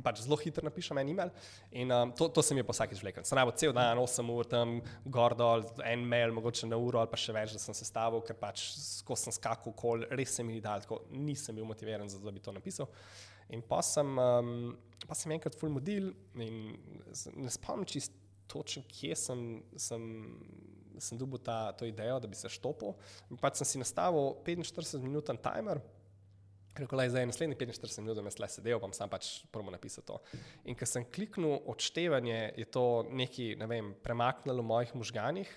pač 0.04 0.22
zelo 0.24 0.38
hitro 0.40 0.64
napišem 0.66 1.00
en 1.02 1.12
e-mail. 1.12 1.32
In 1.76 1.92
um, 1.92 2.14
to, 2.16 2.30
to 2.32 2.44
se 2.46 2.56
mi 2.56 2.64
je 2.64 2.68
pa 2.68 2.76
vsakeč 2.76 3.02
vlekel. 3.04 3.26
Sem 3.28 3.40
rabo 3.40 3.54
cel 3.60 3.74
dan, 3.76 4.00
8 4.00 4.32
ur 4.34 4.48
tam, 4.50 4.78
gor 5.06 5.36
dol, 5.38 5.66
en 5.84 6.06
mail, 6.08 6.34
mogoče 6.36 6.70
na 6.70 6.80
uro 6.80 7.02
ali 7.02 7.12
pa 7.12 7.20
še 7.20 7.36
več, 7.36 7.56
da 7.56 7.62
sem 7.62 7.76
sestavil, 7.78 8.24
ker 8.26 8.38
pač 8.40 8.70
skozi 9.02 9.28
sem 9.28 9.36
skakal 9.36 9.76
kol, 9.78 10.06
res 10.16 10.38
se 10.38 10.46
mi 10.48 10.56
ni 10.58 10.64
dal, 10.64 10.84
tako 10.86 11.04
nisem 11.12 11.60
bil 11.60 11.68
motiviran, 11.68 12.08
za 12.10 12.22
to, 12.22 12.30
da 12.30 12.36
bi 12.36 12.44
to 12.44 12.56
napisal. 12.56 12.88
In 13.54 13.64
pa 13.68 13.82
sem, 13.86 14.16
um, 14.20 14.72
pa 15.08 15.16
sem 15.16 15.36
enkrat 15.36 15.56
full 15.60 15.72
modil 15.72 16.12
in 16.40 16.74
ne 17.36 17.52
spomnim 17.52 17.88
čist 17.88 18.16
točno, 18.48 18.84
kje 18.88 19.16
sem, 19.20 19.44
sem, 19.76 20.04
sem 21.04 21.20
dobil 21.20 21.40
ta, 21.44 21.74
to 21.78 21.88
idejo, 21.88 22.20
da 22.24 22.32
bi 22.32 22.40
se 22.40 22.52
štopil. 22.52 22.96
Pač 23.44 23.60
sem 23.60 23.74
si 23.74 23.84
nastavil 23.84 24.36
45 24.48 25.04
minuten 25.04 25.40
timer. 25.44 25.84
Rekel 26.78 27.02
je, 27.02 27.10
zdaj 27.10 27.22
je 27.22 27.30
naslednji 27.32 27.56
45 27.56 28.02
minut, 28.02 28.18
da 28.18 28.24
me 28.26 28.32
slej 28.32 28.52
sedel, 28.54 28.82
pa 28.82 28.90
sem 28.94 29.10
pač 29.10 29.30
promo 29.54 29.74
napisal 29.74 30.06
to. 30.08 30.20
In 30.70 30.78
ko 30.78 30.86
sem 30.90 31.06
kliknil 31.14 31.58
odštevanje, 31.74 32.38
je 32.58 32.68
to 32.72 32.86
nekaj, 33.10 33.56
ne 33.62 33.70
vem, 33.70 33.94
premaknilo 34.04 34.62
v 34.62 34.70
mojih 34.72 34.94
možganjih. 35.02 35.52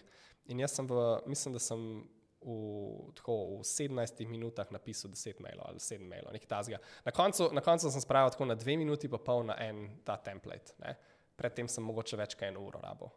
In 0.51 0.63
jaz 0.65 0.75
sem 0.79 0.89
v, 0.89 1.05
mislim, 1.31 1.55
da 1.55 1.63
sem 1.63 1.85
v, 2.41 2.55
tako, 3.15 3.61
v 3.61 3.67
17 3.69 4.25
minutah 4.29 4.71
napisal 4.73 5.13
10 5.13 5.43
mailov 5.45 5.69
ali 5.69 5.83
7 5.83 6.09
mailov, 6.09 6.33
nekaj 6.33 6.49
tazga. 6.49 6.81
Na 7.05 7.13
na 7.53 7.61
koncu 7.65 7.91
sem 7.91 8.01
spravil 8.01 8.33
tako 8.33 8.49
na 8.49 8.57
2 8.57 8.79
minuti, 8.81 9.09
pa 9.09 9.19
pol 9.19 9.45
na 9.45 9.57
en 9.61 10.01
ta 10.05 10.17
template. 10.17 10.73
Ne. 10.81 10.97
Predtem 11.37 11.69
sem 11.69 11.85
mogoče 11.85 12.17
več 12.17 12.35
kot 12.35 12.49
eno 12.49 12.65
uro 12.65 12.81
rabo. 12.81 13.13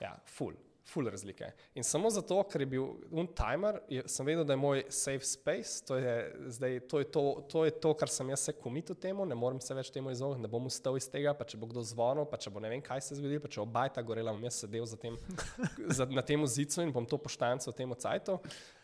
Ja, 0.00 0.16
full. 0.24 0.56
Ful 0.86 1.08
razlike. 1.10 1.52
In 1.74 1.84
samo 1.84 2.10
zato, 2.10 2.38
ker 2.50 2.64
je 2.64 2.66
bil 2.72 2.86
un 3.10 3.28
timer, 3.36 3.80
je, 3.88 4.02
sem 4.10 4.26
vedel, 4.26 4.44
da 4.48 4.56
je 4.56 4.60
moj 4.60 4.82
safe 4.88 5.26
space, 5.28 5.84
to 5.86 5.98
je, 6.00 6.14
zdaj, 6.56 6.78
to, 6.90 7.02
je 7.02 7.08
to, 7.12 7.24
to 7.52 7.64
je 7.64 7.74
to, 7.84 7.92
kar 7.94 8.10
sem 8.10 8.32
jaz 8.32 8.46
se 8.48 8.54
komitil 8.56 8.96
temu, 8.98 9.26
ne 9.28 9.36
morem 9.38 9.60
se 9.62 9.76
več 9.76 9.92
temu 9.94 10.10
izogniti, 10.10 10.42
ne 10.46 10.50
bom 10.50 10.66
ustal 10.70 10.96
iz 10.98 11.06
tega, 11.12 11.34
pa 11.36 11.46
če 11.46 11.60
bo 11.60 11.68
kdo 11.70 11.84
zvonil, 11.86 12.26
pa 12.30 12.40
če 12.40 12.52
bo 12.54 12.62
ne 12.64 12.72
vem, 12.72 12.82
kaj 12.84 13.04
se 13.06 13.20
zgodi, 13.20 13.38
pa 13.42 13.52
če 13.52 13.62
bo 13.62 13.68
bajta 13.76 14.04
gorela, 14.06 14.34
bom 14.34 14.48
jaz 14.48 14.62
sedel 14.64 14.88
za 14.88 14.98
tem, 15.00 15.18
za, 16.00 16.08
na 16.10 16.24
tem 16.26 16.46
zicu 16.48 16.82
in 16.82 16.94
bom 16.96 17.06
to 17.06 17.20
poštancal 17.20 17.76
temu 17.76 17.98
cajtu. 18.00 18.40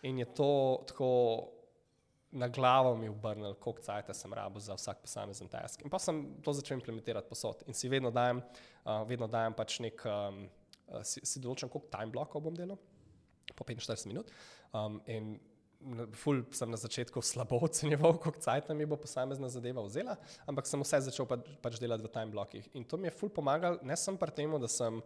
In 0.07 0.23
je 0.23 0.29
to 0.37 0.51
tako 0.93 1.11
na 2.37 2.49
glavo 2.49 2.97
mi 2.97 3.09
obrnil, 3.09 3.55
koliko 3.55 3.83
cajta 3.83 4.15
sem 4.15 4.33
rabo 4.33 4.61
za 4.61 4.75
vsak 4.75 5.01
posamezen 5.01 5.49
task. 5.49 5.83
In 5.85 5.91
pa 5.91 5.99
sem 5.99 6.21
to 6.45 6.53
začel 6.53 6.77
implementirati 6.77 7.29
posod 7.29 7.63
in 7.67 7.75
si 7.75 7.89
vedno 7.89 8.11
dajem, 8.11 8.43
uh, 8.85 9.03
vedno 9.09 9.27
dajem 9.27 9.55
pač 9.57 9.81
nek. 9.81 10.05
Um, 10.05 10.47
si, 11.03 11.23
si 11.27 11.43
določen, 11.43 11.71
koliko 11.73 11.91
time 11.93 12.15
blokov 12.15 12.45
bom 12.45 12.57
delal, 12.57 12.79
po 13.55 13.67
45 13.67 14.09
minut. 14.11 14.33
Um, 14.75 15.01
in 15.11 15.37
ful 16.19 16.43
sem 16.57 16.71
na 16.71 16.79
začetku 16.81 17.23
slabo 17.31 17.61
ocenjeval, 17.63 18.17
koliko 18.19 18.41
časa 18.43 18.75
mi 18.75 18.87
bo 18.89 18.97
posamezna 18.97 19.49
zadeva 19.53 19.85
vzela, 19.87 20.17
ampak 20.49 20.67
sem 20.67 20.81
vse 20.83 21.05
začel 21.11 21.29
pa, 21.29 21.39
pač 21.63 21.79
delati 21.83 22.07
v 22.07 22.13
time 22.13 22.33
blokih. 22.33 22.67
In 22.75 22.85
to 22.85 22.99
mi 22.99 23.11
je 23.11 23.17
ful 23.17 23.31
pomagalo, 23.31 23.81
ne 23.83 23.97
samo 23.97 24.19
pri 24.19 24.35
tem, 24.35 24.51
da 24.61 24.71
sem 24.71 25.03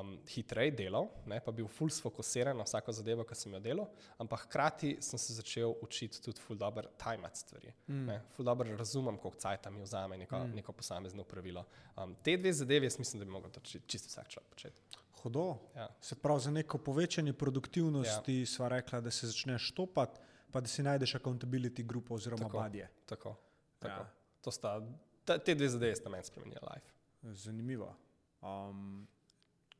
um, 0.00 0.18
hitreje 0.28 0.70
delal, 0.70 1.08
ne, 1.26 1.40
pa 1.40 1.52
bil 1.52 1.68
ful 1.68 1.90
sfokusiran 1.90 2.56
na 2.56 2.64
vsako 2.66 2.92
zadevo, 2.92 3.24
ki 3.28 3.36
sem 3.36 3.52
jo 3.54 3.60
delal, 3.60 3.88
ampak 4.22 4.46
hkrati 4.46 4.96
sem 5.04 5.20
se 5.20 5.36
začel 5.36 5.74
učiti 5.84 6.22
tudi 6.22 6.40
ful 6.40 6.56
dobro 6.56 6.88
tajmati 6.98 7.38
stvari. 7.38 7.72
Mm. 7.88 8.06
Ne, 8.06 8.18
ful 8.36 8.46
dobro 8.46 8.76
razumem, 8.76 9.18
koliko 9.18 9.40
časa 9.40 9.70
mi 9.70 9.82
vzame 9.82 10.18
neko, 10.24 10.38
mm. 10.38 10.56
neko 10.56 10.72
posamezno 10.72 11.24
pravilo. 11.24 11.64
Um, 11.96 12.16
te 12.22 12.36
dve 12.36 12.52
zadevi, 12.52 12.86
jaz 12.86 12.98
mislim, 12.98 13.24
da 13.24 13.40
bi 13.40 13.60
či- 13.62 13.80
čisto 13.86 14.08
vsak 14.08 14.28
človek 14.28 14.50
početi. 14.50 14.80
Hudo. 15.22 15.56
Ja. 15.76 15.88
Se 16.00 16.14
pravi, 16.14 16.40
za 16.40 16.50
neko 16.50 16.78
povečanje 16.78 17.32
produktivnosti 17.32 18.40
ja. 18.40 18.46
sva 18.46 18.68
rekla, 18.68 19.00
da 19.00 19.10
se 19.10 19.26
začneš 19.26 19.68
štopati, 19.70 20.20
pa 20.50 20.60
da 20.60 20.68
si 20.68 20.82
najdeš 20.82 21.14
accountability 21.14 21.86
grupo 21.86 22.14
oziroma 22.14 22.42
Tako. 22.42 22.58
badje. 22.58 22.88
Tako, 23.06 23.36
tako. 23.78 24.02
Ja. 24.02 24.10
To 24.40 24.50
sta, 24.50 24.80
ta, 25.24 25.38
te 25.38 25.54
dve 25.54 25.68
zadeve 25.68 25.96
sta 25.96 26.10
meni 26.10 26.24
spremenili 26.24 26.60
life. 26.74 26.90
Zanimivo. 27.22 27.94
Um, 28.42 29.06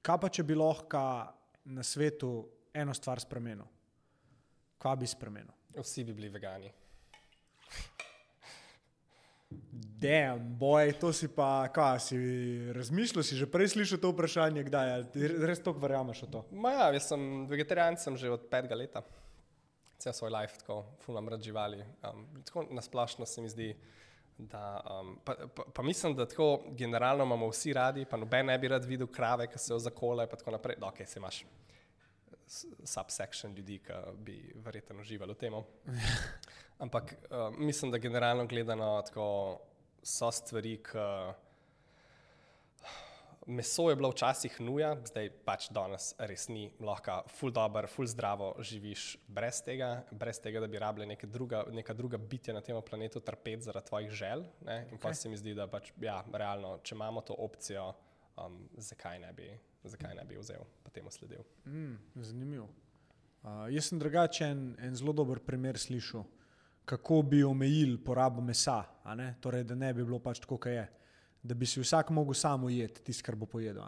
kaj 0.03 0.21
pa, 0.21 0.29
če 0.29 0.45
bi 0.47 0.59
lahko 0.59 1.03
na 1.73 1.83
svetu 1.87 2.35
eno 2.75 2.95
stvar 2.95 3.23
spremenil? 3.23 3.67
Kaj 4.83 4.97
bi 4.99 5.09
spremenil? 5.09 5.55
Vsi 5.79 6.05
bi 6.05 6.15
bili 6.17 6.29
vegani. 6.33 6.71
Dejem, 10.03 10.41
boj, 10.59 10.93
to 11.01 11.13
si 11.15 11.29
pa, 11.31 11.69
kaj 11.73 12.01
si 12.03 12.19
razmišljal, 12.75 13.25
si 13.25 13.37
že 13.39 13.47
prej 13.47 13.75
slišal 13.77 14.01
to 14.03 14.11
vprašanje, 14.11 14.65
kdaj 14.67 14.89
je, 14.91 15.29
res 15.47 15.63
toliko 15.63 15.85
verjameš 15.85 16.25
v 16.27 16.31
to. 16.33 16.41
Ma 16.59 16.73
ja, 16.75 16.87
jaz 16.97 17.11
sem 17.13 17.47
vegetarijan 17.51 17.99
sem 18.01 18.17
že 18.19 18.33
od 18.33 18.49
petega 18.51 18.79
leta. 18.79 19.05
Cel 20.03 20.17
svoj 20.17 20.33
life, 20.35 20.59
tako 20.59 20.83
fulam 21.05 21.29
rad 21.31 21.45
živali. 21.45 21.85
Um, 22.03 22.27
tako 22.43 22.67
nasplošno 22.75 23.29
se 23.29 23.45
mi 23.45 23.53
zdi, 23.53 23.69
da. 24.47 24.81
Um, 25.01 25.19
pa, 25.25 25.35
pa, 25.55 25.63
pa 25.75 25.83
mislim, 25.83 26.17
da 26.17 26.29
tako 26.29 26.63
generalno 26.71 27.25
imamo 27.25 27.49
vsi 27.49 27.73
radi, 27.73 28.05
pa 28.05 28.17
noben 28.17 28.47
ne 28.47 28.59
bi 28.59 28.69
rad 28.69 28.85
videl 28.85 29.07
krave, 29.07 29.47
ki 29.51 29.59
se 29.59 29.73
jo 29.73 29.79
zakole 29.79 30.25
in 30.25 30.31
tako 30.31 30.51
naprej. 30.51 30.77
No, 30.81 30.89
ok, 30.89 31.03
se 31.07 31.19
imaš 31.19 31.45
subsection 32.85 33.55
ljudi, 33.55 33.79
ki 33.79 33.93
bi 34.17 34.53
verjetno 34.65 35.01
uživali 35.01 35.33
v 35.33 35.37
tem. 35.37 35.55
Ampak 36.85 37.15
uh, 37.31 37.59
mislim, 37.59 37.91
da 37.91 37.99
generalno 37.99 38.47
gledano 38.47 39.03
tako 39.07 39.61
so 40.03 40.31
stvari, 40.31 40.77
ki 40.83 41.07
meso 43.47 43.91
je 43.91 43.97
bilo 43.97 44.11
včasih 44.11 44.61
nuja, 44.61 44.93
zdaj 45.07 45.31
pač 45.47 45.69
danes 45.75 46.13
res 46.19 46.47
ni, 46.49 46.69
lahko 46.81 47.23
ful 47.33 47.53
dobro, 47.55 47.89
ful 47.91 48.07
zdravo 48.07 48.53
živiš 48.63 49.17
brez 49.27 49.63
tega, 49.67 50.05
brez 50.11 50.41
tega, 50.43 50.61
da 50.63 50.69
bi 50.71 50.79
rabili 50.79 51.07
neka 51.07 51.27
druga, 51.27 51.65
neka 51.73 51.95
druga 51.95 52.19
bitja 52.19 52.55
na 52.55 52.63
tem 52.63 52.79
planetu 52.83 53.21
trpeti 53.21 53.67
zaradi 53.67 53.87
tvojih 53.87 54.11
želj. 54.11 54.47
Ne? 54.67 54.79
In 54.91 54.99
okay. 54.99 55.03
pa 55.03 55.15
se 55.15 55.29
mi 55.29 55.37
zdi, 55.37 55.55
da 55.59 55.67
pač, 55.71 55.93
ja, 56.01 56.23
realno, 56.33 56.77
če 56.83 56.95
imamo 56.95 57.25
to 57.27 57.35
opcijo, 57.39 57.91
um, 58.37 58.61
zakaj, 58.77 59.19
ne 59.23 59.33
bi, 59.37 59.51
zakaj 59.85 60.15
ne 60.19 60.25
bi 60.29 60.39
vzel 60.39 60.63
in 60.63 60.95
temu 60.95 61.11
sledil. 61.11 61.45
Mm, 61.67 61.99
zanimivo. 62.23 62.69
Uh, 63.43 63.67
jaz 63.75 63.91
sem 63.91 63.99
drugačen 63.99 64.77
en 64.79 64.95
zelo 64.95 65.13
dober 65.17 65.41
primer 65.43 65.79
slišal, 65.79 66.23
kako 66.87 67.23
bi 67.27 67.43
omejili 67.45 67.99
porabo 68.05 68.43
mesa, 68.43 68.83
torej, 69.41 69.65
da 69.65 69.75
ne 69.75 69.93
bi 69.95 70.05
bilo 70.05 70.19
pač 70.23 70.41
tako, 70.43 70.59
kot 70.63 70.71
je 70.71 70.87
da 71.43 71.55
bi 71.55 71.67
si 71.67 71.81
vsak 71.81 72.11
mogel 72.11 72.35
samo 72.35 72.71
jeti 72.71 73.03
tisto, 73.03 73.27
kar 73.27 73.37
bo 73.37 73.47
pojedel. 73.47 73.83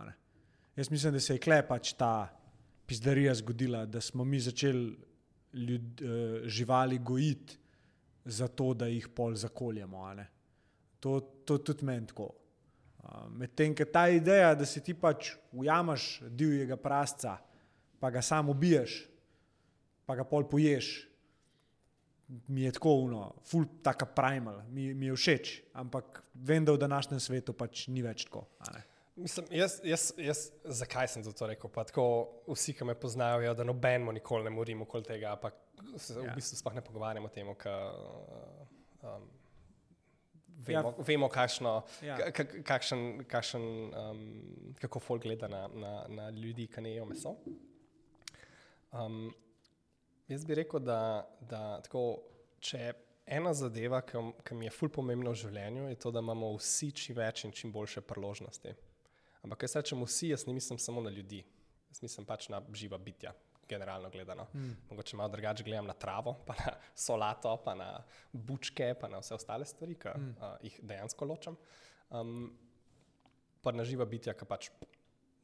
Jaz 0.76 0.90
mislim, 0.90 1.12
da 1.12 1.20
se 1.20 1.34
je 1.34 1.40
klepač 1.40 1.92
ta 1.92 2.28
pizdarija 2.86 3.34
zgodila, 3.34 3.86
da 3.86 4.00
smo 4.00 4.24
mi 4.24 4.40
začeli 4.40 4.96
ljud, 5.52 6.02
uh, 6.02 6.48
živali 6.48 6.98
gojiti, 6.98 7.58
zato 8.24 8.74
da 8.74 8.86
jih 8.86 9.08
pol 9.08 9.34
zakoljemo. 9.34 10.14
To, 11.00 11.20
to 11.20 11.58
tudi 11.58 11.84
meni 11.84 12.06
tako. 12.06 12.30
Uh, 12.98 13.28
Medtem, 13.30 13.74
ker 13.74 13.86
ta 13.92 14.08
ideja, 14.08 14.54
da 14.54 14.66
si 14.66 14.80
ti 14.80 14.94
pač 14.94 15.34
ujameš 15.52 16.22
divjega 16.28 16.76
prasca, 16.76 17.36
pa 18.00 18.10
ga 18.10 18.22
samo 18.22 18.52
ubiješ, 18.52 19.04
pa 20.06 20.16
ga 20.16 20.24
pol 20.24 20.48
poješ, 20.48 21.06
mi 22.28 22.62
je 22.62 22.72
tako 22.72 22.94
uno, 23.04 23.34
ful, 23.44 23.64
tako 23.82 24.06
primal, 24.16 24.62
mi, 24.68 24.94
mi 24.94 25.06
je 25.06 25.16
všeč, 25.16 25.54
ampak 25.72 26.22
vem, 26.34 26.64
da 26.64 26.72
v 26.72 26.80
današnjem 26.80 27.20
svetu 27.20 27.52
pač 27.52 27.86
ni 27.88 28.02
več 28.02 28.24
tako. 28.24 28.46
Mislim, 29.16 29.46
jaz, 29.50 29.78
jaz, 29.84 30.08
jaz, 30.18 30.40
zakaj 30.64 31.08
sem 31.12 31.22
to 31.22 31.46
rekel? 31.46 31.70
Tako, 31.70 32.06
vsi, 32.48 32.74
ki 32.74 32.88
me 32.88 32.96
poznajo, 32.98 33.38
vejo, 33.44 33.54
da 33.54 33.66
nobenemu 33.66 34.12
nikoli 34.16 34.48
ne 34.48 34.50
morim 34.50 34.82
okoli 34.82 35.06
tega, 35.06 35.36
ampak 35.36 35.54
se 35.96 36.16
ja. 36.16 36.24
v 36.32 36.34
bistvu 36.34 36.58
sploh 36.58 36.74
ne 36.74 36.82
pogovarjamo 36.82 37.30
o 37.30 37.34
tem, 37.34 37.52
um, 37.52 39.28
vemo, 40.66 40.94
ja. 40.96 41.04
vemo 41.06 41.28
kakšno, 41.30 41.76
ja. 42.02 42.18
kakšen, 42.66 43.22
kakšen, 43.30 43.62
um, 43.94 44.26
kako 44.80 45.00
folk 45.00 45.22
gleda 45.22 45.48
na, 45.48 45.68
na, 45.68 45.94
na 46.08 46.28
ljudi, 46.34 46.66
ki 46.72 46.82
ne 46.82 46.96
jejo 46.96 47.06
meso. 47.06 47.36
Um, 48.90 49.28
Jaz 50.28 50.44
bi 50.44 50.54
rekel, 50.56 50.80
da, 50.80 50.98
da 51.40 51.62
tako, 51.84 52.04
če 52.64 52.94
ena 53.26 53.52
zadeva, 53.56 54.00
ki, 54.06 54.20
ki 54.44 54.56
mi 54.56 54.68
je 54.68 54.72
fulj 54.72 54.92
pomembna 54.96 55.34
v 55.34 55.40
življenju, 55.42 55.88
je 55.90 55.98
to, 56.00 56.12
da 56.14 56.22
imamo 56.24 56.54
vsi 56.56 56.90
čim 56.96 57.16
več 57.18 57.44
in 57.44 57.52
čim 57.52 57.72
boljše 57.72 58.00
priložnosti. 58.08 58.72
Ampak, 59.44 59.60
kaj 59.60 59.72
se 59.72 59.82
rečemo 59.82 60.08
vsi, 60.08 60.30
jaz 60.32 60.46
ne 60.48 60.54
mislim 60.56 60.80
samo 60.80 61.02
na 61.04 61.12
ljudi, 61.12 61.42
jaz 61.90 62.00
mislim 62.00 62.24
pač 62.28 62.48
na 62.52 62.62
živa 62.72 62.96
bitja, 62.98 63.34
generalno 63.68 64.08
gledano. 64.12 64.46
Mm. 64.54 64.72
Mogoče 64.90 65.16
malo 65.20 65.32
drugače 65.32 65.64
gledam 65.64 65.92
na 65.92 65.96
travo, 65.96 66.38
pa 66.48 66.56
na 66.56 66.72
solato, 67.06 67.52
pa 67.64 67.76
na 67.76 67.90
bučke, 68.32 68.94
pa 69.00 69.12
na 69.12 69.20
vse 69.20 69.36
ostale 69.36 69.68
stvari, 69.68 69.98
ki 70.00 70.16
mm. 70.16 70.32
uh, 70.40 70.56
jih 70.64 70.80
dejansko 70.88 71.28
ločem. 71.28 71.60
Um, 72.16 72.48
pa 73.64 73.72
na 73.76 73.84
živa 73.84 74.08
bitja, 74.08 74.32
ki 74.36 74.48
pač 74.48 74.72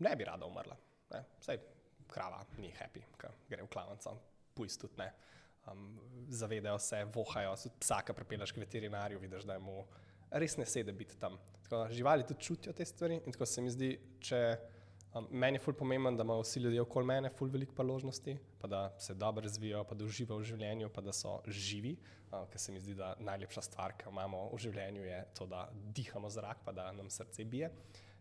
ne 0.00 0.16
bi 0.16 0.28
rada 0.28 0.48
umrla. 0.48 0.76
Ne? 1.12 1.24
Vsej 1.44 1.60
krava 2.10 2.40
ni 2.58 2.72
happy, 2.80 3.04
ker 3.20 3.36
gre 3.48 3.64
v 3.64 3.72
klavnico 3.72 4.16
pujs 4.60 4.76
tudi 4.80 5.00
ne. 5.00 5.08
Um, 5.70 5.88
zavedajo 6.28 6.78
se, 6.78 7.00
vohajo, 7.14 7.56
psa, 7.80 8.00
ki 8.04 8.16
prepeleš 8.16 8.52
k 8.52 8.62
veterinarju, 8.62 9.20
vidiš, 9.20 9.48
da 9.48 9.56
je 9.56 9.64
mu 9.64 9.84
res 10.30 10.56
ne 10.56 10.66
sedi 10.66 10.92
biti 10.92 11.18
tam. 11.20 11.38
Tako, 11.64 11.86
živali 11.92 12.26
tudi 12.26 12.40
čutijo 12.40 12.72
te 12.76 12.84
stvari 12.84 13.20
in 13.24 13.32
tako 13.32 13.46
se 13.46 13.62
mi 13.62 13.70
zdi, 13.70 13.90
če 14.20 14.40
um, 15.14 15.26
meni 15.30 15.58
je 15.58 15.64
ful 15.64 15.76
pomemben, 15.76 16.16
da 16.16 16.26
imajo 16.26 16.44
vsi 16.44 16.62
ljudje 16.64 16.82
okoli 16.82 17.06
mene 17.06 17.30
ful 17.34 17.50
veliko 17.50 17.74
priložnosti, 17.74 18.36
pa 18.60 18.68
da 18.68 18.82
se 18.98 19.14
dobro 19.14 19.44
razvijajo, 19.46 19.84
pa 19.84 19.98
da 19.98 20.06
uživajo 20.06 20.40
v 20.40 20.48
življenju, 20.52 20.90
pa 20.94 21.04
da 21.04 21.14
so 21.16 21.38
živi, 21.46 21.96
uh, 22.30 22.46
ker 22.50 22.62
se 22.62 22.72
mi 22.72 22.82
zdi, 22.82 22.94
da 22.98 23.14
najlepša 23.18 23.66
stvar, 23.68 23.96
ki 23.98 24.08
jo 24.08 24.14
imamo 24.14 24.46
v 24.54 24.62
življenju, 24.66 25.06
je 25.06 25.22
to, 25.38 25.48
da 25.50 25.66
dihamo 25.72 26.30
zrak, 26.30 26.64
pa 26.66 26.74
da 26.76 26.90
nam 26.94 27.10
srce 27.10 27.44
bije. 27.44 27.72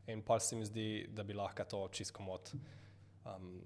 In 0.09 0.23
pa 0.25 0.39
se 0.41 0.57
mi 0.57 0.65
zdi, 0.65 1.05
da 1.13 1.23
bi 1.23 1.35
lahko 1.37 1.65
to 1.69 1.83
čisto 1.93 2.23
mod. 2.25 2.49
Um, 3.29 3.59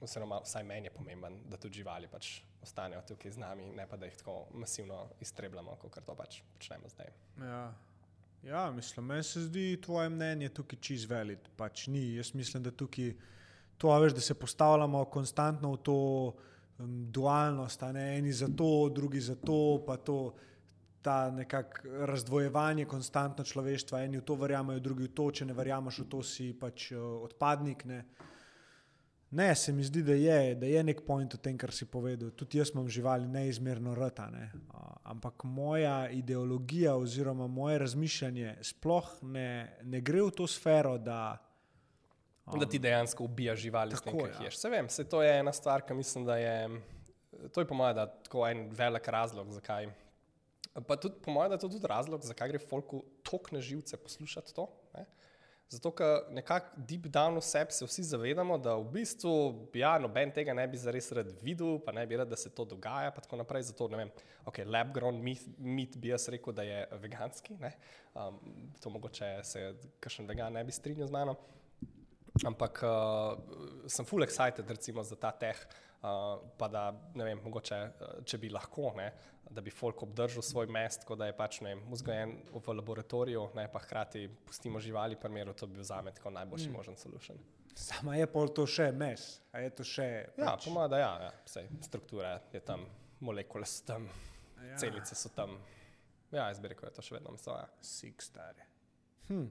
oziroma 0.00 0.40
vsaj 0.44 0.64
meni 0.64 0.86
je 0.86 0.94
pomemben, 0.94 1.40
da 1.50 1.56
tudi 1.56 1.80
živali 1.80 2.08
pač 2.10 2.40
ostanejo 2.62 3.02
tukaj 3.08 3.32
z 3.34 3.42
nami, 3.42 3.70
ne 3.76 3.86
pa 3.86 3.96
da 3.96 4.06
jih 4.06 4.16
tako 4.16 4.46
masivno 4.54 5.08
iztrebljamo, 5.20 5.76
kot 5.82 6.00
to 6.06 6.14
pač 6.14 6.40
počnemo 6.54 6.88
zdaj. 6.88 7.12
Ja. 7.42 7.62
Ja, 8.42 8.70
mislim, 8.70 9.06
meni 9.06 9.22
se 9.22 9.40
zdi 9.40 9.80
tvoje 9.82 10.08
mnenje 10.08 10.48
tukaj 10.48 10.78
čez 10.80 11.08
velik. 11.10 11.48
Pač 11.56 11.86
ni. 11.86 12.14
Jaz 12.14 12.34
mislim, 12.34 12.62
da 12.62 12.70
tukaj 12.70 13.12
to 13.78 13.94
veš, 13.98 14.14
da 14.14 14.20
se 14.20 14.34
postavljamo 14.34 15.04
konstantno 15.04 15.72
v 15.72 15.80
to 15.82 15.96
um, 16.78 17.10
dualnost, 17.12 17.82
ne 17.92 18.18
eni 18.18 18.32
za 18.32 18.48
to, 18.56 18.88
drugi 18.94 19.20
za 19.20 19.34
to, 19.34 19.82
pa 19.86 19.96
to. 19.96 20.34
Ta 21.02 21.30
nekakšno 21.30 22.06
razdvojevanje, 22.10 22.84
konstantno 22.84 23.44
človeštva, 23.44 24.00
eni 24.02 24.18
v 24.18 24.24
to 24.26 24.34
verjamejo, 24.34 24.80
drugi 24.82 25.06
v 25.06 25.12
to, 25.14 25.28
če 25.30 25.46
ne 25.46 25.54
verjameš 25.54 26.00
v 26.02 26.06
to, 26.10 26.22
si 26.26 26.48
pač 26.58 26.90
uh, 26.92 27.22
odpadnik. 27.22 27.84
Ne. 27.86 28.02
Ne, 29.30 29.54
se 29.54 29.72
mi 29.72 29.84
zdi, 29.84 30.02
da 30.02 30.12
je, 30.12 30.54
da 30.54 30.66
je 30.66 30.82
nek 30.84 31.02
point 31.06 31.34
v 31.34 31.38
tem, 31.44 31.56
kar 31.60 31.72
si 31.72 31.84
povedal. 31.84 32.30
Tudi 32.32 32.58
jaz 32.58 32.70
imam 32.72 32.88
živali 32.88 33.28
neizmerno 33.28 33.94
rata, 33.94 34.30
ne? 34.32 34.48
ampak 35.08 35.44
moja 35.44 36.08
ideologija 36.10 36.96
oziroma 36.96 37.46
moje 37.46 37.78
razmišljanje 37.78 38.56
sploh 38.62 39.08
ne, 39.22 39.76
ne 39.82 40.00
gre 40.00 40.22
v 40.22 40.32
to 40.36 40.46
sfero, 40.46 40.98
da. 40.98 41.38
Um, 42.46 42.60
da 42.60 42.68
ti 42.68 42.78
dejansko 42.78 43.24
ubijaš 43.24 43.58
živali, 43.60 43.96
tako 43.96 44.22
da 44.22 44.28
jih 44.28 44.40
ješ. 44.48 44.58
Se 44.58 44.70
vem, 44.72 44.88
se 44.88 45.04
to 45.08 45.22
je 45.22 45.38
ena 45.38 45.52
stvar, 45.52 45.84
ki 45.84 45.94
mislim, 45.94 46.24
da 46.24 46.36
je. 46.36 46.80
To 47.52 47.60
je 47.60 47.68
po 47.68 47.76
mojem, 47.76 47.94
da 47.96 48.04
je 48.08 48.12
tako 48.24 48.46
en 48.48 48.68
velik 48.72 49.08
razlog, 49.08 49.52
zakaj. 49.52 49.88
Pa 50.86 50.96
tudi 50.96 51.20
po 51.24 51.32
mojem, 51.32 51.50
da 51.50 51.56
je 51.56 51.64
to 51.64 51.68
tudi 51.68 51.86
razlog, 51.86 52.24
zakaj 52.24 52.48
gre 52.48 52.58
Folku 52.58 53.02
tok 53.22 53.52
na 53.52 53.60
živce 53.60 53.96
poslušati 53.96 54.54
to. 54.54 54.68
Ne? 55.68 55.74
Zato, 55.76 55.90
ker 55.92 56.22
nekako 56.32 56.80
deep 56.88 57.06
down 57.12 57.36
v 57.36 57.42
sebi 57.44 57.72
se 57.72 57.84
vsi 57.84 58.02
zavedamo, 58.02 58.56
da 58.58 58.76
v 58.76 58.86
bistvu 58.92 59.32
ja, 59.76 59.98
noben 60.00 60.32
tega 60.32 60.54
ne 60.54 60.64
bi 60.68 60.78
zares 60.80 61.10
rad 61.12 61.28
videl, 61.42 61.78
pa 61.84 61.92
ne 61.92 62.06
bi 62.06 62.16
rad, 62.16 62.28
da 62.28 62.36
se 62.36 62.48
to 62.48 62.64
dogaja. 62.64 63.12
Zato, 63.60 63.88
ne 63.88 63.96
vem, 63.96 64.10
okay, 64.46 64.64
lab 64.64 64.94
grown 64.94 65.20
meat, 65.20 65.44
meat 65.58 65.98
bi 65.98 66.08
jaz 66.08 66.28
rekel, 66.28 66.54
da 66.54 66.62
je 66.62 66.86
veganski. 67.02 67.58
Um, 68.14 68.40
to 68.80 68.90
mogoče 68.90 69.40
se 69.44 69.74
kakšen 70.00 70.26
vegan 70.26 70.52
ne 70.52 70.64
bi 70.64 70.72
strinjal 70.72 71.06
z 71.06 71.12
mano. 71.12 71.36
Ampak 72.46 72.82
uh, 72.82 73.36
sem 73.90 74.06
full 74.06 74.24
excited 74.24 74.70
recimo, 74.70 75.02
za 75.02 75.16
ta 75.16 75.32
teh, 75.36 75.58
uh, 76.00 76.38
pa 76.56 76.68
da 76.68 76.92
ne 77.14 77.24
vem, 77.28 77.42
mogoče, 77.44 77.82
uh, 78.00 78.24
če 78.24 78.40
bi 78.40 78.48
lahko. 78.48 78.94
Ne, 78.96 79.12
da 79.50 79.60
bi 79.60 79.70
folk 79.70 80.02
obdržal 80.02 80.42
svoj 80.42 80.66
mest, 80.66 81.04
kot 81.04 81.18
da 81.18 81.26
je 81.26 81.36
pač 81.36 81.60
vzgojen 81.90 82.34
v 82.52 82.74
laboratoriju, 82.74 83.48
ne 83.56 83.68
pa 83.72 83.80
hkrati 83.80 84.28
pustimo 84.46 84.80
živali, 84.80 85.16
pa 85.16 85.28
miru, 85.28 85.52
to 85.52 85.66
bi 85.66 85.80
vzame 85.80 86.12
kot 86.22 86.32
najboljši 86.32 86.68
mm. 86.68 86.72
možen 86.72 86.96
solution. 86.96 87.38
Sama 87.74 88.16
je 88.16 88.26
pol 88.26 88.48
to 88.50 88.66
še 88.66 88.90
mes, 88.92 89.26
a 89.52 89.62
je 89.62 89.70
to 89.70 89.86
še. 89.86 90.08
Ja, 90.36 90.52
pač... 90.52 90.66
pomaga, 90.66 90.88
da 90.96 90.98
ja, 90.98 91.12
ja. 91.28 91.30
Sej, 91.46 91.68
struktura 91.86 92.34
je 92.52 92.60
tam, 92.60 92.84
molekule 93.20 93.66
so 93.66 93.86
tam, 93.86 94.08
ja. 94.64 94.76
celice 94.80 95.14
so 95.14 95.30
tam. 95.34 95.56
Ja, 96.32 96.50
jaz 96.50 96.60
bi 96.60 96.72
rekel, 96.72 96.88
da 96.88 96.92
je 96.92 96.98
to 96.98 97.06
še 97.06 97.16
vedno 97.16 97.32
meso. 97.32 97.54
Ja. 97.54 97.68
Sik 97.80 98.22
stari. 98.22 98.66
Hm. 99.30 99.46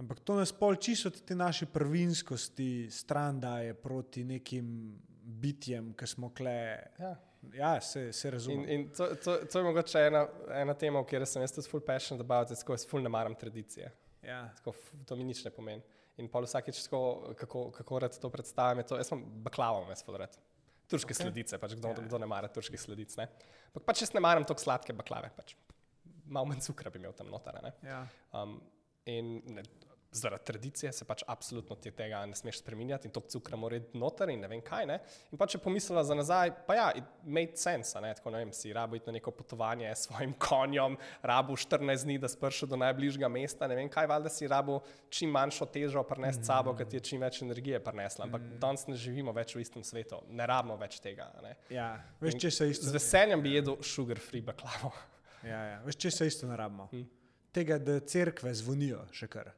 Ampak 0.00 0.22
to 0.24 0.38
nas 0.38 0.54
pol 0.56 0.78
čisto 0.80 1.10
te 1.12 1.36
naše 1.36 1.68
prvinskosti 1.68 2.88
stran 2.90 3.40
daje 3.42 3.74
proti 3.76 4.24
nekim 4.24 4.96
bitjem, 5.22 5.92
ki 5.98 6.08
smo 6.08 6.32
kle. 6.34 6.56
Ja. 6.98 7.12
Ja, 7.50 7.80
se, 7.80 8.12
se 8.12 8.30
razumem. 8.30 8.64
In, 8.64 8.70
in 8.70 8.84
to, 8.94 9.08
to, 9.24 9.36
to 9.50 9.58
je 9.58 9.64
mogoče 9.64 10.06
ena, 10.06 10.26
ena 10.62 10.74
tema, 10.78 11.00
o 11.02 11.04
kateri 11.04 11.26
sem 11.26 11.42
jaz 11.42 11.54
tudi 11.54 11.68
full 11.68 11.82
passionate 11.84 12.22
about, 12.22 12.52
tako 12.54 12.76
jaz 12.76 12.86
full 12.88 13.02
ne 13.02 13.10
maram 13.12 13.34
tradicije. 13.38 13.90
Ja. 14.22 14.44
Tako, 14.56 14.74
to 15.08 15.18
mi 15.18 15.26
nič 15.26 15.42
ne 15.44 15.50
pomeni. 15.50 15.82
In 16.20 16.28
pa 16.30 16.42
vsakeč, 16.44 16.84
tako, 16.86 17.34
kako, 17.38 17.64
kako 17.74 18.00
rad 18.04 18.18
to 18.20 18.30
predstavim, 18.30 18.84
to, 18.86 18.98
jaz 19.00 19.10
sem 19.10 19.24
baklava, 19.44 19.82
jaz 19.90 20.04
pa 20.06 20.16
rad. 20.22 20.38
Turške 20.92 21.14
okay. 21.14 21.24
sledice, 21.24 21.58
pač, 21.58 21.74
kdo, 21.78 21.94
ja. 21.96 22.04
kdo 22.06 22.20
ne 22.20 22.28
mara 22.30 22.50
turških 22.52 22.80
sledic. 22.80 23.14
Ne? 23.18 23.26
Pač, 23.72 23.84
pač 23.88 24.04
jaz 24.04 24.14
ne 24.14 24.22
maram 24.22 24.46
tako 24.46 24.62
sladke 24.62 24.94
baklave, 24.96 25.32
pač, 25.36 25.56
malo 26.28 26.50
manj 26.50 26.62
cukra 26.68 26.92
bi 26.92 27.00
imel 27.00 27.16
tam 27.16 27.32
noter. 27.32 27.58
Ja. 27.86 28.02
Um, 28.36 28.58
in 29.08 29.38
ne, 29.56 29.64
zaradi 30.12 30.44
tradicije 30.44 30.92
se 30.92 31.04
pač 31.04 31.22
absolutno 31.26 31.76
tega 31.76 32.26
ne 32.26 32.36
smeš 32.36 32.58
spremenjati 32.58 33.08
in 33.08 33.12
to 33.12 33.20
cukra 33.20 33.56
mora 33.56 33.76
iti 33.76 33.98
noter 33.98 34.30
in 34.30 34.40
ne 34.40 34.48
vem 34.48 34.60
kaj. 34.60 34.86
Ne? 34.86 34.98
In 35.32 35.40
pa 35.40 35.46
če 35.48 35.58
pomislila 35.62 36.04
za 36.04 36.14
nazaj, 36.14 36.52
pa 36.66 36.76
ja, 36.76 36.88
it 36.96 37.08
made 37.24 37.56
sense, 37.56 38.00
ne? 38.00 38.12
tako 38.14 38.32
ne 38.34 38.42
vem, 38.42 38.52
si 38.52 38.72
rabo 38.72 38.96
iti 38.96 39.08
na 39.08 39.16
neko 39.16 39.32
potovanje 39.36 39.88
s 39.90 40.06
svojim 40.06 40.34
konjem, 40.38 40.96
rabo 41.22 41.56
14 41.56 42.04
dni, 42.04 42.18
da 42.22 42.28
sprši 42.28 42.68
do 42.68 42.78
najbližjega 42.80 43.30
mesta, 43.32 43.68
ne 43.68 43.78
vem 43.78 43.88
kaj, 43.92 44.08
valjda 44.10 44.32
si 44.32 44.50
rabo 44.50 44.80
čim 45.08 45.32
manjšo 45.32 45.66
težo 45.72 46.04
prenesti 46.08 46.42
mm. 46.42 46.50
sabo, 46.50 46.76
ker 46.76 46.88
ti 46.88 47.00
je 47.00 47.06
čim 47.12 47.24
več 47.24 47.40
energije 47.42 47.80
prenesla. 47.84 48.28
Ampak 48.28 48.44
mm. 48.44 48.60
danes 48.62 48.86
ne 48.90 48.98
živimo 49.00 49.32
več 49.36 49.56
v 49.56 49.64
istem 49.64 49.84
svetu, 49.86 50.20
ne 50.28 50.46
rabimo 50.48 50.76
več 50.80 51.00
tega. 51.02 51.30
Ja, 51.72 51.94
veš, 52.20 52.38
isto... 52.50 52.68
Z 52.68 52.92
veseljem 52.92 53.42
bi 53.42 53.56
jedel 53.56 53.80
sugar 53.86 54.20
free 54.20 54.44
baklavo. 54.44 54.92
ja, 55.52 55.64
ja. 55.72 55.80
Veš, 55.86 55.98
če 56.04 56.14
se 56.18 56.30
isto 56.34 56.50
ne 56.50 56.58
rabimo. 56.60 56.90
Mm. 56.92 57.08
Tega, 57.52 57.76
da 57.76 57.98
crkve 58.00 58.54
zvonijo 58.56 59.02
še 59.12 59.28
kar. 59.28 59.52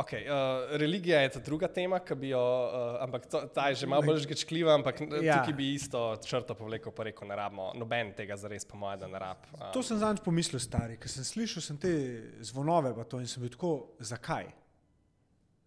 Okay, 0.00 0.24
uh, 0.24 0.76
religija 0.80 1.20
je 1.20 1.28
ta 1.28 1.40
druga 1.44 1.68
tema, 1.68 2.00
jo, 2.22 2.40
uh, 2.40 3.02
ampak 3.02 3.26
to, 3.26 3.40
ta 3.54 3.68
je 3.68 3.74
že 3.74 3.86
malo 3.86 4.02
bolj 4.02 4.22
žgečkljiva, 4.24 4.74
ampak 4.74 5.00
ja. 5.20 5.38
tukaj 5.38 5.52
bi 5.52 5.74
isto 5.74 6.16
črto 6.24 6.54
povlekel, 6.56 6.92
pa 6.92 7.04
rekel, 7.04 7.28
ne 7.28 7.36
rabimo 7.36 7.72
noben 7.76 8.14
tega 8.16 8.36
zares, 8.40 8.64
po 8.64 8.80
mojem, 8.80 9.02
da 9.02 9.10
ne 9.12 9.20
rab. 9.20 9.44
Um. 9.52 9.66
To 9.74 9.82
sem 9.84 10.00
zadnjič 10.00 10.24
pomislil, 10.24 10.62
stari, 10.62 10.96
ker 10.96 11.12
sem 11.12 11.26
slišal 11.26 11.64
sem 11.66 11.76
te 11.76 11.92
zvonove 12.40 12.94
to 13.04 13.20
in 13.20 13.28
sem 13.28 13.44
bil 13.44 13.52
tako, 13.52 13.74
zakaj? 14.00 14.48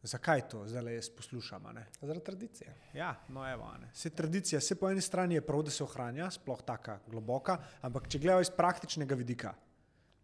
Zakaj 0.03 0.47
to 0.49 0.63
zdaj 0.67 0.95
jaz 0.95 1.11
poslušam? 1.13 1.69
Zaradi 2.01 2.25
tradicije. 2.25 2.73
Ja, 2.93 3.13
no, 3.29 3.45
evo, 3.47 3.69
se 3.93 4.09
tradicija, 4.09 4.59
se 4.61 4.75
po 4.75 4.89
eni 4.89 5.01
strani 5.01 5.35
je 5.35 5.45
prav, 5.45 5.61
da 5.63 5.71
se 5.71 5.83
ohranja, 5.83 6.31
sploh 6.31 6.65
tako 6.65 6.97
globoka, 7.07 7.59
ampak 7.81 8.09
če 8.09 8.19
gledajo 8.19 8.41
iz 8.41 8.51
praktičnega 8.51 9.15
vidika, 9.15 9.53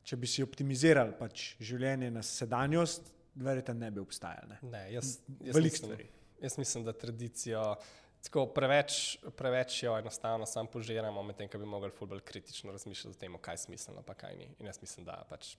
če 0.04 0.18
bi 0.18 0.28
si 0.28 0.44
optimizirali 0.44 1.14
pač 1.20 1.54
življenje 1.62 2.12
na 2.12 2.26
sedanjost, 2.26 3.14
verjetno 3.36 3.74
ne 3.74 3.92
bi 3.92 4.00
obstajali. 4.00 4.50
Ne? 4.50 4.60
Ne, 4.62 4.84
jaz, 4.94 5.18
jaz, 5.44 5.56
mislim, 5.56 5.98
jaz 6.42 6.58
mislim, 6.58 6.84
da 6.84 6.94
tradicijo 6.94 7.76
tako 8.24 8.46
preveč, 8.54 9.18
preveč 9.38 9.84
jo 9.84 9.98
enostavno 9.98 10.46
sam 10.46 10.68
požiramo, 10.68 11.24
medtem 11.24 11.50
ko 11.50 11.58
bi 11.58 11.66
mogli 11.66 11.92
fulbol 11.96 12.20
kritično 12.20 12.72
razmišljati 12.72 13.18
o 13.18 13.20
tem, 13.20 13.38
kaj 13.42 13.54
je 13.54 13.66
smiselno, 13.68 14.04
pa 14.04 14.14
kaj 14.14 14.36
ni. 14.36 14.50
In 14.60 14.68
jaz 14.68 14.82
mislim, 14.82 15.06
da 15.06 15.22
pač 15.30 15.56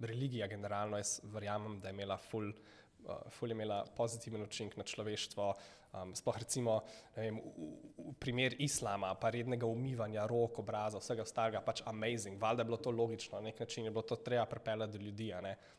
religija 0.00 0.46
generalno, 0.46 0.98
jaz 0.98 1.18
verjamem, 1.24 1.80
da 1.80 1.88
je 1.88 1.98
imela 1.98 2.18
ful. 2.18 2.52
Uh, 2.98 3.14
ful 3.30 3.48
je 3.48 3.54
imela 3.54 3.84
pozitiven 3.96 4.42
učinek 4.42 4.76
na 4.76 4.84
človeštvo, 4.84 5.52
um, 5.92 6.14
sploh 6.14 6.38
recimo 6.38 6.80
vem, 7.16 7.38
v, 7.38 7.66
v 8.10 8.14
primer 8.20 8.56
islama, 8.62 9.14
pa 9.14 9.30
rednega 9.34 9.66
umivanja 9.66 10.26
rok, 10.26 10.60
obraza, 10.62 11.00
vsega 11.02 11.24
ostalega, 11.24 11.62
pač 11.64 11.82
amazing. 11.86 12.40
Valjda 12.40 12.64
je 12.64 12.70
bilo 12.70 12.80
to 12.82 12.90
logično, 12.90 13.40
na 13.40 13.50
nek 13.50 13.60
način 13.60 13.84
je 13.84 13.90
bilo 13.90 14.02
to 14.02 14.16
treba 14.16 14.46
pripeljati 14.46 14.98
do 14.98 15.04
ljudi. 15.04 15.32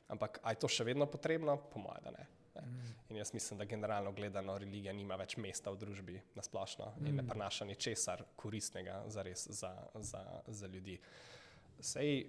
Ampak 0.07 0.41
je 0.49 0.59
to 0.59 0.67
še 0.67 0.83
vedno 0.83 1.05
potrebno? 1.05 1.57
Po 1.69 1.79
mojem, 1.79 2.03
da 2.03 2.13
ne. 2.15 2.27
ne. 2.55 2.67
Mm. 2.67 2.93
In 3.09 3.17
jaz 3.17 3.33
mislim, 3.33 3.57
da 3.57 3.65
generalno 3.65 4.11
gledano 4.11 4.57
religija 4.57 4.93
nima 4.93 5.17
več 5.17 5.37
mesta 5.37 5.71
v 5.73 5.79
družbi 5.81 6.21
na 6.35 6.45
splošno 6.45 6.93
mm. 6.97 7.07
in 7.07 7.15
ne 7.15 7.23
mm. 7.23 7.31
prenaša 7.33 7.65
ničesar 7.65 8.23
koristnega 8.35 9.03
za 9.07 9.25
res 9.25 9.47
za, 9.49 9.73
za, 9.95 10.23
za 10.47 10.67
ljudi. 10.67 10.99
Sej, 11.79 12.25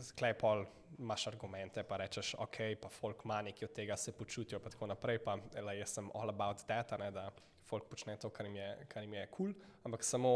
sklepol, 0.00 0.64
imaš 0.98 1.26
argumente, 1.26 1.82
pa 1.82 1.96
rečeš, 1.96 2.34
ok, 2.38 2.58
pa 2.80 2.88
folk 2.88 3.24
ima 3.24 3.40
nekaj 3.42 3.66
od 3.66 3.72
tega, 3.74 3.96
se 3.96 4.12
počutijo, 4.12 4.60
pa 4.60 4.70
tako 4.70 4.86
naprej. 4.86 5.18
Pa, 5.24 5.38
ele, 5.54 5.78
jaz 5.78 5.96
sem 5.98 6.10
all 6.14 6.30
about 6.30 6.62
that, 6.68 6.94
ne, 6.98 7.10
da 7.10 7.30
folk 7.64 7.88
počne 7.90 8.16
to, 8.20 8.30
kar 8.30 8.46
jim 8.46 9.14
je 9.14 9.26
kul, 9.26 9.52
cool, 9.52 9.54
ampak 9.84 10.04
samo 10.04 10.34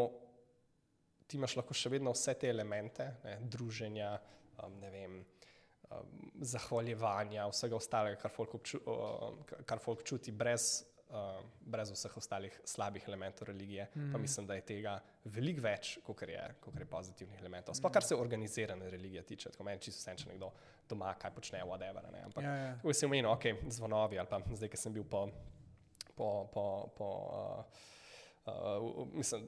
ti 1.28 1.36
imaš 1.36 1.59
lahko 1.60 1.76
še 1.76 1.93
vedno 1.93 2.12
vse 2.16 2.35
te 2.40 2.48
elemente, 2.48 3.05
ne, 3.24 3.36
druženja, 3.52 4.12
um, 4.64 4.78
ne 4.80 4.90
vem 4.90 5.18
um, 5.20 6.14
zahvaljevanja, 6.40 7.47
vsega 7.52 7.76
ostalega, 7.76 8.20
kar 8.22 8.32
folk, 8.32 8.55
obču, 8.59 8.80
uh, 8.89 9.59
kar 9.68 9.82
folk 9.85 10.05
čuti, 10.09 10.32
brez, 10.32 10.70
uh, 11.10 11.40
brez 11.60 11.93
vseh 11.93 12.16
ostalih 12.16 12.60
slabih 12.64 13.05
elementov 13.09 13.48
religije. 13.48 13.89
Mm. 13.94 14.12
Pa 14.12 14.18
mislim, 14.18 14.47
da 14.47 14.55
je 14.55 14.64
tega 14.70 14.98
veliko 15.24 15.64
več, 15.64 15.98
kot 16.06 16.22
je, 16.22 16.44
je 16.78 16.89
pozitivnih 16.90 17.40
elementov. 17.40 17.76
Sploh 17.78 17.93
kar 17.93 18.05
se 18.05 18.16
organizirane 18.16 18.90
religije 18.90 19.22
tiče, 19.22 19.52
tako 19.55 19.68
meni 19.68 19.80
čisto 19.80 20.02
vse, 20.02 20.16
če 20.22 20.32
nekdo 20.32 20.52
doma 20.89 21.12
kaj 21.20 21.35
počne, 21.36 21.62
whatever. 21.66 22.09
Ne? 22.12 22.24
Ampak, 22.30 22.44
ja, 22.44 22.56
ja. 22.56 22.72
ko 22.82 22.94
si 22.94 23.06
omenil, 23.06 23.30
ok, 23.32 23.70
zvonovi 23.78 24.18
ali 24.18 24.30
pa 24.30 24.43
zdaj, 24.55 24.72
ki 24.72 24.80
sem 24.80 24.97
bil 24.97 25.05
po. 25.05 25.28
po, 26.16 26.48
po, 26.52 26.64
po 26.97 27.12
uh, 27.28 27.86
Uh, 28.48 29.09
mislim, 29.12 29.43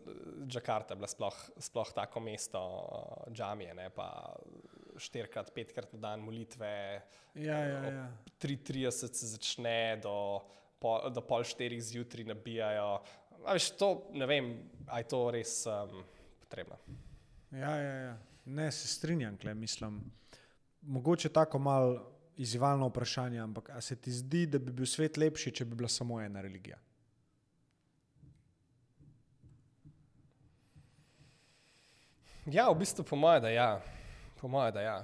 Džakarta 0.46 0.92
je 0.92 0.96
bila 0.96 1.08
sploh, 1.08 1.36
sploh 1.56 1.92
tako 1.96 2.20
mesto, 2.20 2.60
uh, 2.60 3.32
džamije, 3.32 3.74
ne, 3.74 3.86
pa 3.90 4.34
štirikrat, 5.00 5.54
petkrat 5.54 5.92
na 5.92 6.00
dan 6.00 6.20
molitve. 6.20 7.00
Ja, 7.34 7.58
ja, 7.64 7.80
ja. 7.84 8.08
3:30 8.42 9.14
se 9.14 9.26
začne, 9.26 9.96
do, 10.02 10.42
po, 10.80 10.96
do 11.12 11.20
pol 11.20 11.44
štirih 11.44 11.82
zjutraj 11.84 12.24
nabijajo. 12.24 12.88
Veš, 13.44 13.70
to, 13.80 13.90
ne 14.12 14.26
vem, 14.26 14.50
ali 14.88 15.04
je 15.04 15.08
to 15.08 15.20
res 15.30 15.54
um, 15.68 16.02
potrebno. 16.40 16.76
Ja, 17.52 17.76
ja, 17.76 17.94
ja. 17.94 18.16
Ne, 18.44 18.70
se 18.72 18.88
strinjam, 18.88 19.36
kle, 19.38 19.54
mislim. 19.54 20.00
Mogoče 20.80 21.28
tako 21.28 21.58
malo 21.58 22.10
izzivalno 22.36 22.88
vprašanje, 22.88 23.40
ampak 23.40 23.70
ali 23.70 23.82
se 23.82 23.96
ti 23.96 24.12
zdi, 24.12 24.46
da 24.46 24.58
bi 24.58 24.72
bil 24.72 24.86
svet 24.86 25.16
lepši, 25.16 25.52
če 25.52 25.64
bi 25.64 25.76
bila 25.76 25.88
samo 25.88 26.20
ena 26.20 26.40
religija? 26.40 26.78
Ja, 32.46 32.70
v 32.70 32.80
bistvu 32.80 33.04
po 33.04 33.16
mojem, 33.16 33.42
da 33.42 33.50
ja. 33.52 33.70
Po 34.40 34.48
mojem, 34.48 34.74
da 34.74 34.80
ja. 34.80 34.98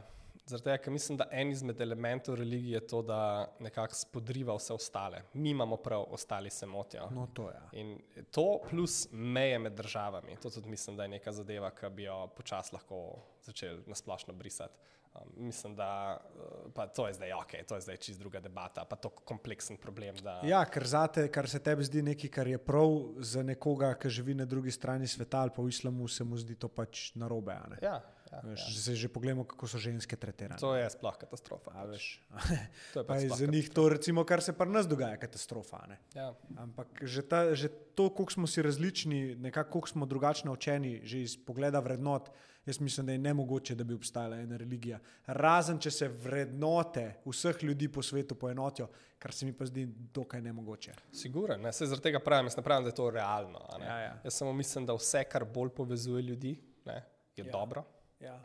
Zato, 0.46 0.70
ker 0.78 0.92
mislim, 0.92 1.18
da 1.18 1.26
en 1.30 1.50
izmed 1.50 1.80
elementov 1.80 2.34
religije 2.34 2.76
je 2.76 2.86
to, 2.86 3.02
da 3.02 3.48
nekako 3.60 3.94
spodriva 3.94 4.54
vse 4.54 4.74
ostale. 4.74 5.22
Mi 5.32 5.50
imamo 5.50 5.76
prav, 5.76 6.04
ostali 6.10 6.50
se 6.50 6.66
motijo. 6.66 7.08
No, 7.10 7.26
to, 7.34 7.50
ja. 7.50 7.68
In 7.72 7.98
to 8.30 8.60
plus 8.70 9.08
meje 9.10 9.58
med 9.58 9.72
državami, 9.72 10.36
to 10.42 10.50
tudi 10.50 10.68
mislim, 10.68 10.96
da 10.96 11.02
je 11.02 11.08
neka 11.08 11.32
zadeva, 11.32 11.70
ki 11.70 11.90
bi 11.90 12.06
jo 12.06 12.26
počasi 12.36 12.74
lahko 12.74 13.00
začeli 13.42 13.82
nasplošno 13.86 14.34
brisati. 14.34 14.78
Um, 15.16 15.44
mislim, 15.46 15.74
da 15.76 16.20
uh, 16.34 16.72
pa 16.74 16.86
to 16.86 17.06
je 17.06 17.14
zdaj 17.14 17.32
ok, 17.32 17.52
to 17.68 17.74
je 17.74 17.80
zdaj 17.80 17.96
čist 17.96 18.20
druga 18.20 18.40
debata, 18.40 18.84
pa 18.84 18.96
to 18.96 19.08
kompleksen 19.08 19.76
problem. 19.76 20.16
Da... 20.16 20.40
Ja, 20.44 20.64
ker 20.64 20.86
zate, 20.86 21.28
kar 21.32 21.48
se 21.48 21.58
tebi 21.58 21.84
zdi 21.84 22.02
nekaj, 22.02 22.30
kar 22.30 22.48
je 22.48 22.58
prav 22.58 23.00
za 23.18 23.42
nekoga, 23.42 23.94
ki 23.98 24.10
živi 24.10 24.34
na 24.34 24.44
drugi 24.44 24.70
strani 24.70 25.06
sveta 25.06 25.40
ali 25.40 25.50
pa 25.56 25.62
v 25.62 25.74
islamu, 25.74 26.08
se 26.08 26.24
mu 26.24 26.36
zdi 26.36 26.54
to 26.54 26.68
pač 26.68 27.14
narobe. 27.14 27.56
Ja, 27.82 28.00
Ja, 28.32 28.40
veš, 28.44 28.60
ja. 28.60 28.82
Se 28.82 28.94
že 28.94 29.08
pogledamo, 29.08 29.44
kako 29.44 29.68
so 29.70 29.78
ženske 29.78 30.16
tretirane. 30.16 30.58
To 30.60 30.74
je 30.74 30.86
sploh 30.90 31.14
katastrofa. 31.18 31.70
A, 31.74 31.86
pač. 31.86 32.18
to 32.94 33.00
je 33.00 33.06
pač 33.06 33.26
za 33.30 33.46
njih 33.46 33.70
to, 33.70 33.88
recimo, 33.88 34.24
kar 34.26 34.42
se 34.42 34.52
pri 34.52 34.70
nas 34.70 34.88
dogaja, 34.90 35.16
katastrofa. 35.20 35.84
Ja. 36.14 36.32
Ampak 36.58 37.06
že, 37.06 37.22
ta, 37.22 37.54
že 37.54 37.70
to, 37.94 38.10
koliko 38.10 38.32
smo 38.32 38.46
si 38.50 38.62
različni, 38.62 39.38
nekako 39.38 39.78
koliko 39.78 39.88
smo 39.88 40.06
drugačno 40.06 40.52
učeni, 40.52 41.00
že 41.06 41.22
iz 41.22 41.36
pogleda 41.38 41.80
vrednot, 41.80 42.30
jaz 42.66 42.80
mislim, 42.80 43.06
da 43.06 43.12
je 43.12 43.18
nemogoče, 43.18 43.74
da 43.74 43.84
bi 43.84 43.94
obstajala 43.94 44.36
ena 44.42 44.56
religija. 44.56 44.98
Razen, 45.26 45.78
če 45.78 45.90
se 45.90 46.08
vrednote 46.08 47.22
vseh 47.24 47.62
ljudi 47.62 47.88
po 47.92 48.02
svetu 48.02 48.34
poenotijo, 48.34 48.88
kar 49.22 49.32
se 49.32 49.46
mi 49.46 49.52
pa 49.54 49.66
zdi 49.66 49.86
dokaj 50.14 50.42
nemogoče. 50.42 50.94
Sigurno, 51.12 51.56
ne? 51.56 51.72
se 51.72 51.86
zaradi 51.86 52.10
tega 52.10 52.20
pravim, 52.20 52.50
jaz 52.50 52.56
ne 52.58 52.62
pravim, 52.62 52.84
da 52.84 52.90
je 52.90 52.98
to 52.98 53.10
realno. 53.10 53.62
Ja, 53.80 53.98
ja. 54.00 54.14
Jaz 54.24 54.34
samo 54.42 54.52
mislim, 54.52 54.86
da 54.86 54.98
vse, 54.98 55.24
kar 55.30 55.44
bolj 55.44 55.70
povezuje 55.76 56.22
ljudi, 56.22 56.56
ne, 56.84 57.04
je 57.36 57.46
ja. 57.46 57.52
dobro. 57.52 57.84
Ja. 58.20 58.36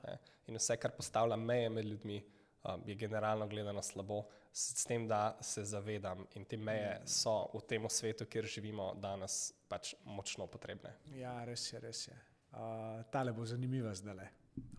In 0.47 0.57
vse, 0.59 0.77
kar 0.77 0.91
postavlja 0.95 1.35
meje 1.35 1.69
med 1.69 1.85
ljudmi, 1.85 2.19
um, 2.63 2.83
je 2.85 2.95
generalno 2.95 3.47
gledano 3.47 3.81
slabo, 3.81 4.23
s, 4.51 4.81
s 4.81 4.85
tem, 4.85 5.07
da 5.07 5.37
se 5.41 5.63
zavedam 5.65 6.25
in 6.35 6.45
te 6.45 6.57
meje 6.57 7.01
so 7.05 7.45
v 7.53 7.61
tem 7.67 7.87
svetu, 7.89 8.25
kjer 8.25 8.45
živimo 8.45 8.91
danes, 8.99 9.53
pač 9.67 9.93
močno 10.05 10.47
potrebne. 10.47 10.93
Ja, 11.15 11.39
res 11.47 11.69
je, 11.73 11.79
res 11.79 12.07
je. 12.07 12.17
Uh, 12.51 13.03
tale 13.11 13.31
bo 13.31 13.45
zanimiva 13.47 13.93
zdaj. 13.95 14.27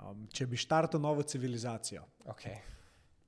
Um, 0.05 0.27
če 0.29 0.47
bi 0.47 0.61
štartil 0.61 1.01
novo 1.01 1.25
civilizacijo, 1.25 2.05
okay. 2.29 2.59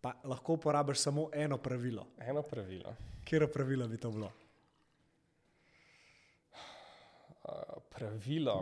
pa 0.05 0.13
lahko 0.29 0.59
uporabiš 0.59 1.07
samo 1.07 1.31
eno 1.33 1.57
pravilo. 1.59 2.11
Eno 2.21 2.43
pravilo. 2.43 2.93
Kje 3.25 3.49
pravilo 3.49 3.89
bi 3.89 3.97
to 3.97 4.11
bilo? 4.13 4.29
Uh, 7.45 7.81
pravilo. 7.91 8.61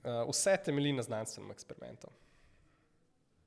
Uh, 0.00 0.30
vse 0.30 0.56
temelji 0.64 0.92
na 0.92 1.02
znanstvenem 1.02 1.50
eksperimentu. 1.50 2.08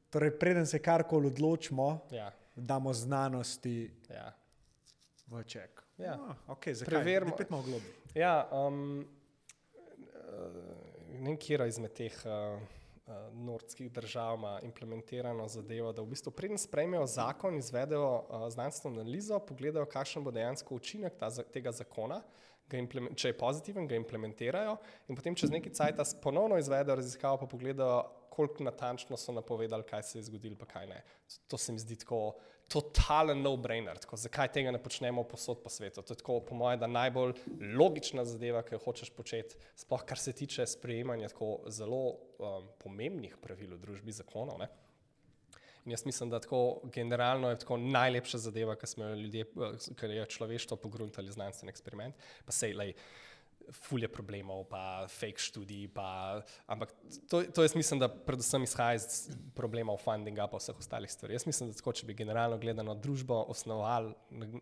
Torej, 0.10 0.36
preden 0.40 0.68
se 0.70 0.80
karkoli 0.80 1.28
odločimo, 1.28 2.00
ja. 2.12 2.32
damo 2.56 2.94
znanosti 2.94 3.92
ja. 4.10 4.34
v 5.28 5.44
ček. 5.44 5.84
Ja. 5.98 6.18
Oh, 6.22 6.58
okay, 6.58 6.86
Preverimo, 6.86 7.36
kaj 7.36 7.46
imamo 7.50 7.64
globi. 7.64 7.94
Ja, 8.14 8.50
um, 8.52 9.06
ne 11.10 11.32
vem, 11.32 11.38
kje 11.38 11.68
izmed 11.68 11.94
teh 11.98 12.14
uh, 12.26 12.62
uh, 13.08 13.14
nordskih 13.34 13.92
držav 13.92 14.38
ima 14.38 14.60
implementirano 14.64 15.48
zadevo, 15.48 15.92
da 15.94 16.02
v 16.02 16.14
bistvu 16.14 16.32
preden 16.32 16.58
sprejmejo 16.58 17.08
zakon, 17.08 17.58
izvedejo 17.58 18.14
uh, 18.22 18.48
znanstveno 18.54 19.02
analizo, 19.02 19.40
pogledajo, 19.40 19.86
kakšen 19.90 20.24
bo 20.24 20.32
dejansko 20.32 20.76
učinek 20.76 21.18
ta, 21.18 21.30
tega 21.54 21.72
zakona 21.72 22.22
če 22.69 23.30
je 23.30 23.38
pozitiven, 23.38 23.88
ga 23.88 23.98
implementirajo 23.99 24.77
in 25.07 25.18
potem 25.18 25.35
čez 25.35 25.52
neki 25.53 25.73
čas 25.76 26.15
ponovno 26.22 26.57
izvedejo 26.57 26.98
raziskavo, 26.99 27.38
pa 27.44 27.49
pogledajo, 27.49 28.02
koliko 28.34 28.65
natančno 28.65 29.18
so 29.18 29.31
napovedali, 29.31 29.85
kaj 29.85 30.03
se 30.03 30.18
je 30.18 30.23
zgodilo, 30.23 30.57
pa 30.57 30.65
kaj 30.65 30.88
ne. 30.90 31.03
To 31.48 31.57
se 31.57 31.73
mi 31.73 31.80
zdi 31.80 31.99
tako 32.02 32.34
totalen 32.72 33.44
no-brainer. 33.44 33.99
Zakaj 34.18 34.49
tega 34.56 34.72
ne 34.73 34.80
počnemo 34.81 35.23
posod 35.30 35.61
po 35.61 35.69
svetu? 35.69 36.02
To 36.02 36.14
je 36.14 36.22
tako, 36.22 36.40
po 36.48 36.56
mojem, 36.57 36.80
da 36.81 36.90
najbolj 36.90 37.35
logična 37.77 38.26
zadeva, 38.26 38.64
ki 38.65 38.76
jo 38.76 38.81
hočeš 38.85 39.11
početi, 39.14 39.60
sploh 39.77 40.06
kar 40.07 40.18
se 40.18 40.34
tiče 40.34 40.65
sprejemanja 40.68 41.30
tako 41.30 41.60
zelo 41.68 42.02
um, 42.10 42.72
pomembnih 42.81 43.38
pravil 43.41 43.76
v 43.76 43.81
družbi 43.84 44.15
zakonov. 44.15 44.57
Ne? 44.64 44.72
In 45.85 45.91
jaz 45.91 46.05
mislim, 46.05 46.30
da 46.30 46.39
tako 46.39 46.81
generalno 46.93 47.49
je 47.49 47.60
tako 47.60 47.77
najlepša 47.77 48.38
zadeva, 48.38 48.76
kar 48.76 48.89
smo 48.89 49.05
jo 49.05 49.15
ljudje, 49.15 49.45
kar 49.99 50.10
je 50.10 50.26
človeštvo 50.26 50.77
pogruntali 50.77 51.31
znanstveni 51.31 51.69
eksperiment. 51.69 52.15
Pa 52.45 52.55
sej, 52.55 52.73
lej, 52.73 52.93
fulje 53.72 54.07
problemov, 54.07 54.65
pa 54.69 55.07
fake 55.07 55.39
študij. 55.39 55.88
Pa, 55.93 56.41
ampak 56.68 56.93
to, 57.30 57.43
to 57.43 57.64
jaz 57.64 57.76
mislim, 57.76 57.99
da 57.99 58.10
predvsem 58.10 58.64
izhaja 58.64 58.99
iz 58.99 59.30
problemov 59.55 59.99
fundinga 60.03 60.47
in 60.51 60.57
vseh 60.57 60.80
ostalih 60.80 61.11
stvari. 61.11 61.38
Jaz 61.38 61.47
mislim, 61.47 61.72
da 61.72 61.77
tako, 61.77 61.93
če 61.93 62.07
bi 62.07 62.18
generalno 62.18 62.57
gledano 62.57 62.95
družbo 62.95 63.43
osnovali 63.53 64.14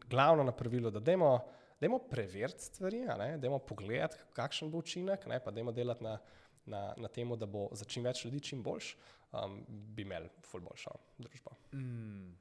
glavno 0.09 0.43
na 0.43 0.51
pravilu, 0.51 0.91
da 0.91 0.99
dajmo, 0.99 1.39
dajmo 1.81 1.99
preveriti 2.09 2.63
stvari, 2.63 3.05
dajmo 3.37 3.59
pogledati, 3.59 4.17
kakšen 4.33 4.71
bo 4.71 4.81
učinek, 4.81 5.25
ne, 5.27 5.39
pa 5.43 5.51
dajmo 5.51 5.71
delati 5.71 6.03
na, 6.03 6.17
na, 6.65 6.93
na 6.97 7.07
tem, 7.07 7.33
da 7.37 7.45
bo 7.45 7.69
za 7.71 7.85
čim 7.85 8.05
več 8.05 8.25
ljudi 8.25 8.39
čim 8.51 8.63
boljš, 8.63 8.95
um, 9.31 9.61
bi 9.67 10.01
imeli 10.01 10.29
ful 10.45 10.61
boljšo 10.61 10.91
družbo. 11.17 11.55
Mm, 11.73 12.33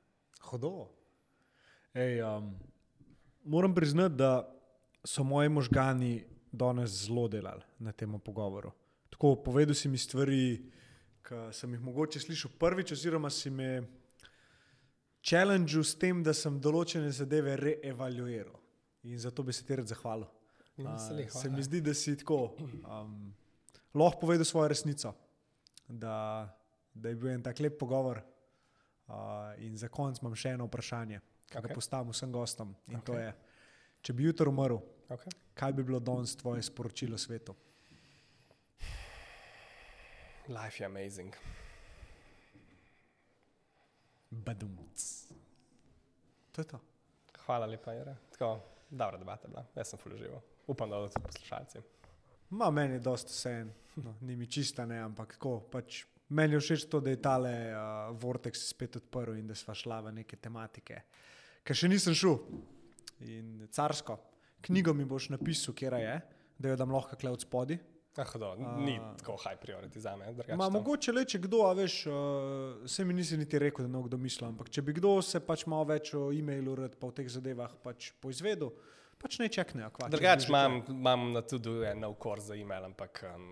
hodo. 0.50 0.88
Ej, 1.94 2.22
um, 2.22 2.52
moram 3.44 3.74
priznati, 3.74 4.14
da 4.14 4.48
so 5.04 5.24
moji 5.24 5.48
možgani 5.48 6.24
danes 6.52 6.90
zelo 6.90 7.28
delali 7.28 7.62
na 7.78 7.92
tem 7.92 8.18
pogovoru. 8.20 8.72
Tako 9.10 9.34
povedal 9.44 9.74
si 9.74 9.88
mi 9.88 9.98
stvari, 9.98 10.70
ki 11.22 11.48
sem 11.52 11.74
jih 11.74 11.82
mogoče 11.82 12.20
slišal 12.20 12.52
prvič, 12.58 12.92
oziroma 12.92 13.30
si 13.30 13.50
me 13.50 13.82
challenge 15.22 15.82
s 15.84 15.94
tem, 15.98 16.22
da 16.22 16.34
sem 16.34 16.60
določene 16.60 17.10
zadeve 17.12 17.56
reevaluiral. 17.56 18.56
In 19.08 19.18
zato 19.18 19.42
bi 19.42 19.52
se 19.52 19.64
ti 19.64 19.76
rad 19.76 19.88
zahvalil. 19.88 20.28
Uh, 20.80 20.96
se 21.28 21.50
mi 21.50 21.62
zdi, 21.62 21.80
da 21.84 21.94
si 21.94 22.16
tako 22.16 22.56
um, 22.56 23.34
lahko 23.94 24.20
povedal 24.20 24.44
svojo 24.48 24.68
resnico, 24.72 25.12
da, 25.88 26.48
da 27.00 27.12
je 27.12 27.18
bil 27.18 27.32
en 27.32 27.42
tak 27.42 27.60
lep 27.60 27.78
pogovor. 27.80 28.22
Uh, 29.10 29.56
in 29.64 29.74
za 29.76 29.88
konec 29.90 30.20
imam 30.22 30.36
še 30.38 30.54
eno 30.54 30.68
vprašanje, 30.68 31.18
ki 31.48 31.56
okay. 31.58 31.66
ga 31.66 31.74
postavim 31.74 32.14
vsem 32.14 32.32
gostom. 32.32 32.76
In 32.92 33.00
okay. 33.00 33.06
to 33.08 33.18
je, 33.18 33.30
če 34.06 34.14
bi 34.14 34.28
jutro 34.28 34.52
umrl, 34.52 34.78
Okay. 35.10 35.32
Kaj 35.54 35.72
bi 35.72 35.82
bilo 35.82 35.98
danes 36.00 36.36
tvoje 36.36 36.62
sporočilo 36.62 37.18
svetu? 37.18 37.54
Life 40.48 40.82
je 40.82 40.86
amazing. 40.86 41.34
Badumc. 44.30 45.26
To 46.52 46.60
je 46.60 46.66
to. 46.66 46.78
Hvala 47.46 47.66
lepa, 47.66 47.92
Jere. 47.92 48.16
Tako, 48.30 48.60
dobra 48.90 49.18
debata 49.18 49.48
bila. 49.48 49.66
Jaz 49.74 49.90
sem 49.90 49.98
full 49.98 50.16
živo. 50.16 50.42
Upam, 50.66 50.90
da 50.90 50.96
bodo 50.96 51.08
tudi 51.08 51.26
poslušalci. 51.26 51.78
Ma, 52.50 52.70
meni 52.70 52.94
je 52.94 53.00
dosta 53.00 53.28
vse 53.28 53.50
en. 53.50 53.72
No, 53.96 54.14
ni 54.20 54.36
mi 54.36 54.46
čista, 54.46 54.86
ne, 54.86 55.00
ampak 55.02 55.34
tako. 55.34 55.58
Pač, 55.72 56.04
meni 56.30 56.56
je 56.56 56.62
všeč 56.64 56.86
to, 56.90 57.00
da 57.04 57.12
je 57.12 57.20
tale 57.22 57.52
uh, 57.74 58.10
Vortex 58.22 58.68
spet 58.70 58.96
odprl 59.00 59.38
in 59.38 59.50
da 59.50 59.56
sva 59.58 59.74
šla 59.74 60.00
v 60.06 60.16
neke 60.22 60.38
tematike, 60.40 61.02
ker 61.66 61.76
še 61.76 61.90
nisem 61.90 62.16
šel. 62.16 62.38
In 63.28 63.66
carsko 63.70 64.16
knjigo 64.64 64.94
mi 64.96 65.04
boš 65.04 65.30
napisal, 65.34 65.74
kje 65.76 65.92
je, 66.00 66.20
da 66.58 66.72
jo 66.72 66.76
dam 66.76 66.92
lahko 66.94 67.16
kle 67.20 67.32
od 67.34 67.42
spodi. 67.42 67.78
Ah, 68.18 68.38
do, 68.38 68.56
ni 68.82 68.98
uh, 68.98 69.12
tako 69.16 69.36
high 69.38 69.56
priority 69.62 70.00
za 70.02 70.16
me. 70.16 70.32
Ma, 70.58 70.66
mogoče 70.68 71.12
le, 71.14 71.22
če 71.24 71.38
kdo, 71.46 71.62
a 71.68 71.74
veš, 71.78 72.00
uh, 72.10 72.88
se 72.90 73.04
mi 73.06 73.14
nisi 73.14 73.38
niti 73.38 73.58
rekel, 73.58 73.86
da 73.86 73.92
ne 73.92 74.02
kdo 74.04 74.18
misli, 74.20 74.44
ampak 74.48 74.68
če 74.68 74.82
bi 74.82 74.96
kdo 74.98 75.14
se 75.24 75.40
pač 75.40 75.62
malo 75.70 75.86
več 75.92 76.10
o 76.18 76.26
e-mailu, 76.34 76.74
pa 76.98 77.12
v 77.12 77.16
teh 77.20 77.30
zadevah 77.30 77.76
pač 77.84 78.10
poizvedel, 78.20 78.74
pač 79.22 79.38
ne 79.40 79.46
čekne. 79.48 79.88
Drugač 80.10 80.48
imam, 80.50 80.80
imam 80.90 81.30
na 81.36 81.44
tudi 81.46 81.94
nov 82.02 82.18
kor 82.20 82.42
za 82.42 82.58
e-mail, 82.58 82.90
ampak 82.90 83.22
um, 83.30 83.46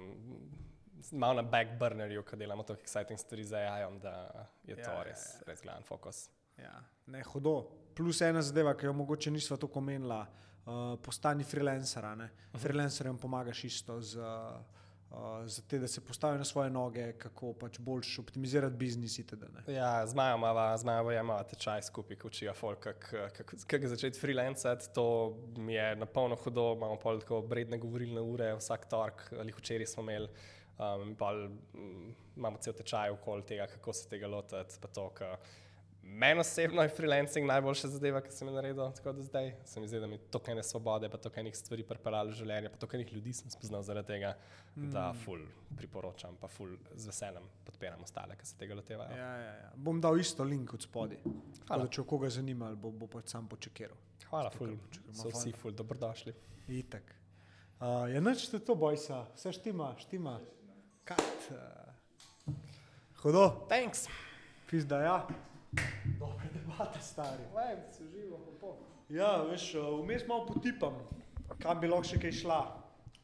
malo 1.13 1.43
na 1.43 1.43
backburnerju, 1.43 2.23
ko 2.23 2.37
delamo 2.37 2.63
tako 2.63 2.83
exciting 2.83 3.17
stvari 3.17 3.45
za 3.45 3.57
AI, 3.57 3.99
da 4.03 4.47
je 4.65 4.77
to 4.77 4.91
ja, 4.91 5.03
res, 5.03 5.25
ja, 5.27 5.39
ja. 5.39 5.47
res 5.47 5.63
glavni 5.63 5.85
fokus. 5.85 6.29
Ja, 6.59 6.83
ne 7.07 7.23
hudo. 7.23 7.63
Plus 7.95 8.21
ena 8.21 8.43
zadeva, 8.43 8.75
ki 8.77 8.87
jo 8.87 8.93
mogoče 8.93 9.31
nismo 9.31 9.57
tako 9.57 9.79
omenila. 9.79 10.27
Eh, 10.69 10.97
postani 11.03 11.45
freelancer. 11.45 12.05
Uh 12.05 12.11
-huh. 12.11 12.29
Freelancerjem 12.59 13.19
pomagaš 13.19 13.65
isto 13.65 14.01
z, 14.01 14.17
uh, 14.17 15.47
z 15.47 15.61
te, 15.69 15.79
da 15.79 15.89
se 15.89 16.01
postavijo 16.01 16.39
na 16.39 16.45
svoje 16.45 16.71
noge, 16.71 17.13
kako 17.13 17.53
pač 17.53 17.79
boljš 17.79 18.19
optimizirati 18.19 18.77
biznis. 18.77 19.19
Itd., 19.19 19.45
ja, 19.67 20.07
zmajo, 20.07 21.21
ima 21.21 21.43
tečaj 21.43 21.83
skupaj, 21.83 22.17
učijo 22.25 22.55
folk, 22.55 22.87
kako 23.67 23.89
začeti 23.89 24.21
freelancati. 24.21 24.87
To 24.95 25.37
mi 25.57 25.75
je 25.75 25.97
na 25.97 26.07
polno 26.07 26.37
hudo, 26.37 26.75
imamo 26.77 26.97
pol 26.97 27.21
tako 27.21 27.43
bredne 27.43 27.79
govorilne 27.79 28.21
ure, 28.21 28.55
vsak 28.55 28.89
tork, 28.89 29.33
ali 29.39 29.53
včeraj 29.53 29.87
smo 29.87 30.03
imeli. 30.03 30.29
Um, 30.79 31.15
pa, 31.19 31.33
um, 31.75 32.15
imamo 32.37 32.59
cel 32.63 32.73
tečaj 32.79 33.11
okoli 33.11 33.43
tega, 33.43 33.67
kako 33.67 33.93
se 33.93 34.09
tega 34.09 34.29
lotiti. 34.31 34.79
Meni 36.03 36.41
osebno 36.41 36.83
je 36.83 36.89
freelancing 36.89 37.47
najboljša 37.47 37.89
zadeva, 37.89 38.21
ki 38.25 38.31
sem 38.33 38.49
jo 38.49 38.55
naredil 38.55 38.93
tako 38.97 39.13
do 39.13 39.23
zdaj. 39.23 39.51
Se 39.65 39.81
mi 39.81 39.89
zdi, 39.89 40.01
da 40.01 40.07
mi 40.07 40.19
to 40.19 40.39
kaj 40.39 40.55
ne 40.55 40.63
svobode, 40.63 41.09
pa 41.11 41.19
to 41.19 41.31
kaj 41.31 41.45
nekaj 41.45 41.59
stvari 41.59 41.85
pripeljalo 41.85 42.31
v 42.31 42.39
življenje, 42.39 42.71
pa 42.73 42.81
to 42.81 42.87
kaj 42.89 43.03
nekaj 43.03 43.19
ljudi 43.19 43.35
sem 43.37 43.51
spoznal 43.51 43.83
zaradi 43.85 44.15
tega, 44.15 44.33
mm. 44.77 44.89
da 44.95 45.11
ful 45.25 45.43
priporočam, 45.77 46.39
pa 46.41 46.49
ful 46.49 46.73
z 46.95 47.11
veseljem 47.11 47.51
podpiram 47.67 48.03
ostale, 48.07 48.39
ki 48.41 48.47
se 48.47 48.57
tega 48.59 48.79
lotevajo. 48.79 49.19
Ja, 49.19 49.33
ja, 49.43 49.53
ja. 49.65 49.71
Bom 49.77 50.01
dal 50.01 50.17
isto 50.21 50.47
link 50.47 50.73
od 50.79 50.87
spodaj. 50.87 51.21
Če 51.91 52.07
koga 52.09 52.31
zanima, 52.33 52.71
bo, 52.75 52.95
bo 52.95 53.11
pač 53.19 53.35
sam 53.35 53.51
počekiral. 53.51 53.99
Hvala, 54.31 54.55
ful. 54.55 54.79
So 55.13 55.33
vsi 55.35 55.53
ful, 55.59 55.75
dobrodošli. 55.77 56.35
Itak. 56.79 57.19
Uh, 57.79 58.09
ja, 58.11 58.23
noč 58.25 58.49
te 58.51 58.59
to 58.65 58.75
bojsa, 58.79 59.27
vse 59.37 59.53
štima, 59.59 59.93
štima. 60.01 60.39
Kat. 61.09 61.51
Uh. 61.51 62.53
Hudo. 63.23 63.67
Thanks. 63.69 64.09
Pizda, 64.71 65.01
ja. 65.03 65.27
Dobre 66.19 66.49
debate, 66.53 67.01
stari. 67.01 67.43
Lej, 67.55 67.77
se 67.93 68.05
živo, 68.05 68.39
kako. 68.45 68.77
Ja, 69.09 69.43
veš, 69.43 69.75
eh, 69.75 69.79
vmes 70.03 70.27
malo 70.29 70.47
potipam, 70.47 70.99
kam 71.63 71.81
bi 71.81 71.89
lahko 71.89 72.05
še 72.11 72.19
kaj 72.21 72.35
šla. 72.43 72.59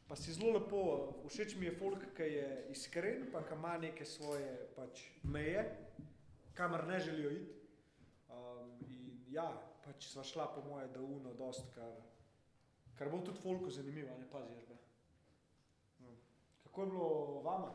Pa 0.09 0.17
si 0.17 0.33
zelo 0.33 0.55
lepo, 0.55 0.81
všeč 1.29 1.53
mi 1.59 1.69
je 1.69 1.75
folk, 1.77 2.07
ki 2.17 2.29
je 2.31 2.47
iskren, 2.73 3.27
pa 3.33 3.43
ki 3.45 3.53
ima 3.53 3.77
neke 3.77 4.05
svoje 4.05 4.49
pač, 4.75 5.03
meje, 5.23 5.67
kamor 6.57 6.87
ne 6.89 6.99
želijo 6.99 7.35
iti. 7.37 7.59
Um, 8.33 8.73
in 8.89 9.29
ja, 9.29 9.45
pač 9.85 10.09
sva 10.09 10.25
šla 10.25 10.49
po 10.55 10.65
moje, 10.65 10.89
da 10.93 11.05
uno, 11.05 11.37
dost, 11.37 11.69
kar, 11.77 11.93
kar 12.97 13.13
bo 13.13 13.21
tudi 13.21 13.45
folku 13.45 13.69
zanimivo, 13.69 14.17
ne 14.17 14.25
pazi, 14.33 14.57
žbe. 14.65 14.84
Kako 16.75 16.81
je 16.81 16.91
bilo 16.91 17.41
vama? 17.41 17.71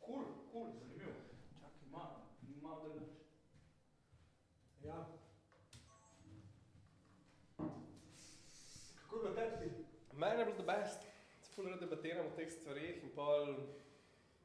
Kul, 0.00 0.14
cool, 0.14 0.24
kul, 0.24 0.50
cool, 0.52 0.72
zanimivo. 0.72 1.10
Čakaj, 1.60 1.88
malo, 1.90 2.16
malo 2.62 2.88
da 2.88 3.04
Ja. 4.88 5.06
Kako 9.00 9.16
je 9.16 9.22
bilo 9.22 9.34
tebi? 9.34 9.86
Meni 10.12 10.40
je 10.40 10.44
bilo 10.44 10.64
best, 10.66 11.00
da 11.00 11.46
fulno 11.54 11.76
debatiramo 11.76 12.28
o 12.28 12.36
teh 12.36 12.52
stvarih 12.52 13.02
in 13.02 13.10
pa 13.16 13.22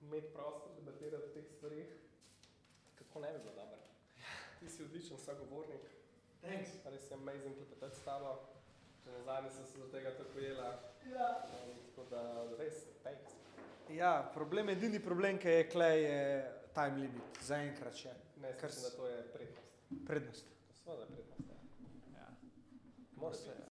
imeti 0.01 0.33
prostor 0.33 0.71
debatirati 0.75 1.23
o 1.23 1.33
teh 1.33 1.45
stvarih. 1.45 1.87
Kako 2.95 3.19
ne 3.19 3.31
bi 3.31 3.39
bilo 3.39 3.55
dobro? 3.55 3.77
Ti 4.59 4.69
si 4.69 4.83
odličen 4.83 5.17
sogovornik. 5.17 5.85
Thanks. 6.41 6.69
Res 6.85 7.11
je 7.11 7.13
amazing 7.13 7.55
klepetati 7.55 7.95
s 7.95 8.03
tabo. 8.03 8.39
Na 9.05 9.23
zadnje 9.23 9.51
sem 9.51 9.65
se 9.65 9.77
do 9.77 9.87
tega 9.87 10.17
tako 10.17 10.39
jela. 10.39 10.92
Ja. 11.11 11.29
Tako 11.89 12.07
da 12.09 12.23
res, 12.59 12.85
thanks. 13.03 13.35
Ja, 13.89 14.13
problem, 14.33 14.69
edini 14.69 14.99
problem, 15.03 15.37
ki 15.37 15.59
je 15.59 15.67
klej, 15.69 16.03
je 16.03 16.23
time 16.73 17.03
limit. 17.03 17.43
Zaenkrat 17.43 17.99
še. 18.05 18.15
Ne, 18.41 18.55
ker 18.59 18.71
sem, 18.71 18.87
da 18.87 18.95
to 18.97 19.11
je 19.11 19.19
prednost 19.35 19.63
prednost. 20.05 20.45
Sveda 20.83 21.05
prednost. 21.05 21.39
Ja. 22.13 22.27
Ja. 23.21 23.33
Se, 23.33 23.72